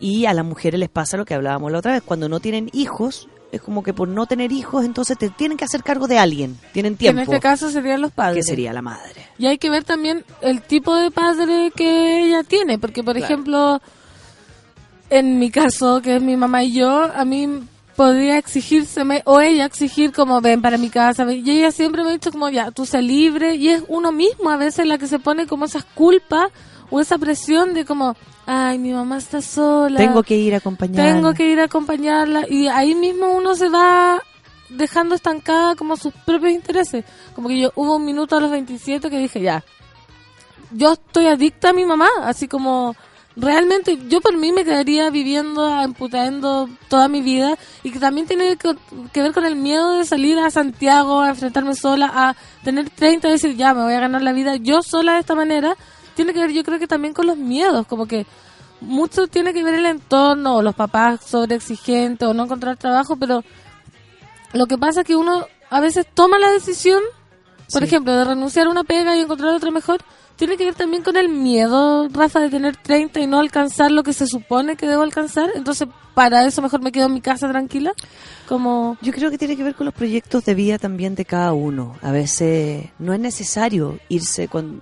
y 0.00 0.26
a 0.26 0.32
las 0.34 0.44
mujeres 0.44 0.78
les 0.80 0.88
pasa 0.88 1.16
lo 1.16 1.24
que 1.24 1.34
hablábamos 1.34 1.72
la 1.72 1.78
otra 1.78 1.92
vez, 1.92 2.02
cuando 2.02 2.28
no 2.28 2.38
tienen 2.40 2.70
hijos, 2.72 3.28
es 3.50 3.60
como 3.62 3.82
que 3.82 3.92
por 3.94 4.06
no 4.08 4.26
tener 4.26 4.52
hijos 4.52 4.84
entonces 4.84 5.18
te 5.18 5.28
tienen 5.30 5.56
que 5.58 5.64
hacer 5.64 5.82
cargo 5.82 6.06
de 6.06 6.18
alguien, 6.18 6.56
tienen 6.72 6.96
Que 6.96 7.08
en 7.08 7.14
tiempo, 7.16 7.32
este 7.32 7.40
caso 7.42 7.70
serían 7.70 8.00
los 8.02 8.10
que 8.12 8.16
padres. 8.16 8.46
sería 8.46 8.72
la 8.72 8.82
madre. 8.82 9.26
Y 9.38 9.46
hay 9.46 9.58
que 9.58 9.70
ver 9.70 9.84
también 9.84 10.24
el 10.40 10.62
tipo 10.62 10.94
de 10.96 11.10
padre 11.10 11.72
que 11.74 12.24
ella 12.26 12.42
tiene, 12.44 12.78
porque 12.78 13.02
por 13.02 13.16
Claro. 13.16 13.24
ejemplo, 13.34 13.80
en 15.10 15.38
mi 15.38 15.50
caso, 15.50 16.00
que 16.02 16.16
es 16.16 16.22
mi 16.22 16.36
mamá 16.36 16.62
y 16.64 16.72
yo, 16.74 17.02
a 17.02 17.24
mí 17.24 17.48
podría 17.98 18.38
exigírseme, 18.38 19.22
o 19.24 19.40
ella 19.40 19.64
exigir 19.64 20.12
como 20.12 20.40
ven 20.40 20.62
para 20.62 20.78
mi 20.78 20.88
casa, 20.88 21.24
ven", 21.24 21.44
y 21.44 21.50
ella 21.50 21.72
siempre 21.72 22.04
me 22.04 22.10
ha 22.10 22.12
dicho 22.12 22.30
como 22.30 22.48
ya, 22.48 22.70
tú 22.70 22.86
sé 22.86 23.02
libre, 23.02 23.56
y 23.56 23.70
es 23.70 23.82
uno 23.88 24.12
mismo 24.12 24.50
a 24.50 24.56
veces 24.56 24.86
la 24.86 24.98
que 24.98 25.08
se 25.08 25.18
pone 25.18 25.48
como 25.48 25.64
esas 25.64 25.84
culpas 25.84 26.52
o 26.90 27.00
esa 27.00 27.18
presión 27.18 27.74
de 27.74 27.84
como, 27.84 28.14
ay, 28.46 28.78
mi 28.78 28.92
mamá 28.92 29.18
está 29.18 29.42
sola. 29.42 29.98
Tengo 29.98 30.22
que 30.22 30.36
ir 30.36 30.54
a 30.54 30.58
acompañarla. 30.58 31.12
Tengo 31.12 31.34
que 31.34 31.50
ir 31.50 31.58
a 31.58 31.64
acompañarla 31.64 32.46
y 32.48 32.68
ahí 32.68 32.94
mismo 32.94 33.32
uno 33.32 33.56
se 33.56 33.68
va 33.68 34.22
dejando 34.68 35.16
estancada 35.16 35.74
como 35.74 35.96
sus 35.96 36.14
propios 36.24 36.52
intereses. 36.52 37.04
Como 37.34 37.48
que 37.48 37.58
yo 37.58 37.72
hubo 37.74 37.96
un 37.96 38.04
minuto 38.04 38.36
a 38.36 38.40
los 38.40 38.52
27 38.52 39.10
que 39.10 39.18
dije, 39.18 39.40
ya, 39.40 39.64
yo 40.70 40.92
estoy 40.92 41.26
adicta 41.26 41.70
a 41.70 41.72
mi 41.72 41.84
mamá, 41.84 42.08
así 42.22 42.46
como 42.46 42.94
realmente 43.38 43.98
yo 44.08 44.20
por 44.20 44.36
mí 44.36 44.52
me 44.52 44.64
quedaría 44.64 45.08
viviendo, 45.10 45.80
emputando 45.80 46.68
toda 46.88 47.08
mi 47.08 47.22
vida 47.22 47.56
y 47.84 47.92
que 47.92 48.00
también 48.00 48.26
tiene 48.26 48.56
que, 48.56 48.74
ver 49.20 49.32
con 49.32 49.46
el 49.46 49.54
miedo 49.54 49.92
de 49.92 50.04
salir 50.04 50.38
a 50.38 50.50
Santiago, 50.50 51.20
a 51.20 51.30
enfrentarme 51.30 51.74
sola, 51.74 52.10
a 52.12 52.36
tener 52.64 52.90
30 52.90 53.28
y 53.28 53.30
decir, 53.30 53.56
ya, 53.56 53.74
me 53.74 53.84
voy 53.84 53.94
a 53.94 54.00
ganar 54.00 54.22
la 54.22 54.32
vida 54.32 54.56
yo 54.56 54.82
sola 54.82 55.14
de 55.14 55.20
esta 55.20 55.36
manera. 55.36 55.76
Tiene 56.16 56.34
que 56.34 56.40
ver 56.40 56.50
yo 56.50 56.64
creo 56.64 56.80
que 56.80 56.88
también 56.88 57.14
con 57.14 57.26
los 57.26 57.36
miedos, 57.36 57.86
como 57.86 58.06
que 58.06 58.26
mucho 58.80 59.28
tiene 59.28 59.52
que 59.52 59.62
ver 59.62 59.74
el 59.74 59.86
entorno 59.86 60.56
o 60.56 60.62
los 60.62 60.74
papás 60.74 61.24
sobre 61.24 61.54
exigentes 61.54 62.26
o 62.26 62.34
no 62.34 62.44
encontrar 62.44 62.76
trabajo, 62.76 63.16
pero 63.16 63.44
lo 64.52 64.66
que 64.66 64.78
pasa 64.78 65.00
es 65.02 65.06
que 65.06 65.16
uno 65.16 65.46
a 65.70 65.80
veces 65.80 66.06
toma 66.12 66.38
la 66.40 66.50
decisión, 66.50 67.02
por 67.72 67.82
Sí. 67.82 67.86
ejemplo, 67.88 68.14
de 68.16 68.24
renunciar 68.24 68.66
a 68.66 68.70
una 68.70 68.84
pega 68.84 69.16
y 69.16 69.20
encontrar 69.20 69.54
otra 69.54 69.70
mejor, 69.70 70.00
tiene 70.36 70.56
que 70.56 70.64
ver 70.64 70.74
también 70.74 71.02
con 71.02 71.16
el 71.16 71.28
miedo, 71.28 72.08
Rafa, 72.10 72.38
de 72.40 72.48
tener 72.48 72.76
30 72.76 73.18
y 73.20 73.26
no 73.26 73.38
alcanzar 73.40 73.90
lo 73.90 74.02
que 74.04 74.12
se 74.12 74.26
supone 74.26 74.76
que 74.76 74.86
debo 74.86 75.02
alcanzar. 75.02 75.50
Entonces, 75.54 75.88
para 76.14 76.44
eso 76.46 76.62
mejor 76.62 76.80
me 76.80 76.92
quedo 76.92 77.06
en 77.06 77.14
mi 77.14 77.20
casa 77.20 77.48
tranquila. 77.48 77.92
Como, 78.48 78.96
Yo 79.02 79.12
creo 79.12 79.30
que 79.30 79.38
tiene 79.38 79.56
que 79.56 79.62
ver 79.64 79.74
con 79.74 79.84
los 79.86 79.94
proyectos 79.94 80.44
de 80.44 80.54
vida 80.54 80.78
también 80.78 81.14
de 81.14 81.24
cada 81.24 81.52
uno. 81.52 81.96
A 82.02 82.12
veces 82.12 82.86
no 82.98 83.12
es 83.12 83.20
necesario 83.20 83.98
irse 84.08 84.48
con... 84.48 84.80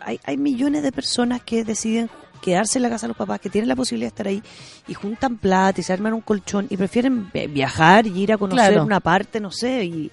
Hay, 0.00 0.20
hay 0.24 0.36
millones 0.36 0.82
de 0.82 0.92
personas 0.92 1.42
que 1.42 1.64
deciden 1.64 2.10
quedarse 2.42 2.78
en 2.78 2.82
la 2.82 2.90
casa 2.90 3.06
de 3.06 3.08
los 3.08 3.16
papás, 3.16 3.38
que 3.40 3.48
tienen 3.48 3.68
la 3.68 3.76
posibilidad 3.76 4.06
de 4.06 4.14
estar 4.14 4.26
ahí 4.26 4.42
y 4.88 4.94
juntan 4.94 5.36
plata 5.38 5.80
y 5.80 5.84
se 5.84 5.92
arman 5.92 6.12
un 6.12 6.22
colchón 6.22 6.66
y 6.70 6.76
prefieren 6.76 7.30
vi- 7.32 7.46
viajar 7.46 8.06
y 8.06 8.18
ir 8.20 8.32
a 8.32 8.36
conocer 8.36 8.72
Claro. 8.72 8.84
una 8.84 8.98
parte, 8.98 9.38
no 9.38 9.52
sé, 9.52 9.84
y, 9.84 10.10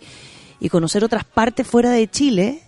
y 0.59 0.69
conocer 0.69 1.03
otras 1.03 1.23
partes 1.23 1.65
fuera 1.67 1.89
de 1.89 2.07
Chile 2.09 2.61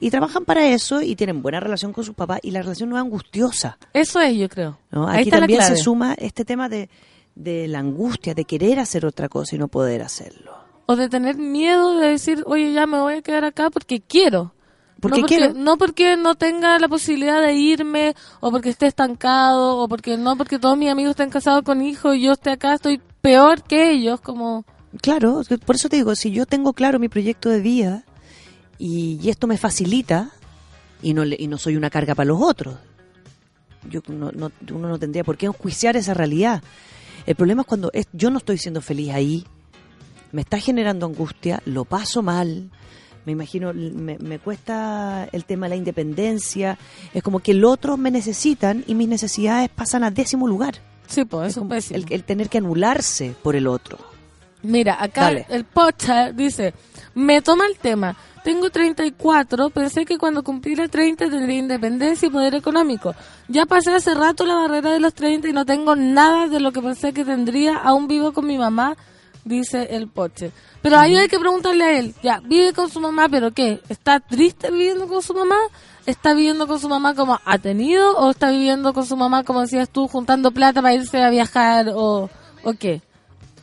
y 0.00 0.10
trabajan 0.10 0.44
para 0.44 0.66
eso 0.66 1.02
y 1.02 1.16
tienen 1.16 1.42
buena 1.42 1.60
relación 1.60 1.92
con 1.92 2.04
sus 2.04 2.14
papás 2.14 2.40
y 2.42 2.50
la 2.50 2.62
relación 2.62 2.90
no 2.90 2.96
es 2.96 3.02
angustiosa. 3.02 3.78
eso 3.92 4.20
es, 4.20 4.36
yo 4.36 4.48
creo. 4.48 4.78
¿no? 4.90 5.08
Aquí 5.08 5.30
también 5.30 5.62
se 5.62 5.76
suma 5.76 6.14
este 6.14 6.44
tema 6.44 6.68
de, 6.68 6.88
de 7.34 7.68
la 7.68 7.80
angustia, 7.80 8.34
de 8.34 8.44
querer 8.44 8.78
hacer 8.78 9.06
otra 9.06 9.28
cosa 9.28 9.56
y 9.56 9.58
no 9.58 9.68
poder 9.68 10.02
hacerlo. 10.02 10.56
O 10.86 10.96
de 10.96 11.08
tener 11.08 11.36
miedo 11.36 11.98
de 11.98 12.08
decir, 12.08 12.42
oye, 12.46 12.72
ya 12.72 12.86
me 12.86 12.98
voy 12.98 13.14
a 13.14 13.22
quedar 13.22 13.44
acá 13.44 13.70
porque 13.70 14.00
quiero. 14.00 14.54
Porque 15.00 15.18
no 15.18 15.22
porque, 15.22 15.36
quiero. 15.36 15.54
no 15.54 15.76
porque 15.76 16.16
no 16.16 16.34
tenga 16.34 16.78
la 16.78 16.88
posibilidad 16.88 17.40
de 17.40 17.54
irme, 17.54 18.14
o 18.40 18.50
porque 18.50 18.70
esté 18.70 18.86
estancado, 18.86 19.76
o 19.76 19.88
porque 19.88 20.16
no 20.16 20.36
porque 20.36 20.58
todos 20.58 20.76
mis 20.76 20.90
amigos 20.90 21.10
estén 21.10 21.30
casados 21.30 21.62
con 21.62 21.82
hijos 21.82 22.16
y 22.16 22.22
yo 22.22 22.32
esté 22.32 22.50
acá, 22.50 22.74
estoy 22.74 23.00
peor 23.20 23.62
que 23.62 23.92
ellos, 23.92 24.20
como... 24.20 24.64
Claro, 25.02 25.42
por 25.66 25.76
eso 25.76 25.88
te 25.88 25.96
digo, 25.96 26.14
si 26.14 26.30
yo 26.30 26.46
tengo 26.46 26.72
claro 26.72 26.98
mi 26.98 27.08
proyecto 27.08 27.50
de 27.50 27.60
vida 27.60 28.04
y, 28.78 29.18
y 29.22 29.28
esto 29.28 29.46
me 29.46 29.58
facilita 29.58 30.30
y 31.02 31.12
no, 31.14 31.24
y 31.24 31.46
no 31.46 31.58
soy 31.58 31.76
una 31.76 31.90
carga 31.90 32.14
para 32.14 32.28
los 32.28 32.40
otros, 32.40 32.76
yo 33.88 34.00
no, 34.08 34.32
no- 34.32 34.50
uno 34.72 34.88
no 34.88 34.98
tendría 34.98 35.24
por 35.24 35.36
qué 35.36 35.46
enjuiciar 35.46 35.96
esa 35.96 36.14
realidad. 36.14 36.62
El 37.26 37.34
problema 37.36 37.62
es 37.62 37.68
cuando 37.68 37.90
es- 37.92 38.08
yo 38.12 38.30
no 38.30 38.38
estoy 38.38 38.58
siendo 38.58 38.80
feliz 38.80 39.10
ahí, 39.12 39.44
me 40.32 40.40
está 40.42 40.58
generando 40.58 41.06
angustia, 41.06 41.62
lo 41.66 41.84
paso 41.84 42.22
mal, 42.22 42.70
me 43.26 43.32
imagino, 43.32 43.72
me, 43.74 44.16
me 44.18 44.38
cuesta 44.38 45.28
el 45.32 45.44
tema 45.44 45.66
de 45.66 45.70
la 45.70 45.76
independencia, 45.76 46.78
es 47.12 47.22
como 47.22 47.40
que 47.40 47.50
el 47.52 47.64
otro 47.64 47.98
me 47.98 48.10
necesitan 48.10 48.84
y 48.86 48.94
mis 48.94 49.08
necesidades 49.08 49.68
pasan 49.68 50.02
a 50.02 50.10
décimo 50.10 50.48
lugar. 50.48 50.76
Sí, 51.06 51.24
pues 51.26 51.48
Es 51.48 51.50
eso 51.52 51.60
como 51.60 51.74
es 51.74 51.88
pésimo. 51.88 52.06
el, 52.08 52.12
el 52.14 52.24
tener 52.24 52.48
que 52.48 52.58
anularse 52.58 53.34
por 53.42 53.54
el 53.54 53.66
otro. 53.66 53.98
Mira, 54.62 54.96
acá 55.00 55.22
Dale. 55.22 55.46
el 55.48 55.64
pocha 55.64 56.32
dice, 56.32 56.74
me 57.14 57.42
toma 57.42 57.66
el 57.66 57.78
tema, 57.78 58.16
tengo 58.42 58.70
34, 58.70 59.70
pensé 59.70 60.04
que 60.04 60.18
cuando 60.18 60.42
cumpliera 60.42 60.88
30 60.88 61.28
tendría 61.28 61.58
independencia 61.58 62.26
y 62.26 62.30
poder 62.30 62.54
económico. 62.54 63.14
Ya 63.48 63.66
pasé 63.66 63.92
hace 63.92 64.14
rato 64.14 64.46
la 64.46 64.54
barrera 64.54 64.92
de 64.92 65.00
los 65.00 65.14
30 65.14 65.48
y 65.48 65.52
no 65.52 65.66
tengo 65.66 65.94
nada 65.96 66.48
de 66.48 66.58
lo 66.58 66.72
que 66.72 66.80
pensé 66.80 67.12
que 67.12 67.24
tendría, 67.24 67.76
aún 67.76 68.08
vivo 68.08 68.32
con 68.32 68.46
mi 68.46 68.58
mamá, 68.58 68.96
dice 69.44 69.88
el 69.90 70.08
poche. 70.08 70.50
Pero 70.82 70.98
ahí 70.98 71.16
hay 71.16 71.28
que 71.28 71.38
preguntarle 71.38 71.84
a 71.84 71.98
él, 71.98 72.14
ya, 72.22 72.40
vive 72.40 72.72
con 72.72 72.88
su 72.88 73.00
mamá, 73.00 73.28
pero 73.28 73.52
¿qué? 73.52 73.80
¿Está 73.88 74.20
triste 74.20 74.70
viviendo 74.70 75.08
con 75.08 75.22
su 75.22 75.34
mamá? 75.34 75.58
¿Está 76.06 76.32
viviendo 76.32 76.66
con 76.66 76.78
su 76.78 76.88
mamá 76.88 77.14
como 77.14 77.38
ha 77.44 77.58
tenido? 77.58 78.16
¿O 78.16 78.30
está 78.30 78.50
viviendo 78.50 78.94
con 78.94 79.04
su 79.04 79.16
mamá, 79.16 79.44
como 79.44 79.60
decías 79.60 79.90
tú, 79.90 80.08
juntando 80.08 80.52
plata 80.52 80.80
para 80.80 80.94
irse 80.94 81.22
a 81.22 81.28
viajar? 81.28 81.90
¿O, 81.94 82.30
o 82.64 82.72
qué? 82.78 83.02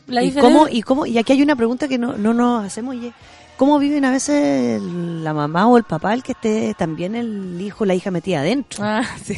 La 0.06 0.22
¿Y 0.22 0.26
diferencia- 0.26 0.42
cómo, 0.42 0.68
y 0.68 0.82
cómo, 0.82 1.06
y 1.06 1.18
aquí 1.18 1.32
hay 1.32 1.42
una 1.42 1.56
pregunta 1.56 1.88
que 1.88 1.98
no, 1.98 2.16
no 2.16 2.32
nos 2.34 2.64
hacemos, 2.64 2.94
y 2.94 3.08
es, 3.08 3.14
¿cómo 3.56 3.78
viven 3.78 4.04
a 4.04 4.10
veces 4.10 4.80
la 4.82 5.34
mamá 5.34 5.66
o 5.66 5.76
el 5.76 5.84
papá 5.84 6.14
el 6.14 6.22
que 6.22 6.32
esté 6.32 6.74
también 6.78 7.14
el 7.16 7.60
hijo 7.60 7.84
o 7.84 7.86
la 7.86 7.94
hija 7.94 8.10
metida 8.10 8.40
adentro? 8.40 8.84
Ah, 8.84 9.02
sí. 9.24 9.36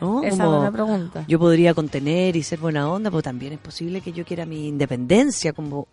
¿no? 0.00 0.22
Esa 0.22 0.28
es 0.28 0.38
Como 0.40 0.56
buena 0.56 0.70
pregunta. 0.72 1.24
Yo 1.28 1.38
podría 1.38 1.72
contener 1.74 2.36
y 2.36 2.42
ser 2.42 2.58
buena 2.58 2.88
onda, 2.90 3.10
pero 3.10 3.22
también 3.22 3.54
es 3.54 3.58
posible 3.58 4.00
que 4.00 4.12
yo 4.12 4.24
quiera 4.24 4.44
mi 4.46 4.68
independencia, 4.68 5.52
como, 5.52 5.88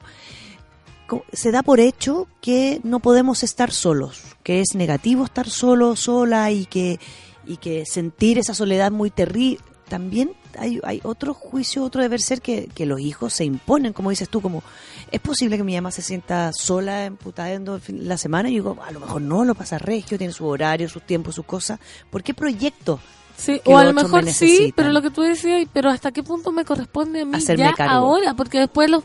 como- 1.08 1.24
se 1.34 1.52
da 1.52 1.64
por 1.64 1.80
hecho 1.80 2.28
que 2.42 2.80
no 2.84 3.00
podemos 3.00 3.42
estar 3.44 3.72
solos, 3.72 4.22
que 4.44 4.60
es 4.62 4.76
negativo 4.76 5.24
estar 5.26 5.50
solo, 5.50 5.96
sola 5.96 6.52
y 6.52 6.66
que 6.66 7.00
y 7.48 7.58
que 7.58 7.86
sentir 7.88 8.38
esa 8.38 8.54
soledad 8.54 8.92
muy 8.92 9.10
terrible. 9.10 9.60
También 9.90 10.32
hay, 10.58 10.80
hay 10.84 11.00
otro 11.04 11.34
juicio, 11.34 11.84
otro 11.84 12.02
deber 12.02 12.22
ser 12.22 12.42
que, 12.42 12.68
que 12.74 12.86
los 12.86 13.00
hijos 13.00 13.34
se 13.34 13.46
imponen, 13.46 13.94
como 13.94 14.10
dices 14.10 14.30
tú, 14.30 14.42
como 14.42 14.64
es 15.12 15.20
posible 15.20 15.58
que 15.58 15.64
mi 15.64 15.76
mamá 15.76 15.92
se 15.92 16.02
sienta 16.02 16.52
sola, 16.54 17.06
emputando 17.06 17.76
el 17.76 17.82
fin- 17.82 18.08
la 18.08 18.18
semana 18.18 18.50
y 18.50 18.54
digo, 18.54 18.78
a 18.86 18.92
lo 18.92 19.00
mejor 19.00 19.22
no, 19.22 19.44
lo 19.46 19.56
pasa 19.56 19.78
regio, 19.78 20.18
tiene 20.18 20.34
su 20.34 20.46
horario, 20.46 20.88
sus 20.90 21.04
tiempos, 21.04 21.36
sus 21.36 21.46
cosas. 21.46 21.80
¿Por 22.10 22.24
qué 22.24 22.34
proyecto? 22.34 23.00
Sí, 23.38 23.60
o 23.66 23.78
a 23.78 23.84
lo 23.86 23.94
mejor 23.94 24.24
me 24.24 24.32
sí, 24.34 24.72
pero 24.76 24.90
lo 24.92 25.02
que 25.02 25.10
tú 25.10 25.22
decías, 25.24 25.68
pero 25.74 25.90
hasta 25.90 26.12
qué 26.12 26.22
punto 26.22 26.52
me 26.52 26.64
corresponde 26.66 27.22
a 27.22 27.26
mí 27.26 27.36
Hacerme 27.36 27.64
ya 27.64 27.74
cargo. 27.74 27.94
ahora, 27.96 28.34
porque 28.36 28.60
después 28.60 28.90
los 28.90 29.04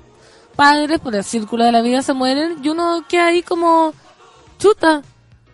padres 0.55 1.01
por 1.01 1.14
el 1.14 1.24
círculo 1.24 1.64
de 1.64 1.73
la 1.73 1.81
vida 1.81 2.02
se 2.02 2.12
mueren 2.12 2.56
y 2.62 2.68
uno 2.68 3.05
queda 3.09 3.28
ahí 3.28 3.43
como 3.43 3.94
chuta, 4.59 5.02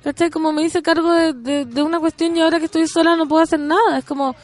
¿cachai? 0.03 0.31
Como 0.31 0.53
me 0.53 0.63
hice 0.63 0.83
cargo 0.83 1.13
de, 1.13 1.33
de, 1.33 1.65
de 1.65 1.83
una 1.83 2.01
cuestión 2.01 2.37
y 2.37 2.41
ahora 2.41 2.59
que 2.59 2.65
estoy 2.65 2.87
sola 2.89 3.15
no 3.17 3.27
puedo 3.29 3.43
hacer 3.43 3.61
nada. 3.61 3.99
Es 3.99 4.05
como, 4.05 4.35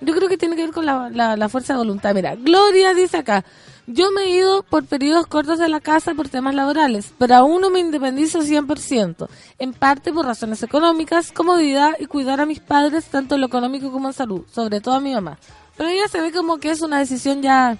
yo 0.00 0.14
creo 0.14 0.28
que 0.28 0.38
tiene 0.38 0.56
que 0.56 0.62
ver 0.62 0.72
con 0.72 0.86
la, 0.86 1.36
la, 1.36 1.48
fuerza 1.48 1.74
de 1.74 1.78
voluntad. 1.78 2.14
Mira, 2.14 2.36
Gloria 2.36 2.94
dice 2.94 3.18
acá, 3.18 3.44
yo 3.86 4.10
me 4.12 4.24
he 4.24 4.30
ido 4.36 4.62
por 4.62 4.84
periodos 4.84 5.26
cortos 5.26 5.58
de 5.58 5.68
la 5.68 5.80
casa 5.80 6.14
por 6.14 6.28
temas 6.28 6.54
laborales, 6.54 7.12
pero 7.18 7.36
aún 7.36 7.60
no 7.60 7.70
me 7.70 7.80
independizo 7.80 8.40
100%, 8.40 9.28
en 9.58 9.72
parte 9.72 10.12
por 10.12 10.26
razones 10.26 10.62
económicas, 10.62 11.32
comodidad 11.32 11.92
y 11.98 12.06
cuidar 12.06 12.40
a 12.40 12.46
mis 12.46 12.60
padres 12.60 13.06
tanto 13.06 13.34
en 13.34 13.40
lo 13.40 13.46
económico 13.46 13.90
como 13.90 14.08
en 14.08 14.14
salud, 14.14 14.44
sobre 14.52 14.80
todo 14.80 14.94
a 14.94 15.00
mi 15.00 15.14
mamá. 15.14 15.38
Pero 15.76 15.88
ella 15.88 16.08
se 16.08 16.20
ve 16.20 16.32
como 16.32 16.58
que 16.58 16.70
es 16.70 16.82
una 16.82 16.98
decisión 16.98 17.42
ya 17.42 17.78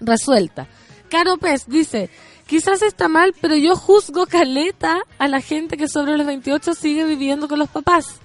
resuelta. 0.00 0.68
Caro 1.08 1.36
Pez 1.36 1.66
dice, 1.66 2.10
quizás 2.46 2.82
está 2.82 3.08
mal, 3.08 3.34
pero 3.40 3.56
yo 3.56 3.76
juzgo 3.76 4.26
caleta 4.26 5.00
a 5.18 5.28
la 5.28 5.40
gente 5.40 5.76
que 5.76 5.88
sobre 5.88 6.16
los 6.16 6.26
28 6.26 6.74
sigue 6.74 7.04
viviendo 7.04 7.48
con 7.48 7.58
los 7.58 7.68
papás. 7.68 8.20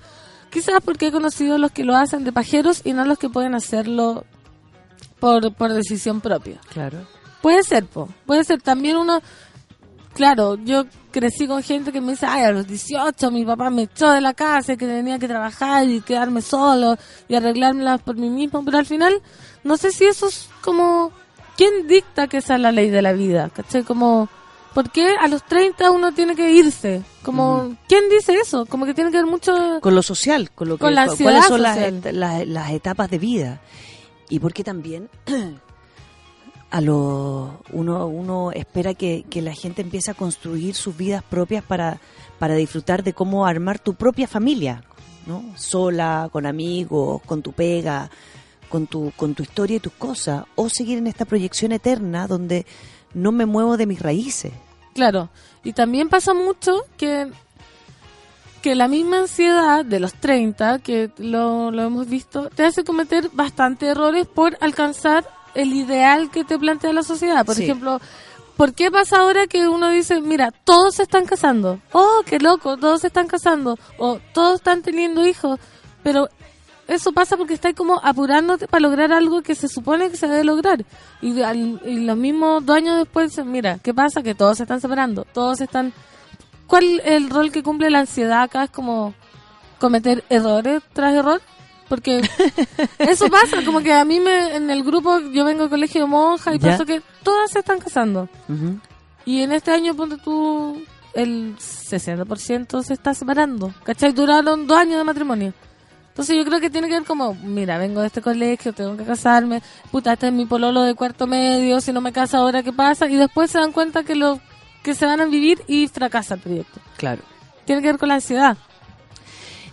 Quizás 0.51 0.81
porque 0.83 1.07
he 1.07 1.11
conocido 1.11 1.57
los 1.57 1.71
que 1.71 1.85
lo 1.85 1.95
hacen 1.95 2.25
de 2.25 2.33
pajeros 2.33 2.81
y 2.83 2.91
no 2.91 3.05
los 3.05 3.17
que 3.17 3.29
pueden 3.29 3.55
hacerlo 3.55 4.25
por, 5.19 5.53
por 5.53 5.71
decisión 5.71 6.19
propia. 6.19 6.59
Claro. 6.69 7.07
Puede 7.41 7.63
ser, 7.63 7.85
po. 7.85 8.09
Puede 8.25 8.43
ser. 8.43 8.61
También 8.61 8.97
uno... 8.97 9.21
Claro, 10.13 10.55
yo 10.55 10.83
crecí 11.09 11.47
con 11.47 11.63
gente 11.63 11.93
que 11.93 12.01
me 12.01 12.11
dice, 12.11 12.25
ay, 12.25 12.43
a 12.43 12.51
los 12.51 12.67
18 12.67 13.31
mi 13.31 13.45
papá 13.45 13.69
me 13.69 13.83
echó 13.83 14.11
de 14.11 14.19
la 14.19 14.33
casa 14.33 14.73
y 14.73 14.77
que 14.77 14.85
tenía 14.85 15.17
que 15.17 15.27
trabajar 15.29 15.87
y 15.87 16.01
quedarme 16.01 16.41
solo 16.41 16.97
y 17.29 17.35
arreglármelas 17.35 18.01
por 18.01 18.17
mí 18.17 18.29
mismo. 18.29 18.63
Pero 18.65 18.77
al 18.77 18.85
final, 18.85 19.21
no 19.63 19.77
sé 19.77 19.91
si 19.91 20.05
eso 20.05 20.27
es 20.27 20.49
como... 20.61 21.13
¿Quién 21.55 21.87
dicta 21.87 22.27
que 22.27 22.37
esa 22.37 22.55
es 22.55 22.61
la 22.61 22.73
ley 22.73 22.89
de 22.89 23.01
la 23.01 23.13
vida? 23.13 23.49
¿Cachai? 23.49 23.83
Como... 23.83 24.27
¿Por 24.73 24.89
qué 24.89 25.15
a 25.19 25.27
los 25.27 25.43
30 25.43 25.91
uno 25.91 26.13
tiene 26.13 26.35
que 26.35 26.51
irse? 26.51 27.03
Como, 27.23 27.75
¿quién 27.89 28.03
dice 28.09 28.35
eso? 28.35 28.65
Como 28.65 28.85
que 28.85 28.93
tiene 28.93 29.11
que 29.11 29.17
ver 29.17 29.25
mucho... 29.25 29.79
Con 29.81 29.95
lo 29.95 30.01
social, 30.01 30.49
con 30.51 30.69
lo 30.69 30.77
que 30.77 30.81
Con 30.81 30.95
la 30.95 31.03
ansiedad 31.03 31.31
cuáles 31.31 31.47
son 31.47 31.61
las, 31.61 32.13
las- 32.13 32.47
las 32.47 32.71
etapas 32.71 33.09
de 33.09 33.17
vida. 33.17 33.61
Y 34.29 34.39
porque 34.39 34.63
también 34.63 35.09
a 36.71 36.79
lo 36.81 37.61
uno 37.73 38.07
uno 38.07 38.51
espera 38.53 38.93
que, 38.93 39.25
que 39.29 39.41
la 39.41 39.53
gente 39.53 39.81
empiece 39.81 40.11
a 40.11 40.13
construir 40.13 40.73
sus 40.75 40.95
vidas 40.95 41.21
propias 41.23 41.63
para 41.63 41.99
para 42.39 42.55
disfrutar 42.55 43.03
de 43.03 43.13
cómo 43.13 43.45
armar 43.45 43.77
tu 43.77 43.93
propia 43.95 44.27
familia, 44.27 44.83
¿no? 45.27 45.43
Sola, 45.57 46.29
con 46.31 46.45
amigos, 46.45 47.21
con 47.25 47.41
tu 47.41 47.51
pega, 47.51 48.09
con 48.69 48.87
tu 48.87 49.11
con 49.17 49.35
tu 49.35 49.43
historia 49.43 49.77
y 49.77 49.79
tus 49.81 49.93
cosas 49.93 50.45
o 50.55 50.69
seguir 50.69 50.97
en 50.97 51.07
esta 51.07 51.25
proyección 51.25 51.73
eterna 51.73 52.25
donde 52.27 52.65
no 53.13 53.31
me 53.31 53.45
muevo 53.45 53.77
de 53.77 53.85
mis 53.85 54.01
raíces. 54.01 54.51
Claro, 54.93 55.29
y 55.63 55.73
también 55.73 56.09
pasa 56.09 56.33
mucho 56.33 56.83
que 56.97 57.31
que 58.61 58.75
la 58.75 58.87
misma 58.87 59.21
ansiedad 59.21 59.83
de 59.83 59.99
los 59.99 60.13
30, 60.13 60.77
que 60.79 61.09
lo, 61.17 61.71
lo 61.71 61.81
hemos 61.81 62.07
visto, 62.07 62.47
te 62.53 62.63
hace 62.63 62.83
cometer 62.83 63.29
bastante 63.33 63.87
errores 63.87 64.27
por 64.27 64.55
alcanzar 64.61 65.27
el 65.55 65.73
ideal 65.73 66.29
que 66.29 66.43
te 66.43 66.59
plantea 66.59 66.93
la 66.93 67.01
sociedad. 67.01 67.43
Por 67.43 67.55
Sí. 67.55 67.63
ejemplo, 67.63 67.99
¿por 68.57 68.75
qué 68.75 68.91
pasa 68.91 69.17
ahora 69.21 69.47
que 69.47 69.67
uno 69.67 69.89
dice, 69.89 70.21
mira, 70.21 70.51
todos 70.63 70.93
se 70.93 71.01
están 71.03 71.25
casando? 71.25 71.79
Oh, 71.91 72.21
qué 72.23 72.37
loco, 72.37 72.77
todos 72.77 73.01
se 73.01 73.07
están 73.07 73.25
casando. 73.27 73.79
O 73.97 74.19
todos 74.31 74.57
están 74.57 74.83
teniendo 74.83 75.25
hijos. 75.25 75.59
Pero 76.03 76.29
eso 76.93 77.11
pasa 77.11 77.37
porque 77.37 77.53
estás 77.53 77.73
como 77.73 77.99
apurándote 78.03 78.67
para 78.67 78.81
lograr 78.81 79.11
algo 79.11 79.41
que 79.41 79.55
se 79.55 79.67
supone 79.67 80.09
que 80.09 80.17
se 80.17 80.27
debe 80.27 80.43
lograr. 80.43 80.85
Y, 81.21 81.41
al- 81.41 81.81
y 81.85 81.99
los 82.05 82.17
mismos 82.17 82.65
dos 82.65 82.75
años 82.77 82.97
después 82.97 83.43
mira, 83.45 83.79
¿qué 83.79 83.93
pasa? 83.93 84.21
Que 84.23 84.35
todos 84.35 84.57
se 84.57 84.63
están 84.63 84.81
separando, 84.81 85.25
todos 85.33 85.57
se 85.57 85.63
están... 85.65 85.93
¿Cuál 86.67 86.99
es 86.99 87.05
el 87.11 87.29
rol 87.29 87.51
que 87.51 87.63
cumple 87.63 87.89
la 87.89 87.99
ansiedad 87.99 88.43
acá? 88.43 88.63
Es 88.65 88.69
como 88.69 89.13
cometer 89.79 90.23
errores 90.29 90.81
tras 90.93 91.13
error. 91.13 91.41
Porque 91.89 92.21
eso 92.99 93.27
pasa, 93.27 93.57
como 93.65 93.81
que 93.81 93.91
a 93.91 94.05
mí 94.05 94.21
me, 94.21 94.55
en 94.55 94.69
el 94.69 94.81
grupo, 94.81 95.19
yo 95.19 95.43
vengo 95.43 95.61
del 95.63 95.69
colegio 95.69 96.01
de 96.01 96.07
monja 96.07 96.55
y 96.55 96.59
Ya. 96.59 96.77
que 96.85 97.01
todas 97.23 97.51
se 97.51 97.59
están 97.59 97.79
casando. 97.79 98.29
Y 99.25 99.41
en 99.41 99.51
este 99.51 99.71
año, 99.71 99.93
ponte 99.95 100.15
tú, 100.17 100.81
el 101.13 101.57
60% 101.57 102.81
se 102.83 102.93
está 102.93 103.13
separando. 103.13 103.73
¿Cachai? 103.83 104.13
Duraron 104.13 104.67
dos 104.67 104.77
años 104.77 104.97
de 104.99 105.03
matrimonio. 105.03 105.53
Entonces 106.11 106.35
yo 106.35 106.43
creo 106.43 106.59
que 106.59 106.69
tiene 106.69 106.89
que 106.89 106.95
ver 106.95 107.05
como, 107.05 107.35
mira, 107.35 107.77
vengo 107.77 108.01
de 108.01 108.07
este 108.07 108.21
colegio, 108.21 108.73
tengo 108.73 108.97
que 108.97 109.05
casarme, 109.05 109.61
puta, 109.91 110.11
este 110.11 110.27
es 110.27 110.33
mi 110.33 110.45
pololo 110.45 110.83
de 110.83 110.93
cuarto 110.93 111.25
medio, 111.25 111.79
si 111.79 111.93
no 111.93 112.01
me 112.01 112.11
caso 112.11 112.35
ahora, 112.35 112.63
¿qué 112.63 112.73
pasa? 112.73 113.07
Y 113.07 113.15
después 113.15 113.49
se 113.49 113.59
dan 113.59 113.71
cuenta 113.71 114.03
que 114.03 114.15
lo 114.15 114.41
que 114.83 114.93
se 114.93 115.05
van 115.05 115.21
a 115.21 115.25
vivir 115.25 115.61
y 115.67 115.87
fracasa 115.87 116.33
el 116.33 116.41
proyecto. 116.41 116.81
Claro. 116.97 117.21
Tiene 117.63 117.81
que 117.81 117.87
ver 117.87 117.97
con 117.97 118.09
la 118.09 118.15
ansiedad. 118.15 118.57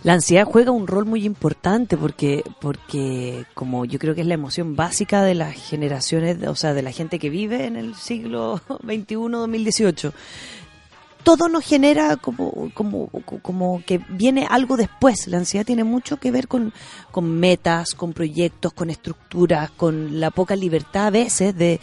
La 0.03 0.13
ansiedad 0.13 0.45
juega 0.45 0.71
un 0.71 0.87
rol 0.87 1.05
muy 1.05 1.25
importante 1.25 1.97
porque, 1.97 2.41
porque 2.61 3.43
como 3.53 3.83
yo 3.83 3.99
creo 3.99 4.15
que 4.15 4.21
es 4.21 4.27
la 4.27 4.35
emoción 4.35 4.77
básica 4.77 5.23
de 5.23 5.35
las 5.35 5.53
generaciones, 5.53 6.37
o 6.47 6.55
sea, 6.55 6.73
de 6.73 6.83
la 6.83 6.93
gente 6.93 7.19
que 7.19 7.29
vive 7.29 7.65
en 7.65 7.75
el 7.75 7.95
siglo 7.95 8.61
XXI, 8.81 9.15
2018. 9.15 10.13
Todo 11.23 11.49
nos 11.49 11.65
genera 11.65 12.15
como, 12.15 12.71
como, 12.73 13.09
como 13.41 13.83
que 13.85 13.99
viene 14.09 14.47
algo 14.49 14.77
después. 14.77 15.27
La 15.27 15.37
ansiedad 15.37 15.65
tiene 15.65 15.83
mucho 15.83 16.17
que 16.17 16.31
ver 16.31 16.47
con, 16.47 16.73
con 17.11 17.39
metas, 17.39 17.93
con 17.93 18.13
proyectos, 18.13 18.73
con 18.73 18.89
estructuras, 18.89 19.69
con 19.71 20.19
la 20.19 20.31
poca 20.31 20.55
libertad 20.55 21.07
a 21.07 21.11
veces 21.11 21.55
de, 21.55 21.79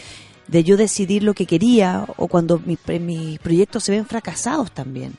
de 0.48 0.64
yo 0.64 0.76
decidir 0.76 1.22
lo 1.22 1.34
que 1.34 1.46
quería 1.46 2.06
o 2.16 2.28
cuando 2.28 2.58
mis, 2.58 2.78
mis 3.00 3.38
proyectos 3.38 3.84
se 3.84 3.92
ven 3.92 4.06
fracasados 4.06 4.72
también 4.72 5.14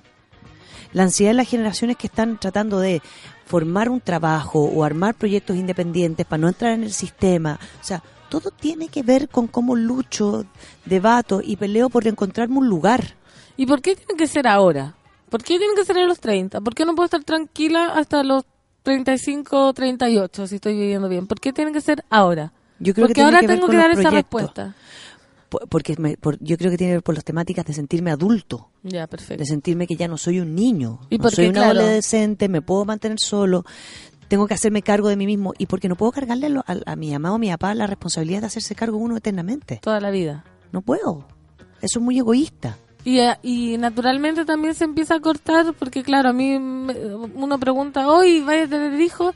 la 0.93 1.03
ansiedad 1.03 1.31
de 1.31 1.35
las 1.35 1.49
generaciones 1.49 1.97
que 1.97 2.07
están 2.07 2.39
tratando 2.39 2.79
de 2.79 3.01
formar 3.45 3.89
un 3.89 4.01
trabajo 4.01 4.63
o 4.63 4.83
armar 4.83 5.15
proyectos 5.15 5.55
independientes 5.55 6.25
para 6.25 6.41
no 6.41 6.47
entrar 6.47 6.73
en 6.73 6.83
el 6.83 6.91
sistema. 6.91 7.59
O 7.81 7.83
sea, 7.83 8.03
todo 8.29 8.51
tiene 8.51 8.89
que 8.89 9.03
ver 9.03 9.29
con 9.29 9.47
cómo 9.47 9.75
lucho, 9.75 10.45
debato 10.85 11.41
y 11.43 11.55
peleo 11.55 11.89
por 11.89 12.07
encontrarme 12.07 12.57
un 12.57 12.67
lugar. 12.67 13.15
¿Y 13.57 13.65
por 13.65 13.81
qué 13.81 13.95
tiene 13.95 14.15
que 14.17 14.27
ser 14.27 14.47
ahora? 14.47 14.95
¿Por 15.29 15.43
qué 15.43 15.57
tiene 15.57 15.73
que 15.75 15.83
ser 15.83 15.97
a 15.97 16.05
los 16.05 16.19
30? 16.19 16.61
¿Por 16.61 16.73
qué 16.75 16.85
no 16.85 16.95
puedo 16.95 17.05
estar 17.05 17.23
tranquila 17.23 17.93
hasta 17.95 18.23
los 18.23 18.45
35 18.83 19.67
o 19.67 19.73
38 19.73 20.47
si 20.47 20.55
estoy 20.55 20.73
viviendo 20.75 21.09
bien? 21.09 21.27
¿Por 21.27 21.39
qué 21.39 21.51
tiene 21.51 21.71
que 21.73 21.81
ser 21.81 22.03
ahora? 22.09 22.53
Yo 22.79 22.93
creo 22.93 23.07
Porque 23.07 23.15
que 23.15 23.21
ahora 23.23 23.39
que 23.41 23.47
tengo 23.47 23.67
que 23.67 23.75
dar 23.77 23.91
esa 23.91 24.01
proyectos. 24.03 24.41
respuesta. 24.41 24.75
Po- 25.49 25.59
Porque 25.69 25.95
me- 25.97 26.17
por- 26.17 26.37
yo 26.39 26.57
creo 26.57 26.69
que 26.71 26.77
tiene 26.77 26.91
que 26.91 26.95
ver 26.97 27.03
por 27.03 27.15
las 27.15 27.23
temáticas 27.23 27.65
de 27.65 27.73
sentirme 27.73 28.11
adulto, 28.11 28.69
Ya, 28.83 29.07
perfecto. 29.07 29.41
de 29.41 29.45
sentirme 29.45 29.87
que 29.87 29.95
ya 29.95 30.07
no 30.07 30.17
soy 30.17 30.39
un 30.41 30.53
niño, 30.55 30.99
Y 31.09 31.17
no 31.17 31.23
porque, 31.23 31.35
soy 31.37 31.47
un 31.47 31.53
claro. 31.53 31.79
adolescente, 31.79 32.49
me 32.49 32.61
puedo 32.61 32.83
mantener 32.85 33.17
solo, 33.19 33.63
tengo 34.27 34.45
que 34.45 34.53
hacerme 34.53 34.81
cargo 34.81 35.07
de 35.07 35.15
mí 35.15 35.25
mismo 35.25 35.53
y 35.57 35.65
porque 35.67 35.87
no 35.87 35.95
puedo 35.95 36.11
cargarle 36.11 36.47
a, 36.47 36.49
lo- 36.49 36.63
a- 36.67 36.91
a 36.91 36.95
mi 36.97 37.11
mamá 37.11 37.31
o 37.31 37.35
a 37.35 37.39
mi 37.39 37.49
papá 37.49 37.73
la 37.75 37.87
responsabilidad 37.87 38.41
de 38.41 38.47
hacerse 38.47 38.75
cargo 38.75 38.97
uno 38.97 39.15
eternamente. 39.17 39.79
Toda 39.81 39.99
la 40.01 40.11
vida. 40.11 40.43
No 40.73 40.81
puedo. 40.81 41.25
Eso 41.81 41.99
es 41.99 42.01
muy 42.03 42.19
egoísta. 42.19 42.77
Y, 43.07 43.19
eh, 43.19 43.37
y 43.41 43.77
naturalmente 43.77 44.43
también 44.43 44.73
se 44.75 44.83
empieza 44.83 45.15
a 45.15 45.19
cortar 45.21 45.73
porque, 45.79 46.03
claro, 46.03 46.27
a 46.27 46.33
mí 46.33 46.59
me- 46.59 46.93
uno 47.35 47.57
pregunta, 47.57 48.05
hoy 48.09 48.41
vaya 48.41 48.65
a 48.65 48.67
tener 48.67 48.99
hijos? 48.99 49.33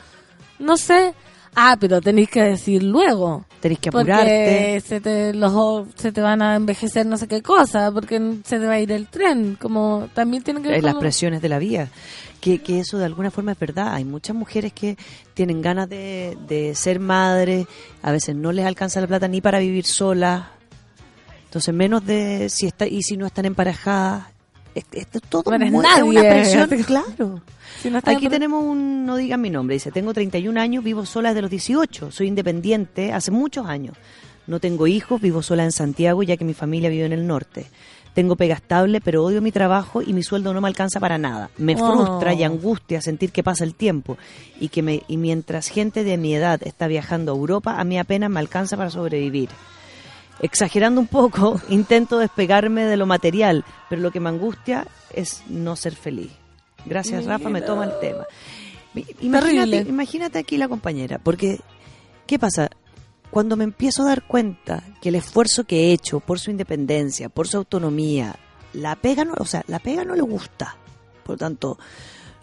No 0.60 0.76
sé. 0.76 1.14
Ah, 1.56 1.78
pero 1.80 2.02
tenéis 2.02 2.30
que 2.30 2.42
decir 2.44 2.84
luego. 2.84 3.46
Tenés 3.62 3.80
que 3.80 3.90
Porque 3.90 4.12
apurarte. 4.12 4.82
se 4.82 5.00
te, 5.00 5.34
los 5.34 5.88
se 5.96 6.12
te 6.12 6.20
van 6.20 6.42
a 6.42 6.56
envejecer 6.58 7.06
no 7.06 7.16
sé 7.16 7.30
qué 7.30 7.42
cosa, 7.42 7.92
porque 7.94 8.20
se 8.44 8.60
te 8.60 8.66
va 8.66 8.74
a 8.74 8.80
ir 8.82 8.92
el 8.92 9.08
tren. 9.08 9.56
Como 9.60 10.10
también 10.14 10.44
tiene 10.44 10.62
que 10.62 10.68
ver 10.68 10.78
eh, 10.80 10.82
con 10.82 10.92
las 10.92 11.00
presiones 11.00 11.42
de 11.42 11.48
la 11.50 11.58
vida. 11.60 11.88
Que, 12.42 12.60
que 12.60 12.80
eso 12.82 12.98
de 12.98 13.06
alguna 13.06 13.32
forma 13.32 13.54
es 13.54 13.60
verdad. 13.60 13.94
Hay 13.94 14.04
muchas 14.04 14.36
mujeres 14.36 14.74
que 14.74 14.98
tienen 15.34 15.62
ganas 15.62 15.88
de, 15.88 16.38
de 16.46 16.76
ser 16.76 17.00
madres, 17.00 17.68
a 18.02 18.12
veces 18.12 18.36
no 18.36 18.52
les 18.52 18.66
alcanza 18.66 19.00
la 19.00 19.08
plata 19.08 19.30
ni 19.30 19.40
para 19.40 19.60
vivir 19.60 19.86
solas. 19.86 20.44
Entonces, 21.52 21.74
menos 21.74 22.06
de 22.06 22.48
si 22.48 22.66
está 22.68 22.88
y 22.88 23.04
si 23.04 23.18
no 23.18 23.26
están 23.26 23.44
emparejadas. 23.44 24.24
Es- 24.74 24.86
Esto 24.94 25.18
es 25.18 25.24
todo 25.30 25.52
es 25.54 25.60
nadie. 25.70 26.02
una 26.04 26.22
presión, 26.22 26.70
claro. 26.88 27.42
Si 27.82 27.90
no 27.90 27.98
Aquí 27.98 28.26
en- 28.28 28.32
tenemos 28.32 28.64
un, 28.64 29.06
no 29.06 29.18
digan 29.18 29.42
mi 29.42 29.50
nombre, 29.50 29.74
dice, 29.74 29.92
tengo 29.92 30.14
31 30.14 30.58
años, 30.62 30.82
vivo 30.82 31.06
sola 31.06 31.30
desde 31.32 31.42
los 31.42 31.52
18, 31.52 32.10
soy 32.10 32.28
independiente 32.28 33.12
hace 33.12 33.32
muchos 33.32 33.66
años. 33.68 33.98
No 34.48 34.62
tengo 34.62 34.88
hijos, 34.88 35.20
vivo 35.20 35.42
sola 35.44 35.66
en 35.66 35.74
Santiago 35.74 36.24
ya 36.24 36.38
que 36.38 36.46
mi 36.46 36.54
familia 36.54 36.90
vive 36.90 37.06
en 37.06 37.12
el 37.12 37.28
norte. 37.28 37.66
Tengo 38.14 38.38
pega 38.38 38.56
estable, 38.56 39.02
pero 39.02 39.22
odio 39.26 39.42
mi 39.42 39.52
trabajo 39.52 40.02
y 40.02 40.14
mi 40.14 40.24
sueldo 40.24 40.54
no 40.54 40.62
me 40.62 40.70
alcanza 40.70 41.02
para 41.02 41.18
nada. 41.18 41.50
Me 41.58 41.76
Oh. 41.78 42.06
frustra 42.06 42.34
y 42.34 42.44
angustia 42.44 43.02
sentir 43.02 43.34
que 43.34 43.44
pasa 43.44 43.66
el 43.66 43.76
tiempo 43.76 44.18
y 44.58 44.70
que 44.70 44.82
me, 44.84 45.04
y 45.10 45.18
mientras 45.18 45.68
gente 45.68 46.06
de 46.06 46.18
mi 46.18 46.34
edad 46.34 46.62
está 46.64 46.88
viajando 46.88 47.34
a 47.34 47.36
Europa, 47.36 47.78
a 47.78 47.84
mí 47.84 48.00
apenas 48.00 48.30
me 48.30 48.40
alcanza 48.40 48.78
para 48.78 48.90
sobrevivir. 48.90 49.50
Exagerando 50.42 51.00
un 51.00 51.08
poco, 51.08 51.62
intento 51.70 52.18
despegarme 52.18 52.84
de 52.84 52.98
lo 52.98 53.06
material, 53.06 53.64
pero 53.90 54.02
lo 54.02 54.12
que 54.12 54.20
me 54.20 54.30
angustia 54.30 54.88
es 55.14 55.44
no 55.48 55.76
ser 55.76 55.96
feliz. 55.96 56.32
Gracias, 56.86 57.26
Rafa, 57.26 57.50
me 57.50 57.62
toma 57.62 57.86
el 57.86 58.00
tema. 58.00 58.26
Imagínate 59.22 60.40
aquí 60.40 60.58
la 60.58 60.68
compañera, 60.68 61.20
porque 61.20 61.60
¿qué 62.26 62.40
pasa? 62.40 62.70
Cuando 63.30 63.56
me 63.56 63.64
empiezo 63.64 64.04
a 64.04 64.08
dar 64.08 64.24
cuenta 64.24 64.84
que 65.02 65.10
el 65.10 65.16
esfuerzo 65.16 65.64
que 65.64 65.86
he 65.86 65.94
hecho 65.94 66.20
por 66.20 66.40
su 66.40 66.52
independencia, 66.52 67.30
por 67.30 67.48
su 67.48 67.58
autonomía, 67.58 68.36
la 68.74 68.96
pega 68.96 69.24
no, 69.24 69.34
o 69.38 69.46
sea, 69.46 69.64
la 69.68 69.80
pega 69.80 70.04
no 70.04 70.16
le 70.16 70.22
gusta, 70.22 70.76
Por 71.24 71.36
lo 71.36 71.38
tanto, 71.38 71.78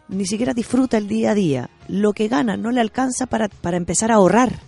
ni 0.09 0.25
siquiera 0.25 0.55
disfruta 0.55 0.97
el 0.97 1.09
día 1.09 1.33
a 1.33 1.35
día. 1.35 1.71
Lo 1.89 2.13
que 2.13 2.29
gana 2.29 2.57
no 2.57 2.71
le 2.71 2.81
alcanza 2.81 3.27
para, 3.27 3.49
para 3.49 3.77
empezar 3.77 4.11
a 4.11 4.17
ahorrar. 4.17 4.61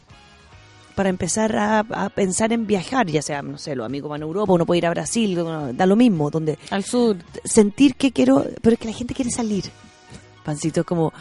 Para 0.95 1.09
empezar 1.09 1.57
a, 1.57 1.79
a 1.81 2.09
pensar 2.11 2.53
en 2.53 2.67
viajar, 2.67 3.07
ya 3.07 3.23
sea, 3.23 3.41
no 3.43 3.57
sé, 3.59 3.75
los 3.75 3.87
amigos 3.87 4.11
van 4.11 4.23
a 4.23 4.25
Europa, 4.25 4.53
uno 4.53 4.67
puede 4.67 4.79
ir 4.79 4.87
a 4.87 4.91
Brasil, 4.91 5.39
da 5.75 5.87
lo 5.87 5.97
mismo, 5.97 6.31
donde 6.31 6.59
Al 6.71 6.85
sur. 6.85 7.17
sentir 7.45 7.95
que 7.95 8.13
quiero, 8.13 8.45
pero 8.61 8.75
es 8.75 8.81
que 8.81 8.89
la 8.89 8.95
gente 8.95 9.15
quiere 9.15 9.31
salir. 9.31 9.65
Pancito, 10.45 10.81
es 10.81 10.87
como 10.87 11.13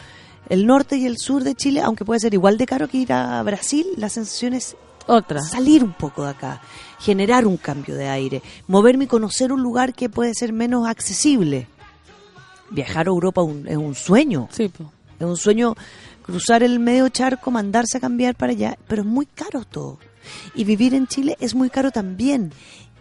el 0.50 0.66
norte 0.66 0.98
y 0.98 1.06
el 1.06 1.18
sur 1.18 1.44
de 1.44 1.56
Chile, 1.56 1.82
aunque 1.82 2.04
puede 2.04 2.20
ser 2.20 2.34
igual 2.34 2.58
de 2.58 2.66
caro 2.66 2.88
que 2.88 2.98
ir 2.98 3.14
a 3.14 3.42
Brasil, 3.44 3.86
la 3.96 4.10
sensación 4.10 4.54
es 4.54 4.76
Otra. 5.08 5.40
salir 5.42 5.84
un 5.84 5.94
poco 5.94 6.24
de 6.24 6.32
acá, 6.32 6.62
generar 7.00 7.46
un 7.46 7.58
cambio 7.58 7.96
de 7.96 8.08
aire, 8.10 8.42
moverme 8.68 9.04
y 9.06 9.08
conocer 9.08 9.52
un 9.54 9.62
lugar 9.62 9.94
que 9.94 10.10
puede 10.10 10.34
ser 10.34 10.52
menos 10.52 10.88
accesible. 10.88 11.68
Viajar 12.72 13.08
a 13.08 13.10
Europa 13.10 13.42
un- 13.42 13.68
es 13.68 13.78
un 13.78 13.96
sueño, 13.96 14.48
Sí, 14.52 14.68
po. 14.70 14.92
es 15.20 15.26
un 15.26 15.38
sueño 15.38 15.76
cruzar 16.30 16.64
el 16.64 16.80
medio 16.80 17.10
charco, 17.10 17.52
mandarse 17.52 17.98
a 17.98 18.00
cambiar 18.02 18.36
para 18.36 18.52
allá, 18.52 18.78
pero 18.88 19.02
es 19.02 19.08
muy 19.08 19.26
caro 19.26 19.64
todo. 19.66 20.00
Y 20.56 20.64
vivir 20.64 20.94
en 20.94 21.08
Chile 21.08 21.36
es 21.40 21.56
muy 21.56 21.70
caro 21.70 21.92
también. 21.92 22.52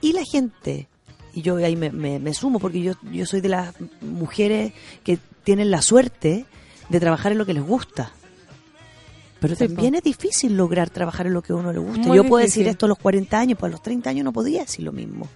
Y 0.01 0.13
la 0.13 0.23
gente, 0.25 0.89
y 1.35 1.43
yo 1.43 1.57
ahí 1.57 1.77
me, 1.77 1.91
me- 1.91 2.19
me 2.19 2.33
sumo 2.35 2.59
porque 2.59 2.81
yo, 2.81 2.93
yo 3.13 3.27
soy 3.27 3.41
de 3.41 3.49
las 3.51 3.75
mujeres 4.01 4.73
que 5.05 5.19
tienen 5.45 5.71
la 5.71 5.83
suerte 5.83 6.47
de 6.89 7.01
trabajar 7.01 7.33
en 7.33 7.39
lo 7.39 7.47
que 7.47 7.55
les 7.55 7.63
gusta. 7.67 8.13
Pero 9.41 9.55
Sí, 9.55 9.67
también 9.69 9.93
po. 9.93 9.99
es 9.99 10.05
difícil 10.05 10.57
lograr 10.57 10.91
trabajar 10.91 11.27
en 11.27 11.35
lo 11.35 11.43
que 11.43 11.53
a 11.53 11.57
uno 11.57 11.73
le 11.73 11.79
gusta. 11.79 12.07
Muy 12.09 12.17
yo 12.17 12.25
puedo 12.25 12.43
difícil. 12.43 12.65
decir 12.65 12.71
esto 12.71 12.87
a 12.87 12.89
los 12.89 12.99
40 12.99 13.39
años, 13.39 13.59
pues 13.59 13.71
a 13.71 13.73
los 13.73 13.83
30 13.83 14.11
años 14.11 14.25
no 14.25 14.33
podía 14.33 14.63
decir 14.63 14.85
lo 14.85 14.93
mismo. 14.93 15.29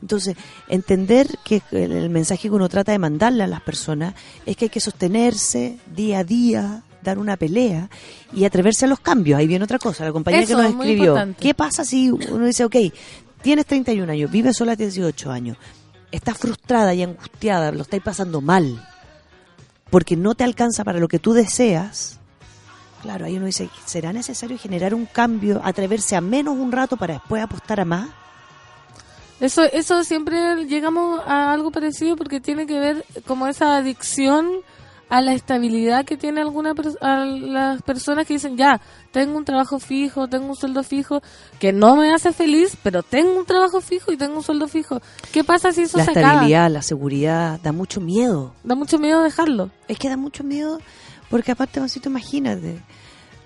Entonces, 0.00 0.36
entender 0.68 1.28
que 1.44 1.62
el, 1.72 1.92
el 1.92 2.10
mensaje 2.10 2.48
que 2.48 2.54
uno 2.54 2.68
trata 2.68 2.92
de 2.92 2.98
mandarle 2.98 3.42
a 3.42 3.46
las 3.46 3.60
personas 3.62 4.14
es 4.46 4.56
que 4.56 4.66
hay 4.66 4.68
que 4.70 4.80
sostenerse 4.80 5.78
día 5.94 6.18
a 6.20 6.24
día, 6.24 6.82
dar 7.04 7.18
una 7.18 7.36
pelea 7.36 7.88
y 8.32 8.44
atreverse 8.44 8.86
a 8.86 8.88
los 8.88 8.98
cambios. 8.98 9.38
Ahí 9.38 9.46
viene 9.46 9.64
otra 9.64 9.78
cosa, 9.78 10.04
la 10.04 10.12
compañía 10.12 10.40
Eso, 10.40 10.56
que 10.56 10.62
nos 10.62 10.72
escribió. 10.72 11.16
¿Qué 11.38 11.54
pasa 11.54 11.84
si 11.84 12.10
uno 12.10 12.46
dice, 12.46 12.64
ok, 12.64 12.76
tienes 13.42 13.66
31 13.66 14.10
años, 14.10 14.30
vives 14.30 14.56
sola 14.56 14.74
18 14.74 15.30
años, 15.30 15.56
estás 16.10 16.38
frustrada 16.38 16.94
y 16.94 17.02
angustiada, 17.02 17.70
lo 17.70 17.82
estáis 17.82 18.02
pasando 18.02 18.40
mal, 18.40 18.84
porque 19.90 20.16
no 20.16 20.34
te 20.34 20.42
alcanza 20.42 20.82
para 20.82 20.98
lo 20.98 21.06
que 21.06 21.18
tú 21.18 21.32
deseas? 21.32 22.18
Claro, 23.02 23.26
ahí 23.26 23.36
uno 23.36 23.46
dice, 23.46 23.68
¿será 23.84 24.12
necesario 24.12 24.58
generar 24.58 24.94
un 24.94 25.04
cambio, 25.04 25.60
atreverse 25.62 26.16
a 26.16 26.22
menos 26.22 26.56
un 26.56 26.72
rato 26.72 26.96
para 26.96 27.14
después 27.14 27.42
apostar 27.42 27.80
a 27.80 27.84
más? 27.84 28.08
Eso, 29.40 29.62
eso 29.64 30.04
siempre 30.04 30.64
llegamos 30.64 31.20
a 31.26 31.52
algo 31.52 31.70
parecido 31.70 32.16
porque 32.16 32.40
tiene 32.40 32.66
que 32.66 32.78
ver 32.78 33.04
como 33.26 33.46
esa 33.46 33.76
adicción 33.76 34.48
a 35.16 35.20
la 35.20 35.32
estabilidad 35.32 36.04
que 36.04 36.16
tiene 36.16 36.40
alguna 36.40 36.74
pers- 36.74 36.98
a 37.00 37.24
las 37.24 37.82
personas 37.82 38.26
que 38.26 38.34
dicen 38.34 38.56
ya 38.56 38.80
tengo 39.12 39.36
un 39.38 39.44
trabajo 39.44 39.78
fijo 39.78 40.26
tengo 40.28 40.46
un 40.46 40.56
sueldo 40.56 40.82
fijo 40.82 41.22
que 41.60 41.72
no 41.72 41.94
me 41.96 42.12
hace 42.12 42.32
feliz 42.32 42.76
pero 42.82 43.02
tengo 43.02 43.38
un 43.38 43.44
trabajo 43.46 43.80
fijo 43.80 44.10
y 44.12 44.16
tengo 44.16 44.36
un 44.36 44.42
sueldo 44.42 44.66
fijo 44.66 45.00
qué 45.32 45.44
pasa 45.44 45.72
si 45.72 45.82
eso 45.82 45.98
la 45.98 46.04
se 46.04 46.10
acaba 46.10 46.26
estabilidad, 46.32 46.70
la 46.70 46.82
seguridad, 46.82 47.60
da 47.62 47.72
mucho 47.72 48.00
miedo. 48.00 48.54
da 48.64 48.74
mucho 48.74 48.98
miedo 48.98 49.22
dejarlo. 49.22 49.70
Es 49.88 49.98
que 49.98 50.08
da 50.08 50.16
mucho 50.16 50.42
miedo 50.42 50.78
porque 51.30 51.52
aparte, 51.52 51.80
Juancito, 51.80 52.08
imagínate, 52.08 52.80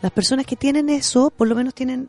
las 0.02 0.12
personas 0.12 0.46
que 0.46 0.56
tienen 0.56 0.88
eso, 0.88 1.30
por 1.30 1.48
lo 1.48 1.54
menos 1.54 1.74
tienen 1.74 2.08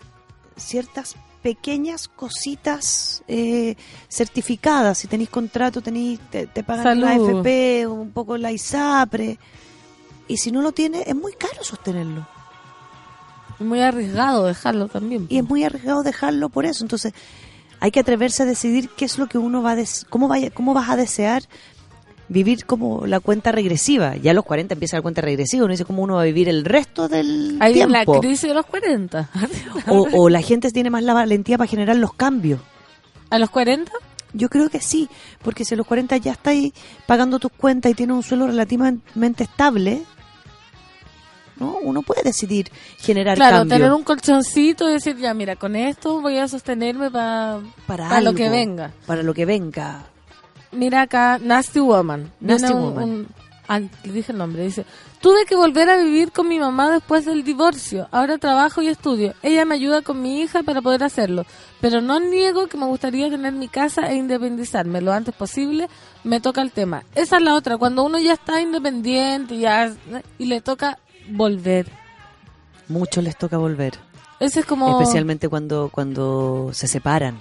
ciertas 0.55 1.15
pequeñas 1.41 2.07
cositas 2.07 3.23
eh, 3.27 3.75
certificadas. 4.09 4.97
Si 4.97 5.07
tenéis 5.07 5.29
contrato, 5.29 5.81
tenéis, 5.81 6.19
te, 6.29 6.47
te 6.47 6.63
pagan 6.63 6.99
la 7.01 7.07
Salud. 7.13 7.37
AFP, 7.39 7.87
un 7.87 8.11
poco 8.11 8.37
la 8.37 8.51
ISAPRE. 8.51 9.37
Y 10.27 10.37
si 10.37 10.51
no 10.51 10.61
lo 10.61 10.71
tienes, 10.71 11.07
es 11.07 11.15
muy 11.15 11.33
caro 11.33 11.63
sostenerlo. 11.63 12.27
es 13.59 13.65
muy 13.65 13.81
arriesgado 13.81 14.45
dejarlo 14.45 14.87
también 14.87 15.25
Y 15.29 15.37
es 15.39 15.43
muy 15.43 15.63
arriesgado 15.63 16.03
dejarlo 16.03 16.49
por 16.49 16.65
eso. 16.65 16.83
Entonces, 16.83 17.13
hay 17.79 17.91
que 17.91 17.99
atreverse 18.01 18.43
a 18.43 18.45
decidir 18.45 18.89
qué 18.89 19.05
es 19.05 19.17
lo 19.17 19.27
que 19.27 19.37
uno 19.37 19.61
va 19.61 19.71
a 19.71 19.75
des- 19.75 20.05
cómo 20.09 20.27
vaya, 20.27 20.51
cómo 20.51 20.73
vas 20.73 20.89
a 20.89 20.95
desear 20.97 21.43
vivir 22.29 22.65
como 22.65 23.05
la 23.07 23.19
cuenta 23.19 23.51
regresiva. 23.51 24.15
Ya 24.15 24.31
a 24.31 24.33
los 24.33 24.45
40 24.45 24.73
empieza 24.75 24.95
la 24.97 25.01
cuenta 25.01 25.21
regresiva, 25.21 25.65
uno 25.65 25.71
dice 25.73 25.83
cómo 25.85 26.03
uno 26.03 26.15
va 26.15 26.21
a 26.21 26.25
vivir 26.25 26.47
el 26.47 26.63
resto 26.63 27.07
del 27.07 27.57
hay 27.59 27.73
tiempo. 27.73 28.13
la 28.13 28.19
crisis 28.19 28.47
de 28.49 28.53
los 28.53 28.65
40 28.67 29.29
o, 29.87 30.07
o 30.13 30.29
la 30.29 30.41
gente 30.41 30.69
tiene 30.71 30.89
más 30.89 31.03
la 31.03 31.13
valentía 31.13 31.57
para 31.57 31.67
generar 31.69 31.95
los 31.95 32.13
cambios. 32.13 32.59
a 33.31 33.39
los 33.39 33.49
40 33.49 33.91
Yo 34.33 34.47
creo 34.49 34.69
que 34.69 34.79
sí, 34.79 35.09
porque 35.41 35.65
si 35.65 35.73
a 35.73 35.77
los 35.77 35.87
40 35.87 36.17
ya 36.17 36.33
estáis 36.33 36.71
pagando 37.07 37.39
tus 37.39 37.51
cuentas 37.51 37.91
y 37.91 37.95
tienes 37.95 38.15
un 38.15 38.21
suelo 38.23 38.45
relativamente 38.45 39.43
estable, 39.45 40.03
¿no? 41.59 41.77
Uno 41.81 42.03
puede 42.03 42.21
decidir 42.23 42.71
generar 42.99 43.35
claro 43.37 43.57
cambio 43.57 43.75
tener 43.77 43.91
un 43.91 44.03
colchoncito 44.03 44.87
y 44.89 44.93
decir 44.93 45.17
ya 45.17 45.33
mira 45.33 45.55
con 45.57 45.75
esto 45.75 46.21
voy 46.21 46.37
a 46.37 46.47
sostenerme 46.47 47.11
pa- 47.11 47.59
para, 47.85 48.07
para 48.07 48.21
lo 48.21 48.33
que 48.33 48.49
venga 48.49 48.91
Para 49.05 49.23
lo 49.23 49.33
que 49.33 49.45
venga. 49.45 50.05
Mira 50.71 51.01
acá, 51.01 51.39
Nasty 51.41 51.79
Woman. 51.79 52.31
Nasty 52.39 52.71
un- 52.73 52.81
Woman. 52.81 53.03
un- 53.03 53.27
ah, 53.67 53.79
le 53.79 54.11
dije 54.11 54.31
el 54.31 54.37
nombre. 54.37 54.63
Dice, 54.63 54.85
tuve 55.19 55.45
que 55.45 55.55
volver 55.55 55.89
a 55.89 55.97
vivir 55.97 56.31
con 56.31 56.47
mi 56.47 56.59
mamá 56.59 56.91
después 56.91 57.25
del 57.25 57.43
divorcio. 57.43 58.07
Ahora 58.11 58.37
trabajo 58.37 58.81
y 58.81 58.87
estudio. 58.87 59.33
Ella 59.41 59.65
me 59.65 59.75
ayuda 59.75 60.01
con 60.01 60.21
mi 60.21 60.41
hija 60.41 60.61
para 60.63 60.81
poder 60.81 61.03
hacerlo. 61.03 61.45
Pero 61.81 62.01
no 62.01 62.19
niego 62.19 62.67
que 62.67 62.77
me 62.77 62.85
gustaría 62.85 63.29
tener 63.29 63.53
mi 63.53 63.67
casa 63.67 64.11
e 64.11 64.15
independizarme 64.15 65.01
lo 65.01 65.11
antes 65.13 65.33
posible. 65.33 65.87
Me 66.23 66.39
toca 66.39 66.61
el 66.61 66.71
tema. 66.71 67.03
Esa 67.15 67.37
es 67.37 67.43
la 67.43 67.55
otra. 67.55 67.77
Cuando 67.77 68.03
uno 68.03 68.19
ya 68.19 68.33
está 68.33 68.61
independiente 68.61 69.57
ya, 69.57 69.91
y 70.37 70.45
le 70.45 70.61
toca 70.61 70.99
volver. 71.29 71.87
Muchos 72.87 73.23
les 73.23 73.37
toca 73.37 73.57
volver. 73.57 73.93
Ese 74.39 74.61
es 74.61 74.65
como... 74.65 74.99
Especialmente 74.99 75.47
cuando, 75.49 75.89
cuando 75.91 76.69
se 76.73 76.87
separan. 76.87 77.39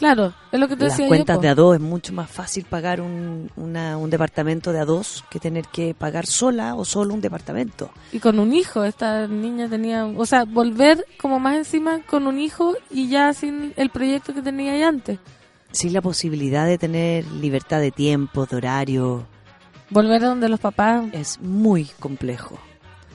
Claro, 0.00 0.32
es 0.50 0.58
lo 0.58 0.66
que 0.66 0.76
te 0.76 0.84
Las 0.84 0.94
decía 0.96 1.08
cuentas 1.08 1.38
de 1.42 1.48
a 1.48 1.54
dos 1.54 1.74
es 1.74 1.80
mucho 1.82 2.14
más 2.14 2.30
fácil 2.30 2.64
pagar 2.64 3.02
un, 3.02 3.50
una- 3.56 3.98
un 3.98 4.08
departamento 4.08 4.72
de 4.72 4.80
a 4.80 4.86
dos 4.86 5.22
que 5.28 5.38
tener 5.38 5.66
que 5.66 5.92
pagar 5.94 6.24
sola 6.24 6.74
o 6.74 6.86
solo 6.86 7.12
un 7.12 7.20
departamento. 7.20 7.90
Y 8.10 8.18
con 8.18 8.38
un 8.38 8.54
hijo, 8.54 8.82
esta 8.84 9.26
niña 9.26 9.68
tenía, 9.68 10.06
o 10.06 10.24
sea, 10.24 10.44
volver 10.44 11.04
como 11.20 11.38
más 11.38 11.54
encima 11.54 12.00
con 12.06 12.26
un 12.26 12.40
hijo 12.40 12.76
y 12.90 13.10
ya 13.10 13.34
sin 13.34 13.74
el 13.76 13.90
proyecto 13.90 14.32
que 14.32 14.40
tenía 14.40 14.88
antes. 14.88 15.18
Sin 15.70 15.92
la 15.92 16.00
posibilidad 16.00 16.64
de 16.64 16.78
tener 16.78 17.26
libertad 17.32 17.78
de 17.80 17.90
tiempo, 17.90 18.46
de 18.46 18.56
horario, 18.56 19.26
Volver 19.90 20.24
a 20.24 20.28
donde 20.28 20.48
los 20.48 20.60
papás. 20.60 21.04
es 21.12 21.38
muy 21.42 21.84
complejo. 22.00 22.58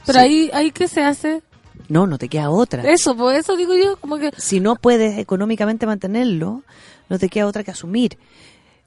Pero 0.06 0.20
Sí. 0.20 0.24
ahí, 0.26 0.49
ahí 0.53 0.70
¿qué 0.70 0.88
se 0.88 1.02
hace? 1.03 1.41
No, 1.90 2.07
no 2.07 2.18
te 2.18 2.30
queda 2.30 2.49
otra. 2.49 2.84
Eso, 2.84 3.16
por 3.16 3.36
eso 3.36 3.56
digo 3.56 3.74
yo, 3.76 3.98
como 3.98 4.18
que 4.18 4.32
Si 4.38 4.60
no 4.60 4.76
puedes 4.76 5.18
económicamente 5.18 5.86
mantenerlo, 5.86 6.64
no 7.10 7.20
te 7.20 7.30
queda 7.30 7.48
otra 7.48 7.64
que 7.64 7.72
asumir. 7.72 8.18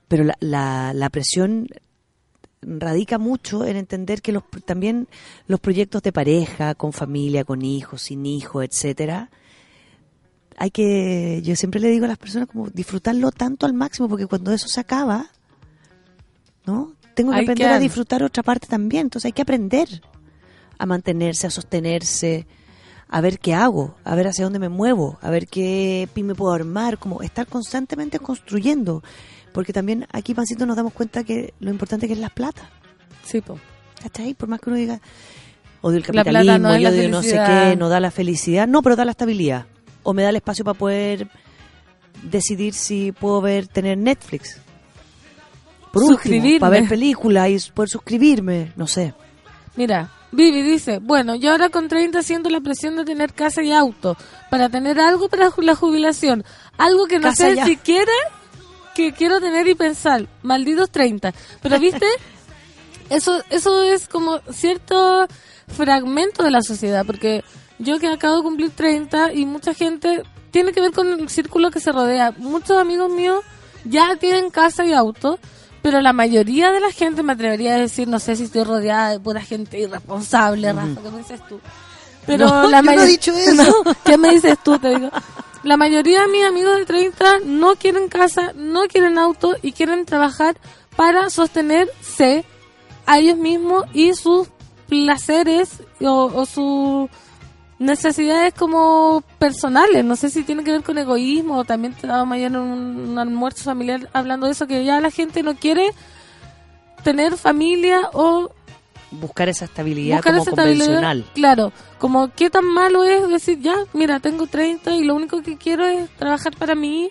Pero 0.09 0.25
la, 0.25 0.37
la, 0.41 0.93
la 0.95 1.11
presión 1.11 1.69
radica 2.63 3.19
mucho 3.19 3.65
en 3.65 3.77
entender 3.77 4.23
que 4.23 4.33
los, 4.33 4.43
también 4.65 5.09
los 5.47 5.61
proyectos 5.61 6.03
de 6.03 6.13
pareja, 6.13 6.75
con 6.75 6.93
familia, 6.93 7.45
con 7.45 7.63
hijos, 7.63 8.03
sin 8.03 8.27
hijos, 8.27 8.65
etcétera, 8.65 9.31
hay 10.57 10.71
que, 10.71 11.41
yo 11.45 11.55
siempre 11.55 11.81
le 11.81 11.89
digo 11.89 12.05
a 12.05 12.09
las 12.09 12.19
personas 12.19 12.49
como 12.49 12.69
disfrutarlo 12.69 13.31
tanto 13.31 13.65
al 13.65 13.75
máximo, 13.75 14.09
porque 14.09 14.27
cuando 14.27 14.53
eso 14.53 14.67
se 14.67 14.81
acaba, 14.81 15.27
¿no? 16.67 16.95
Tengo 17.15 17.33
que 17.33 17.41
aprender 17.41 17.69
a 17.69 17.79
disfrutar 17.79 18.23
otra 18.23 18.43
parte 18.43 18.67
también, 18.67 19.07
entonces 19.07 19.27
hay 19.27 19.33
que 19.33 19.43
aprender 19.43 19.89
a 20.79 20.87
mantenerse, 20.87 21.47
a 21.47 21.51
sostenerse, 21.51 22.47
a 23.09 23.21
ver 23.21 23.39
qué 23.39 23.55
hago, 23.55 23.95
a 24.05 24.15
ver 24.15 24.29
hacia 24.29 24.45
dónde 24.45 24.59
me 24.59 24.69
muevo, 24.69 25.19
a 25.23 25.31
ver 25.31 25.47
qué 25.47 26.09
pyme 26.13 26.35
puedo 26.35 26.53
armar, 26.53 26.99
como 26.99 27.23
estar 27.23 27.47
constantemente 27.47 28.19
construyendo, 28.19 29.03
porque 29.53 29.73
también 29.73 30.07
aquí, 30.13 30.35
Pancito, 30.35 30.67
nos 30.67 30.77
damos 30.77 30.93
cuenta 30.93 31.25
que 31.25 31.55
lo 31.61 31.71
importante 31.71 32.07
que 32.07 32.13
es 32.13 32.19
la 32.19 32.31
plata. 32.31 32.71
sí, 33.25 33.41
po. 33.41 33.59
¿Cachai? 34.03 34.35
Por 34.35 34.49
más 34.49 34.61
que 34.61 34.71
uno 34.71 34.79
diga, 34.79 35.01
odio 35.81 35.99
el 35.99 36.05
capitalismo, 36.05 36.59
no 36.59 36.79
yo 36.79 36.89
odio 36.89 37.09
no 37.09 37.21
sé 37.21 37.41
qué, 37.45 37.75
no 37.77 37.89
da 37.89 37.99
la 37.99 38.13
felicidad. 38.13 38.69
No, 38.69 38.81
pero 38.81 38.95
da 38.95 39.05
la 39.05 39.11
estabilidad. 39.11 39.67
O 40.05 40.15
me 40.15 40.23
da 40.23 40.29
el 40.29 40.37
espacio 40.37 40.65
para 40.65 40.79
poder 40.79 41.29
decidir 42.23 42.75
si 42.75 43.11
puedo 43.11 43.41
ver, 43.41 43.67
tener 43.67 43.99
Netflix. 43.99 44.61
Por 45.93 46.05
último, 46.05 46.61
para 46.61 46.71
ver 46.71 46.89
películas 46.89 47.49
y 47.49 47.73
poder 47.73 47.89
suscribirme, 47.89 48.73
no 48.77 48.87
sé. 48.87 49.15
Mira, 49.75 50.13
Vivi 50.31 50.63
dice, 50.63 50.99
bueno, 50.99 51.35
yo 51.35 51.53
ahora 51.53 51.71
con 51.71 51.89
30 51.89 52.23
siento 52.23 52.51
la 52.51 52.61
presión 52.61 52.97
de 52.97 53.05
tener 53.05 53.33
casa 53.33 53.63
y 53.63 53.73
auto, 53.73 54.17
para 54.51 54.69
tener 54.69 55.01
algo 55.01 55.29
para 55.29 55.51
la 55.57 55.75
jubilación, 55.75 56.45
algo 56.77 57.07
que 57.07 57.19
no 57.19 57.29
Casa 57.29 57.49
sé 57.49 57.57
ya. 57.57 57.65
siquiera 57.65 58.13
que 58.95 59.13
quiero 59.13 59.41
tener 59.41 59.67
y 59.69 59.75
pensar, 59.75 60.27
malditos 60.43 60.91
30. 60.91 61.33
Pero 61.63 61.79
viste, 61.79 62.07
eso, 63.11 63.43
eso 63.49 63.83
es 63.85 64.09
como 64.09 64.41
cierto 64.53 65.27
fragmento 65.69 66.43
de 66.43 66.51
la 66.51 66.63
sociedad, 66.63 67.07
porque 67.07 67.43
yo 67.79 67.99
que 67.99 68.09
acabo 68.09 68.37
de 68.37 68.43
cumplir 68.43 68.71
30 68.71 69.33
y 69.35 69.47
mucha 69.47 69.73
gente 69.73 70.23
tiene 70.51 70.73
que 70.73 70.81
ver 70.81 70.93
con 70.93 71.09
el 71.09 71.29
círculo 71.29 71.71
que 71.71 71.81
se 71.81 71.93
rodea. 71.93 72.35
Muchos 72.37 72.77
amigos 72.77 73.11
míos 73.11 73.45
ya 73.85 74.17
tienen 74.17 74.51
casa 74.51 74.85
y 74.85 74.93
auto, 74.93 75.39
pero 75.83 76.01
la 76.01 76.13
mayoría 76.13 76.71
de 76.73 76.81
la 76.81 76.91
gente 76.93 77.23
me 77.23 77.33
atrevería 77.33 77.75
a 77.75 77.79
decir, 77.79 78.09
no 78.09 78.19
sé 78.19 78.37
si 78.37 78.45
estoy 78.45 78.65
rodeada 78.65 79.11
de 79.11 79.21
pura 79.21 79.41
gente 79.41 79.79
irresponsable, 79.79 80.73
Rafa, 80.73 81.01
¿qué 81.03 81.11
me 81.11 81.19
dices 81.19 81.41
tú? 81.49 81.61
Pero 82.27 82.47
No, 82.47 82.69
la 82.69 82.79
yo 82.79 82.83
no 82.85 82.91
he 82.93 82.97
mayo- 82.97 83.05
dicho 83.05 83.33
eso. 83.37 83.55
No, 83.85 83.95
¿Qué 84.05 84.19
me 84.19 84.31
dices 84.31 84.59
tú? 84.63 84.79
Te 84.79 84.89
digo. 84.91 85.11
La 85.63 85.77
mayoría 85.77 86.23
de 86.23 86.29
mis 86.29 86.45
amigos 86.45 86.77
de 86.77 86.85
30 86.87 87.39
no 87.45 87.75
quieren 87.77 88.09
casa, 88.09 88.53
no 88.55 88.83
quieren 88.87 89.19
auto 89.19 89.57
y 89.63 89.73
quieren 89.73 90.05
trabajar 90.05 90.57
para 90.97 91.31
sostenerse 91.31 92.45
a 93.07 93.19
ellos 93.19 93.39
mismos 93.39 93.85
y 93.95 94.15
sus 94.15 94.49
placeres 94.89 95.83
o, 96.01 96.31
o 96.35 96.47
sus 96.47 97.11
necesidades 97.79 98.55
como 98.55 99.23
personales. 99.39 100.05
No 100.05 100.17
sé 100.17 100.31
si 100.31 100.43
tiene 100.43 100.65
que 100.65 100.73
ver 100.73 100.83
con 100.83 100.99
egoísmo 100.99 101.59
o 101.59 101.65
también 101.65 101.93
estábamos 101.95 102.35
ayer 102.35 102.49
en 102.49 102.57
un, 102.57 103.09
un 103.11 103.19
almuerzo 103.19 103.65
familiar 103.65 104.09
hablando 104.13 104.47
de 104.47 104.53
eso, 104.53 104.67
que 104.67 104.85
ya 104.85 105.01
la 105.01 105.11
gente 105.11 105.43
no 105.43 105.55
quiere 105.55 105.91
tener 107.05 107.37
familia 107.37 108.11
o 108.13 108.51
Buscar 109.11 109.49
esa 109.49 109.65
estabilidad 109.65 110.17
buscar 110.17 110.33
como 110.35 110.43
esa 110.43 110.51
estabilidad. 110.51 110.85
convencional. 110.85 111.25
Claro, 111.35 111.73
como 111.99 112.31
qué 112.35 112.51
tan 112.51 112.67
malo 112.67 113.05
es 113.05 113.27
decir, 113.31 113.59
ya, 113.61 113.75
mira, 113.95 114.21
tengo 114.21 114.47
30 114.47 114.97
y 114.97 115.05
lo 115.05 115.15
único 115.15 115.41
que 115.41 115.57
quiero 115.57 115.87
es 115.87 116.11
trabajar 116.17 116.55
para 116.59 116.75
mí, 116.75 117.09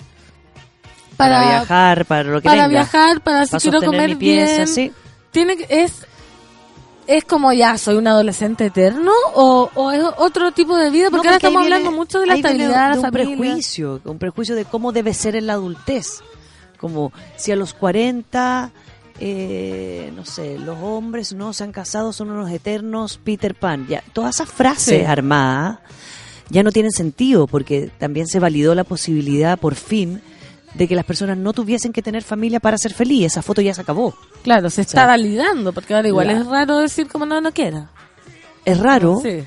Para, 1.16 1.38
para, 1.40 1.50
viajar, 1.50 2.06
para 2.06 2.24
lo 2.30 2.40
que 2.40 2.44
para 2.50 2.68
venga. 2.68 2.82
viajar, 2.82 3.22
para 3.22 3.48
si 3.48 3.58
quiero 3.58 3.82
comer 3.82 4.10
mi 4.10 4.16
pieza, 4.16 4.54
bien. 4.56 4.68
sí. 4.68 4.92
Tiene 5.32 5.58
es 5.70 6.06
es 7.08 7.24
como 7.26 7.54
ya 7.54 7.78
soy 7.78 7.96
un 7.96 8.08
adolescente 8.08 8.66
eterno 8.68 9.12
o, 9.34 9.70
o 9.74 9.92
es 9.92 10.04
otro 10.18 10.52
tipo 10.52 10.76
de 10.78 10.90
vida 10.90 11.10
porque 11.10 11.28
No, 11.28 11.34
ahora 11.34 11.40
porque 11.40 11.48
ahí 11.48 11.50
estamos 11.50 11.62
viene- 11.62 11.76
hablando 11.78 11.98
mucho 11.98 12.20
de 12.20 12.28
la 12.28 12.36
estabilidad, 12.36 12.90
de 12.96 13.02
la 13.02 13.08
un 13.08 13.12
prejuicio, 13.12 14.02
un 14.06 14.18
prejuicio 14.20 14.56
de 14.56 14.66
cómo 14.66 14.92
debe 14.92 15.14
ser 15.14 15.36
en 15.36 15.48
la 15.48 15.54
adultez. 15.54 16.20
Como 16.78 17.12
si 17.38 17.52
a 17.52 17.56
los 17.56 17.74
40, 17.74 18.72
eh, 19.20 20.12
no 20.16 20.26
sé, 20.26 20.60
los 20.60 20.78
hombres 20.82 21.34
no 21.34 21.52
se 21.54 21.64
han 21.64 21.72
casado, 21.72 22.14
son 22.14 22.30
unos 22.30 22.52
eternos 22.52 23.20
Peter 23.24 23.56
Pan. 23.56 23.88
Ya, 23.88 24.04
todas 24.14 24.36
esas 24.36 24.50
frases 24.50 25.00
Sí. 25.00 25.06
armadas 25.06 25.80
ya 26.50 26.62
no 26.64 26.72
tienen 26.72 26.92
sentido 26.92 27.48
porque 27.48 27.90
también 27.98 28.28
se 28.28 28.40
validó 28.40 28.76
la 28.76 28.84
posibilidad 28.84 29.58
por 29.58 29.74
fin 29.76 30.22
de 30.74 30.88
que 30.88 30.96
las 30.96 31.06
personas 31.06 31.38
no 31.38 31.54
tuviesen 31.54 31.92
que 31.94 32.02
tener 32.02 32.24
familia 32.24 32.60
para 32.60 32.78
ser 32.78 32.94
feliz. 32.94 33.26
Esa 33.28 33.42
foto 33.42 33.62
ya 33.62 33.74
se 33.74 33.82
acabó. 33.82 34.14
Claro, 34.44 34.70
se 34.70 34.82
está 34.82 34.92
sea, 35.02 35.06
validando 35.08 35.74
porque 35.74 35.94
ahora 35.96 36.08
igual 36.08 36.28
la- 36.28 36.34
es 36.34 36.46
raro 36.46 36.78
decir 36.80 37.08
como 37.08 37.26
no, 37.26 37.40
no 37.42 37.52
quiera. 37.52 37.90
Es 38.66 38.78
raro, 38.80 39.20
Sí, 39.24 39.44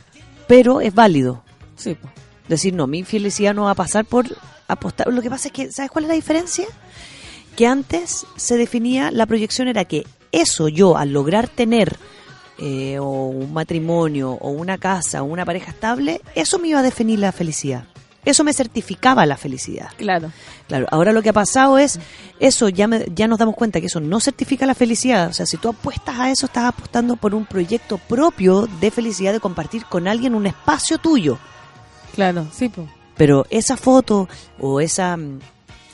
pero 0.49 0.81
es 0.81 0.95
válido. 0.95 1.43
sí. 1.77 1.95
po. 1.95 2.09
Decir, 2.49 2.75
no, 2.75 2.89
mi 2.89 3.05
felicidad 3.05 3.55
no 3.55 3.65
va 3.65 3.71
a 3.71 3.75
pasar 3.77 4.05
por 4.05 4.27
apostar. 4.67 5.07
Lo 5.13 5.23
que 5.23 5.31
pasa 5.31 5.49
es 5.49 5.53
que, 5.53 5.71
¿sabes 5.71 5.89
cuál 5.91 6.05
es 6.07 6.09
la 6.09 6.15
diferencia? 6.15 6.67
Que 7.55 7.67
antes 7.69 8.27
se 8.35 8.57
definía, 8.57 9.13
la 9.13 9.27
proyección 9.27 9.69
era 9.69 9.85
que 9.85 10.05
eso 10.33 10.67
yo, 10.67 10.97
al 10.97 11.13
lograr 11.13 11.47
tener 11.49 11.97
eh, 12.59 12.99
o 12.99 13.29
un 13.29 13.53
matrimonio 13.53 14.33
o 14.33 14.51
una 14.51 14.79
casa 14.79 15.23
o 15.23 15.27
una 15.27 15.45
pareja 15.45 15.71
estable, 15.71 16.21
eso 16.35 16.59
me 16.59 16.69
iba 16.69 16.81
a 16.81 16.83
definir 16.83 17.21
la 17.21 17.31
felicidad. 17.31 17.85
Eso 18.25 18.45
me 18.45 18.53
certificaba 18.53 19.25
la 19.27 19.37
felicidad. 19.37 19.89
Claro. 19.97 20.31
Claro, 20.69 20.87
ahora 20.91 21.13
lo 21.13 21.23
que 21.23 21.31
ha 21.31 21.33
pasado 21.33 21.79
es, 21.79 21.99
eso 22.39 22.69
ya, 22.69 22.87
me- 22.87 23.07
ya 23.15 23.27
nos 23.27 23.39
damos 23.39 23.55
cuenta 23.57 23.81
que 23.81 23.87
eso 23.87 23.99
no 24.01 24.21
certifica 24.21 24.67
la 24.67 24.75
felicidad. 24.75 25.29
O 25.29 25.33
sea, 25.33 25.47
si 25.47 25.57
tú 25.57 25.69
apuestas 25.71 26.19
a 26.19 26.31
eso, 26.31 26.47
estás 26.47 26.65
apostando 26.65 27.17
por 27.17 27.35
un 27.35 27.47
proyecto 27.47 27.97
propio 27.99 28.69
de 28.81 28.91
felicidad, 28.91 29.33
de 29.33 29.41
compartir 29.41 29.85
con 29.87 30.07
alguien 30.07 30.35
un 30.35 30.47
espacio 30.47 30.99
tuyo. 30.99 31.39
Claro, 32.15 32.47
sí. 32.53 32.71
Pero 33.17 33.47
esa 33.51 33.77
foto 33.77 34.29
o 34.59 34.81
esa 34.81 35.17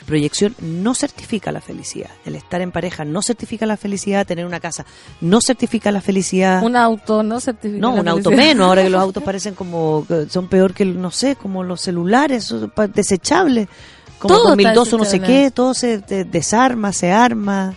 proyección 0.07 0.55
no 0.61 0.95
certifica 0.95 1.51
la 1.53 1.61
felicidad. 1.61 2.11
El 2.25 2.37
estar 2.37 2.61
en 2.61 2.71
pareja 2.73 3.05
no 3.05 3.21
certifica 3.23 3.67
la 3.67 3.77
felicidad, 3.77 4.27
tener 4.27 4.47
una 4.47 4.61
casa 4.61 4.87
no 5.21 5.41
certifica 5.41 5.91
la 5.91 6.01
felicidad. 6.01 6.63
Un 6.63 6.77
auto 6.77 7.23
no 7.23 7.41
certifica. 7.41 7.81
no, 7.81 7.95
la 7.97 8.01
un 8.01 8.09
auto 8.09 8.31
menos, 8.31 8.67
ahora 8.69 8.83
que 8.85 8.91
los 8.91 9.01
autos 9.03 9.23
parecen 9.23 9.55
como, 9.55 10.07
son 10.31 10.49
peor 10.49 10.73
que, 10.75 10.85
no 10.85 11.11
sé, 11.11 11.37
como 11.37 11.63
los 11.65 11.81
celulares, 11.81 12.55
desechables. 12.95 13.69
Como 14.19 14.35
Todo 14.35 14.55
está 14.55 14.73
2002 14.73 14.93
o 14.95 14.99
no 14.99 15.05
sé 15.05 15.21
qué, 15.21 15.51
todo 15.51 15.75
se 15.75 15.99
de- 15.99 16.25
desarma, 16.25 16.93
se 16.95 17.13
arma, 17.13 17.75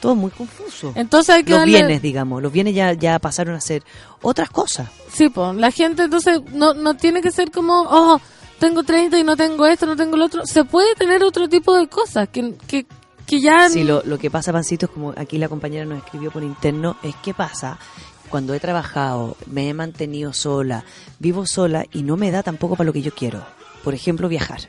todo 0.00 0.14
muy 0.14 0.30
confuso. 0.30 0.92
Entonces 0.94 1.34
hay 1.34 1.42
que 1.44 1.50
Los 1.50 1.60
darle- 1.62 1.78
bienes, 1.78 2.00
digamos, 2.02 2.40
los 2.40 2.52
bienes 2.52 2.74
ya, 2.76 2.92
ya 2.92 3.18
pasaron 3.18 3.56
a 3.56 3.60
ser 3.60 3.82
otras 4.22 4.50
cosas. 4.50 4.88
Sí, 5.12 5.28
pues, 5.30 5.56
la 5.56 5.72
gente 5.72 6.04
entonces 6.04 6.40
no, 6.52 6.74
no 6.74 6.94
tiene 6.96 7.20
que 7.22 7.32
ser 7.32 7.50
como, 7.50 7.82
oh, 7.90 8.20
tengo 8.60 8.84
30 8.84 9.18
y 9.18 9.24
no 9.24 9.36
tengo 9.36 9.66
esto, 9.66 9.86
no 9.86 9.96
tengo 9.96 10.16
lo 10.16 10.26
otro. 10.26 10.46
Se 10.46 10.64
puede 10.64 10.94
tener 10.94 11.24
otro 11.24 11.48
tipo 11.48 11.74
de 11.74 11.88
cosas 11.88 12.28
que, 12.28 12.54
que, 12.68 12.86
que 13.26 13.40
ya... 13.40 13.68
Sí, 13.68 13.82
lo, 13.82 14.02
lo 14.04 14.18
que 14.18 14.30
pasa, 14.30 14.52
Pancito, 14.52 14.86
es 14.86 14.92
como 14.92 15.12
aquí 15.16 15.38
la 15.38 15.48
compañera 15.48 15.84
nos 15.84 15.98
escribió 15.98 16.30
por 16.30 16.44
interno, 16.44 16.96
es 17.02 17.16
que 17.16 17.34
pasa 17.34 17.78
cuando 18.30 18.54
he 18.54 18.60
trabajado, 18.60 19.36
me 19.46 19.68
he 19.68 19.74
mantenido 19.74 20.32
sola, 20.32 20.84
vivo 21.18 21.46
sola 21.46 21.84
y 21.92 22.04
no 22.04 22.16
me 22.16 22.30
da 22.30 22.42
tampoco 22.44 22.76
para 22.76 22.86
lo 22.86 22.92
que 22.92 23.02
yo 23.02 23.12
quiero. 23.12 23.44
Por 23.82 23.92
ejemplo, 23.92 24.28
viajar. 24.28 24.60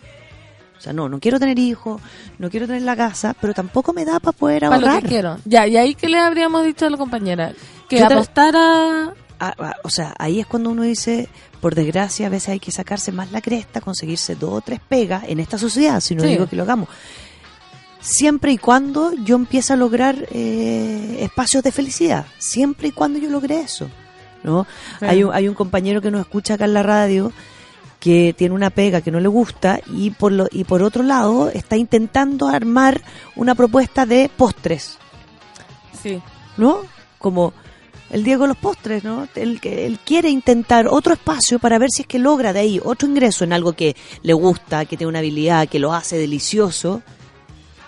O 0.77 0.81
sea, 0.81 0.93
no, 0.93 1.07
no 1.07 1.19
quiero 1.19 1.39
tener 1.39 1.59
hijos, 1.59 2.01
no 2.39 2.49
quiero 2.49 2.65
tener 2.65 2.81
la 2.81 2.95
casa, 2.95 3.35
pero 3.39 3.53
tampoco 3.53 3.93
me 3.93 4.03
da 4.03 4.19
para 4.19 4.35
poder 4.35 4.61
para 4.63 4.77
lo 4.79 4.87
ahorrar. 4.87 5.03
que 5.03 5.09
quiero. 5.09 5.37
Ya, 5.45 5.67
y 5.67 5.77
ahí 5.77 5.93
que 5.93 6.09
le 6.09 6.17
habríamos 6.17 6.65
dicho 6.65 6.87
a 6.87 6.89
la 6.89 6.97
compañera, 6.97 7.53
que 7.87 7.99
Yo 7.99 8.07
apostara... 8.07 9.13
O 9.83 9.89
sea, 9.89 10.13
ahí 10.19 10.39
es 10.39 10.45
cuando 10.47 10.69
uno 10.69 10.83
dice, 10.83 11.27
por 11.61 11.73
desgracia, 11.75 12.27
a 12.27 12.29
veces 12.29 12.49
hay 12.49 12.59
que 12.59 12.71
sacarse 12.71 13.11
más 13.11 13.31
la 13.31 13.41
cresta, 13.41 13.81
conseguirse 13.81 14.35
dos 14.35 14.51
o 14.53 14.61
tres 14.61 14.79
pegas 14.87 15.23
en 15.27 15.39
esta 15.39 15.57
sociedad, 15.57 15.99
si 15.99 16.13
no 16.15 16.21
Sí. 16.23 16.29
digo 16.29 16.47
que 16.47 16.55
lo 16.55 16.63
hagamos. 16.63 16.89
Siempre 17.99 18.51
y 18.51 18.57
cuando 18.57 19.13
yo 19.13 19.35
empiece 19.35 19.73
a 19.73 19.75
lograr 19.75 20.27
eh, 20.31 21.17
espacios 21.21 21.63
de 21.63 21.71
felicidad, 21.71 22.25
siempre 22.39 22.87
y 22.87 22.91
cuando 22.91 23.19
yo 23.19 23.29
logre 23.29 23.59
eso. 23.61 23.89
¿no? 24.43 24.65
Sí. 24.99 25.05
Hay, 25.05 25.23
un, 25.23 25.33
hay 25.33 25.47
un 25.47 25.53
compañero 25.53 26.01
que 26.01 26.09
nos 26.09 26.21
escucha 26.21 26.55
acá 26.55 26.65
en 26.65 26.73
la 26.73 26.81
radio 26.81 27.31
que 27.99 28.33
tiene 28.35 28.55
una 28.55 28.71
pega 28.71 29.01
que 29.01 29.11
no 29.11 29.19
le 29.19 29.27
gusta 29.27 29.79
y 29.93 30.09
por, 30.09 30.31
lo, 30.31 30.47
y 30.51 30.63
por 30.63 30.81
otro 30.81 31.03
lado 31.03 31.49
está 31.49 31.77
intentando 31.77 32.47
armar 32.47 33.01
una 33.35 33.53
propuesta 33.53 34.07
de 34.07 34.31
postres. 34.35 34.97
Sí. 36.01 36.19
¿no? 36.57 36.79
Como 37.19 37.53
el 38.11 38.23
Diego 38.23 38.43
de 38.43 38.49
los 38.49 38.57
postres, 38.57 39.03
¿no? 39.03 39.27
Él, 39.35 39.59
que- 39.61 39.85
él 39.85 39.99
quiere 40.05 40.29
intentar 40.29 40.87
otro 40.87 41.13
espacio 41.13 41.59
para 41.59 41.79
ver 41.79 41.89
si 41.91 42.01
es 42.03 42.07
que 42.07 42.19
logra 42.19 42.53
de 42.53 42.59
ahí 42.59 42.79
otro 42.83 43.07
ingreso 43.07 43.43
en 43.43 43.53
algo 43.53 43.73
que 43.73 43.95
le 44.21 44.33
gusta, 44.33 44.85
que 44.85 44.97
tiene 44.97 45.09
una 45.09 45.19
habilidad, 45.19 45.67
que 45.67 45.79
lo 45.79 45.93
hace 45.93 46.17
delicioso. 46.17 47.01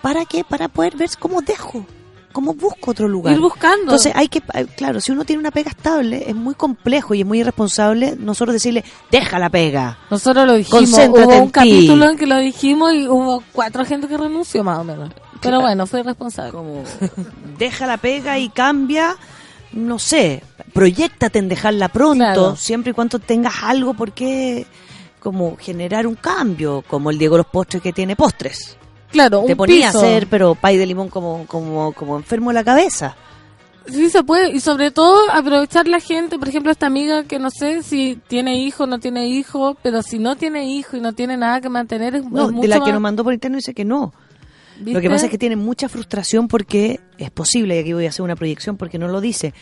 ¿Para 0.02 0.24
qué? 0.24 0.44
Para 0.44 0.68
poder 0.68 0.96
ver 0.96 1.08
cómo 1.18 1.40
dejo, 1.40 1.86
cómo 2.32 2.52
busco 2.52 2.90
otro 2.90 3.08
lugar. 3.08 3.34
Ir 3.34 3.40
buscando. 3.40 3.82
Entonces 3.84 4.12
hay 4.14 4.28
que, 4.28 4.42
eh, 4.52 4.66
claro, 4.76 5.00
si 5.00 5.12
uno 5.12 5.24
tiene 5.24 5.40
una 5.40 5.50
pega 5.50 5.70
estable, 5.70 6.24
es 6.28 6.34
muy 6.34 6.54
complejo 6.54 7.14
y 7.14 7.20
es 7.20 7.26
muy 7.26 7.40
irresponsable 7.40 8.14
nosotros 8.18 8.52
decirle, 8.54 8.84
deja 9.10 9.38
la 9.38 9.48
pega. 9.48 9.98
Nosotros 10.10 10.46
lo 10.46 10.54
dijimos, 10.54 10.80
Concéntrate 10.90 11.26
hubo 11.26 11.32
en 11.34 11.40
un 11.42 11.46
ti. 11.48 11.52
capítulo 11.52 12.10
en 12.10 12.16
que 12.18 12.26
lo 12.26 12.38
dijimos 12.38 12.92
y 12.92 13.08
hubo 13.08 13.42
cuatro 13.52 13.84
gente 13.86 14.08
que 14.08 14.16
renunció 14.18 14.62
más 14.62 14.78
o 14.78 14.84
menos. 14.84 15.10
Pero 15.40 15.60
bueno, 15.60 15.86
fue 15.86 16.00
irresponsable. 16.00 16.52
Como 16.52 16.82
deja 17.58 17.86
la 17.86 17.96
pega 17.96 18.38
y 18.38 18.48
cambia, 18.50 19.16
no 19.74 19.98
sé, 19.98 20.42
proyectate 20.72 21.38
en 21.38 21.48
dejarla 21.48 21.88
pronto, 21.88 22.16
Claro. 22.24 22.56
siempre 22.56 22.90
y 22.90 22.94
cuando 22.94 23.18
tengas 23.18 23.62
algo 23.62 23.94
por 23.94 24.12
qué 24.12 24.66
como 25.20 25.56
generar 25.56 26.06
un 26.06 26.16
cambio, 26.16 26.84
como 26.86 27.10
el 27.10 27.18
Diego 27.18 27.36
Los 27.36 27.46
Postres 27.46 27.82
que 27.82 27.92
tiene 27.92 28.14
postres. 28.16 28.76
Claro, 29.10 29.44
Te 29.46 29.52
un 29.52 29.56
ponía 29.56 29.86
piso. 29.88 30.00
a 30.00 30.02
hacer, 30.02 30.26
pero 30.28 30.54
pay 30.54 30.76
de 30.76 30.86
limón 30.86 31.08
como, 31.08 31.46
como, 31.46 31.92
como 31.92 32.16
enfermo 32.16 32.50
de 32.50 32.54
la 32.54 32.64
cabeza. 32.64 33.16
Sí 33.86 34.08
se 34.10 34.22
puede, 34.24 34.50
y 34.50 34.60
sobre 34.60 34.90
todo 34.90 35.30
aprovechar 35.30 35.86
la 35.88 36.00
gente, 36.00 36.38
por 36.38 36.48
ejemplo, 36.48 36.72
esta 36.72 36.86
amiga 36.86 37.24
que 37.24 37.38
no 37.38 37.50
sé 37.50 37.82
si 37.82 38.18
tiene 38.28 38.58
hijo 38.58 38.84
o 38.84 38.86
no 38.86 38.98
tiene 38.98 39.28
hijo, 39.28 39.76
pero 39.82 40.02
si 40.02 40.18
no 40.18 40.36
tiene 40.36 40.64
hijo 40.70 40.96
y 40.96 41.00
no 41.00 41.12
tiene 41.12 41.36
nada 41.36 41.60
que 41.60 41.68
mantener, 41.68 42.14
es, 42.16 42.24
No, 42.24 42.48
es 42.50 42.60
de 42.62 42.68
la 42.68 42.80
que 42.80 42.92
nos 42.92 43.00
mandó 43.00 43.22
por 43.24 43.34
interno 43.34 43.56
dice 43.58 43.74
que 43.74 43.84
no. 43.84 44.12
Lo 44.84 45.00
que 45.00 45.10
pasa 45.10 45.26
es 45.26 45.30
que 45.30 45.38
tiene 45.38 45.56
mucha 45.56 45.88
frustración 45.88 46.48
porque 46.48 47.00
es 47.18 47.30
posible, 47.30 47.76
y 47.76 47.78
aquí 47.80 47.92
voy 47.92 48.06
a 48.06 48.08
hacer 48.08 48.22
una 48.22 48.36
proyección 48.36 48.76
porque 48.76 48.98
no 48.98 49.08
lo 49.08 49.20
dice, 49.20 49.54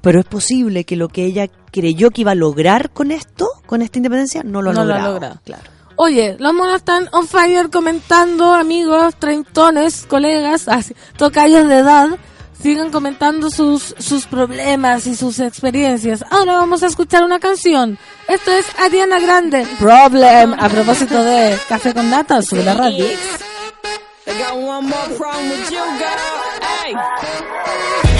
pero 0.00 0.20
es 0.20 0.26
posible 0.26 0.84
que 0.84 0.96
lo 0.96 1.08
que 1.08 1.24
ella 1.24 1.48
creyó 1.70 2.10
que 2.10 2.22
iba 2.22 2.32
a 2.32 2.34
lograr 2.34 2.90
con 2.90 3.10
esto, 3.10 3.48
con 3.66 3.82
esta 3.82 3.98
independencia, 3.98 4.42
no 4.42 4.62
lo 4.62 4.70
ha 4.70 4.74
No 4.74 4.84
lo. 4.84 5.40
Claro. 5.44 5.74
Oye, 5.96 6.36
los 6.38 6.52
monos 6.52 6.76
están 6.76 7.08
on 7.12 7.26
fire 7.26 7.70
comentando, 7.70 8.52
amigos, 8.52 9.14
treintones, 9.18 10.06
colegas, 10.06 10.68
así, 10.68 10.94
tocayos 11.16 11.68
de 11.68 11.78
edad. 11.78 12.08
Sigan 12.60 12.90
comentando 12.90 13.50
sus, 13.50 13.94
sus 13.98 14.26
problemas 14.26 15.06
y 15.06 15.14
sus 15.14 15.38
experiencias. 15.38 16.24
Ahora 16.30 16.54
vamos 16.54 16.82
a 16.82 16.86
escuchar 16.86 17.22
una 17.22 17.38
canción. 17.38 17.98
Esto 18.26 18.52
es 18.52 18.64
Ariana 18.78 19.20
Grande, 19.20 19.66
Problem. 19.78 20.54
A 20.54 20.68
propósito 20.70 21.22
de 21.22 21.58
Café 21.68 21.92
con 21.92 22.08
Nata, 22.08 22.40
sube 22.40 22.64
la 22.64 22.74
radio. 22.74 23.04
I 24.26 24.38
got 24.38 24.56
one 24.56 24.86
more 24.86 25.18
problem 25.18 25.50
with 25.50 25.70
you, 25.70 25.84
girl. 25.98 26.34
Hey. 28.08 28.13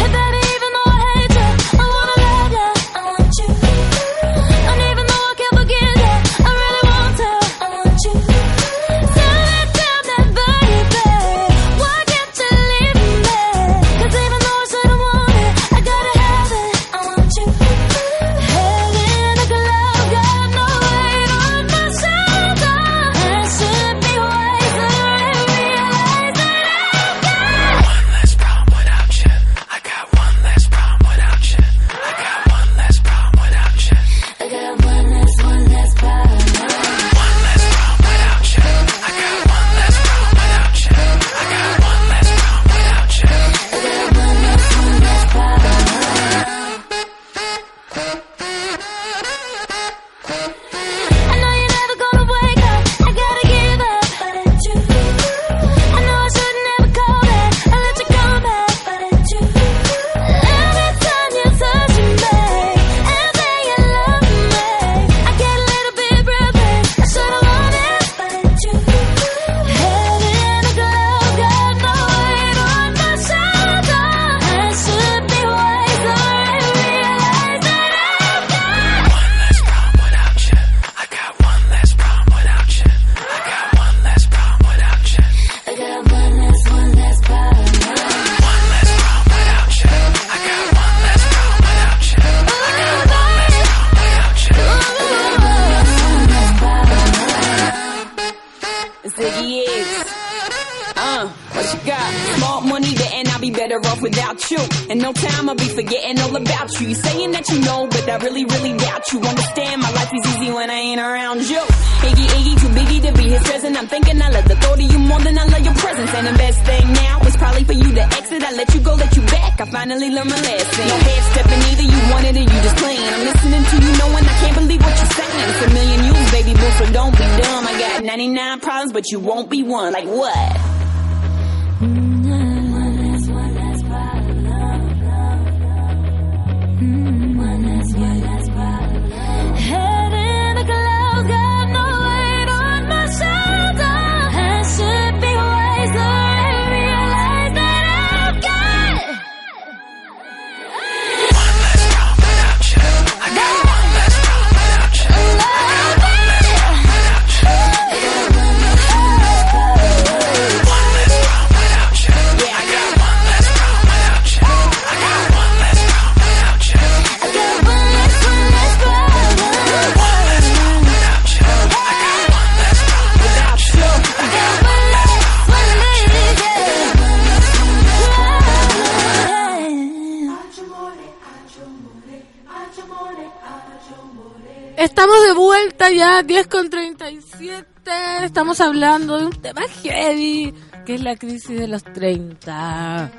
La 191.05 191.17
crisis 191.17 191.59
de 191.59 191.69
los 191.69 191.83
30. 191.85 193.11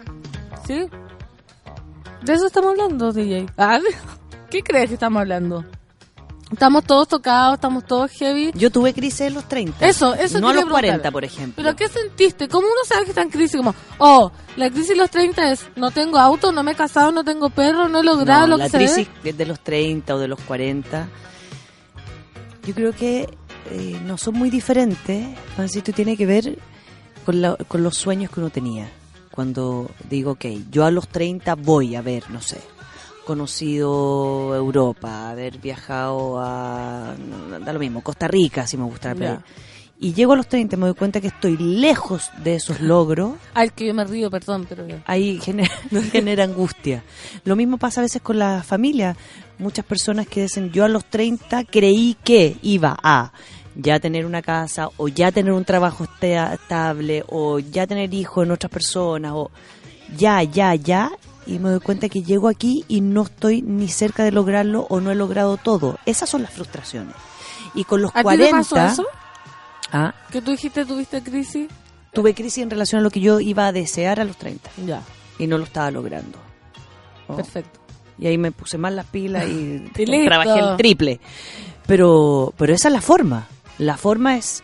¿Sí? 0.68 0.86
De 2.24 2.34
eso 2.34 2.48
estamos 2.48 2.72
hablando, 2.72 3.12
DJ. 3.14 3.46
Ah, 3.58 3.80
¿Qué 4.50 4.62
crees 4.62 4.90
que 4.90 4.94
estamos 4.96 5.20
hablando? 5.22 5.64
Estamos 6.52 6.84
todos 6.86 7.08
tocados, 7.08 7.56
estamos 7.56 7.86
todos 7.86 8.12
heavy. 8.12 8.52
Yo 8.54 8.70
tuve 8.72 8.94
crisis 8.94 9.22
en 9.22 9.34
los 9.34 9.46
30. 9.46 9.86
Eso, 9.88 10.14
eso 10.14 10.40
No 10.40 10.50
a 10.50 10.54
los 10.54 10.66
40, 10.66 10.80
preguntar. 10.80 11.12
por 11.12 11.24
ejemplo. 11.26 11.56
¿Pero 11.64 11.76
qué 11.76 11.88
sentiste? 11.88 12.48
¿Cómo 12.48 12.68
uno 12.68 12.82
sabe 12.86 13.04
que 13.04 13.10
está 13.10 13.24
en 13.24 13.30
crisis? 13.30 13.58
Como, 13.58 13.74
oh, 13.98 14.32
la 14.56 14.70
crisis 14.70 14.90
de 14.90 14.96
los 14.96 15.10
30 15.10 15.52
es, 15.52 15.66
no 15.76 15.90
tengo 15.92 16.20
auto, 16.20 16.52
no 16.52 16.62
me 16.64 16.72
he 16.74 16.76
casado, 16.76 17.12
no 17.12 17.24
tengo 17.24 17.50
perro, 17.50 17.88
no 17.90 18.00
he 18.00 18.04
logrado 18.04 18.42
No, 18.42 18.48
lo 18.48 18.58
la 18.58 18.66
que 18.66 18.70
se 18.72 18.78
crisis 18.78 19.08
ve. 19.24 19.34
de 19.34 19.46
los 19.46 19.60
30 19.60 20.16
o 20.16 20.20
de 20.20 20.28
los 20.28 20.40
40, 20.42 21.08
yo 22.66 22.74
creo 22.76 22.94
que 22.94 23.28
eh, 23.72 24.00
no 24.06 24.18
son 24.18 24.36
muy 24.36 24.50
diferentes. 24.52 25.28
Francisco, 25.56 25.92
tiene 25.94 26.16
que 26.16 26.28
ver 26.28 26.58
con, 27.26 27.42
la- 27.42 27.56
con 27.56 27.84
los 27.84 27.98
sueños 27.98 28.32
que 28.32 28.40
uno 28.40 28.50
tenía. 28.50 28.90
Cuando 29.32 29.90
digo, 30.10 30.32
ok, 30.32 30.46
yo 30.72 30.86
a 30.86 30.92
los 30.92 31.10
30 31.10 31.56
voy 31.56 31.96
a 31.96 32.02
ver, 32.02 32.30
no 32.30 32.42
sé, 32.42 32.60
conocido 33.26 34.56
Europa, 34.56 35.30
haber 35.32 35.58
viajado 35.60 36.40
a, 36.40 37.16
da 37.64 37.74
lo 37.74 37.80
mismo, 37.80 38.02
Costa 38.02 38.28
Rica, 38.28 38.66
si 38.66 38.78
me 38.78 38.84
gusta 38.86 39.10
la 39.10 39.16
playa. 39.16 39.42
Y 39.98 40.14
llego 40.14 40.34
a 40.34 40.36
los 40.36 40.48
30 40.48 40.76
y 40.76 40.80
me 40.80 40.86
doy 40.88 40.96
cuenta 40.96 41.22
que 41.22 41.28
estoy 41.28 41.56
lejos 41.58 42.30
de 42.44 42.56
esos 42.56 42.80
logros 42.82 43.34
Ay, 43.54 43.70
que 43.70 43.88
yo 43.88 43.94
me 43.94 44.04
río, 44.04 44.30
perdón, 44.30 44.66
pero 44.68 44.86
ahí 45.06 45.40
genera, 45.42 45.72
genera 46.12 46.44
angustia. 46.44 47.04
Lo 47.46 47.56
mismo 47.56 47.78
pasa 47.78 48.02
a 48.02 48.04
veces 48.04 48.22
con 48.22 48.38
la 48.40 48.62
familia. 48.64 49.16
Muchas 49.58 49.86
personas 49.86 50.28
que 50.28 50.44
dicen, 50.44 50.72
yo 50.72 50.84
a 50.84 50.90
los 50.90 51.06
30 51.06 51.64
creí 51.66 52.18
que 52.24 52.58
iba 52.62 52.98
a 53.02 53.32
ya 53.76 54.00
tener 54.00 54.26
una 54.26 54.42
casa 54.42 54.90
o 54.98 55.08
ya 55.08 55.32
tener 55.32 55.52
un 55.54 55.66
trabajo 55.66 56.04
este- 56.06 56.36
estable 56.54 57.24
o 57.28 57.60
ya 57.60 57.86
tener 57.88 58.14
hijos 58.14 58.46
en 58.46 58.52
otras 58.52 58.72
personas 58.72 59.34
o 59.36 59.52
ya, 60.18 60.42
ya, 60.44 60.76
ya. 60.76 61.12
Y 61.48 61.60
me 61.60 61.70
doy 61.70 61.80
cuenta 61.80 62.10
que 62.10 62.24
llego 62.24 62.48
aquí 62.48 62.84
y 62.88 63.02
no 63.02 63.24
estoy 63.24 63.62
ni 63.62 63.88
cerca 63.88 64.24
de 64.24 64.32
lograrlo 64.32 64.88
o 64.90 65.00
no 65.00 65.12
he 65.12 65.16
logrado 65.16 65.58
todo. 65.58 66.00
Esas 66.06 66.28
son 66.30 66.42
las 66.42 66.52
frustraciones. 66.52 67.16
Y 67.76 67.84
con 67.84 68.02
los 68.02 68.12
¿A 68.16 68.20
ti 68.20 68.24
40... 68.24 68.46
te 68.46 68.52
pasó 68.52 68.78
eso? 68.78 69.06
Ah, 69.92 70.14
¿Que 70.32 70.42
tú 70.42 70.52
dijiste 70.52 70.86
tuviste 70.86 71.22
crisis? 71.22 71.68
tuve 72.14 72.34
crisis 72.34 72.64
en 72.64 72.70
relación 72.70 73.02
a 73.02 73.04
lo 73.04 73.12
que 73.12 73.20
yo 73.20 73.40
iba 73.42 73.68
a 73.68 73.72
desear 73.74 74.22
a 74.22 74.24
los 74.24 74.38
30 74.38 74.70
Ya, 74.86 75.02
y 75.38 75.48
no 75.48 75.58
lo 75.58 75.66
estaba 75.66 75.92
logrando. 75.92 76.40
Oh. 77.28 77.36
perfecto. 77.36 77.80
Y 78.18 78.28
ahí 78.28 78.38
me 78.38 78.52
puse 78.52 78.78
más 78.78 78.94
las 78.94 79.06
pilas 79.06 79.46
y, 79.48 79.92
Y 79.98 80.26
trabajé 80.26 80.60
el 80.60 80.78
triple. 80.78 81.20
Pero, 81.86 82.54
pero 82.58 82.74
esa 82.74 82.88
es 82.88 82.94
la 82.94 83.02
forma. 83.02 83.48
La 83.78 83.98
forma 83.98 84.38
es 84.38 84.64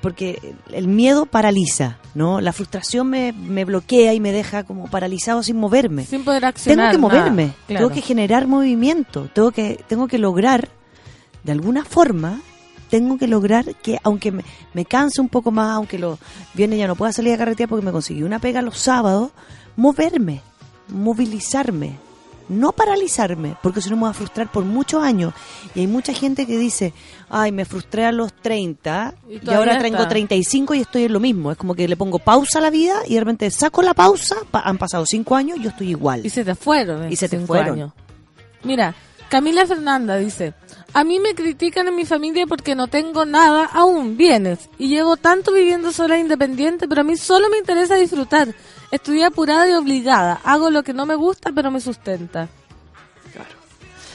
porque 0.00 0.54
el 0.72 0.88
miedo 0.88 1.26
paraliza, 1.26 1.98
¿no? 2.14 2.40
La 2.40 2.52
frustración 2.52 3.08
me, 3.08 3.32
me 3.32 3.64
bloquea 3.64 4.12
y 4.14 4.20
me 4.20 4.32
deja 4.32 4.64
como 4.64 4.88
paralizado 4.88 5.42
sin 5.42 5.56
moverme. 5.56 6.04
Sin 6.04 6.24
poder 6.24 6.40
Tengo 6.40 6.48
accionar. 6.50 6.90
que 6.92 6.98
nada. 6.98 7.08
moverme, 7.08 7.52
Claro. 7.66 7.86
tengo 7.86 7.94
que 7.94 8.02
generar 8.06 8.46
movimiento, 8.46 9.28
tengo 9.32 9.50
que, 9.52 9.82
tengo 9.86 10.08
que 10.08 10.18
lograr, 10.18 10.68
de 11.44 11.52
alguna 11.52 11.84
forma, 11.84 12.40
tengo 12.90 13.18
que 13.18 13.26
lograr 13.28 13.74
que, 13.76 13.98
aunque 14.02 14.32
me, 14.32 14.42
me 14.72 14.84
canse 14.84 15.20
un 15.20 15.28
poco 15.28 15.50
más, 15.50 15.70
aunque 15.76 15.98
los 15.98 16.18
viernes 16.54 16.78
ya 16.78 16.86
no 16.86 16.96
pueda 16.96 17.12
salir 17.12 17.34
a 17.34 17.38
carretera 17.38 17.68
porque 17.68 17.84
me 17.84 17.92
conseguí 17.92 18.22
una 18.22 18.38
pega 18.38 18.62
los 18.62 18.78
sábados, 18.78 19.30
moverme, 19.76 20.40
movilizarme, 20.88 21.98
no 22.48 22.72
paralizarme, 22.72 23.56
porque 23.62 23.80
si 23.80 23.88
no 23.90 23.96
me 23.96 24.02
voy 24.02 24.10
a 24.10 24.14
frustrar 24.14 24.50
por 24.52 24.64
muchos 24.64 25.02
años. 25.02 25.32
Y 25.74 25.80
hay 25.80 25.86
mucha 25.86 26.12
gente 26.12 26.46
que 26.46 26.58
dice, 26.58 26.92
ay, 27.30 27.52
me 27.52 27.64
frustré 27.64 28.04
a 28.04 28.12
los 28.12 28.32
30 28.34 29.14
Y 29.28 29.40
y, 29.50 29.54
ahora 29.54 29.78
tengo 29.78 29.96
está. 29.98 30.08
35 30.08 30.74
y 30.74 30.80
estoy 30.80 31.04
en 31.04 31.12
lo 31.12 31.20
mismo. 31.20 31.50
Es 31.50 31.56
como 31.58 31.74
que 31.74 31.88
le 31.88 31.96
pongo 31.96 32.18
pausa 32.18 32.58
a 32.58 32.62
la 32.62 32.70
vida 32.70 32.94
y 33.06 33.14
de 33.14 33.20
repente 33.20 33.50
saco 33.50 33.82
la 33.82 33.94
pausa, 33.94 34.36
pa- 34.50 34.60
han 34.60 34.78
pasado 34.78 35.04
5 35.06 35.34
años 35.36 35.58
y 35.58 35.62
yo 35.62 35.70
estoy 35.70 35.90
igual. 35.90 36.24
Y 36.26 36.30
se 36.30 36.44
te 36.44 36.54
fueron. 36.54 37.10
Y 37.12 37.16
se 37.16 37.28
te 37.28 37.38
fueron. 37.40 37.74
años. 37.74 37.92
Mira, 38.62 38.94
Camila 39.28 39.66
Fernanda 39.66 40.16
dice, 40.16 40.54
a 40.94 41.04
mí 41.04 41.20
me 41.20 41.34
critican 41.34 41.88
en 41.88 41.96
mi 41.96 42.04
familia 42.06 42.46
porque 42.46 42.74
no 42.74 42.86
tengo 42.88 43.26
nada 43.26 43.64
aún, 43.66 44.16
bienes, 44.16 44.70
y 44.78 44.88
llevo 44.88 45.16
tanto 45.16 45.52
viviendo 45.52 45.92
sola 45.92 46.16
e 46.16 46.20
independiente, 46.20 46.88
pero 46.88 47.02
a 47.02 47.04
mí 47.04 47.16
solo 47.16 47.50
me 47.50 47.58
interesa 47.58 47.96
disfrutar. 47.96 48.54
Estudié 48.90 49.24
apurada 49.26 49.68
y 49.68 49.72
obligada, 49.74 50.40
hago 50.44 50.70
lo 50.70 50.82
que 50.84 50.94
no 50.94 51.04
me 51.04 51.16
gusta, 51.16 51.50
pero 51.52 51.70
me 51.70 51.80
sustenta. 51.80 52.48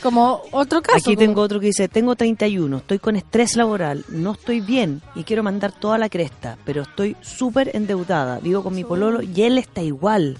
Como 0.01 0.43
otro 0.51 0.81
caso. 0.81 0.97
Aquí 0.97 1.15
como- 1.15 1.17
tengo 1.27 1.41
otro 1.41 1.59
que 1.59 1.65
dice, 1.67 1.89
tengo 1.89 2.15
31, 2.15 2.77
estoy 2.77 2.99
con 2.99 3.17
estrés 3.17 3.57
laboral, 3.57 4.05
no 4.07 4.31
estoy 4.31 4.61
bien 4.61 5.01
y 5.13 5.25
quiero 5.25 5.43
mandar 5.43 5.73
toda 5.73 5.97
la 5.97 6.07
cresta, 6.07 6.57
pero 6.63 6.83
estoy 6.83 7.17
súper 7.21 7.71
endeudada, 7.75 8.39
vivo 8.39 8.63
con 8.63 8.73
mi 8.73 8.85
pololo 8.85 9.21
y 9.21 9.41
él 9.41 9.57
está 9.57 9.81
igual. 9.81 10.37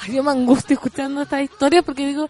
Ay, 0.00 0.14
yo 0.14 0.22
me 0.22 0.30
angustio 0.32 0.74
escuchando 0.74 1.22
esta 1.22 1.42
historia 1.42 1.82
porque 1.82 2.06
digo, 2.06 2.28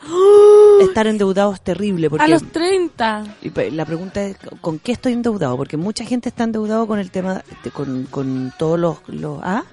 Estar 0.81 1.07
endeudado 1.07 1.53
es 1.53 1.61
terrible 1.61 2.11
porque 2.11 2.25
a 2.25 2.29
los 2.29 2.43
30. 2.51 3.37
y 3.43 3.51
pe- 3.51 3.71
la 3.71 3.85
pregunta 3.85 4.23
es 4.23 4.37
¿con 4.61 4.79
qué 4.79 4.93
estoy 4.93 5.13
endeudado? 5.13 5.57
Porque 5.57 5.77
mucha 5.77 6.05
gente 6.05 6.29
está 6.29 6.45
endeudado 6.45 6.87
con 6.87 6.99
el 6.99 7.11
tema 7.11 7.43
con, 7.73 8.05
con 8.11 8.53
todos 8.59 8.79
los, 8.79 8.99
los 9.07 9.39
¿ah? 9.43 9.65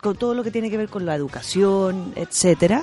con 0.00 0.16
todo 0.16 0.34
lo 0.34 0.42
que 0.42 0.50
tiene 0.50 0.70
que 0.70 0.76
ver 0.76 0.88
con 0.88 1.06
la 1.06 1.14
educación, 1.14 2.12
etcétera. 2.16 2.82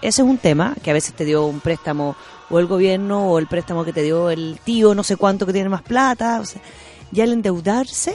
Ese 0.00 0.22
es 0.22 0.28
un 0.28 0.38
tema 0.38 0.76
que 0.82 0.90
a 0.90 0.94
veces 0.94 1.12
te 1.14 1.24
dio 1.24 1.44
un 1.46 1.60
préstamo 1.60 2.14
o 2.50 2.58
el 2.60 2.66
gobierno 2.66 3.30
o 3.30 3.38
el 3.38 3.46
préstamo 3.48 3.84
que 3.84 3.92
te 3.92 4.02
dio 4.02 4.30
el 4.30 4.60
tío, 4.64 4.94
no 4.94 5.02
sé 5.02 5.16
cuánto 5.16 5.44
que 5.44 5.52
tiene 5.52 5.68
más 5.68 5.82
plata, 5.82 6.40
o 6.40 6.44
sea, 6.44 6.62
ya 7.10 7.24
el 7.24 7.32
endeudarse 7.32 8.14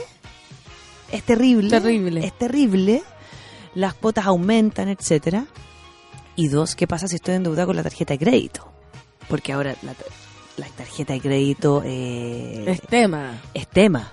es 1.12 1.22
terrible, 1.24 1.68
Terrible. 1.68 2.24
es 2.26 2.32
terrible. 2.38 3.02
Las 3.74 3.94
cuotas 3.94 4.26
aumentan, 4.26 4.88
etcétera. 4.88 5.46
Y 6.36 6.48
dos, 6.48 6.74
¿qué 6.74 6.86
pasa 6.86 7.06
si 7.08 7.16
estoy 7.16 7.34
endeudado 7.34 7.68
con 7.68 7.76
la 7.76 7.82
tarjeta 7.82 8.14
de 8.14 8.18
crédito? 8.18 8.70
Porque 9.28 9.52
ahora 9.52 9.74
la, 9.82 9.94
la 10.56 10.66
tarjeta 10.68 11.12
de 11.12 11.20
crédito 11.20 11.82
eh, 11.84 12.64
Es 12.66 12.80
tema. 12.82 13.40
es 13.54 13.68
tema. 13.68 14.12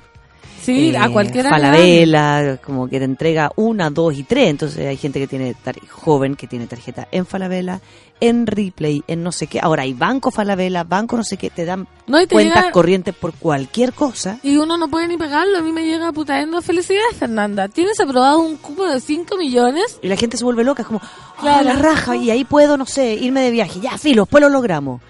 Sí, 0.62 0.96
a 0.96 1.10
cualquiera 1.10 1.50
le 1.58 1.64
dan. 1.64 1.72
Falabella, 1.74 2.58
como 2.58 2.88
que 2.88 3.00
te 3.00 3.06
entrega 3.06 3.52
una, 3.56 3.90
dos 3.90 4.18
y 4.18 4.24
tres. 4.24 4.50
Entonces 4.50 4.88
hay 4.88 4.98
gente 4.98 5.20
que 5.20 5.28
tiene, 5.28 5.56
joven 5.90 6.36
que 6.36 6.48
tiene 6.48 6.68
tarjeta 6.68 7.08
en 7.12 7.26
Falabella, 7.26 7.80
en 8.20 8.46
Replay, 8.46 9.04
en 9.08 9.24
no 9.24 9.32
sé 9.32 9.48
qué. 9.48 9.60
Ahora 9.60 9.82
hay 9.84 9.94
banco 9.94 10.30
Falabella, 10.32 10.84
banco 10.84 11.18
no 11.18 11.24
sé 11.24 11.38
qué, 11.38 11.50
te 11.50 11.66
dan 11.66 11.88
No, 12.08 12.20
te 12.20 12.28
cuentas 12.28 12.60
llega- 12.66 12.72
corrientes 12.72 13.16
por 13.16 13.34
cualquier 13.34 13.94
cosa. 13.94 14.38
Y 14.44 14.58
uno 14.58 14.78
no 14.78 14.88
puede 14.90 15.08
ni 15.08 15.18
pegarlo. 15.18 15.58
A 15.58 15.62
mí 15.62 15.72
me 15.72 15.86
llega 15.86 16.12
putaendo. 16.12 16.62
Felicidades, 16.62 17.18
Fernanda. 17.18 17.68
Tienes 17.68 18.00
aprobado 18.00 18.40
un 18.40 18.58
cupo 18.58 18.86
de 18.86 19.00
5 19.00 19.38
millones. 19.38 19.98
Y 20.04 20.08
la 20.08 20.16
gente 20.18 20.38
se 20.38 20.44
vuelve 20.44 20.64
loca, 20.64 20.84
es 20.84 20.88
como, 20.88 21.02
Claro. 21.40 21.60
"Ah, 21.60 21.64
la 21.64 21.74
raja, 21.82 22.16
y 22.16 22.30
ahí 22.30 22.44
puedo, 22.46 22.78
no 22.78 22.86
sé, 22.86 23.16
irme 23.16 23.42
de 23.42 23.50
viaje. 23.52 23.80
Ya, 23.80 23.98
filo, 23.98 24.24
después 24.24 24.42
lo 24.42 24.50
logramos. 24.50 25.02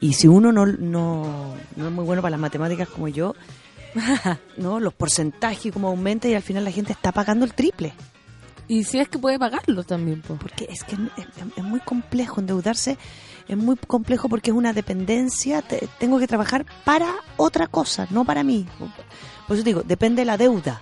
Y 0.00 0.14
si 0.14 0.28
uno 0.28 0.50
no, 0.52 0.64
no, 0.66 1.54
no 1.76 1.86
es 1.86 1.92
muy 1.92 2.04
bueno 2.04 2.20
para 2.22 2.32
las 2.32 2.40
matemáticas 2.40 2.88
como 2.88 3.08
yo, 3.08 3.34
no 4.56 4.80
los 4.80 4.92
porcentajes 4.94 5.72
como 5.72 5.88
aumentan 5.88 6.30
y 6.30 6.34
al 6.34 6.42
final 6.42 6.64
la 6.64 6.70
gente 6.70 6.92
está 6.92 7.12
pagando 7.12 7.44
el 7.44 7.54
triple. 7.54 7.92
Y 8.66 8.84
si 8.84 8.98
es 8.98 9.08
que 9.08 9.18
puede 9.18 9.38
pagarlo 9.38 9.84
también, 9.84 10.22
pues. 10.26 10.38
Porque 10.40 10.66
es 10.70 10.84
que 10.84 10.96
es, 11.56 11.62
muy 11.64 11.80
complejo 11.80 12.40
endeudarse, 12.40 12.96
es 13.46 13.56
muy 13.56 13.76
complejo 13.76 14.28
porque 14.28 14.50
es 14.52 14.56
una 14.56 14.72
dependencia, 14.72 15.60
te- 15.60 15.86
tengo 15.98 16.18
que 16.18 16.26
trabajar 16.26 16.64
para 16.84 17.14
otra 17.36 17.66
cosa, 17.66 18.06
no 18.10 18.24
para 18.24 18.42
mí. 18.42 18.66
Por 19.46 19.56
eso 19.56 19.64
digo, 19.64 19.82
depende 19.84 20.22
de 20.22 20.26
la 20.26 20.38
deuda. 20.38 20.80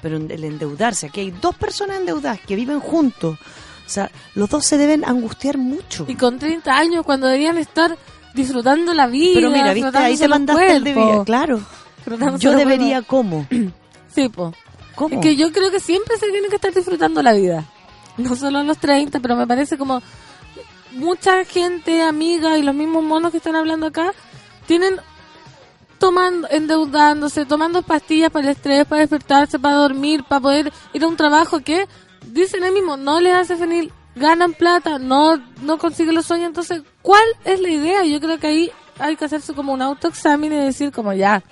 Pero 0.00 0.16
el 0.16 0.44
endeudarse, 0.44 1.06
aquí 1.08 1.20
hay 1.20 1.30
dos 1.30 1.54
personas 1.54 1.98
endeudadas 2.00 2.40
que 2.40 2.56
viven 2.56 2.80
juntos. 2.80 3.38
O 3.86 3.92
sea, 3.92 4.10
los 4.34 4.48
dos 4.48 4.64
se 4.64 4.78
deben 4.78 5.04
angustiar 5.04 5.58
mucho. 5.58 6.06
Y 6.08 6.14
con 6.14 6.38
30 6.38 6.74
años, 6.74 7.04
cuando 7.04 7.26
deberían 7.26 7.58
estar 7.58 7.98
disfrutando 8.32 8.94
la 8.94 9.06
vida. 9.06 9.32
Pero 9.34 9.50
mira, 9.50 9.74
viste, 9.74 9.98
ahí 9.98 10.16
te 10.16 10.28
mandaste 10.28 10.76
el 10.76 10.84
de 10.84 10.94
vida, 10.94 11.24
claro. 11.26 11.60
Yo 12.38 12.52
debería 12.52 13.02
como. 13.02 13.46
Sí, 14.12 14.28
pues. 14.28 14.56
¿Cómo? 14.96 15.14
Es 15.14 15.20
que 15.20 15.36
yo 15.36 15.52
creo 15.52 15.70
que 15.70 15.78
siempre 15.78 16.16
se 16.18 16.28
tiene 16.32 16.48
que 16.48 16.56
estar 16.56 16.74
disfrutando 16.74 17.22
la 17.22 17.32
vida. 17.32 17.64
No 18.16 18.34
solo 18.34 18.58
a 18.58 18.64
los 18.64 18.76
30, 18.78 19.20
pero 19.20 19.36
me 19.36 19.46
parece 19.46 19.78
como 19.78 20.02
mucha 20.90 21.44
gente, 21.44 22.02
amiga 22.02 22.58
y 22.58 22.62
los 22.62 22.74
mismos 22.74 23.04
monos 23.04 23.30
que 23.30 23.36
están 23.36 23.54
hablando 23.54 23.86
acá, 23.86 24.12
tienen 24.66 24.96
tomando, 25.98 26.48
endeudándose, 26.50 27.44
tomando 27.44 27.82
pastillas 27.82 28.30
para 28.30 28.46
el 28.46 28.52
estrés, 28.52 28.86
para 28.86 29.02
despertarse, 29.02 29.58
para 29.58 29.76
dormir, 29.76 30.24
para 30.24 30.40
poder 30.40 30.72
ir 30.92 31.04
a 31.04 31.06
un 31.06 31.16
trabajo 31.16 31.60
que 31.60 31.86
dicen 32.26 32.64
ahí 32.64 32.72
mismo, 32.72 32.96
no 32.96 33.20
les 33.20 33.34
hace 33.34 33.56
feliz, 33.56 33.92
ganan 34.16 34.54
plata, 34.54 34.98
no, 34.98 35.36
no 35.62 35.78
consiguen 35.78 36.14
los 36.14 36.26
sueños. 36.26 36.48
Entonces, 36.48 36.82
¿cuál 37.02 37.24
es 37.44 37.60
la 37.60 37.68
idea? 37.68 38.04
Yo 38.04 38.18
creo 38.18 38.38
que 38.38 38.46
ahí 38.46 38.72
hay 38.98 39.16
que 39.16 39.26
hacerse 39.26 39.54
como 39.54 39.72
un 39.72 39.82
autoexamen 39.82 40.52
y 40.52 40.56
decir 40.56 40.90
como 40.90 41.12
ya, 41.12 41.42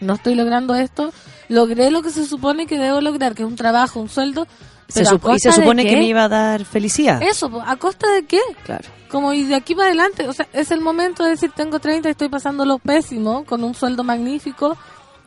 no 0.00 0.14
estoy 0.14 0.34
logrando 0.34 0.74
esto, 0.74 1.12
logré 1.48 1.90
lo 1.90 2.02
que 2.02 2.10
se 2.10 2.26
supone 2.26 2.66
que 2.66 2.78
debo 2.78 3.00
lograr, 3.00 3.34
que 3.34 3.42
es 3.42 3.48
un 3.48 3.56
trabajo, 3.56 4.00
un 4.00 4.08
sueldo. 4.08 4.46
Se 4.88 5.00
pero 5.04 5.08
¿a 5.08 5.12
supo- 5.12 5.36
y 5.36 5.38
se 5.38 5.52
supone 5.52 5.84
que 5.84 5.96
me 5.96 6.06
iba 6.06 6.24
a 6.24 6.28
dar 6.28 6.64
felicidad. 6.64 7.22
Eso, 7.22 7.62
¿a 7.64 7.76
costa 7.76 8.10
de 8.12 8.24
qué? 8.24 8.40
Claro. 8.64 8.88
Como 9.08 9.32
y 9.32 9.44
de 9.44 9.54
aquí 9.54 9.74
para 9.74 9.88
adelante, 9.88 10.26
o 10.28 10.32
sea, 10.32 10.48
es 10.52 10.70
el 10.70 10.80
momento 10.80 11.22
de 11.24 11.30
decir, 11.30 11.50
tengo 11.54 11.78
30 11.78 12.08
y 12.08 12.12
estoy 12.12 12.28
pasando 12.28 12.64
lo 12.64 12.78
pésimo, 12.78 13.44
con 13.44 13.62
un 13.64 13.74
sueldo 13.74 14.02
magnífico, 14.04 14.76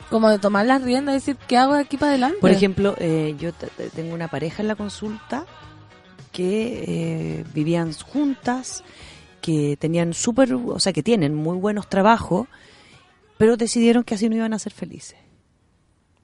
como 0.10 0.30
de 0.30 0.38
tomar 0.40 0.66
las 0.66 0.82
riendas 0.82 1.14
y 1.14 1.18
decir, 1.20 1.38
¿qué 1.48 1.58
hago 1.58 1.74
de 1.76 1.82
aquí 1.82 1.98
para 1.98 2.12
adelante? 2.12 2.38
Por 2.40 2.52
ejemplo, 2.52 2.95
eh, 3.00 3.36
yo 3.40 3.52
tengo 3.95 4.14
una 4.14 4.28
pareja 4.28 4.62
en 4.62 4.68
la 4.68 4.76
consulta 4.76 5.45
que 6.32 6.84
eh, 6.88 7.45
vivían 7.54 7.94
juntas, 7.94 8.84
que 9.41 9.78
tenían 9.80 10.14
súper, 10.14 10.54
o 10.54 10.80
sea, 10.80 10.94
que 10.94 11.04
tienen 11.04 11.34
muy 11.36 11.58
buenos 11.58 11.88
trabajos, 11.90 12.48
pero 13.38 13.57
decidieron 13.57 14.03
que 14.03 14.15
así 14.15 14.30
no 14.30 14.35
iban 14.35 14.53
a 14.53 14.60
ser 14.60 14.73
felices. 14.73 15.18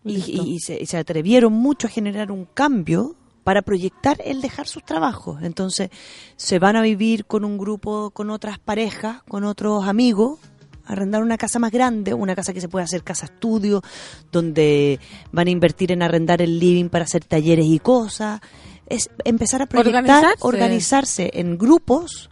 Y, 0.05 0.13
Listo. 0.17 0.31
y- 0.45 0.53
y 0.55 0.59
se, 0.59 0.81
y 0.81 0.85
se 0.85 0.97
atrevieron 0.97 1.53
mucho 1.53 1.87
a 1.87 1.89
generar 1.89 2.31
un 2.31 2.45
cambio 2.45 3.15
para 3.43 3.61
proyectar 3.61 4.17
el 4.23 4.41
dejar 4.41 4.67
sus 4.67 4.83
trabajos. 4.83 5.41
Entonces, 5.41 5.89
se 6.35 6.59
van 6.59 6.75
a 6.75 6.81
vivir 6.81 7.25
con 7.25 7.43
un 7.43 7.57
grupo, 7.57 8.11
con 8.11 8.29
otras 8.29 8.59
parejas, 8.59 9.23
con 9.27 9.43
otros 9.43 9.87
amigos, 9.87 10.39
arrendar 10.85 11.21
una 11.21 11.37
casa 11.37 11.59
más 11.59 11.71
grande, 11.71 12.13
una 12.13 12.35
casa 12.35 12.53
que 12.53 12.61
se 12.61 12.69
puede 12.69 12.85
hacer 12.85 13.03
casa 13.03 13.25
estudio, 13.25 13.81
donde 14.31 14.99
van 15.31 15.47
a 15.47 15.51
invertir 15.51 15.91
en 15.91 16.01
arrendar 16.01 16.41
el 16.41 16.59
living 16.59 16.89
para 16.89 17.05
hacer 17.05 17.25
talleres 17.25 17.65
y 17.65 17.79
cosas. 17.79 18.39
Es 18.87 19.09
empezar 19.23 19.61
a 19.61 19.65
proyectar, 19.67 19.99
Organizarse. 20.03 20.37
organizarse 20.47 21.31
en 21.35 21.57
grupos 21.57 22.29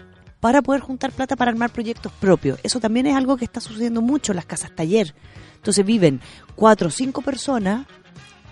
para 0.48 0.62
poder 0.62 0.80
juntar 0.80 1.12
plata 1.12 1.36
para 1.36 1.52
armar 1.52 1.72
proyectos 1.72 2.10
propios. 2.22 2.58
Eso 2.64 2.80
también 2.80 3.06
es 3.06 3.16
algo 3.18 3.36
que 3.36 3.44
está 3.44 3.60
sucediendo 3.60 4.02
mucho 4.02 4.32
en 4.32 4.38
las 4.38 4.46
casas 4.46 4.72
taller. 4.74 5.14
Entonces 5.58 5.86
viven 5.86 6.22
cuatro 6.56 6.88
o 6.88 6.92
cinco 6.92 7.22
personas 7.22 7.86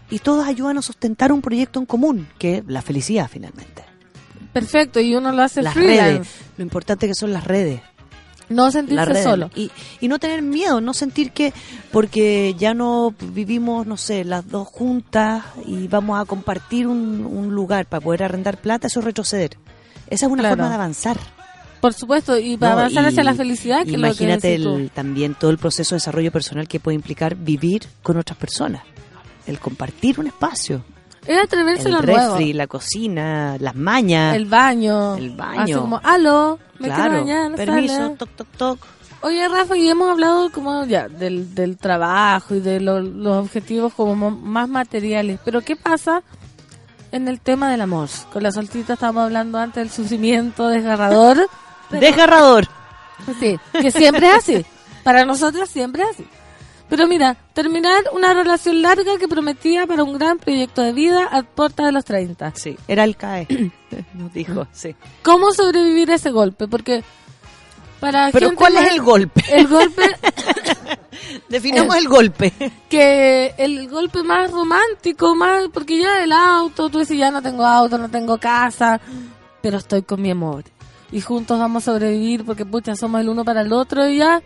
y 0.10 0.20
todos 0.20 0.46
ayudan 0.46 0.78
a 0.78 0.82
sustentar 0.82 1.32
un 1.32 1.42
proyecto 1.42 1.80
en 1.80 1.86
común, 1.86 2.28
que 2.38 2.58
es 2.58 2.64
la 2.68 2.82
felicidad 2.82 3.30
finalmente. 3.32 3.86
Perfecto, 4.52 5.00
y 5.00 5.16
uno 5.16 5.32
lo 5.32 5.42
hace 5.42 5.62
Las 5.62 5.74
freelance. 5.74 6.14
redes, 6.20 6.28
lo 6.58 6.64
importante 6.64 7.08
que 7.08 7.16
son 7.16 7.32
las 7.32 7.46
redes. 7.46 7.80
No 8.50 8.70
sentirse 8.72 9.24
solo. 9.24 9.50
Y, 9.56 9.72
y 10.02 10.10
no 10.10 10.20
tener 10.20 10.42
miedo, 10.42 10.82
no 10.82 10.94
sentir 10.94 11.32
que 11.32 11.54
porque 11.94 12.56
ya 12.60 12.74
no 12.74 13.16
vivimos, 13.34 13.88
no 13.88 13.96
sé, 13.96 14.26
las 14.26 14.50
dos 14.50 14.68
juntas 14.68 15.46
y 15.66 15.88
vamos 15.88 16.20
a 16.22 16.26
compartir 16.26 16.88
un, 16.88 17.26
un 17.26 17.56
lugar 17.56 17.86
para 17.86 18.02
poder 18.02 18.24
arrendar 18.24 18.58
plata, 18.58 18.88
eso 18.88 19.00
es 19.00 19.06
retroceder. 19.06 19.58
Esa 20.10 20.26
es 20.26 20.32
una 20.32 20.42
Claro. 20.44 20.58
forma 20.58 20.70
de 20.70 20.76
avanzar. 20.76 21.18
Por 21.86 21.94
supuesto, 21.94 22.36
y 22.40 22.58
para 22.58 22.74
No, 22.74 22.80
avanzar 22.80 23.04
y 23.04 23.08
hacia 23.10 23.24
la 23.24 23.36
felicidad, 23.36 23.84
que 23.86 23.92
es 23.92 24.00
lo 24.00 24.08
que 24.16 24.24
Imagínate 24.24 24.56
el, 24.56 24.90
también 24.92 25.36
todo 25.36 25.52
el 25.52 25.60
proceso 25.60 25.94
de 25.94 25.98
desarrollo 25.98 26.32
personal 26.32 26.68
que 26.68 26.80
puede 26.80 26.96
implicar 26.96 27.36
vivir 27.36 27.84
con 28.02 28.18
otras 28.18 28.38
personas. 28.40 28.82
El 29.46 29.60
compartir 29.60 30.20
un 30.20 30.26
espacio. 30.26 30.84
Es 31.28 31.40
atreverse 31.44 31.90
El 31.90 31.94
a 31.96 32.00
lo 32.02 32.06
nuevo. 32.08 32.34
refri, 32.38 32.54
la 32.54 32.66
cocina, 32.66 33.58
las 33.60 33.76
mañas. 33.76 34.36
El 34.36 34.46
baño. 34.46 35.16
El 35.16 35.36
baño. 35.36 35.62
Así 35.62 35.74
como, 35.74 36.02
aló, 36.04 36.58
me 36.80 36.88
quiero 36.88 36.96
claro, 36.96 37.14
bañar, 37.20 37.52
no 37.52 37.56
permiso, 37.58 37.96
sale". 37.96 38.16
toc, 38.16 38.30
toc, 38.36 38.48
toc. 38.58 38.80
Oye, 39.22 39.48
Rafa, 39.48 39.78
y 39.78 39.88
hemos 39.88 40.10
hablado 40.12 40.52
como 40.52 40.86
ya 40.86 41.08
del, 41.08 41.54
del 41.54 41.78
trabajo 41.78 42.56
y 42.56 42.60
de 42.62 42.80
lo- 42.80 43.02
los 43.02 43.38
objetivos 43.38 43.94
como 43.94 44.16
mo- 44.16 44.32
más 44.32 44.68
materiales, 44.70 45.40
pero 45.46 45.62
¿qué 45.62 45.76
pasa 45.76 46.22
en 47.12 47.28
el 47.28 47.40
tema 47.40 47.70
del 47.72 47.82
amor? 47.82 48.10
Con 48.34 48.42
la 48.44 48.52
solcita 48.52 48.94
estábamos 48.94 49.24
hablando 49.26 49.58
antes 49.60 49.84
del 49.84 49.90
sufrimiento 49.92 50.68
desgarrador. 50.68 51.48
pero- 52.00 52.12
Desgarrador. 52.12 52.68
Sí, 53.40 53.58
que 53.74 53.92
siempre 53.92 54.28
es 54.28 54.34
así. 54.36 54.66
Para 55.04 55.26
nosotras 55.26 55.70
siempre 55.70 56.04
es 56.04 56.10
así. 56.10 56.28
Pero 56.90 57.08
mira, 57.08 57.36
terminar 57.54 58.04
una 58.14 58.34
relación 58.34 58.82
larga 58.84 59.18
que 59.18 59.28
prometía 59.28 59.88
para 59.88 60.04
un 60.04 60.14
gran 60.18 60.38
proyecto 60.38 60.84
de 60.84 60.94
vida 60.94 61.26
a 61.32 61.42
puerta 61.42 61.84
de 61.86 61.92
los 61.92 62.06
30. 62.06 62.54
Sí, 62.56 62.78
era 62.88 63.04
el 63.04 63.16
CAE. 63.18 63.48
Nos 64.14 64.32
dijo, 64.34 64.68
sí. 64.72 64.96
¿Cómo 65.24 65.52
sobrevivir 65.52 66.12
a 66.12 66.16
ese 66.16 66.30
golpe? 66.30 66.68
Porque 66.68 67.04
para 68.00 68.30
Pero 68.32 68.48
gente 68.50 68.60
¿cuál 68.60 68.74
más- 68.74 68.84
es 68.86 68.92
el 68.92 69.02
golpe? 69.02 69.44
El 69.52 69.68
golpe 69.68 70.04
Definamos 71.50 71.96
el 71.96 72.08
golpe. 72.08 72.54
que 72.90 73.54
el 73.58 73.88
golpe 73.90 74.22
más 74.24 74.52
romántico, 74.52 75.36
más 75.36 75.64
porque 75.74 76.00
ya 76.00 76.24
el 76.24 76.32
auto, 76.32 76.90
tú 76.90 77.00
dices 77.00 77.18
ya 77.18 77.32
no 77.32 77.42
tengo 77.42 77.66
auto, 77.66 77.98
no 77.98 78.10
tengo 78.10 78.38
casa, 78.38 79.00
pero 79.62 79.78
estoy 79.78 80.04
con 80.04 80.22
mi 80.22 80.32
amor 80.32 80.64
y 81.12 81.22
juntos 81.22 81.60
vamos 81.60 81.84
a 81.84 81.92
sobrevivir 81.92 82.46
porque 82.46 82.66
pucha 82.66 82.96
somos 82.96 83.22
el 83.22 83.30
uno 83.30 83.44
para 83.46 83.62
el 83.62 83.72
otro 83.74 84.08
y 84.08 84.18
ya 84.18 84.42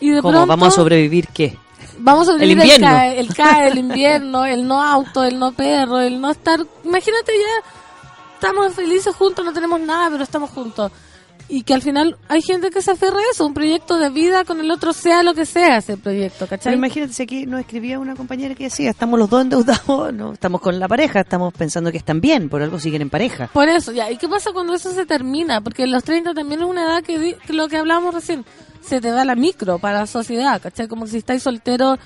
y 0.00 0.10
de 0.10 0.20
¿Cómo 0.22 0.32
pronto 0.32 0.46
vamos 0.46 0.68
a 0.68 0.70
sobrevivir 0.72 1.28
qué? 1.28 1.56
vamos 1.98 2.28
a 2.28 2.32
sobrevivir 2.32 2.58
El 2.58 2.64
invierno. 2.64 2.86
CAE, 2.86 3.20
el, 3.20 3.34
CAE, 3.34 3.68
el 3.68 3.78
invierno, 3.78 4.44
el 4.46 4.66
no 4.66 4.82
auto, 4.82 5.24
el 5.24 5.38
no 5.38 5.52
perro, 5.52 6.00
el 6.00 6.20
no 6.20 6.30
estar, 6.30 6.60
imagínate 6.84 7.32
ya 7.32 7.70
estamos 8.34 8.74
felices 8.74 9.14
juntos, 9.14 9.44
no 9.44 9.52
tenemos 9.52 9.80
nada, 9.80 10.10
pero 10.10 10.22
estamos 10.22 10.50
juntos. 10.50 10.92
Y 11.50 11.62
que 11.62 11.72
al 11.72 11.80
final 11.80 12.18
hay 12.28 12.42
gente 12.42 12.68
que 12.70 12.82
se 12.82 12.90
aferra 12.90 13.16
a 13.18 13.30
eso, 13.32 13.46
un 13.46 13.54
proyecto 13.54 13.96
de 13.98 14.10
vida 14.10 14.44
con 14.44 14.60
el 14.60 14.70
otro, 14.70 14.92
sea 14.92 15.22
lo 15.22 15.32
que 15.32 15.46
sea 15.46 15.78
ese 15.78 15.96
proyecto, 15.96 16.46
¿cachai? 16.46 16.72
Pero 16.72 16.76
imagínate 16.76 17.14
si 17.14 17.22
aquí 17.22 17.46
nos 17.46 17.60
escribía 17.60 17.98
una 17.98 18.14
compañera 18.14 18.54
que 18.54 18.64
decía, 18.64 18.90
estamos 18.90 19.18
los 19.18 19.30
dos 19.30 19.40
endeudados, 19.42 20.12
no 20.12 20.34
estamos 20.34 20.60
con 20.60 20.78
la 20.78 20.86
pareja, 20.88 21.20
estamos 21.20 21.54
pensando 21.54 21.90
que 21.90 21.96
están 21.96 22.20
bien, 22.20 22.50
por 22.50 22.60
algo 22.60 22.78
siguen 22.78 23.00
en 23.00 23.08
pareja. 23.10 23.46
Por 23.52 23.66
eso, 23.68 23.92
ya. 23.92 24.10
¿Y 24.10 24.18
qué 24.18 24.28
pasa 24.28 24.52
cuando 24.52 24.74
eso 24.74 24.92
se 24.92 25.06
termina? 25.06 25.62
Porque 25.62 25.86
los 25.86 26.04
30 26.04 26.34
también 26.34 26.60
es 26.60 26.66
una 26.66 26.82
edad 26.84 27.02
que, 27.02 27.18
di- 27.18 27.34
que 27.46 27.54
lo 27.54 27.66
que 27.68 27.78
hablábamos 27.78 28.14
recién, 28.14 28.44
se 28.82 29.00
te 29.00 29.10
da 29.10 29.24
la 29.24 29.34
micro 29.34 29.78
para 29.78 30.00
la 30.00 30.06
sociedad, 30.06 30.60
¿cachai? 30.60 30.86
Como 30.86 31.06
si 31.06 31.16
estáis 31.16 31.42
solteros, 31.42 31.98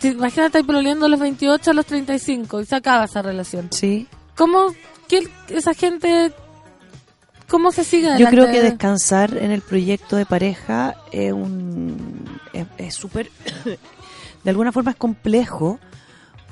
si- 0.00 0.08
imagínate, 0.08 0.46
estáis 0.46 0.64
pololeando 0.66 1.04
a 1.04 1.08
los 1.10 1.20
28 1.20 1.72
a 1.72 1.74
los 1.74 1.84
35 1.84 2.62
y 2.62 2.64
se 2.64 2.74
acaba 2.76 3.04
esa 3.04 3.20
relación. 3.20 3.68
Sí. 3.70 4.06
¿Cómo 4.34 4.74
que 5.08 5.28
esa 5.48 5.74
gente, 5.74 6.32
cómo 7.48 7.72
se 7.72 7.84
sigue 7.84 8.18
Yo 8.18 8.26
creo 8.28 8.46
que 8.46 8.62
descansar 8.62 9.36
en 9.36 9.50
el 9.50 9.62
proyecto 9.62 10.16
de 10.16 10.26
pareja 10.26 10.96
es 11.12 11.32
un 11.32 12.24
es- 12.52 12.66
es 12.78 12.94
súper 12.94 13.30
de 14.44 14.50
alguna 14.50 14.72
forma 14.72 14.90
es 14.92 14.96
complejo 14.96 15.78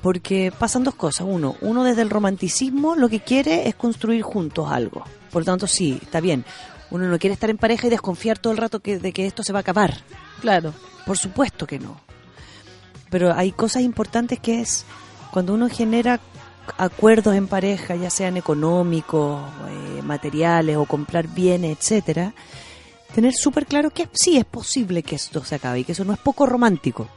porque 0.03 0.53
pasan 0.57 0.85
dos 0.85 0.95
cosas. 0.95 1.27
Uno, 1.29 1.57
uno 1.61 1.83
desde 1.83 2.03
el 2.03 2.11
romanticismo 2.11 2.95
lo 2.95 3.09
que 3.09 3.21
quiere 3.21 3.69
es 3.69 3.75
construir 3.75 4.23
juntos 4.23 4.71
algo. 4.71 5.05
Por 5.33 5.43
lo 5.43 5.47
tanto, 5.47 5.67
sí, 5.67 5.99
está 6.01 6.21
bien. 6.21 6.45
Uno 6.91 7.09
no 7.09 7.19
quiere 7.19 7.35
estar 7.35 7.51
en 7.51 7.59
pareja 7.59 7.89
y 7.89 7.91
desconfiar 7.91 8.39
todo 8.39 8.53
el 8.53 8.59
rato 8.59 8.79
que, 8.81 8.99
de 8.99 9.13
que 9.13 9.27
esto 9.27 9.43
se 9.43 9.53
va 9.53 9.59
a 9.59 9.63
acabar. 9.63 9.95
Claro. 10.41 10.73
Por 11.05 11.19
supuesto 11.19 11.67
que 11.67 11.79
no. 11.81 12.01
pero 13.11 13.33
hay 13.35 13.53
cosas 13.53 13.83
importantes 13.83 14.39
que 14.39 14.61
es 14.61 14.85
cuando 15.33 15.55
uno 15.55 15.69
genera 15.69 16.21
acuerdos 16.79 17.35
en 17.35 17.47
pareja, 17.47 17.97
ya 17.97 18.11
sean 18.11 18.37
económicos, 18.37 19.41
eh, 19.69 20.03
materiales 20.03 20.77
o 20.77 20.85
comprar 20.85 21.29
bienes, 21.29 21.77
etcétera, 21.79 22.33
tener 23.15 23.33
súper 23.35 23.67
claro 23.67 23.91
que 23.91 24.09
sí 24.13 24.37
es 24.37 24.45
posible 24.45 25.03
que 25.03 25.17
esto 25.17 25.45
se 25.45 25.55
acabe 25.55 25.81
y 25.81 25.85
que 25.85 25.93
eso 25.93 26.05
no 26.05 26.13
es 26.13 26.19
poco 26.19 26.47
romántico, 26.47 27.09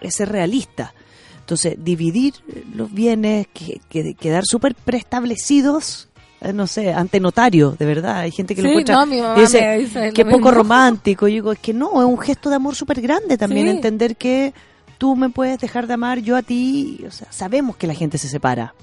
es 0.00 0.14
ser 0.14 0.28
realista. 0.30 0.92
Entonces, 1.40 1.74
dividir 1.78 2.34
los 2.74 2.92
bienes, 2.92 3.48
que, 3.52 3.80
que- 3.88 4.14
quedar 4.14 4.44
súper 4.46 4.74
preestablecidos, 4.76 6.08
eh, 6.40 6.52
no 6.52 6.66
sé, 6.66 6.92
ante 6.92 7.20
notario, 7.20 7.74
de 7.78 7.84
verdad. 7.86 8.18
Hay 8.20 8.30
gente 8.30 8.54
que 8.54 8.62
lo 8.62 8.68
encuentra 8.70 9.04
no, 9.04 9.34
dice, 9.34 10.12
que 10.14 10.24
poco 10.24 10.38
mismo". 10.38 10.50
romántico. 10.52 11.28
Y 11.28 11.32
digo, 11.34 11.52
es 11.52 11.58
que 11.58 11.74
no, 11.74 12.00
es 12.00 12.06
un 12.06 12.18
gesto 12.18 12.48
de 12.50 12.56
amor 12.56 12.74
súper 12.76 13.00
grande 13.00 13.36
también 13.36 13.66
Sí. 13.66 13.72
entender 13.76 14.16
que 14.16 14.54
tú 15.00 15.16
me 15.16 15.30
puedes 15.30 15.58
dejar 15.58 15.86
de 15.86 15.94
amar, 15.94 16.18
yo 16.18 16.36
a 16.36 16.42
ti. 16.42 17.02
O 17.08 17.10
sea, 17.10 17.26
sabemos 17.32 17.76
que 17.76 17.86
la 17.86 17.94
gente 17.94 18.18
se 18.18 18.28
separa. 18.28 18.74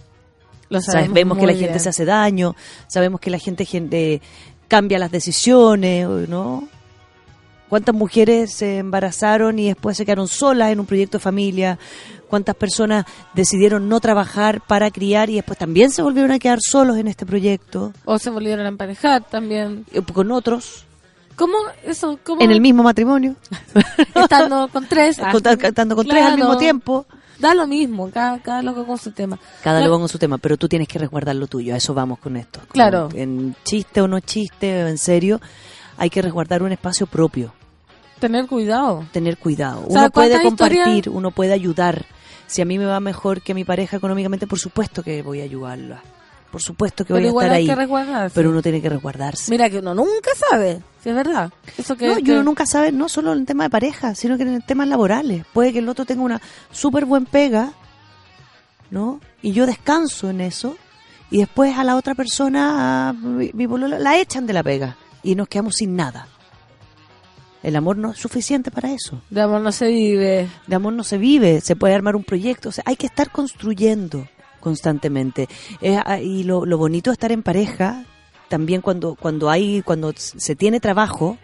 Lo 0.69 0.81
sabemos, 0.81 1.10
sabemos 1.14 1.38
que 1.38 1.45
la 1.45 1.53
gente 1.53 1.80
se 1.80 1.89
hace 1.89 2.03
daño, 2.06 2.56
sabemos 2.88 3.22
que 3.22 3.30
la 3.30 3.38
gente 3.38 3.64
gen- 3.65 3.88
eh, 3.91 4.19
cambia 4.68 4.98
las 4.99 5.11
decisiones, 5.11 6.07
¿no? 6.27 6.68
¿Cuántas 7.69 7.94
mujeres 7.94 8.52
se 8.53 8.77
embarazaron 8.80 9.60
y 9.60 9.68
después 9.68 9.95
se 9.95 10.06
quedaron 10.06 10.27
solas 10.27 10.72
en 10.72 10.80
un 10.80 10.85
proyecto 10.85 11.19
de 11.19 11.22
familia? 11.23 11.77
¿Cuántas 12.30 12.56
personas 12.56 13.06
decidieron 13.35 13.88
no 13.88 13.99
trabajar 13.99 14.60
para 14.65 14.89
criar 14.89 15.30
y 15.30 15.35
después 15.35 15.57
también 15.60 15.91
se 15.91 16.02
volvieron 16.02 16.31
a 16.31 16.39
quedar 16.39 16.60
solos 16.61 16.98
en 16.98 17.07
este 17.07 17.26
proyecto? 17.26 17.94
O 18.06 18.18
se 18.19 18.30
volvieron 18.31 18.65
a 18.65 18.69
emparejar 18.69 19.23
también. 19.30 19.85
Eh, 19.94 20.02
Con 20.02 20.31
otros, 20.31 20.85
¿Cómo 21.38 21.53
eso? 21.85 22.19
¿Cómo? 22.26 22.41
en 22.41 22.51
el 22.51 22.59
mismo 22.59 22.84
matrimonio, 22.84 23.35
Estando 24.15 24.68
con 24.68 24.88
tres. 24.88 25.19
ah, 25.23 25.31
Con- 25.31 25.43
estando 25.64 25.95
con 25.95 26.05
tres 26.07 26.26
al 26.26 26.35
mismo 26.35 26.57
tiempo. 26.57 27.05
Da 27.39 27.53
lo 27.53 27.68
mismo, 27.68 28.09
cada, 28.09 28.39
cada 28.39 28.64
loco 28.64 28.84
con 28.85 28.97
su 28.97 29.11
tema. 29.11 29.38
Cada 29.64 29.77
Claro, 29.80 29.91
loco 29.91 29.99
con 29.99 30.09
su 30.09 30.18
tema, 30.18 30.39
pero 30.39 30.57
tú 30.57 30.68
tienes 30.68 30.88
que 30.88 30.97
resguardar 30.97 31.35
lo 31.35 31.45
tuyo, 31.45 31.76
a 31.76 31.77
eso 31.77 31.93
vamos 31.93 32.18
con 32.18 32.35
esto. 32.35 32.59
Claro. 32.72 33.09
En 33.14 33.55
chiste 33.64 34.01
o 34.01 34.07
no 34.07 34.19
chiste, 34.19 34.81
en 34.89 34.97
serio, 34.97 35.39
hay 35.97 36.09
que 36.09 36.22
resguardar 36.23 36.64
un 36.64 36.72
espacio 36.72 37.05
propio. 37.05 37.53
Tener 38.19 38.47
cuidado. 38.47 39.05
tener 39.11 39.38
cuidado. 39.38 39.85
O 39.88 39.91
sea, 39.91 40.01
Uno 40.01 40.09
puede 40.09 40.30
¿cuántas 40.41 40.47
compartir, 40.47 41.09
uno 41.09 41.30
puede 41.30 41.53
ayudar. 41.53 42.05
Si 42.47 42.64
a 42.64 42.65
mí 42.65 42.80
me 42.80 42.85
va 42.85 42.99
mejor 42.99 43.43
que 43.43 43.51
a 43.51 43.55
mi 43.55 43.64
pareja 43.64 43.97
económicamente, 43.97 44.47
por 44.47 44.57
supuesto 44.57 45.03
que 45.03 45.22
voy 45.22 45.41
a 45.41 45.43
ayudarla. 45.43 46.01
Por 46.52 46.61
supuesto 46.61 47.03
que 47.03 47.10
Pero 47.14 47.19
voy 47.19 47.26
a 47.26 47.30
igual 47.30 47.45
estar 47.48 47.56
hay 47.57 47.61
ahí. 47.64 47.68
que 47.68 47.76
resguardarse. 47.76 48.36
Pero 48.36 48.49
uno 48.49 48.61
tiene 48.61 48.82
que 48.82 48.90
resguardarse. 48.90 49.52
Mira 49.52 49.69
que 49.69 49.80
uno 49.80 49.94
nunca 49.94 50.32
sabe, 50.49 50.82
si 51.03 51.10
es 51.10 51.15
verdad. 51.15 51.52
Eso 51.78 51.95
que, 51.98 52.07
no, 52.07 52.19
y 52.19 52.24
que- 52.24 52.32
uno 52.32 52.44
nunca 52.44 52.65
sabe, 52.65 52.91
no 52.91 53.10
solo 53.10 53.34
en 53.34 53.40
el 53.40 53.45
tema 53.45 53.65
de 53.65 53.69
pareja, 53.69 54.15
sino 54.15 54.38
que 54.38 54.44
en 54.44 54.53
el 54.56 54.64
temas 54.64 54.88
laborales. 54.88 55.45
Puede 55.53 55.74
que 55.74 55.80
el 55.80 55.90
otro 55.90 56.06
tenga 56.06 56.24
una 56.24 56.41
súper 56.72 57.06
buen 57.06 57.26
pega, 57.26 57.74
¿no? 58.90 59.19
Y 59.41 59.52
yo 59.52 59.65
descanso 59.65 60.30
en 60.30 60.40
eso, 60.41 60.78
y 61.30 61.40
después 61.40 61.78
a 61.78 61.84
la 61.84 61.95
otra 61.98 62.15
persona, 62.15 63.10
a 63.10 63.14
mi- 63.14 63.52
mi 63.53 63.68
polola, 63.68 63.99
la 63.99 64.18
echan 64.18 64.48
de 64.48 64.53
la 64.53 64.64
pega, 64.64 64.95
y 65.24 65.36
nos 65.36 65.49
quedamos 65.49 65.76
sin 65.76 65.95
nada. 65.98 66.28
El 67.64 67.76
amor 67.76 67.98
no 67.98 68.11
es 68.11 68.18
suficiente 68.19 68.72
para 68.72 68.91
eso. 68.94 69.22
De 69.30 69.41
amor 69.41 69.60
no 69.61 69.72
se 69.74 69.88
vive. 69.88 70.48
De 70.68 70.76
amor 70.76 70.94
no 70.94 71.03
se 71.03 71.18
vive, 71.18 71.60
se 71.60 71.76
puede 71.76 71.94
armar 71.95 72.15
un 72.15 72.24
proyecto, 72.24 72.69
o 72.69 72.72
sea, 72.72 72.84
hay 72.88 72.95
que 72.95 73.07
estar 73.07 73.32
construyendo 73.32 74.26
constantemente. 74.68 75.48
Es, 75.80 75.98
ah, 76.06 76.19
y 76.19 76.44
lo, 76.44 76.65
lo 76.65 76.77
bonito 76.77 77.10
de 77.10 77.14
estar 77.14 77.31
en 77.31 77.41
pareja, 77.41 78.03
también 78.49 78.81
cuando, 78.81 79.15
cuando 79.15 79.49
hay, 79.49 79.81
cuando 79.81 80.14
se 80.18 80.57
tiene 80.57 80.81
trabajo 80.81 81.38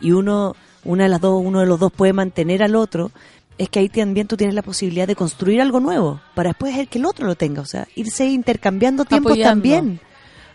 y 0.00 0.12
uno, 0.12 0.54
una 0.84 1.02
de 1.02 1.08
las 1.08 1.20
dos, 1.20 1.42
uno 1.44 1.58
de 1.58 1.66
los 1.66 1.80
dos 1.80 1.90
puede 1.90 2.12
mantener 2.12 2.62
al 2.62 2.76
otro, 2.76 3.10
es 3.58 3.68
que 3.68 3.80
ahí 3.80 3.88
también 3.88 4.28
tú 4.28 4.36
tienes 4.36 4.54
la 4.54 4.62
posibilidad 4.62 5.08
de 5.08 5.16
construir 5.16 5.60
algo 5.60 5.80
nuevo, 5.80 6.20
para 6.36 6.50
después 6.50 6.78
el 6.78 6.86
que 6.86 6.98
el 6.98 7.06
otro 7.06 7.26
lo 7.26 7.34
tenga, 7.34 7.60
o 7.60 7.66
sea, 7.66 7.88
irse 7.96 8.26
intercambiando 8.26 9.04
tiempos 9.04 9.32
Apoyando. 9.32 9.50
también, 9.50 10.00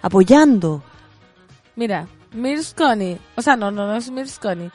apoyando. 0.02 0.84
Mira, 1.76 2.08
Mirsconi. 2.32 3.18
O 3.36 3.42
sea, 3.42 3.58
no, 3.58 3.72
no, 3.72 3.88
no 3.88 3.96
es 3.98 4.10
Mirsconi. 4.10 4.72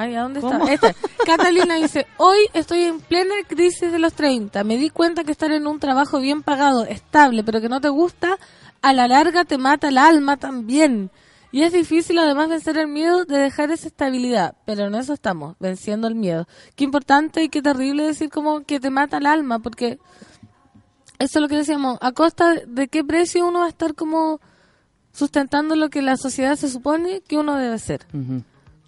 Ay, 0.00 0.14
¿a 0.14 0.22
dónde 0.22 0.40
¿Cómo? 0.40 0.66
está? 0.66 0.94
Catalina 1.26 1.74
dice, 1.74 2.06
hoy 2.16 2.38
estoy 2.54 2.84
en 2.84 3.00
plena 3.00 3.34
crisis 3.46 3.92
de 3.92 3.98
los 3.98 4.14
30. 4.14 4.64
Me 4.64 4.78
di 4.78 4.88
cuenta 4.88 5.24
que 5.24 5.32
estar 5.32 5.52
en 5.52 5.66
un 5.66 5.78
trabajo 5.78 6.20
bien 6.20 6.42
pagado, 6.42 6.86
estable, 6.86 7.44
pero 7.44 7.60
que 7.60 7.68
no 7.68 7.82
te 7.82 7.90
gusta, 7.90 8.38
a 8.80 8.92
la 8.94 9.06
larga 9.06 9.44
te 9.44 9.58
mata 9.58 9.88
el 9.88 9.98
alma 9.98 10.38
también. 10.38 11.10
Y 11.52 11.64
es 11.64 11.74
difícil 11.74 12.18
además 12.18 12.48
vencer 12.48 12.78
el 12.78 12.88
miedo 12.88 13.26
de 13.26 13.36
dejar 13.36 13.70
esa 13.72 13.88
estabilidad. 13.88 14.54
Pero 14.64 14.86
en 14.86 14.94
eso 14.94 15.12
estamos, 15.12 15.56
venciendo 15.60 16.08
el 16.08 16.14
miedo. 16.14 16.48
Qué 16.76 16.84
importante 16.84 17.42
y 17.42 17.50
qué 17.50 17.60
terrible 17.60 18.04
decir 18.04 18.30
como 18.30 18.62
que 18.62 18.80
te 18.80 18.88
mata 18.88 19.18
el 19.18 19.26
alma, 19.26 19.58
porque 19.58 19.98
eso 21.18 21.38
es 21.38 21.42
lo 21.42 21.48
que 21.48 21.56
decíamos, 21.56 21.98
a 22.00 22.12
costa 22.12 22.54
de 22.66 22.88
qué 22.88 23.04
precio 23.04 23.46
uno 23.46 23.58
va 23.58 23.66
a 23.66 23.68
estar 23.68 23.94
como 23.94 24.40
sustentando 25.12 25.76
lo 25.76 25.90
que 25.90 26.00
la 26.00 26.16
sociedad 26.16 26.56
se 26.56 26.70
supone 26.70 27.20
que 27.20 27.36
uno 27.36 27.56
debe 27.56 27.78
ser. 27.78 28.06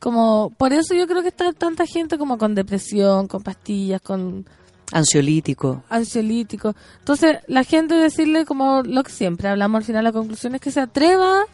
Como, 0.02 0.50
por 0.58 0.72
eso 0.72 0.94
yo 0.94 1.06
creo 1.06 1.22
que 1.22 1.28
está 1.28 1.52
tanta 1.52 1.86
gente 1.86 2.18
como 2.18 2.36
con 2.36 2.56
depresión, 2.56 3.28
con 3.28 3.40
pastillas, 3.44 4.00
con 4.02 4.44
Ansiolítico. 4.90 5.84
ansiolíticos. 5.88 6.74
Entonces, 6.98 7.38
la 7.46 7.62
gente 7.62 7.94
decirle 7.94 8.44
como 8.44 8.82
lo 8.82 9.04
que 9.04 9.12
siempre 9.12 9.48
hablamos 9.48 9.78
al 9.78 9.84
final, 9.84 10.02
la 10.02 10.10
conclusión 10.10 10.56
es 10.56 10.60
que 10.60 10.72
se 10.72 10.80
atreva 10.80 11.44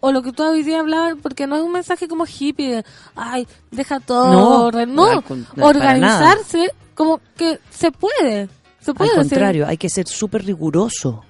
o 0.00 0.10
lo 0.10 0.22
que 0.22 0.32
tú 0.32 0.42
hoy 0.42 0.64
día 0.64 0.80
hablabas, 0.80 1.14
porque 1.22 1.46
no 1.46 1.54
es 1.54 1.62
un 1.62 1.70
mensaje 1.70 2.08
como 2.08 2.24
hippie 2.26 2.70
de, 2.76 2.84
ay, 3.14 3.46
deja 3.70 4.00
todo, 4.00 4.70
No, 4.72 4.86
no, 4.86 5.22
organizarse 5.64 6.72
como 6.96 7.20
que 7.36 7.60
se 7.70 7.92
puede, 7.92 8.48
se 8.80 8.94
puede 8.94 9.10
Al 9.12 9.18
decir- 9.18 9.30
contrario, 9.30 9.66
hay 9.66 9.76
que 9.76 9.88
ser 9.88 10.08
súper 10.08 10.44
riguroso, 10.44 11.22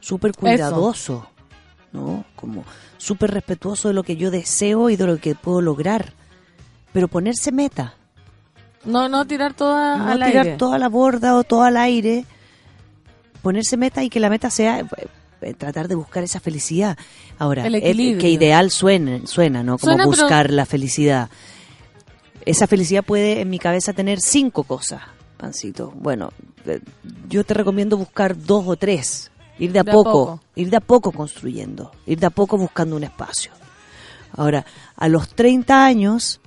súper 0.00 0.32
cuidadoso, 0.34 1.28
¿no? 1.92 2.24
Como 2.36 2.64
súper 2.98 3.30
respetuoso 3.30 3.88
de 3.88 3.94
lo 3.94 4.02
que 4.02 4.16
yo 4.16 4.30
deseo 4.30 4.90
y 4.90 4.96
de 4.96 5.06
lo 5.06 5.18
que 5.18 5.34
puedo 5.34 5.60
lograr. 5.62 6.12
Pero 6.92 7.08
ponerse 7.08 7.50
meta, 7.52 7.94
no, 8.84 9.08
no 9.08 9.24
tirar 9.26 9.54
toda 9.54 9.96
no 9.96 10.08
al 10.08 10.18
tirar 10.24 10.44
aire. 10.46 10.56
toda 10.56 10.78
la 10.78 10.88
borda 10.88 11.36
o 11.36 11.44
todo 11.44 11.62
al 11.62 11.76
aire. 11.76 12.24
Ponerse 13.42 13.76
meta 13.76 14.02
y 14.02 14.10
que 14.10 14.20
la 14.20 14.30
meta 14.30 14.50
sea 14.50 14.80
eh, 14.80 14.86
eh, 15.42 15.54
tratar 15.54 15.86
de 15.88 15.94
buscar 15.94 16.22
esa 16.24 16.40
felicidad. 16.40 16.96
Ahora, 17.38 17.66
El 17.66 17.76
equilibrio. 17.76 18.20
que 18.20 18.30
ideal 18.30 18.70
suena, 18.70 19.20
suena, 19.26 19.62
¿no? 19.62 19.78
Como 19.78 19.92
Suena, 19.92 20.04
pero- 20.10 20.22
buscar 20.22 20.50
la 20.52 20.66
felicidad. 20.66 21.28
Esa 22.44 22.66
felicidad 22.66 23.04
puede 23.04 23.40
en 23.42 23.50
mi 23.50 23.58
cabeza 23.58 23.92
tener 23.92 24.20
cinco 24.20 24.64
cosas, 24.64 25.02
Pancito. 25.36 25.92
Bueno, 25.94 26.30
eh, 26.66 26.80
yo 27.28 27.44
te 27.44 27.54
recomiendo 27.54 27.96
buscar 27.96 28.36
dos 28.36 28.64
o 28.66 28.76
tres. 28.76 29.30
Ir 29.58 29.72
de 29.72 29.80
a, 29.80 29.82
De 29.82 29.90
a 29.90 29.94
poco, 29.94 30.40
ir 30.54 30.70
de 30.70 30.76
a 30.76 30.80
poco 30.80 31.12
construyendo, 31.12 31.90
ir 32.06 32.18
de 32.18 32.26
a 32.26 32.30
poco 32.30 32.56
buscando 32.56 32.96
un 32.96 33.04
espacio. 33.04 33.52
Ahora, 34.36 34.64
a 34.96 35.08
los 35.08 35.28
30 35.30 35.84
años, 35.84 36.40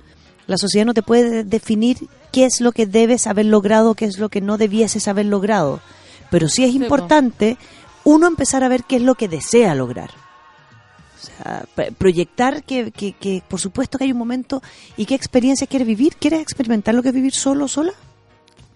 la 0.47 0.57
sociedad 0.57 0.85
no 0.85 0.93
te 0.93 1.03
puede 1.03 1.43
definir 1.43 1.97
qué 2.31 2.45
es 2.45 2.61
lo 2.61 2.71
que 2.71 2.85
debes 2.85 3.27
haber 3.27 3.45
logrado, 3.45 3.95
qué 3.95 4.05
es 4.05 4.17
lo 4.17 4.29
que 4.29 4.41
no 4.41 4.57
debieses 4.57 5.07
haber 5.07 5.25
logrado. 5.25 5.81
Pero 6.29 6.47
sí 6.47 6.63
es 6.63 6.73
importante 6.73 7.57
uno 8.03 8.27
empezar 8.27 8.63
a 8.63 8.69
ver 8.69 8.83
qué 8.85 8.97
es 8.97 9.01
lo 9.01 9.15
que 9.15 9.27
desea 9.27 9.75
lograr. 9.75 10.09
O 10.09 11.23
sea, 11.23 11.65
proyectar 11.97 12.63
que, 12.63 12.91
que, 12.91 13.13
que, 13.13 13.43
por 13.47 13.59
supuesto 13.59 13.97
que 13.97 14.05
hay 14.05 14.11
un 14.11 14.17
momento 14.17 14.61
y 14.97 15.05
qué 15.05 15.13
experiencia 15.13 15.67
quieres 15.67 15.87
vivir. 15.87 16.15
¿Quieres 16.15 16.41
experimentar 16.41 16.95
lo 16.95 17.03
que 17.03 17.09
es 17.09 17.15
vivir 17.15 17.33
solo 17.33 17.65
o 17.65 17.67
sola? 17.67 17.93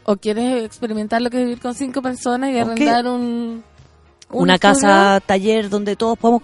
O 0.03 0.17
quieres 0.17 0.63
experimentar 0.63 1.21
lo 1.21 1.29
que 1.29 1.37
es 1.37 1.43
vivir 1.43 1.59
con 1.59 1.73
cinco 1.73 2.01
personas 2.01 2.51
y 2.51 2.59
arrendar 2.59 3.07
un 3.07 3.63
Una 4.35 4.57
casa, 4.57 5.21
taller 5.25 5.69
donde 5.69 5.95
todos 5.95 6.17
podamos... 6.17 6.43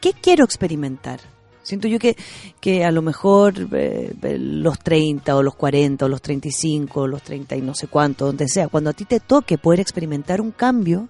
¿Qué 0.00 0.12
quiero 0.12 0.44
experimentar? 0.44 1.20
Siento 1.62 1.86
yo 1.86 1.98
que, 1.98 2.16
que 2.60 2.84
a 2.84 2.90
lo 2.90 3.02
mejor 3.02 3.54
eh, 3.72 4.12
eh, 4.20 4.38
los 4.38 4.78
30 4.80 5.36
o 5.36 5.42
los 5.42 5.54
40 5.54 6.04
o 6.04 6.08
los 6.08 6.20
35 6.20 7.02
o 7.02 7.06
los 7.06 7.22
30 7.22 7.56
y 7.56 7.62
no 7.62 7.74
sé 7.74 7.86
cuánto, 7.86 8.26
donde 8.26 8.48
sea, 8.48 8.68
cuando 8.68 8.90
a 8.90 8.92
ti 8.92 9.04
te 9.04 9.20
toque 9.20 9.58
poder 9.58 9.78
experimentar 9.78 10.40
un 10.40 10.50
cambio, 10.50 11.08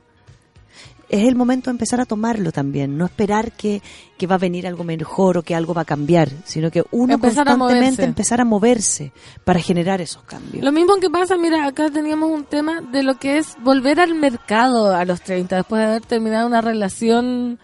es 1.12 1.28
el 1.28 1.36
momento 1.36 1.70
de 1.70 1.72
empezar 1.72 2.00
a 2.00 2.06
tomarlo 2.06 2.50
también, 2.50 2.96
no 2.98 3.04
esperar 3.04 3.52
que, 3.52 3.80
que 4.18 4.26
va 4.26 4.34
a 4.36 4.38
venir 4.38 4.66
algo 4.66 4.82
mejor 4.82 5.36
o 5.38 5.42
que 5.42 5.54
algo 5.54 5.74
va 5.74 5.82
a 5.82 5.84
cambiar, 5.84 6.28
sino 6.44 6.70
que 6.70 6.82
uno 6.90 7.14
Empezar 7.14 7.46
constantemente 7.46 8.02
empezar 8.02 8.40
a 8.40 8.44
moverse 8.44 9.12
para 9.44 9.60
generar 9.60 10.00
esos 10.00 10.22
cambios. 10.24 10.64
Lo 10.64 10.72
mismo 10.72 10.96
que 10.96 11.10
pasa, 11.10 11.36
mira, 11.36 11.66
acá 11.66 11.90
teníamos 11.90 12.30
un 12.30 12.44
tema 12.44 12.80
de 12.80 13.02
lo 13.02 13.14
que 13.18 13.36
es 13.38 13.54
volver 13.62 14.00
al 14.00 14.14
mercado 14.14 14.96
a 14.96 15.04
los 15.04 15.20
30, 15.20 15.54
después 15.56 15.80
de 15.80 15.86
haber 15.86 16.02
terminado 16.02 16.46
una 16.46 16.62
relación 16.62 17.58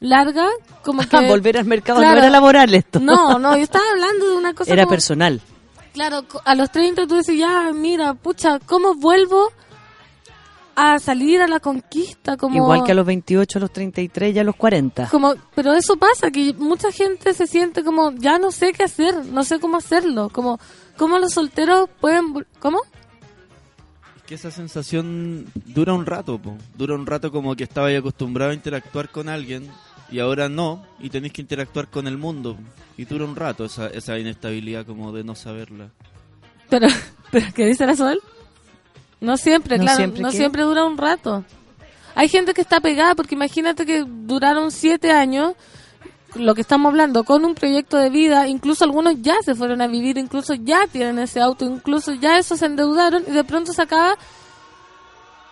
larga, 0.00 0.46
como 0.82 1.02
que... 1.08 1.28
Volver 1.28 1.56
al 1.58 1.66
mercado 1.66 2.00
Claro. 2.00 2.14
no 2.16 2.20
era 2.22 2.30
laboral 2.30 2.74
esto. 2.74 3.00
No, 3.00 3.38
no, 3.38 3.56
yo 3.56 3.62
estaba 3.62 3.84
hablando 3.92 4.28
de 4.30 4.36
una 4.36 4.54
cosa 4.54 4.72
Era 4.72 4.82
como- 4.84 4.90
personal. 4.90 5.40
Claro, 5.92 6.24
a 6.44 6.54
los 6.54 6.70
30 6.70 7.06
tú 7.06 7.16
dices, 7.16 7.36
ya, 7.36 7.72
mira, 7.72 8.14
pucha, 8.14 8.58
¿cómo 8.66 8.94
vuelvo 8.94 9.48
a 10.80 11.00
salir 11.00 11.42
a 11.42 11.48
la 11.48 11.58
conquista? 11.58 12.36
Como, 12.36 12.56
Igual 12.56 12.84
que 12.84 12.92
a 12.92 12.94
los 12.94 13.04
28, 13.04 13.58
a 13.58 13.60
los 13.60 13.72
33 13.72 14.36
y 14.36 14.38
a 14.38 14.44
los 14.44 14.54
40. 14.54 15.08
como 15.08 15.34
Pero 15.54 15.74
eso 15.74 15.96
pasa, 15.96 16.30
que 16.30 16.54
mucha 16.54 16.92
gente 16.92 17.34
se 17.34 17.48
siente 17.48 17.82
como, 17.82 18.12
ya 18.12 18.38
no 18.38 18.52
sé 18.52 18.72
qué 18.72 18.84
hacer, 18.84 19.26
no 19.26 19.42
sé 19.42 19.58
cómo 19.58 19.78
hacerlo, 19.78 20.28
como, 20.30 20.60
¿cómo 20.96 21.18
los 21.18 21.32
solteros 21.32 21.88
pueden... 22.00 22.46
¿Cómo? 22.60 22.80
que 24.26 24.34
esa 24.34 24.50
sensación 24.50 25.46
dura 25.64 25.94
un 25.94 26.04
rato, 26.04 26.38
po. 26.38 26.54
dura 26.76 26.94
un 26.94 27.06
rato 27.06 27.32
como 27.32 27.56
que 27.56 27.64
estaba 27.64 27.88
acostumbrado 27.88 28.50
a 28.50 28.54
interactuar 28.54 29.08
con 29.08 29.30
alguien 29.30 29.70
y 30.10 30.18
ahora 30.20 30.50
no, 30.50 30.84
y 31.00 31.08
tenéis 31.08 31.32
que 31.32 31.40
interactuar 31.40 31.88
con 31.88 32.06
el 32.06 32.18
mundo. 32.18 32.58
Y 32.98 33.06
dura 33.06 33.24
un 33.24 33.36
rato 33.36 33.64
esa, 33.64 33.88
esa 33.88 34.18
inestabilidad 34.18 34.84
como 34.84 35.12
de 35.12 35.24
no 35.24 35.34
saberla. 35.34 35.90
Pero, 36.68 36.88
pero 37.30 37.46
¿qué 37.54 37.66
dice 37.66 37.86
la 37.86 37.96
Sol? 37.96 38.20
No 39.20 39.36
siempre, 39.36 39.78
No 39.78 39.84
claro, 39.84 39.96
siempre, 39.96 40.22
no 40.22 40.30
siempre 40.30 40.62
dura 40.62 40.84
un 40.84 40.96
rato. 40.96 41.44
Hay 42.14 42.28
gente 42.28 42.54
que 42.54 42.60
está 42.60 42.80
pegada, 42.80 43.14
porque 43.14 43.34
imagínate 43.34 43.84
que 43.86 44.04
duraron 44.06 44.70
siete 44.70 45.12
años, 45.12 45.54
lo 46.34 46.54
que 46.54 46.60
estamos 46.60 46.90
hablando, 46.90 47.24
con 47.24 47.44
un 47.44 47.54
proyecto 47.54 47.96
de 47.96 48.10
vida, 48.10 48.48
incluso 48.48 48.84
algunos 48.84 49.20
ya 49.22 49.36
se 49.44 49.54
fueron 49.54 49.80
a 49.80 49.86
vivir, 49.86 50.18
incluso 50.18 50.54
ya 50.54 50.86
tienen 50.90 51.18
ese 51.18 51.40
auto, 51.40 51.64
incluso 51.64 52.12
ya 52.14 52.38
eso 52.38 52.56
se 52.56 52.66
endeudaron 52.66 53.22
y 53.26 53.30
de 53.32 53.44
pronto 53.44 53.72
se 53.72 53.82
acaba. 53.82 54.16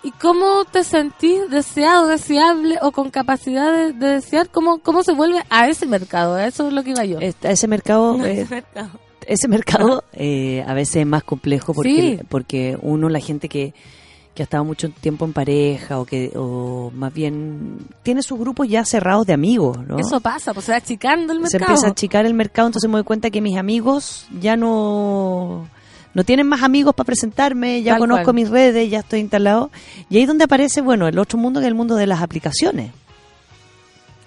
¿Y 0.03 0.13
cómo 0.13 0.65
te 0.65 0.85
sentís 0.85 1.49
deseado, 1.51 2.07
deseable 2.07 2.79
o 2.83 2.93
con 2.93 3.11
capacidad 3.11 3.73
de, 3.73 3.93
de 3.93 4.07
desear? 4.07 4.49
¿Cómo, 4.51 4.79
¿Cómo 4.79 5.03
se 5.03 5.13
vuelve 5.13 5.43
a 5.51 5.69
ese 5.69 5.87
mercado? 5.87 6.35
A 6.37 6.47
eso 6.47 6.69
es 6.69 6.73
lo 6.75 6.85
que 6.85 6.91
iba 6.91 7.05
yo. 7.05 7.19
Esta- 7.19 7.51
ese 7.51 7.67
mercado, 7.67 8.13
A 8.23 8.29
eh, 8.29 8.43
ese 8.43 8.55
mercado. 8.55 8.91
Ese 9.27 9.49
mercado 9.49 10.05
eh, 10.13 10.65
a 10.67 10.75
veces 10.75 10.97
es 10.97 11.07
más 11.07 11.25
complejo 11.25 11.75
porque, 11.75 12.19
Sí. 12.21 12.27
porque 12.29 12.79
uno, 12.81 13.09
la 13.09 13.21
gente 13.21 13.49
que, 13.49 13.75
que 14.35 14.43
ha 14.43 14.45
estado 14.45 14.65
mucho 14.65 14.91
tiempo 14.91 15.25
en 15.25 15.33
pareja 15.33 15.99
o 15.99 16.05
que 16.05 16.31
o 16.37 16.91
más 16.95 17.13
bien 17.13 17.79
tiene 18.03 18.23
sus 18.23 18.39
grupos 18.39 18.69
ya 18.69 18.85
cerrados 18.85 19.27
de 19.27 19.33
amigos, 19.33 19.79
¿no? 19.87 19.99
Eso 19.99 20.21
pasa, 20.21 20.53
pues 20.55 20.67
se 20.67 20.73
va 20.73 20.79
achicando 20.79 21.33
el 21.33 21.39
se 21.39 21.43
mercado. 21.59 21.65
empieza 21.73 21.87
a 21.87 21.91
achicar 21.91 22.27
el 22.27 22.35
mercado, 22.35 22.69
entonces 22.69 22.89
me 22.89 22.97
doy 22.97 23.05
cuenta 23.05 23.31
que 23.31 23.41
mis 23.41 23.57
amigos 23.57 24.27
ya 24.41 24.57
no 24.57 25.69
no 26.15 26.25
tienen 26.25 26.47
más 26.47 26.63
amigos 26.63 26.95
para 26.95 27.05
presentarme, 27.07 27.83
ya 27.83 27.93
Tal 27.93 28.01
conozco 28.01 28.25
cual. 28.25 28.37
mis 28.37 28.49
redes, 28.49 28.89
ya 28.91 29.01
estoy 29.01 29.21
instalado. 29.21 29.71
Y 30.09 30.17
ahí 30.17 30.23
es 30.23 30.29
donde 30.29 30.45
aparece, 30.45 30.81
bueno, 30.81 31.07
el 31.09 31.19
otro 31.19 31.39
mundo 31.39 31.61
que 31.61 31.67
es 31.67 31.69
el 31.69 31.75
mundo 31.75 31.95
de 31.95 32.07
las 32.07 32.23
aplicaciones. 32.23 32.91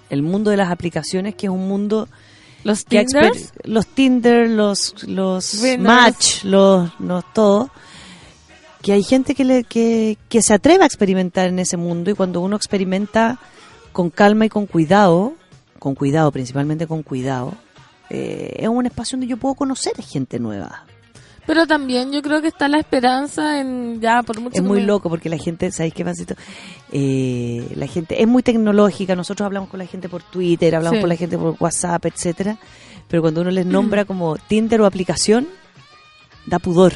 El 0.08 0.22
mundo 0.22 0.50
de 0.50 0.56
las 0.56 0.70
aplicaciones 0.70 1.34
que 1.34 1.46
es 1.46 1.50
un 1.52 1.66
mundo 1.68 2.08
Los 2.64 2.84
exper- 3.30 3.50
los 3.64 3.86
Tinder, 3.86 4.48
los 4.48 5.06
los. 5.06 5.54
Match, 5.78 6.44
los 6.44 6.90
los 7.00 7.24
todo 7.32 7.70
que 8.82 8.92
hay 8.92 9.02
gente 9.02 9.34
que 9.34 9.44
le 9.44 9.64
que, 9.64 10.16
que 10.28 10.42
se 10.42 10.54
atreve 10.54 10.84
a 10.84 10.86
experimentar 10.86 11.48
en 11.48 11.58
ese 11.58 11.76
mundo 11.76 12.10
y 12.10 12.14
cuando 12.14 12.40
uno 12.40 12.56
experimenta 12.56 13.38
con 13.92 14.10
calma 14.10 14.46
y 14.46 14.48
con 14.48 14.66
cuidado, 14.66 15.34
con 15.78 15.94
cuidado, 15.94 16.30
principalmente 16.32 16.86
con 16.86 17.02
cuidado, 17.02 17.54
eh, 18.08 18.54
es 18.58 18.68
un 18.68 18.86
espacio 18.86 19.16
donde 19.16 19.26
yo 19.26 19.36
puedo 19.36 19.54
conocer 19.54 19.92
gente 20.02 20.38
nueva. 20.38 20.84
Pero 21.52 21.66
también 21.66 22.12
yo 22.12 22.22
creo 22.22 22.40
que 22.40 22.46
está 22.46 22.68
la 22.68 22.78
esperanza 22.78 23.58
en 23.60 24.00
ya 24.00 24.22
por 24.22 24.40
mucho 24.40 24.56
Es 24.56 24.62
muy 24.62 24.82
loco 24.82 25.08
porque 25.08 25.28
la 25.28 25.36
gente, 25.36 25.72
¿sabéis 25.72 25.94
qué, 25.94 26.04
Pancito? 26.04 26.36
Eh, 26.92 27.72
la 27.74 27.88
gente 27.88 28.22
es 28.22 28.28
muy 28.28 28.44
tecnológica. 28.44 29.16
Nosotros 29.16 29.46
hablamos 29.46 29.68
con 29.68 29.78
la 29.78 29.86
gente 29.86 30.08
por 30.08 30.22
Twitter, 30.22 30.76
hablamos 30.76 30.98
Sí. 30.98 31.00
con 31.00 31.08
la 31.08 31.16
gente 31.16 31.36
por 31.36 31.56
WhatsApp, 31.58 32.06
etcétera. 32.06 32.56
Pero 33.08 33.20
cuando 33.22 33.40
uno 33.40 33.50
les 33.50 33.66
nombra 33.66 34.04
como 34.04 34.36
Tinder 34.38 34.80
o 34.80 34.86
aplicación, 34.86 35.48
da 36.46 36.60
pudor. 36.60 36.94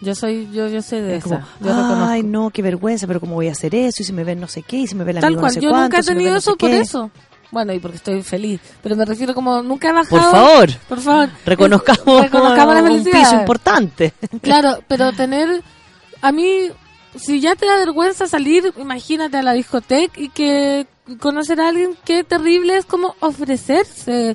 Yo 0.00 0.14
soy 0.14 0.48
yo 0.52 0.68
yo 0.68 0.80
sé 0.80 1.02
de 1.02 1.16
Es 1.16 1.26
esa. 1.26 1.36
como, 1.40 1.46
yo 1.60 1.66
reconozco. 1.76 2.04
ay, 2.06 2.22
no, 2.22 2.48
qué 2.50 2.62
vergüenza, 2.62 3.06
pero 3.06 3.20
cómo 3.20 3.34
voy 3.34 3.48
a 3.48 3.52
hacer 3.52 3.74
eso, 3.74 4.02
y 4.02 4.06
si 4.06 4.12
me 4.14 4.24
ven 4.24 4.40
no 4.40 4.48
sé 4.48 4.62
qué, 4.62 4.78
y 4.78 4.86
si 4.86 4.94
me 4.94 5.04
ve 5.04 5.12
la 5.12 5.20
Tal 5.20 5.28
amigo 5.34 5.42
cual, 5.42 5.50
no 5.50 5.54
sé 5.54 5.60
yo 5.60 5.68
cuánto, 5.70 5.82
nunca 5.84 5.98
he 5.98 6.02
si 6.02 6.08
tenido 6.08 6.32
sé 6.32 6.38
eso 6.38 6.56
por 6.56 6.70
qué. 6.70 6.80
eso. 6.80 7.10
Bueno, 7.52 7.72
y 7.74 7.78
porque 7.78 7.98
estoy 7.98 8.22
feliz. 8.22 8.60
Pero 8.82 8.96
me 8.96 9.04
refiero 9.04 9.34
como 9.34 9.62
nunca 9.62 9.90
he 9.90 9.92
bajado. 9.92 10.20
Por 10.22 10.30
favor. 10.32 10.70
Por 10.88 11.00
favor. 11.00 11.28
Reconozcamos, 11.46 12.22
Reconozcamos 12.22 12.74
la 12.74 12.80
un 12.82 12.86
felicidad. 12.88 13.18
piso 13.20 13.34
importante. 13.36 14.14
Claro, 14.42 14.78
pero 14.88 15.12
tener. 15.12 15.62
A 16.22 16.32
mí, 16.32 16.70
si 17.14 17.40
ya 17.40 17.54
te 17.54 17.66
da 17.66 17.76
vergüenza 17.76 18.26
salir, 18.26 18.72
imagínate 18.78 19.36
a 19.36 19.42
la 19.42 19.52
discoteca 19.52 20.18
y 20.18 20.30
que 20.30 20.86
conocer 21.20 21.60
a 21.60 21.68
alguien, 21.68 21.94
qué 22.04 22.24
terrible 22.24 22.76
es 22.78 22.86
como 22.86 23.14
ofrecerse. 23.20 24.34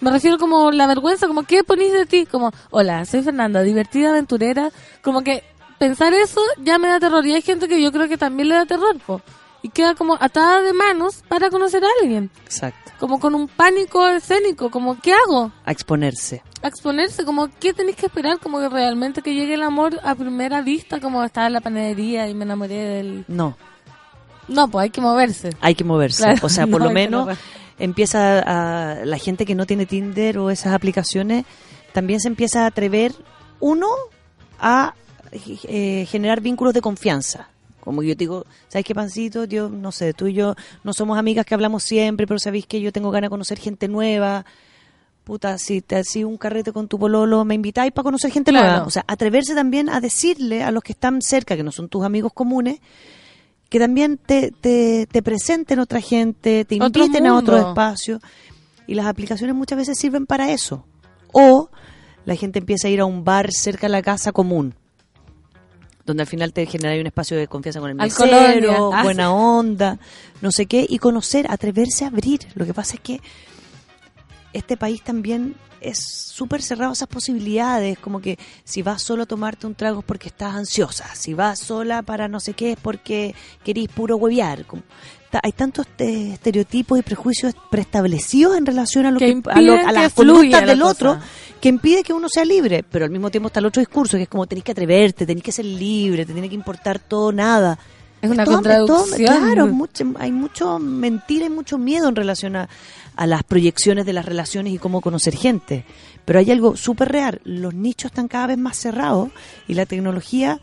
Me 0.00 0.10
refiero 0.10 0.36
como 0.36 0.72
la 0.72 0.86
vergüenza, 0.88 1.26
como 1.28 1.44
qué 1.44 1.62
ponís 1.62 1.92
de 1.92 2.04
ti, 2.04 2.26
como, 2.26 2.52
hola, 2.70 3.04
soy 3.04 3.22
Fernanda, 3.22 3.62
divertida, 3.62 4.10
aventurera, 4.10 4.70
como 5.02 5.22
que 5.22 5.44
pensar 5.78 6.12
eso 6.14 6.40
ya 6.62 6.78
me 6.78 6.88
da 6.88 6.98
terror. 6.98 7.24
Y 7.26 7.32
hay 7.34 7.42
gente 7.42 7.68
que 7.68 7.80
yo 7.80 7.92
creo 7.92 8.08
que 8.08 8.18
también 8.18 8.48
le 8.48 8.56
da 8.56 8.66
terror, 8.66 8.96
po. 9.06 9.22
Y 9.62 9.70
queda 9.70 9.94
como 9.94 10.16
atada 10.20 10.62
de 10.62 10.72
manos 10.72 11.22
para 11.28 11.50
conocer 11.50 11.82
a 11.84 11.88
alguien. 12.00 12.30
Exacto. 12.44 12.92
Como 12.98 13.18
con 13.18 13.34
un 13.34 13.48
pánico 13.48 14.06
escénico, 14.08 14.70
como, 14.70 14.98
¿qué 15.00 15.12
hago? 15.12 15.52
A 15.64 15.72
exponerse. 15.72 16.42
a 16.62 16.68
exponerse, 16.68 17.24
como 17.24 17.48
¿qué 17.60 17.72
tenéis 17.74 17.96
que 17.96 18.06
esperar? 18.06 18.38
Como 18.38 18.58
que 18.60 18.68
realmente 18.68 19.22
que 19.22 19.34
llegue 19.34 19.54
el 19.54 19.62
amor 19.62 19.98
a 20.02 20.14
primera 20.14 20.62
vista, 20.62 21.00
como 21.00 21.22
estaba 21.24 21.46
en 21.48 21.52
la 21.54 21.60
panadería 21.60 22.28
y 22.28 22.34
me 22.34 22.44
enamoré 22.44 22.74
del... 22.74 23.24
No, 23.28 23.56
No, 24.48 24.68
pues 24.68 24.84
hay 24.84 24.90
que 24.90 25.00
moverse. 25.00 25.50
hay 25.60 25.74
que 25.74 25.84
moverse. 25.84 26.22
Claro, 26.22 26.38
o 26.42 26.48
sea, 26.48 26.66
por 26.68 26.80
no, 26.80 26.86
lo 26.86 26.92
menos 26.92 27.36
empieza 27.78 28.38
a, 28.40 29.04
la 29.04 29.18
gente 29.18 29.44
que 29.44 29.54
no 29.54 29.66
tiene 29.66 29.86
Tinder 29.86 30.38
o 30.38 30.50
esas 30.50 30.72
aplicaciones 30.72 31.44
también 31.92 32.20
se 32.20 32.28
empieza 32.28 32.64
a 32.64 32.66
atrever 32.66 33.12
uno 33.60 33.88
a 34.58 34.94
eh, 35.32 36.06
generar 36.08 36.40
vínculos 36.40 36.72
de 36.72 36.80
confianza 36.80 37.48
como 37.86 38.02
yo 38.02 38.14
te 38.14 38.18
digo 38.24 38.44
sabes 38.68 38.84
qué 38.84 38.94
pancito 38.94 39.44
yo 39.44 39.70
no 39.70 39.90
sé 39.92 40.12
tú 40.12 40.26
y 40.26 40.34
yo 40.34 40.54
no 40.84 40.92
somos 40.92 41.18
amigas 41.18 41.46
que 41.46 41.54
hablamos 41.54 41.82
siempre 41.82 42.26
pero 42.26 42.38
sabéis 42.38 42.66
que 42.66 42.82
yo 42.82 42.92
tengo 42.92 43.10
ganas 43.10 43.28
de 43.28 43.30
conocer 43.30 43.58
gente 43.58 43.88
nueva 43.88 44.44
puta 45.24 45.56
si 45.56 45.80
te 45.80 45.96
así 45.96 46.22
un 46.22 46.36
carrete 46.36 46.72
con 46.72 46.86
tu 46.86 46.98
pololo 46.98 47.44
me 47.46 47.54
invitáis 47.54 47.92
para 47.92 48.04
conocer 48.04 48.30
gente 48.30 48.50
Claro. 48.52 48.66
nueva 48.68 48.86
o 48.86 48.90
sea 48.90 49.04
atreverse 49.08 49.54
también 49.54 49.88
a 49.88 50.00
decirle 50.00 50.62
a 50.62 50.70
los 50.70 50.82
que 50.82 50.92
están 50.92 51.22
cerca 51.22 51.56
que 51.56 51.62
no 51.62 51.72
son 51.72 51.88
tus 51.88 52.04
amigos 52.04 52.32
comunes 52.34 52.80
que 53.68 53.80
también 53.80 54.16
te, 54.18 54.52
te, 54.52 55.06
te 55.10 55.22
presenten 55.22 55.80
otra 55.80 56.00
gente, 56.00 56.64
te 56.64 56.80
Otro 56.80 57.04
inviten 57.04 57.26
a 57.26 57.34
otro 57.34 57.56
espacio. 57.56 58.20
Y 58.86 58.94
las 58.94 59.06
aplicaciones 59.06 59.56
muchas 59.56 59.76
veces 59.76 59.98
sirven 59.98 60.24
para 60.24 60.52
eso. 60.52 60.84
O 61.32 61.68
la 62.24 62.36
gente 62.36 62.60
empieza 62.60 62.86
a 62.86 62.92
ir 62.92 63.00
a 63.00 63.06
un 63.06 63.24
bar 63.24 63.50
cerca 63.50 63.88
de 63.88 63.92
la 63.92 64.02
casa 64.02 64.30
común, 64.30 64.76
donde 66.06 66.22
al 66.22 66.26
final 66.28 66.52
te 66.52 66.64
genera 66.66 66.98
un 67.00 67.06
espacio 67.06 67.36
de 67.36 67.48
confianza 67.48 67.80
con 67.80 67.90
el 67.90 67.96
mesero. 67.96 68.92
Ah, 68.94 69.02
buena 69.02 69.24
sí. 69.26 69.32
onda, 69.34 69.98
no 70.40 70.50
sé 70.52 70.66
qué, 70.66 70.86
y 70.88 70.98
conocer, 70.98 71.46
atreverse 71.50 72.04
a 72.04 72.08
abrir. 72.08 72.40
Lo 72.54 72.64
que 72.64 72.72
pasa 72.72 72.94
es 72.94 73.00
que 73.00 73.20
este 74.52 74.76
país 74.76 75.02
también 75.02 75.54
es 75.80 75.98
súper 76.32 76.62
cerrado 76.62 76.90
a 76.90 76.92
esas 76.94 77.08
posibilidades, 77.08 77.98
como 77.98 78.20
que 78.20 78.38
si 78.64 78.80
vas 78.82 79.02
solo 79.02 79.24
a 79.24 79.26
tomarte 79.26 79.66
un 79.66 79.74
trago 79.74 80.00
es 80.00 80.04
porque 80.06 80.28
estás 80.28 80.54
ansiosa, 80.54 81.14
si 81.14 81.34
vas 81.34 81.58
sola 81.58 82.02
para 82.02 82.28
no 82.28 82.40
sé 82.40 82.54
qué 82.54 82.72
es 82.72 82.78
porque 82.80 83.34
querís 83.62 83.88
puro 83.88 84.16
huevear. 84.16 84.64
como- 84.64 84.82
ta- 85.36 85.40
hay 85.42 85.52
tantos 85.52 85.86
eh, 85.98 86.30
estereotipos 86.34 86.98
y 86.98 87.02
prejuicios 87.02 87.54
preestablecidos 87.70 88.56
en 88.56 88.66
relación 88.66 89.06
a, 89.06 89.10
lo 89.10 89.18
Que 89.18 89.40
que, 89.42 89.50
a, 89.50 89.60
lo- 89.60 89.74
a 89.74 89.92
las 89.92 90.12
que 90.12 90.16
conductas 90.16 90.60
la 90.62 90.66
del 90.66 90.80
cosa. 90.80 90.92
otro 90.92 91.18
que 91.60 91.68
impide 91.68 92.02
que 92.02 92.12
uno 92.12 92.28
sea 92.28 92.44
libre, 92.44 92.84
pero 92.90 93.04
al 93.06 93.10
mismo 93.10 93.30
tiempo 93.30 93.46
está 93.48 93.60
el 93.60 93.66
otro 93.66 93.80
discurso 93.80 94.16
que 94.16 94.24
es 94.24 94.28
como 94.28 94.46
tenés 94.46 94.64
que 94.64 94.72
atreverte, 94.72 95.24
tenés 95.26 95.42
que 95.42 95.52
ser 95.52 95.64
libre, 95.64 96.24
te 96.26 96.32
tiene 96.32 96.48
que 96.48 96.54
importar 96.54 96.98
todo, 96.98 97.32
nada. 97.32 97.78
Es 98.20 98.30
una 98.30 98.44
todo- 98.44 98.60
todo- 98.62 98.86
contradicción. 98.96 99.38
claro, 99.38 99.66
mucho- 99.68 100.04
hay 100.18 100.32
mucho 100.32 100.78
mentira 100.78 101.46
y 101.46 101.50
mucho 101.50 101.78
miedo 101.78 102.08
en 102.08 102.16
relación 102.16 102.56
a, 102.56 102.68
a 103.14 103.26
las 103.26 103.42
proyecciones 103.44 104.04
de 104.06 104.12
las 104.12 104.24
relaciones 104.26 104.72
y 104.72 104.78
cómo 104.78 105.00
conocer 105.00 105.34
gente. 105.36 105.84
Pero 106.24 106.38
hay 106.40 106.50
algo 106.50 106.76
súper 106.76 107.10
real. 107.12 107.40
Los 107.44 107.72
nichos 107.74 108.10
están 108.10 108.26
cada 108.28 108.48
vez 108.48 108.58
más 108.58 108.76
cerrados 108.76 109.30
y 109.68 109.74
la 109.74 109.86
tecnología, 109.86 110.60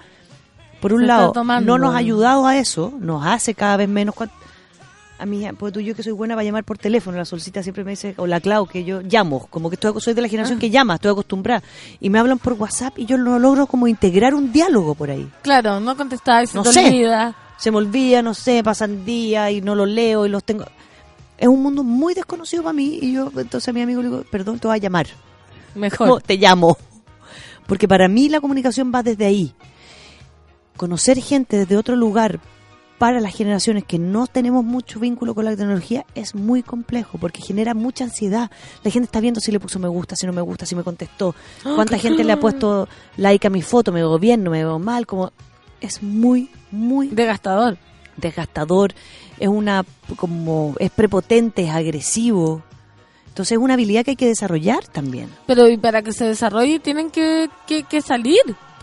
por 0.82 0.94
un 0.94 1.02
Se 1.02 1.08
lado, 1.08 1.34
no 1.62 1.78
nos 1.78 1.96
ha 1.96 1.98
ayudado 1.98 2.46
a 2.48 2.58
eso, 2.58 2.94
nos 3.00 3.26
hace 3.26 3.54
cada 3.56 3.78
vez 3.78 3.88
menos. 3.88 4.14
A 5.24 5.26
mí, 5.26 5.48
pues 5.58 5.72
tú 5.72 5.80
yo 5.80 5.96
que 5.96 6.04
soy 6.04 6.12
buena 6.12 6.36
para 6.36 6.44
llamar 6.44 6.66
por 6.66 6.78
teléfono, 6.78 7.18
la 7.18 7.24
solcita 7.24 7.64
siempre 7.64 7.86
me 7.86 7.92
dice, 7.92 8.14
o 8.18 8.28
la 8.28 8.42
Clau, 8.42 8.68
que 8.68 8.84
yo 8.84 9.00
llamo, 9.02 9.48
como 9.50 9.70
que 9.70 9.76
estoy, 9.76 9.94
soy 10.02 10.14
de 10.14 10.20
la 10.22 10.28
Ah. 10.28 10.30
generación 10.30 10.60
que 10.60 10.70
llama, 10.70 10.96
estoy 10.96 11.12
acostumbrada. 11.14 11.64
Y 12.02 12.10
me 12.10 12.20
hablan 12.20 12.40
por 12.40 12.54
WhatsApp 12.54 13.00
y 13.00 13.06
yo 13.06 13.18
no 13.18 13.40
logro 13.40 13.66
como 13.66 13.88
integrar 13.88 14.34
un 14.36 14.52
diálogo 14.52 14.96
por 14.96 15.10
ahí. 15.10 15.32
Claro, 15.42 15.80
no 15.80 15.96
contestáis, 15.96 16.50
se 16.50 16.58
No 16.58 16.64
te 16.64 16.74
sé. 16.74 16.88
olvida. 16.88 17.36
Se 17.58 17.72
me 17.72 17.78
olvida, 17.78 18.22
no 18.22 18.34
sé, 18.34 18.62
pasan 18.64 19.06
días 19.06 19.50
y 19.52 19.62
no 19.62 19.76
los 19.76 19.88
leo 19.88 20.26
y 20.26 20.30
los 20.30 20.44
tengo. 20.44 20.66
Es 21.38 21.48
un 21.48 21.64
mundo 21.64 21.86
muy 21.86 22.14
desconocido 22.14 22.62
para 22.64 22.74
mí 22.74 23.00
y 23.02 23.14
yo 23.14 23.32
entonces 23.38 23.70
a 23.70 23.72
mi 23.72 23.82
amigo 23.82 24.02
le 24.02 24.10
digo, 24.10 24.24
perdón, 24.30 24.60
te 24.60 24.68
voy 24.68 24.76
a 24.76 24.80
llamar. 24.80 25.08
Mejor. 25.74 26.06
No, 26.08 26.20
te 26.20 26.36
llamo. 26.36 26.78
Porque 27.66 27.88
para 27.88 28.10
mí 28.10 28.28
la 28.28 28.42
comunicación 28.42 28.92
va 28.94 29.02
desde 29.04 29.26
ahí. 29.26 29.54
Conocer 30.76 31.18
gente 31.22 31.58
desde 31.58 31.78
otro 31.78 31.96
lugar 31.96 32.40
para 33.04 33.20
las 33.20 33.36
generaciones 33.36 33.84
que 33.84 34.00
no 34.00 34.28
tenemos 34.28 34.64
mucho 34.64 34.98
vínculo 34.98 35.36
con 35.36 35.44
la 35.44 35.58
tecnología 35.58 36.06
es 36.16 36.36
muy 36.36 36.64
complejo 36.64 37.18
porque 37.18 37.42
genera 37.42 37.74
mucha 37.74 38.06
ansiedad. 38.06 38.50
La 38.82 38.92
gente 38.92 39.08
está 39.08 39.20
viendo 39.20 39.42
si 39.42 39.52
le 39.52 39.60
puso 39.60 39.78
me 39.78 39.90
gusta, 39.90 40.16
si 40.16 40.26
no 40.26 40.32
me 40.32 40.40
gusta, 40.40 40.66
si 40.66 40.74
me 40.74 40.84
contestó, 40.84 41.36
Ah, 41.66 41.74
cuánta 41.76 41.98
gente 42.00 42.24
le 42.24 42.32
ha 42.32 42.40
puesto 42.40 42.88
like 43.18 43.46
a 43.46 43.50
mi 43.50 43.62
foto, 43.62 43.92
me 43.92 44.00
veo 44.00 44.18
bien, 44.20 44.42
no 44.42 44.52
me 44.52 44.64
veo 44.64 44.80
mal, 44.80 45.06
como 45.06 45.34
es 45.82 46.02
muy 46.02 46.50
muy 46.72 47.10
Desgastador. 47.10 47.78
desgastador, 48.16 48.94
es 49.38 49.50
una 49.50 49.84
como 50.16 50.74
es 50.80 50.90
prepotente, 50.90 51.66
es 51.66 51.72
agresivo. 51.72 52.64
Entonces 53.28 53.58
es 53.58 53.62
una 53.62 53.74
habilidad 53.74 54.06
que 54.06 54.12
hay 54.12 54.16
que 54.16 54.28
desarrollar 54.28 54.88
también. 54.88 55.28
Pero 55.46 55.68
y 55.68 55.76
para 55.76 56.04
que 56.04 56.14
se 56.14 56.24
desarrolle 56.24 56.80
tienen 56.80 57.12
que, 57.12 57.50
que, 57.68 57.84
que 57.84 58.02
salir. 58.02 58.40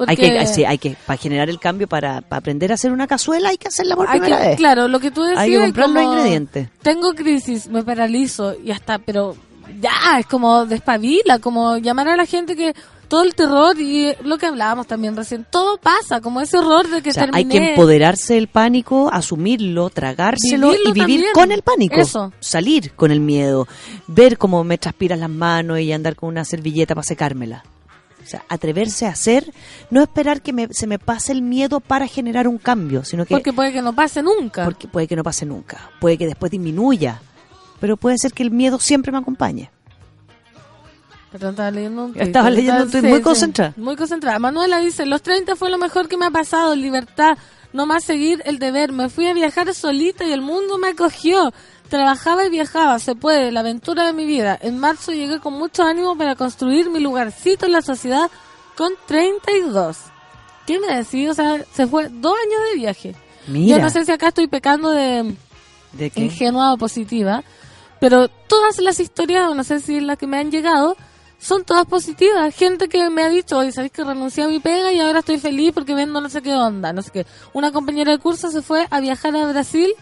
Porque 0.06 0.24
Hay 0.26 0.38
que, 0.38 0.46
sí, 0.46 0.64
hay 0.64 0.78
que, 0.78 0.96
para 1.06 1.16
generar 1.18 1.50
el 1.50 1.58
cambio, 1.60 1.86
para, 1.86 2.22
para 2.22 2.38
aprender 2.38 2.70
a 2.70 2.74
hacer 2.74 2.90
una 2.90 3.06
cazuela, 3.06 3.50
hay 3.50 3.58
que 3.58 3.68
hacerla 3.68 3.96
por 3.96 4.08
hay 4.08 4.18
primera 4.20 4.40
que- 4.42 4.48
vez. 4.48 4.56
Claro, 4.56 4.88
lo 4.88 4.98
que 4.98 5.10
tú 5.10 5.22
decías. 5.22 5.40
Hay 5.40 5.50
que 5.50 5.58
comprar 5.60 5.90
los 5.90 6.02
ingredientes. 6.04 6.68
Tengo 6.82 7.12
crisis, 7.14 7.68
me 7.68 7.82
paralizo, 7.84 8.54
y 8.64 8.70
hasta, 8.70 8.98
pero 8.98 9.36
ya, 9.80 10.18
es 10.18 10.24
como 10.26 10.64
despabila, 10.64 11.38
como 11.38 11.76
llamar 11.76 12.08
a 12.08 12.16
la 12.16 12.24
gente 12.24 12.56
que 12.56 12.74
todo 13.08 13.24
el 13.24 13.34
terror 13.34 13.78
y 13.80 14.12
lo 14.22 14.38
que 14.38 14.46
hablábamos 14.46 14.86
también 14.86 15.16
recién, 15.16 15.44
todo 15.50 15.76
pasa, 15.78 16.20
como 16.20 16.40
ese 16.40 16.56
horror 16.58 16.88
de 16.88 17.02
que 17.02 17.10
O 17.10 17.12
sea, 17.12 17.28
hay 17.32 17.44
que 17.44 17.70
empoderarse 17.70 18.34
del 18.34 18.46
pánico, 18.46 19.10
asumirlo, 19.12 19.90
tragárselo 19.90 20.68
Vivirlo 20.70 20.90
y 20.90 20.92
vivir 20.92 21.06
también. 21.16 21.32
con 21.34 21.52
el 21.52 21.62
pánico. 21.62 21.96
Eso. 21.96 22.32
Salir 22.40 22.92
con 22.92 23.10
el 23.10 23.18
miedo, 23.20 23.66
ver 24.06 24.38
cómo 24.38 24.62
me 24.64 24.78
transpiran 24.78 25.20
las 25.20 25.28
manos 25.30 25.80
y 25.80 25.92
andar 25.92 26.14
con 26.16 26.28
una 26.28 26.44
servilleta 26.44 26.94
para 26.94 27.04
secármela. 27.04 27.64
O 28.22 28.26
sea, 28.26 28.44
atreverse 28.48 29.06
a 29.06 29.10
hacer, 29.10 29.52
no 29.90 30.02
esperar 30.02 30.42
que 30.42 30.52
me- 30.52 30.68
se 30.72 30.86
me 30.86 30.98
pase 30.98 31.32
el 31.32 31.42
miedo 31.42 31.80
para 31.80 32.06
generar 32.06 32.46
un 32.46 32.58
cambio, 32.58 33.04
sino 33.04 33.24
que 33.26 33.34
Porque 33.34 33.52
puede 33.52 33.72
que 33.72 33.82
no 33.82 33.94
pase 33.94 34.22
nunca. 34.22 34.64
porque 34.64 34.86
puede 34.88 35.08
que 35.08 35.16
no 35.16 35.22
pase 35.22 35.46
nunca, 35.46 35.90
puede 36.00 36.16
que 36.18 36.26
después 36.26 36.50
disminuya, 36.52 37.20
pero 37.80 37.96
puede 37.96 38.18
ser 38.18 38.32
que 38.32 38.42
el 38.42 38.50
miedo 38.50 38.78
siempre 38.78 39.10
me 39.10 39.18
acompañe. 39.18 39.70
Perdón, 41.32 41.50
estaba 41.50 41.70
leyendo 41.70 42.04
un 42.06 42.12
Estaba 42.20 42.50
leyendo 42.50 42.84
un 42.98 43.08
muy 43.08 43.20
concentrada. 43.22 43.72
muy 43.76 43.96
concentrada. 43.96 44.38
Manuela 44.40 44.80
dice, 44.80 45.06
los 45.06 45.22
30 45.22 45.54
fue 45.54 45.70
lo 45.70 45.78
mejor 45.78 46.08
que 46.08 46.16
me 46.16 46.26
ha 46.26 46.30
pasado, 46.30 46.74
libertad, 46.74 47.38
no 47.72 47.86
más 47.86 48.02
seguir 48.02 48.42
el 48.46 48.58
deber. 48.58 48.90
Me 48.92 49.08
fui 49.08 49.28
a 49.28 49.32
viajar 49.32 49.72
solita 49.72 50.24
y 50.24 50.32
el 50.32 50.42
mundo 50.42 50.76
me 50.78 50.88
acogió. 50.88 51.52
Trabajaba 51.90 52.46
y 52.46 52.50
viajaba, 52.50 52.98
se 53.00 53.16
puede, 53.16 53.50
la 53.50 53.60
aventura 53.60 54.06
de 54.06 54.12
mi 54.12 54.24
vida. 54.24 54.56
En 54.62 54.78
marzo 54.78 55.12
llegué 55.12 55.40
con 55.40 55.54
mucho 55.54 55.82
ánimo 55.82 56.16
para 56.16 56.36
construir 56.36 56.88
mi 56.88 57.00
lugarcito 57.00 57.66
en 57.66 57.72
la 57.72 57.82
sociedad 57.82 58.30
con 58.76 58.92
32. 59.06 59.98
¿Qué 60.66 60.78
me 60.78 60.94
decís? 60.96 61.28
O 61.28 61.34
sea, 61.34 61.64
se 61.74 61.88
fue 61.88 62.08
dos 62.08 62.32
años 62.32 62.70
de 62.70 62.78
viaje. 62.78 63.14
Mira. 63.48 63.76
Yo 63.76 63.82
no 63.82 63.90
sé 63.90 64.04
si 64.04 64.12
acá 64.12 64.28
estoy 64.28 64.46
pecando 64.46 64.90
de 64.90 65.34
¿De 65.92 66.10
qué? 66.10 66.20
ingenua 66.22 66.72
o 66.72 66.78
positiva, 66.78 67.42
pero 67.98 68.28
todas 68.28 68.78
las 68.78 69.00
historias, 69.00 69.52
no 69.54 69.64
sé 69.64 69.80
si 69.80 69.96
es 69.96 70.02
la 70.04 70.14
que 70.14 70.28
me 70.28 70.38
han 70.38 70.52
llegado, 70.52 70.96
son 71.40 71.64
todas 71.64 71.86
positivas. 71.86 72.54
Gente 72.54 72.88
que 72.88 73.10
me 73.10 73.22
ha 73.22 73.28
dicho, 73.28 73.58
oye, 73.58 73.72
¿sabéis 73.72 73.92
que 73.92 74.04
renuncié 74.04 74.44
a 74.44 74.48
mi 74.48 74.60
pega 74.60 74.92
y 74.92 75.00
ahora 75.00 75.20
estoy 75.20 75.38
feliz 75.38 75.72
porque 75.74 75.94
vendo 75.94 76.20
no 76.20 76.28
sé 76.28 76.40
qué 76.40 76.54
onda? 76.54 76.92
No 76.92 77.02
sé 77.02 77.10
qué. 77.10 77.26
Una 77.52 77.72
compañera 77.72 78.12
de 78.12 78.18
curso 78.18 78.50
se 78.50 78.62
fue 78.62 78.86
a 78.90 79.00
viajar 79.00 79.34
a 79.34 79.46
Brasil, 79.46 79.92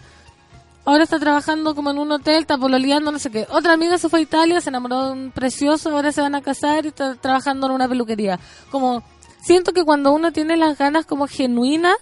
ahora 0.89 1.03
está 1.03 1.19
trabajando 1.19 1.75
como 1.75 1.91
en 1.91 1.99
un 1.99 2.11
hotel, 2.11 2.41
está 2.41 2.57
pololeando, 2.57 3.11
no 3.11 3.19
sé 3.19 3.29
qué. 3.29 3.47
Otra 3.51 3.73
amiga 3.73 3.97
se 3.97 4.09
fue 4.09 4.19
a 4.19 4.21
Italia, 4.23 4.59
se 4.59 4.69
enamoró 4.69 5.05
de 5.05 5.11
un 5.11 5.31
precioso, 5.31 5.91
ahora 5.91 6.11
se 6.11 6.21
van 6.21 6.35
a 6.35 6.41
casar 6.41 6.85
y 6.85 6.89
está 6.89 7.15
trabajando 7.15 7.67
en 7.67 7.73
una 7.73 7.87
peluquería. 7.87 8.39
Como, 8.71 9.03
siento 9.41 9.71
que 9.71 9.83
cuando 9.83 10.11
uno 10.11 10.31
tiene 10.31 10.57
las 10.57 10.77
ganas 10.77 11.05
como 11.05 11.27
genuinas 11.27 11.95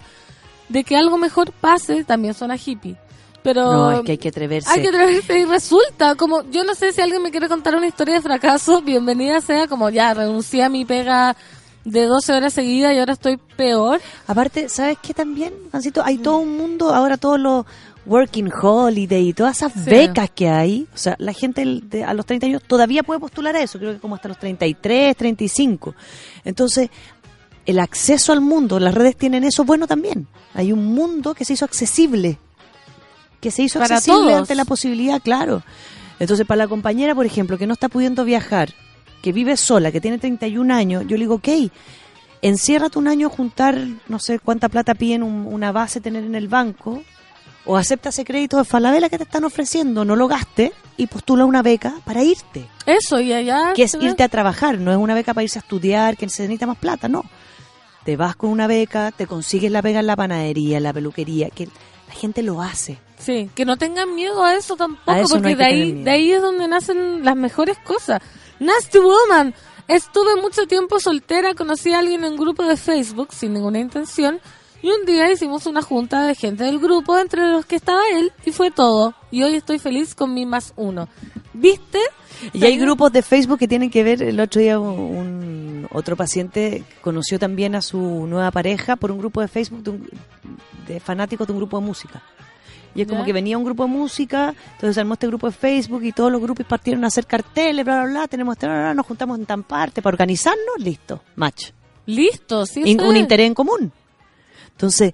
de 0.69 0.83
que 0.83 0.95
algo 0.95 1.17
mejor 1.17 1.51
pase, 1.51 2.03
también 2.05 2.33
suena 2.33 2.55
hippie. 2.55 2.95
Pero 3.43 3.71
No, 3.71 3.91
es 3.91 4.01
que 4.01 4.13
hay 4.13 4.17
que 4.17 4.29
atreverse. 4.29 4.69
hay 4.69 4.81
que 4.81 4.89
atreverse 4.89 5.39
y 5.39 5.45
resulta 5.45 6.15
como, 6.15 6.43
yo 6.49 6.63
no 6.63 6.73
sé 6.73 6.91
si 6.93 7.01
alguien 7.01 7.21
me 7.21 7.31
quiere 7.31 7.49
contar 7.49 7.75
una 7.75 7.87
historia 7.87 8.15
de 8.15 8.21
fracaso, 8.21 8.81
bienvenida 8.85 9.41
sea 9.41 9.67
como 9.67 9.89
ya 9.89 10.13
renuncié 10.13 10.63
a 10.63 10.69
mi 10.69 10.85
pega 10.85 11.35
de 11.87 12.05
12 12.05 12.33
horas 12.33 12.53
seguidas 12.53 12.93
y 12.93 12.99
ahora 12.99 13.13
estoy 13.13 13.37
peor. 13.37 14.01
Aparte, 14.27 14.67
¿sabes 14.67 14.97
qué 15.01 15.13
también, 15.13 15.53
Juancito? 15.71 16.03
Hay 16.03 16.17
todo 16.17 16.37
un 16.37 16.57
mundo, 16.57 16.93
ahora 16.93 17.15
todos 17.15 17.39
los 17.39 17.65
working 18.07 18.49
holiday 18.51 19.29
y 19.29 19.33
todas 19.33 19.57
esas 19.57 19.73
Sí. 19.73 19.81
becas 19.89 20.29
que 20.31 20.49
hay. 20.49 20.87
O 20.93 20.97
sea, 20.97 21.15
la 21.19 21.33
gente 21.33 21.63
de- 21.83 22.03
a 22.03 22.13
los 22.13 22.25
30 22.25 22.45
años 22.47 22.63
todavía 22.65 23.03
puede 23.03 23.19
postular 23.19 23.55
a 23.55 23.61
eso, 23.61 23.77
creo 23.79 23.93
que 23.93 23.99
como 23.99 24.15
hasta 24.15 24.27
los 24.29 24.39
33, 24.39 25.15
35. 25.15 25.93
Entonces, 26.45 26.89
el 27.65 27.79
acceso 27.79 28.31
al 28.31 28.41
mundo, 28.41 28.79
las 28.79 28.93
redes 28.95 29.17
tienen 29.17 29.43
eso 29.43 29.65
bueno 29.65 29.87
también. 29.87 30.27
Hay 30.53 30.71
un 30.71 30.85
mundo 30.85 31.33
que 31.35 31.43
se 31.45 31.53
hizo 31.53 31.65
accesible, 31.65 32.37
que 33.41 33.51
se 33.51 33.63
hizo 33.63 33.79
Para 33.79 33.95
accesible 33.97 34.19
todos. 34.31 34.39
ante 34.39 34.55
la 34.55 34.65
posibilidad, 34.65 35.21
claro. 35.21 35.61
Entonces, 36.19 36.47
para 36.47 36.59
la 36.63 36.67
compañera, 36.67 37.13
por 37.13 37.25
ejemplo, 37.25 37.57
que 37.57 37.67
no 37.67 37.73
está 37.73 37.89
pudiendo 37.89 38.23
viajar, 38.25 38.73
que 39.21 39.31
vive 39.33 39.57
sola, 39.57 39.91
que 39.91 39.99
tiene 40.01 40.17
31 40.17 40.71
años, 40.71 41.03
yo 41.07 41.17
le 41.17 41.23
digo, 41.23 41.35
ok, 41.35 41.49
enciérrate 42.41 42.97
un 42.99 43.07
año 43.07 43.27
a 43.27 43.29
juntar, 43.29 43.77
no 44.07 44.19
sé 44.19 44.39
cuánta 44.39 44.69
plata 44.69 44.95
piden 44.95 45.23
un- 45.23 45.45
una 45.47 45.71
base 45.71 45.99
tener 46.01 46.23
en 46.23 46.35
el 46.35 46.47
banco, 46.47 47.03
o 47.67 47.75
acepta 47.75 48.09
ese 48.09 48.23
crédito 48.23 48.57
de 48.57 48.63
Falabella 48.63 49.09
que 49.09 49.17
te 49.17 49.25
están 49.25 49.43
ofreciendo, 49.43 50.05
no 50.05 50.15
lo 50.15 50.27
gastes 50.27 50.71
y 50.95 51.07
postula 51.07 51.45
una 51.45 51.61
beca 51.61 51.95
para 52.05 52.23
irte. 52.23 52.65
Eso, 52.85 53.19
y 53.19 53.33
allá... 53.33 53.73
Que 53.75 53.83
es 53.83 53.93
irte 53.95 54.23
a 54.23 54.29
trabajar, 54.29 54.79
no 54.79 54.91
es 54.91 54.97
una 54.97 55.13
beca 55.13 55.33
para 55.33 55.43
irse 55.43 55.59
a 55.59 55.61
estudiar, 55.61 56.15
que 56.15 56.29
se 56.29 56.43
necesita 56.43 56.65
más 56.65 56.77
plata, 56.77 57.09
no. 57.09 57.23
Te 58.05 58.15
vas 58.15 58.37
con 58.37 58.49
una 58.51 58.67
beca, 58.67 59.11
te 59.11 59.27
consigues 59.27 59.69
la 59.69 59.81
beca 59.81 59.99
en 59.99 60.07
la 60.07 60.15
panadería, 60.15 60.77
en 60.77 60.83
la 60.83 60.93
peluquería, 60.93 61.49
que 61.49 61.65
la 62.07 62.13
gente 62.13 62.41
lo 62.41 62.61
hace. 62.61 62.99
Sí, 63.19 63.49
que 63.53 63.65
no 63.65 63.75
tengan 63.75 64.15
miedo 64.15 64.45
a 64.45 64.55
eso 64.55 64.77
tampoco, 64.77 65.11
A 65.11 65.19
eso 65.19 65.35
no 65.35 65.41
porque 65.41 65.57
de 65.57 65.65
ahí, 65.65 66.03
de 66.03 66.09
ahí 66.09 66.31
es 66.31 66.41
donde 66.41 66.69
nacen 66.69 67.25
las 67.25 67.35
mejores 67.35 67.77
cosas. 67.79 68.21
Nasty 68.59 68.99
Woman. 68.99 69.53
Estuve 69.89 70.41
mucho 70.41 70.67
tiempo 70.67 70.99
soltera, 70.99 71.53
conocí 71.53 71.93
a 71.93 71.99
alguien 71.99 72.23
en 72.23 72.33
un 72.33 72.37
grupo 72.37 72.63
de 72.63 72.75
Facebook 72.75 73.29
sin 73.31 73.53
ninguna 73.53 73.79
intención 73.79 74.41
y 74.81 74.89
un 74.89 75.05
día 75.05 75.31
hicimos 75.31 75.65
una 75.65 75.81
junta 75.81 76.25
de 76.27 76.35
gente 76.35 76.63
del 76.63 76.79
grupo 76.79 77.17
entre 77.17 77.47
los 77.51 77.65
que 77.65 77.75
estaba 77.75 78.01
él 78.13 78.31
y 78.45 78.51
fue 78.51 78.71
todo. 78.71 79.13
Y 79.31 79.43
hoy 79.43 79.55
estoy 79.55 79.79
feliz 79.79 80.13
con 80.15 80.33
mi 80.33 80.45
más 80.45 80.73
uno. 80.75 81.07
¿Viste? 81.53 81.99
Y 82.53 82.63
hay 82.63 82.77
grupos 82.77 83.11
de 83.11 83.21
Facebook 83.23 83.57
que 83.57 83.67
tienen 83.67 83.89
que 83.89 84.03
ver, 84.03 84.21
el 84.21 84.39
otro 84.39 84.61
día 84.61 84.79
un, 84.79 85.87
otro 85.91 86.15
paciente 86.15 86.83
conoció 87.01 87.39
también 87.39 87.73
a 87.75 87.81
su 87.81 87.99
nueva 88.27 88.51
pareja 88.51 88.95
por 88.95 89.11
un 89.11 89.17
grupo 89.17 89.41
de 89.41 89.47
Facebook 89.47 89.81
de, 89.83 89.89
un- 89.89 90.09
de 90.87 90.99
fanáticos 90.99 91.47
de 91.47 91.53
un 91.53 91.59
grupo 91.59 91.79
de 91.79 91.85
música. 91.85 92.21
Y 92.93 93.01
es 93.01 93.07
como 93.07 93.21
Ya. 93.21 93.25
que 93.25 93.33
venía 93.33 93.57
un 93.57 93.63
grupo 93.63 93.83
de 93.83 93.89
música, 93.89 94.53
entonces 94.73 94.95
se 94.95 95.01
armó 95.01 95.13
este 95.13 95.27
grupo 95.27 95.47
de 95.47 95.53
Facebook 95.53 96.03
y 96.03 96.11
todos 96.11 96.31
los 96.31 96.41
grupos 96.41 96.65
partieron 96.65 97.03
a 97.03 97.07
hacer 97.07 97.25
carteles, 97.25 97.83
bla, 97.85 98.03
bla, 98.03 98.11
bla, 98.11 98.27
tenemos, 98.27 98.55
bla, 98.57 98.69
bla, 98.69 98.79
bla, 98.81 98.93
nos 98.93 99.05
juntamos 99.05 99.37
en 99.39 99.45
tan 99.45 99.63
parte 99.63 100.01
para 100.01 100.13
organizarnos, 100.13 100.77
listo, 100.79 101.21
match. 101.35 101.71
Listo, 102.05 102.65
sí. 102.65 102.81
In- 102.85 103.01
un 103.01 103.15
interés 103.17 103.47
en 103.47 103.53
común. 103.53 103.91
Entonces, 104.77 105.13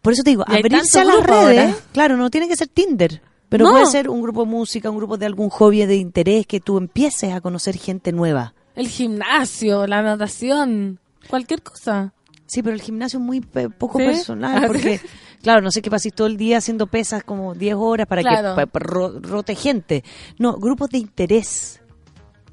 por 0.00 0.12
eso 0.14 0.22
te 0.22 0.30
digo, 0.30 0.44
Y 0.48 0.56
abrirse 0.56 1.00
a 1.00 1.04
las 1.04 1.22
redes, 1.22 1.60
ahora. 1.60 1.76
claro, 1.92 2.16
no 2.16 2.30
tiene 2.30 2.48
que 2.48 2.56
ser 2.56 2.68
Tinder, 2.68 3.20
pero 3.50 3.66
No. 3.66 3.72
puede 3.72 3.86
ser 3.86 4.08
un 4.08 4.22
grupo 4.22 4.44
de 4.44 4.50
música, 4.50 4.90
un 4.90 4.96
grupo 4.96 5.16
de 5.18 5.26
algún 5.26 5.50
hobby 5.50 5.84
de 5.84 5.96
interés 5.96 6.46
que 6.46 6.60
tú 6.60 6.78
empieces 6.78 7.32
a 7.32 7.40
conocer 7.40 7.76
gente 7.76 8.12
nueva. 8.12 8.54
El 8.74 8.88
gimnasio, 8.88 9.86
la 9.86 10.02
natación, 10.02 10.98
cualquier 11.28 11.62
cosa. 11.62 12.12
Sí, 12.46 12.62
pero 12.62 12.74
el 12.74 12.82
gimnasio 12.82 13.18
es 13.18 13.24
muy 13.24 13.40
poco 13.40 13.98
¿Sí? 13.98 14.04
personal, 14.06 14.64
Ah, 14.64 14.66
porque, 14.66 15.00
claro, 15.42 15.60
no 15.62 15.70
sé 15.70 15.80
qué 15.82 15.90
pases 15.90 16.12
todo 16.14 16.26
el 16.26 16.36
día 16.36 16.58
haciendo 16.58 16.86
pesas 16.86 17.22
como 17.24 17.54
10 17.54 17.74
horas 17.76 18.06
para 18.06 18.22
Claro. 18.22 18.54
que 18.56 18.66
rote 19.28 19.54
gente. 19.54 20.02
No, 20.38 20.54
grupos 20.54 20.90
de 20.90 20.98
interés. 20.98 21.80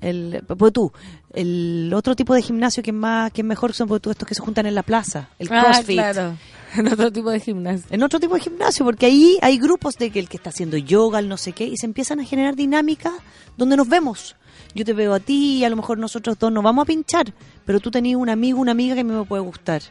El, 0.02 0.44
pues 0.58 0.74
tú, 0.74 0.92
el 1.34 1.92
otro 1.96 2.16
tipo 2.16 2.34
de 2.34 2.42
gimnasio 2.42 2.82
que 2.82 2.90
es 2.90 2.96
más 2.96 3.32
que 3.32 3.42
es 3.42 3.48
mejor 3.48 3.72
son 3.74 3.88
pues, 3.88 4.02
tú, 4.02 4.10
estos 4.12 4.28
que 4.28 4.34
se 4.36 4.42
juntan 4.42 4.66
en 4.66 4.74
la 4.76 4.82
plaza, 4.84 5.30
el 5.40 5.48
Ah, 5.52 5.64
CrossFit. 5.64 5.96
claro. 5.96 6.38
En 6.74 6.88
otro 6.88 7.12
tipo 7.12 7.30
de 7.30 7.40
gimnasio. 7.42 7.86
En 7.90 8.02
otro 8.02 8.18
tipo 8.18 8.34
de 8.34 8.40
gimnasio, 8.40 8.86
porque 8.86 9.06
ahí 9.06 9.38
hay 9.42 9.58
grupos 9.58 9.98
de 9.98 10.10
que 10.10 10.20
el 10.20 10.30
que 10.30 10.38
está 10.38 10.52
haciendo 10.52 10.78
yoga, 10.78 11.20
el 11.20 11.28
no 11.28 11.36
sé 11.36 11.52
qué, 11.52 11.66
y 11.66 11.76
se 11.76 11.86
empiezan 11.86 12.22
a 12.22 12.24
generar 12.26 12.56
dinámicas 12.56 13.12
donde 13.58 13.76
nos 13.76 13.90
vemos. 13.90 14.38
Yo 14.74 14.86
te 14.86 14.94
veo 14.94 15.14
a 15.14 15.20
ti 15.20 15.58
y 15.58 15.66
a 15.66 15.70
lo 15.70 15.76
mejor 15.76 15.98
nosotros 15.98 16.40
dos 16.40 16.50
nos 16.50 16.64
vamos 16.64 16.84
a 16.84 16.86
pinchar, 16.86 17.34
pero 17.66 17.82
tú 17.82 17.92
tenías 17.92 18.16
un 18.18 18.30
amigo, 18.30 18.58
una 18.62 18.72
amiga 18.72 18.96
que 18.96 19.02
a 19.02 19.04
mí 19.04 19.12
me 19.14 19.26
puede 19.26 19.44
gustar. 19.44 19.82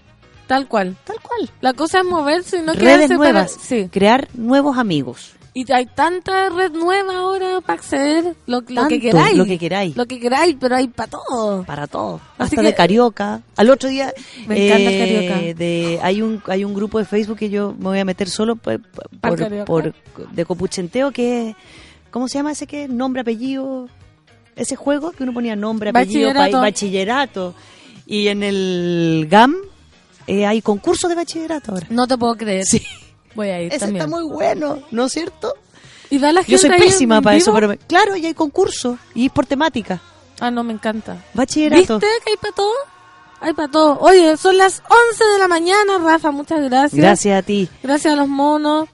Tal 0.46 0.68
cual. 0.68 0.96
Tal 1.04 1.16
cual. 1.20 1.50
La 1.60 1.74
cosa 1.74 1.98
es 1.98 2.06
moverse 2.06 2.56
y 2.56 2.62
no 2.62 2.72
Redes 2.72 2.78
quedarse 2.82 3.08
para- 3.08 3.16
nuevas, 3.32 3.56
Sí. 3.60 3.88
crear 3.92 4.28
nuevos 4.32 4.78
amigos. 4.78 5.32
Y 5.52 5.70
hay 5.72 5.86
tanta 5.86 6.48
red 6.48 6.70
nueva 6.72 7.16
ahora 7.18 7.60
para 7.60 7.74
acceder 7.80 8.36
lo, 8.46 8.60
lo 8.68 8.86
que 8.88 9.00
queráis. 9.00 9.36
lo 9.36 9.44
que 9.44 9.58
queráis. 9.58 9.96
Lo 9.96 10.06
que 10.06 10.20
queráis, 10.20 10.56
pero 10.60 10.76
hay 10.76 10.86
para 10.86 11.10
todo. 11.10 11.64
Para 11.64 11.86
todo. 11.88 12.20
Así 12.38 12.54
Hasta 12.54 12.56
que- 12.62 12.68
de 12.68 12.74
carioca. 12.74 13.42
Al 13.56 13.68
otro 13.70 13.88
día 13.88 14.12
Me 14.46 14.66
encanta 14.66 14.90
eh, 14.92 14.98
carioca. 15.28 15.58
De, 15.58 15.98
hay 16.02 16.22
un 16.22 16.40
hay 16.46 16.62
un 16.64 16.72
grupo 16.72 16.98
de 17.00 17.04
Facebook 17.04 17.36
que 17.38 17.50
yo 17.50 17.74
me 17.78 17.84
voy 17.84 17.98
a 17.98 18.04
meter 18.04 18.28
solo 18.30 18.54
por, 18.56 18.80
por, 19.20 19.64
por- 19.64 19.94
de 20.32 20.44
copuchenteo 20.44 21.10
que 21.10 21.56
¿cómo 22.12 22.28
se 22.28 22.38
llama 22.38 22.52
ese 22.52 22.66
que 22.68 22.86
nombre 22.86 23.22
apellido? 23.22 23.88
Ese 24.54 24.76
juego 24.76 25.10
que 25.12 25.22
uno 25.24 25.32
ponía 25.32 25.56
nombre 25.56 25.90
apellido 25.90 26.28
Bachillerato. 26.28 26.60
bachillerato 26.60 27.54
y 28.06 28.28
en 28.28 28.42
el 28.44 29.26
GAM 29.30 29.56
eh, 30.26 30.46
hay 30.46 30.62
concurso 30.62 31.08
de 31.08 31.14
bachillerato 31.16 31.72
ahora. 31.72 31.86
No 31.90 32.06
te 32.06 32.16
puedo 32.16 32.34
creer. 32.36 32.64
Sí. 32.64 32.82
Voy 33.34 33.48
a 33.48 33.60
ir 33.62 33.68
Ese 33.72 33.80
también. 33.80 34.04
está 34.04 34.16
muy 34.16 34.24
bueno, 34.24 34.78
¿no 34.90 35.06
es 35.06 35.12
cierto? 35.12 35.54
Y 36.10 36.18
da 36.18 36.32
la 36.32 36.40
gente 36.42 36.52
Yo 36.52 36.58
soy 36.58 36.70
pésima 36.70 37.20
para 37.22 37.36
eso, 37.36 37.52
pero 37.54 37.68
me- 37.68 37.78
claro, 37.78 38.16
y 38.16 38.26
hay 38.26 38.34
concurso 38.34 38.98
y 39.14 39.26
es 39.26 39.32
por 39.32 39.46
temática. 39.46 40.00
Ah, 40.40 40.50
no, 40.50 40.64
me 40.64 40.72
encanta. 40.72 41.16
Bachillerato. 41.34 41.98
¿Viste 41.98 42.06
que 42.24 42.30
hay 42.30 42.36
para 42.36 42.54
todo? 42.54 42.72
Hay 43.40 43.52
para 43.54 43.68
todo. 43.70 43.98
Oye, 44.00 44.36
son 44.36 44.56
las 44.58 44.82
11 45.10 45.24
de 45.34 45.38
la 45.38 45.48
mañana, 45.48 45.98
Rafa, 46.02 46.30
muchas 46.30 46.60
gracias. 46.62 46.94
Gracias 47.00 47.38
a 47.38 47.42
ti. 47.42 47.68
Gracias 47.82 48.12
a 48.14 48.16
los 48.16 48.28
monos. 48.28 48.88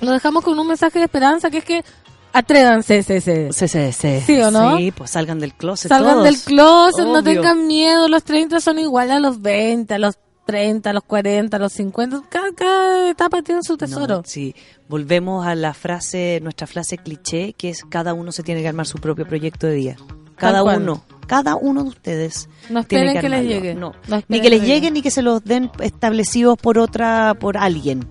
Lo 0.00 0.12
dejamos 0.12 0.44
con 0.44 0.58
un 0.58 0.66
mensaje 0.68 0.98
de 0.98 1.06
esperanza, 1.06 1.50
que 1.50 1.58
es 1.58 1.64
que 1.64 1.84
Atrévanse, 2.36 3.02
sí, 3.04 3.20
sí. 3.20 3.52
Sí, 3.52 3.68
sí, 3.68 3.92
sí. 3.92 4.20
¿Sí 4.26 4.40
o 4.40 4.50
no? 4.50 4.76
Sí, 4.76 4.90
pues 4.90 5.12
salgan 5.12 5.38
del 5.38 5.54
closet 5.54 5.88
Salgan 5.88 6.14
todos. 6.14 6.24
del 6.24 6.38
closet, 6.40 7.04
no 7.06 7.22
tengan 7.22 7.66
miedo. 7.68 8.08
Los 8.08 8.24
30 8.24 8.58
son 8.58 8.80
iguales 8.80 9.14
a 9.16 9.20
los 9.20 9.40
20, 9.40 9.94
a 9.94 9.98
los 9.98 10.16
30, 10.44 10.90
a 10.90 10.92
los 10.92 11.04
40, 11.04 11.56
a 11.56 11.60
los 11.60 11.72
50. 11.72 12.22
Cada, 12.28 12.52
cada 12.52 13.10
etapa 13.10 13.42
tiene 13.42 13.62
su 13.62 13.76
tesoro. 13.76 14.16
No, 14.16 14.22
sí, 14.24 14.54
volvemos 14.88 15.46
a 15.46 15.54
la 15.54 15.74
frase, 15.74 16.40
nuestra 16.42 16.66
frase 16.66 16.98
cliché, 16.98 17.52
que 17.54 17.70
es 17.70 17.84
cada 17.84 18.14
uno 18.14 18.32
se 18.32 18.42
tiene 18.42 18.62
que 18.62 18.68
armar 18.68 18.86
su 18.86 18.98
propio 18.98 19.26
proyecto 19.26 19.66
de 19.66 19.74
día. 19.74 19.96
Cada 20.36 20.62
uno, 20.62 21.04
cada 21.26 21.54
uno 21.56 21.82
de 21.84 21.88
ustedes. 21.88 22.48
No 22.68 22.84
tiene 22.84 23.20
que 23.20 23.28
les 23.28 23.46
llegue. 23.46 23.74
No, 23.74 23.92
ni 24.28 24.38
que 24.38 24.42
que 24.42 24.50
les 24.50 24.60
les 24.60 24.60
llegue 24.60 24.74
llegue. 24.74 24.90
ni 24.90 25.02
que 25.02 25.10
se 25.10 25.22
los 25.22 25.44
den 25.44 25.70
establecidos 25.80 26.58
por 26.58 26.78
otra, 26.78 27.34
por 27.38 27.56
alguien. 27.56 28.04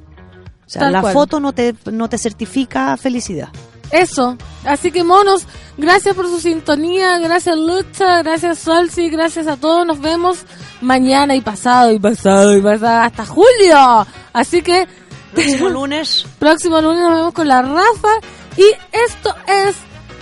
O 0.66 0.70
sea, 0.70 0.84
Tal 0.84 0.94
la 0.94 1.02
cual. 1.02 1.14
foto 1.14 1.40
no 1.40 1.54
te, 1.54 1.76
no 1.92 2.08
te 2.10 2.18
certifica 2.18 2.96
felicidad. 2.98 3.50
Eso. 3.92 4.38
Así 4.66 4.92
que, 4.92 5.04
monos, 5.04 5.46
gracias 5.78 6.16
por 6.16 6.28
su 6.28 6.40
sintonía. 6.40 7.20
Gracias, 7.20 7.56
Lucha. 7.58 8.24
Gracias, 8.24 8.60
Solsi. 8.60 9.10
Gracias 9.10 9.48
a 9.48 9.58
todos. 9.58 9.86
Nos 9.86 10.00
vemos 10.02 10.40
mañana 10.82 11.36
y 11.36 11.42
pasado 11.42 11.92
y 11.92 12.00
pasado 12.00 12.56
y 12.58 12.62
pasado 12.62 13.02
hasta 13.02 13.26
julio. 13.26 14.08
Así 14.34 14.62
que, 14.62 14.88
Próximo 15.34 15.70
lunes. 15.70 16.26
próximo 16.40 16.82
lunes 16.82 17.02
nos 17.02 17.16
vemos 17.16 17.34
con 17.34 17.48
la 17.48 17.62
Rafa. 17.62 18.10
Y 18.58 18.66
esto 18.92 19.36
es 19.48 19.76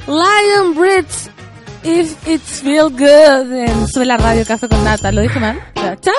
Lion 0.08 0.76
Bridge. 0.76 1.30
If 1.84 2.28
it's 2.28 2.62
feel 2.62 2.90
good. 2.92 3.52
En 3.52 3.88
Sube 3.88 4.06
la 4.06 4.18
radio 4.18 4.46
Café 4.46 4.68
con 4.70 4.84
Nata. 4.84 5.12
¿Lo 5.12 5.22
dije 5.22 5.40
mal? 5.40 5.60
Ya, 5.76 5.98
Chao. 6.00 6.14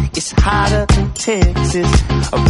It's 0.13 0.31
hotter 0.31 0.85
than 0.87 1.13
Texas. 1.13 1.91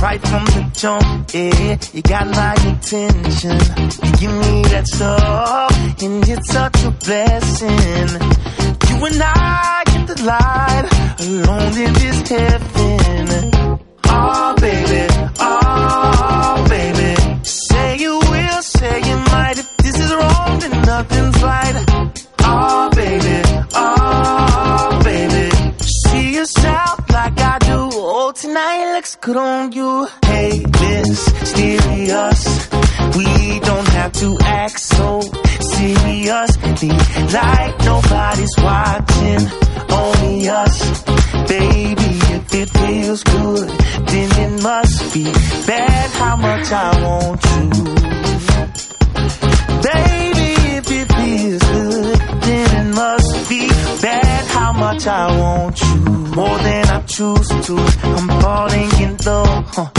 Right 0.01 0.21
from 0.21 0.45
the 0.45 0.71
jump, 0.73 1.33
yeah, 1.33 1.77
you 1.93 2.01
got 2.01 2.27
my 2.27 2.53
attention. 2.53 3.59
You 4.01 4.11
give 4.17 4.31
me 4.31 4.63
that 4.73 4.87
stuff, 4.87 6.01
and 6.01 6.27
it's 6.27 6.51
such 6.51 6.83
a 6.83 6.91
blessing. 6.91 8.09
You 8.89 9.05
and 9.05 9.21
I 9.23 9.83
get 9.85 10.07
the 10.07 10.23
light, 10.23 10.85
alone 11.19 11.77
in 11.77 11.93
this 11.93 12.27
heaven. 12.27 13.41
Oh, 14.05 14.55
baby, 14.59 15.07
oh, 15.39 16.65
baby. 16.67 17.43
Say 17.43 17.97
you 17.97 18.19
will, 18.19 18.61
say 18.61 19.01
you 19.07 19.17
might. 19.31 19.59
If 19.59 19.77
this 19.77 19.99
is 19.99 20.11
wrong, 20.13 20.59
then 20.59 20.81
nothing's 20.81 21.43
right. 21.43 21.90
Good 29.21 29.37
on 29.37 29.71
you. 29.71 30.07
Hey, 30.25 30.65
mysterious. 30.65 32.43
We 33.15 33.59
don't 33.59 33.87
have 33.89 34.11
to 34.13 34.37
act 34.41 34.79
so 34.79 35.21
seriously. 35.21 36.89
Like 36.89 37.79
nobody's 37.85 38.55
watching. 38.57 39.43
Only 39.91 40.49
us. 40.49 41.03
Baby, 41.47 42.11
if 42.35 42.53
it 42.55 42.69
feels 42.69 43.23
good, 43.23 43.69
then 44.07 44.29
it 44.45 44.63
must 44.63 45.13
be 45.13 45.25
bad 45.67 46.09
how 46.21 46.35
much 46.37 46.71
I 46.71 46.89
want 47.03 47.43
you. 47.45 47.69
Baby, 49.89 50.49
if 50.77 50.91
it 50.99 51.07
feels 51.13 51.63
good, 51.63 52.17
then 52.41 52.87
it 52.87 52.95
must 52.95 53.49
be 53.49 53.67
bad 54.01 54.45
how 54.47 54.73
much 54.73 55.05
I 55.05 55.37
want 55.37 55.79
you. 55.81 56.20
More 56.35 56.57
than 56.59 56.87
I 56.87 57.01
choose 57.01 57.47
to. 57.47 57.75
I'm 58.17 58.27
falling 58.41 58.89
in 59.01 59.17
love, 59.25 59.65
huh? 59.75 59.89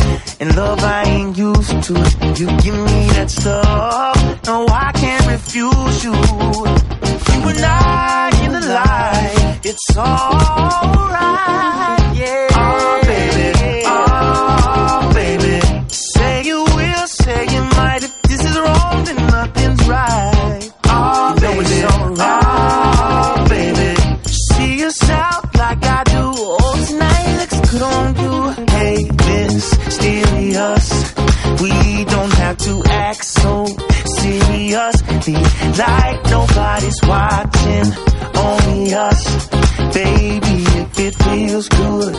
In 0.40 0.48
love 0.56 0.82
I 0.82 1.02
ain't 1.04 1.36
used 1.36 1.82
to. 1.84 1.92
You 2.38 2.46
give 2.64 2.74
me 2.74 3.06
that 3.16 3.30
stuff, 3.30 4.16
no 4.46 4.66
I 4.68 4.92
can't 4.92 5.26
refuse 5.26 6.04
you. 6.04 6.12
You 6.12 7.48
and 7.52 7.64
I 7.64 8.30
in 8.44 8.52
the 8.52 8.60
light, 8.60 9.60
it's 9.62 9.96
alright, 9.96 12.01
seriously. 35.22 35.68
Like 35.78 36.24
nobody's 36.30 37.00
watching. 37.04 37.86
Only 38.34 38.94
us. 38.94 39.48
Baby, 39.94 40.64
if 40.80 40.98
it 40.98 41.14
feels 41.14 41.68
good, 41.68 42.16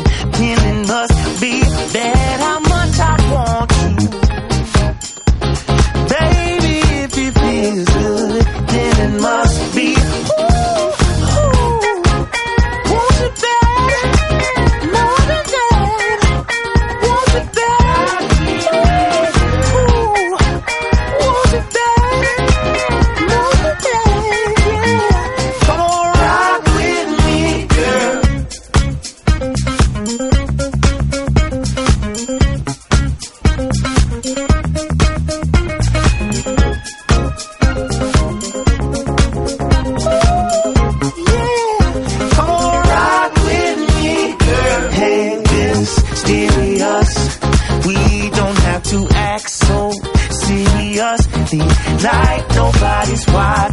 Like 52.04 52.50
nobody's 52.56 53.26
watching. 53.28 53.73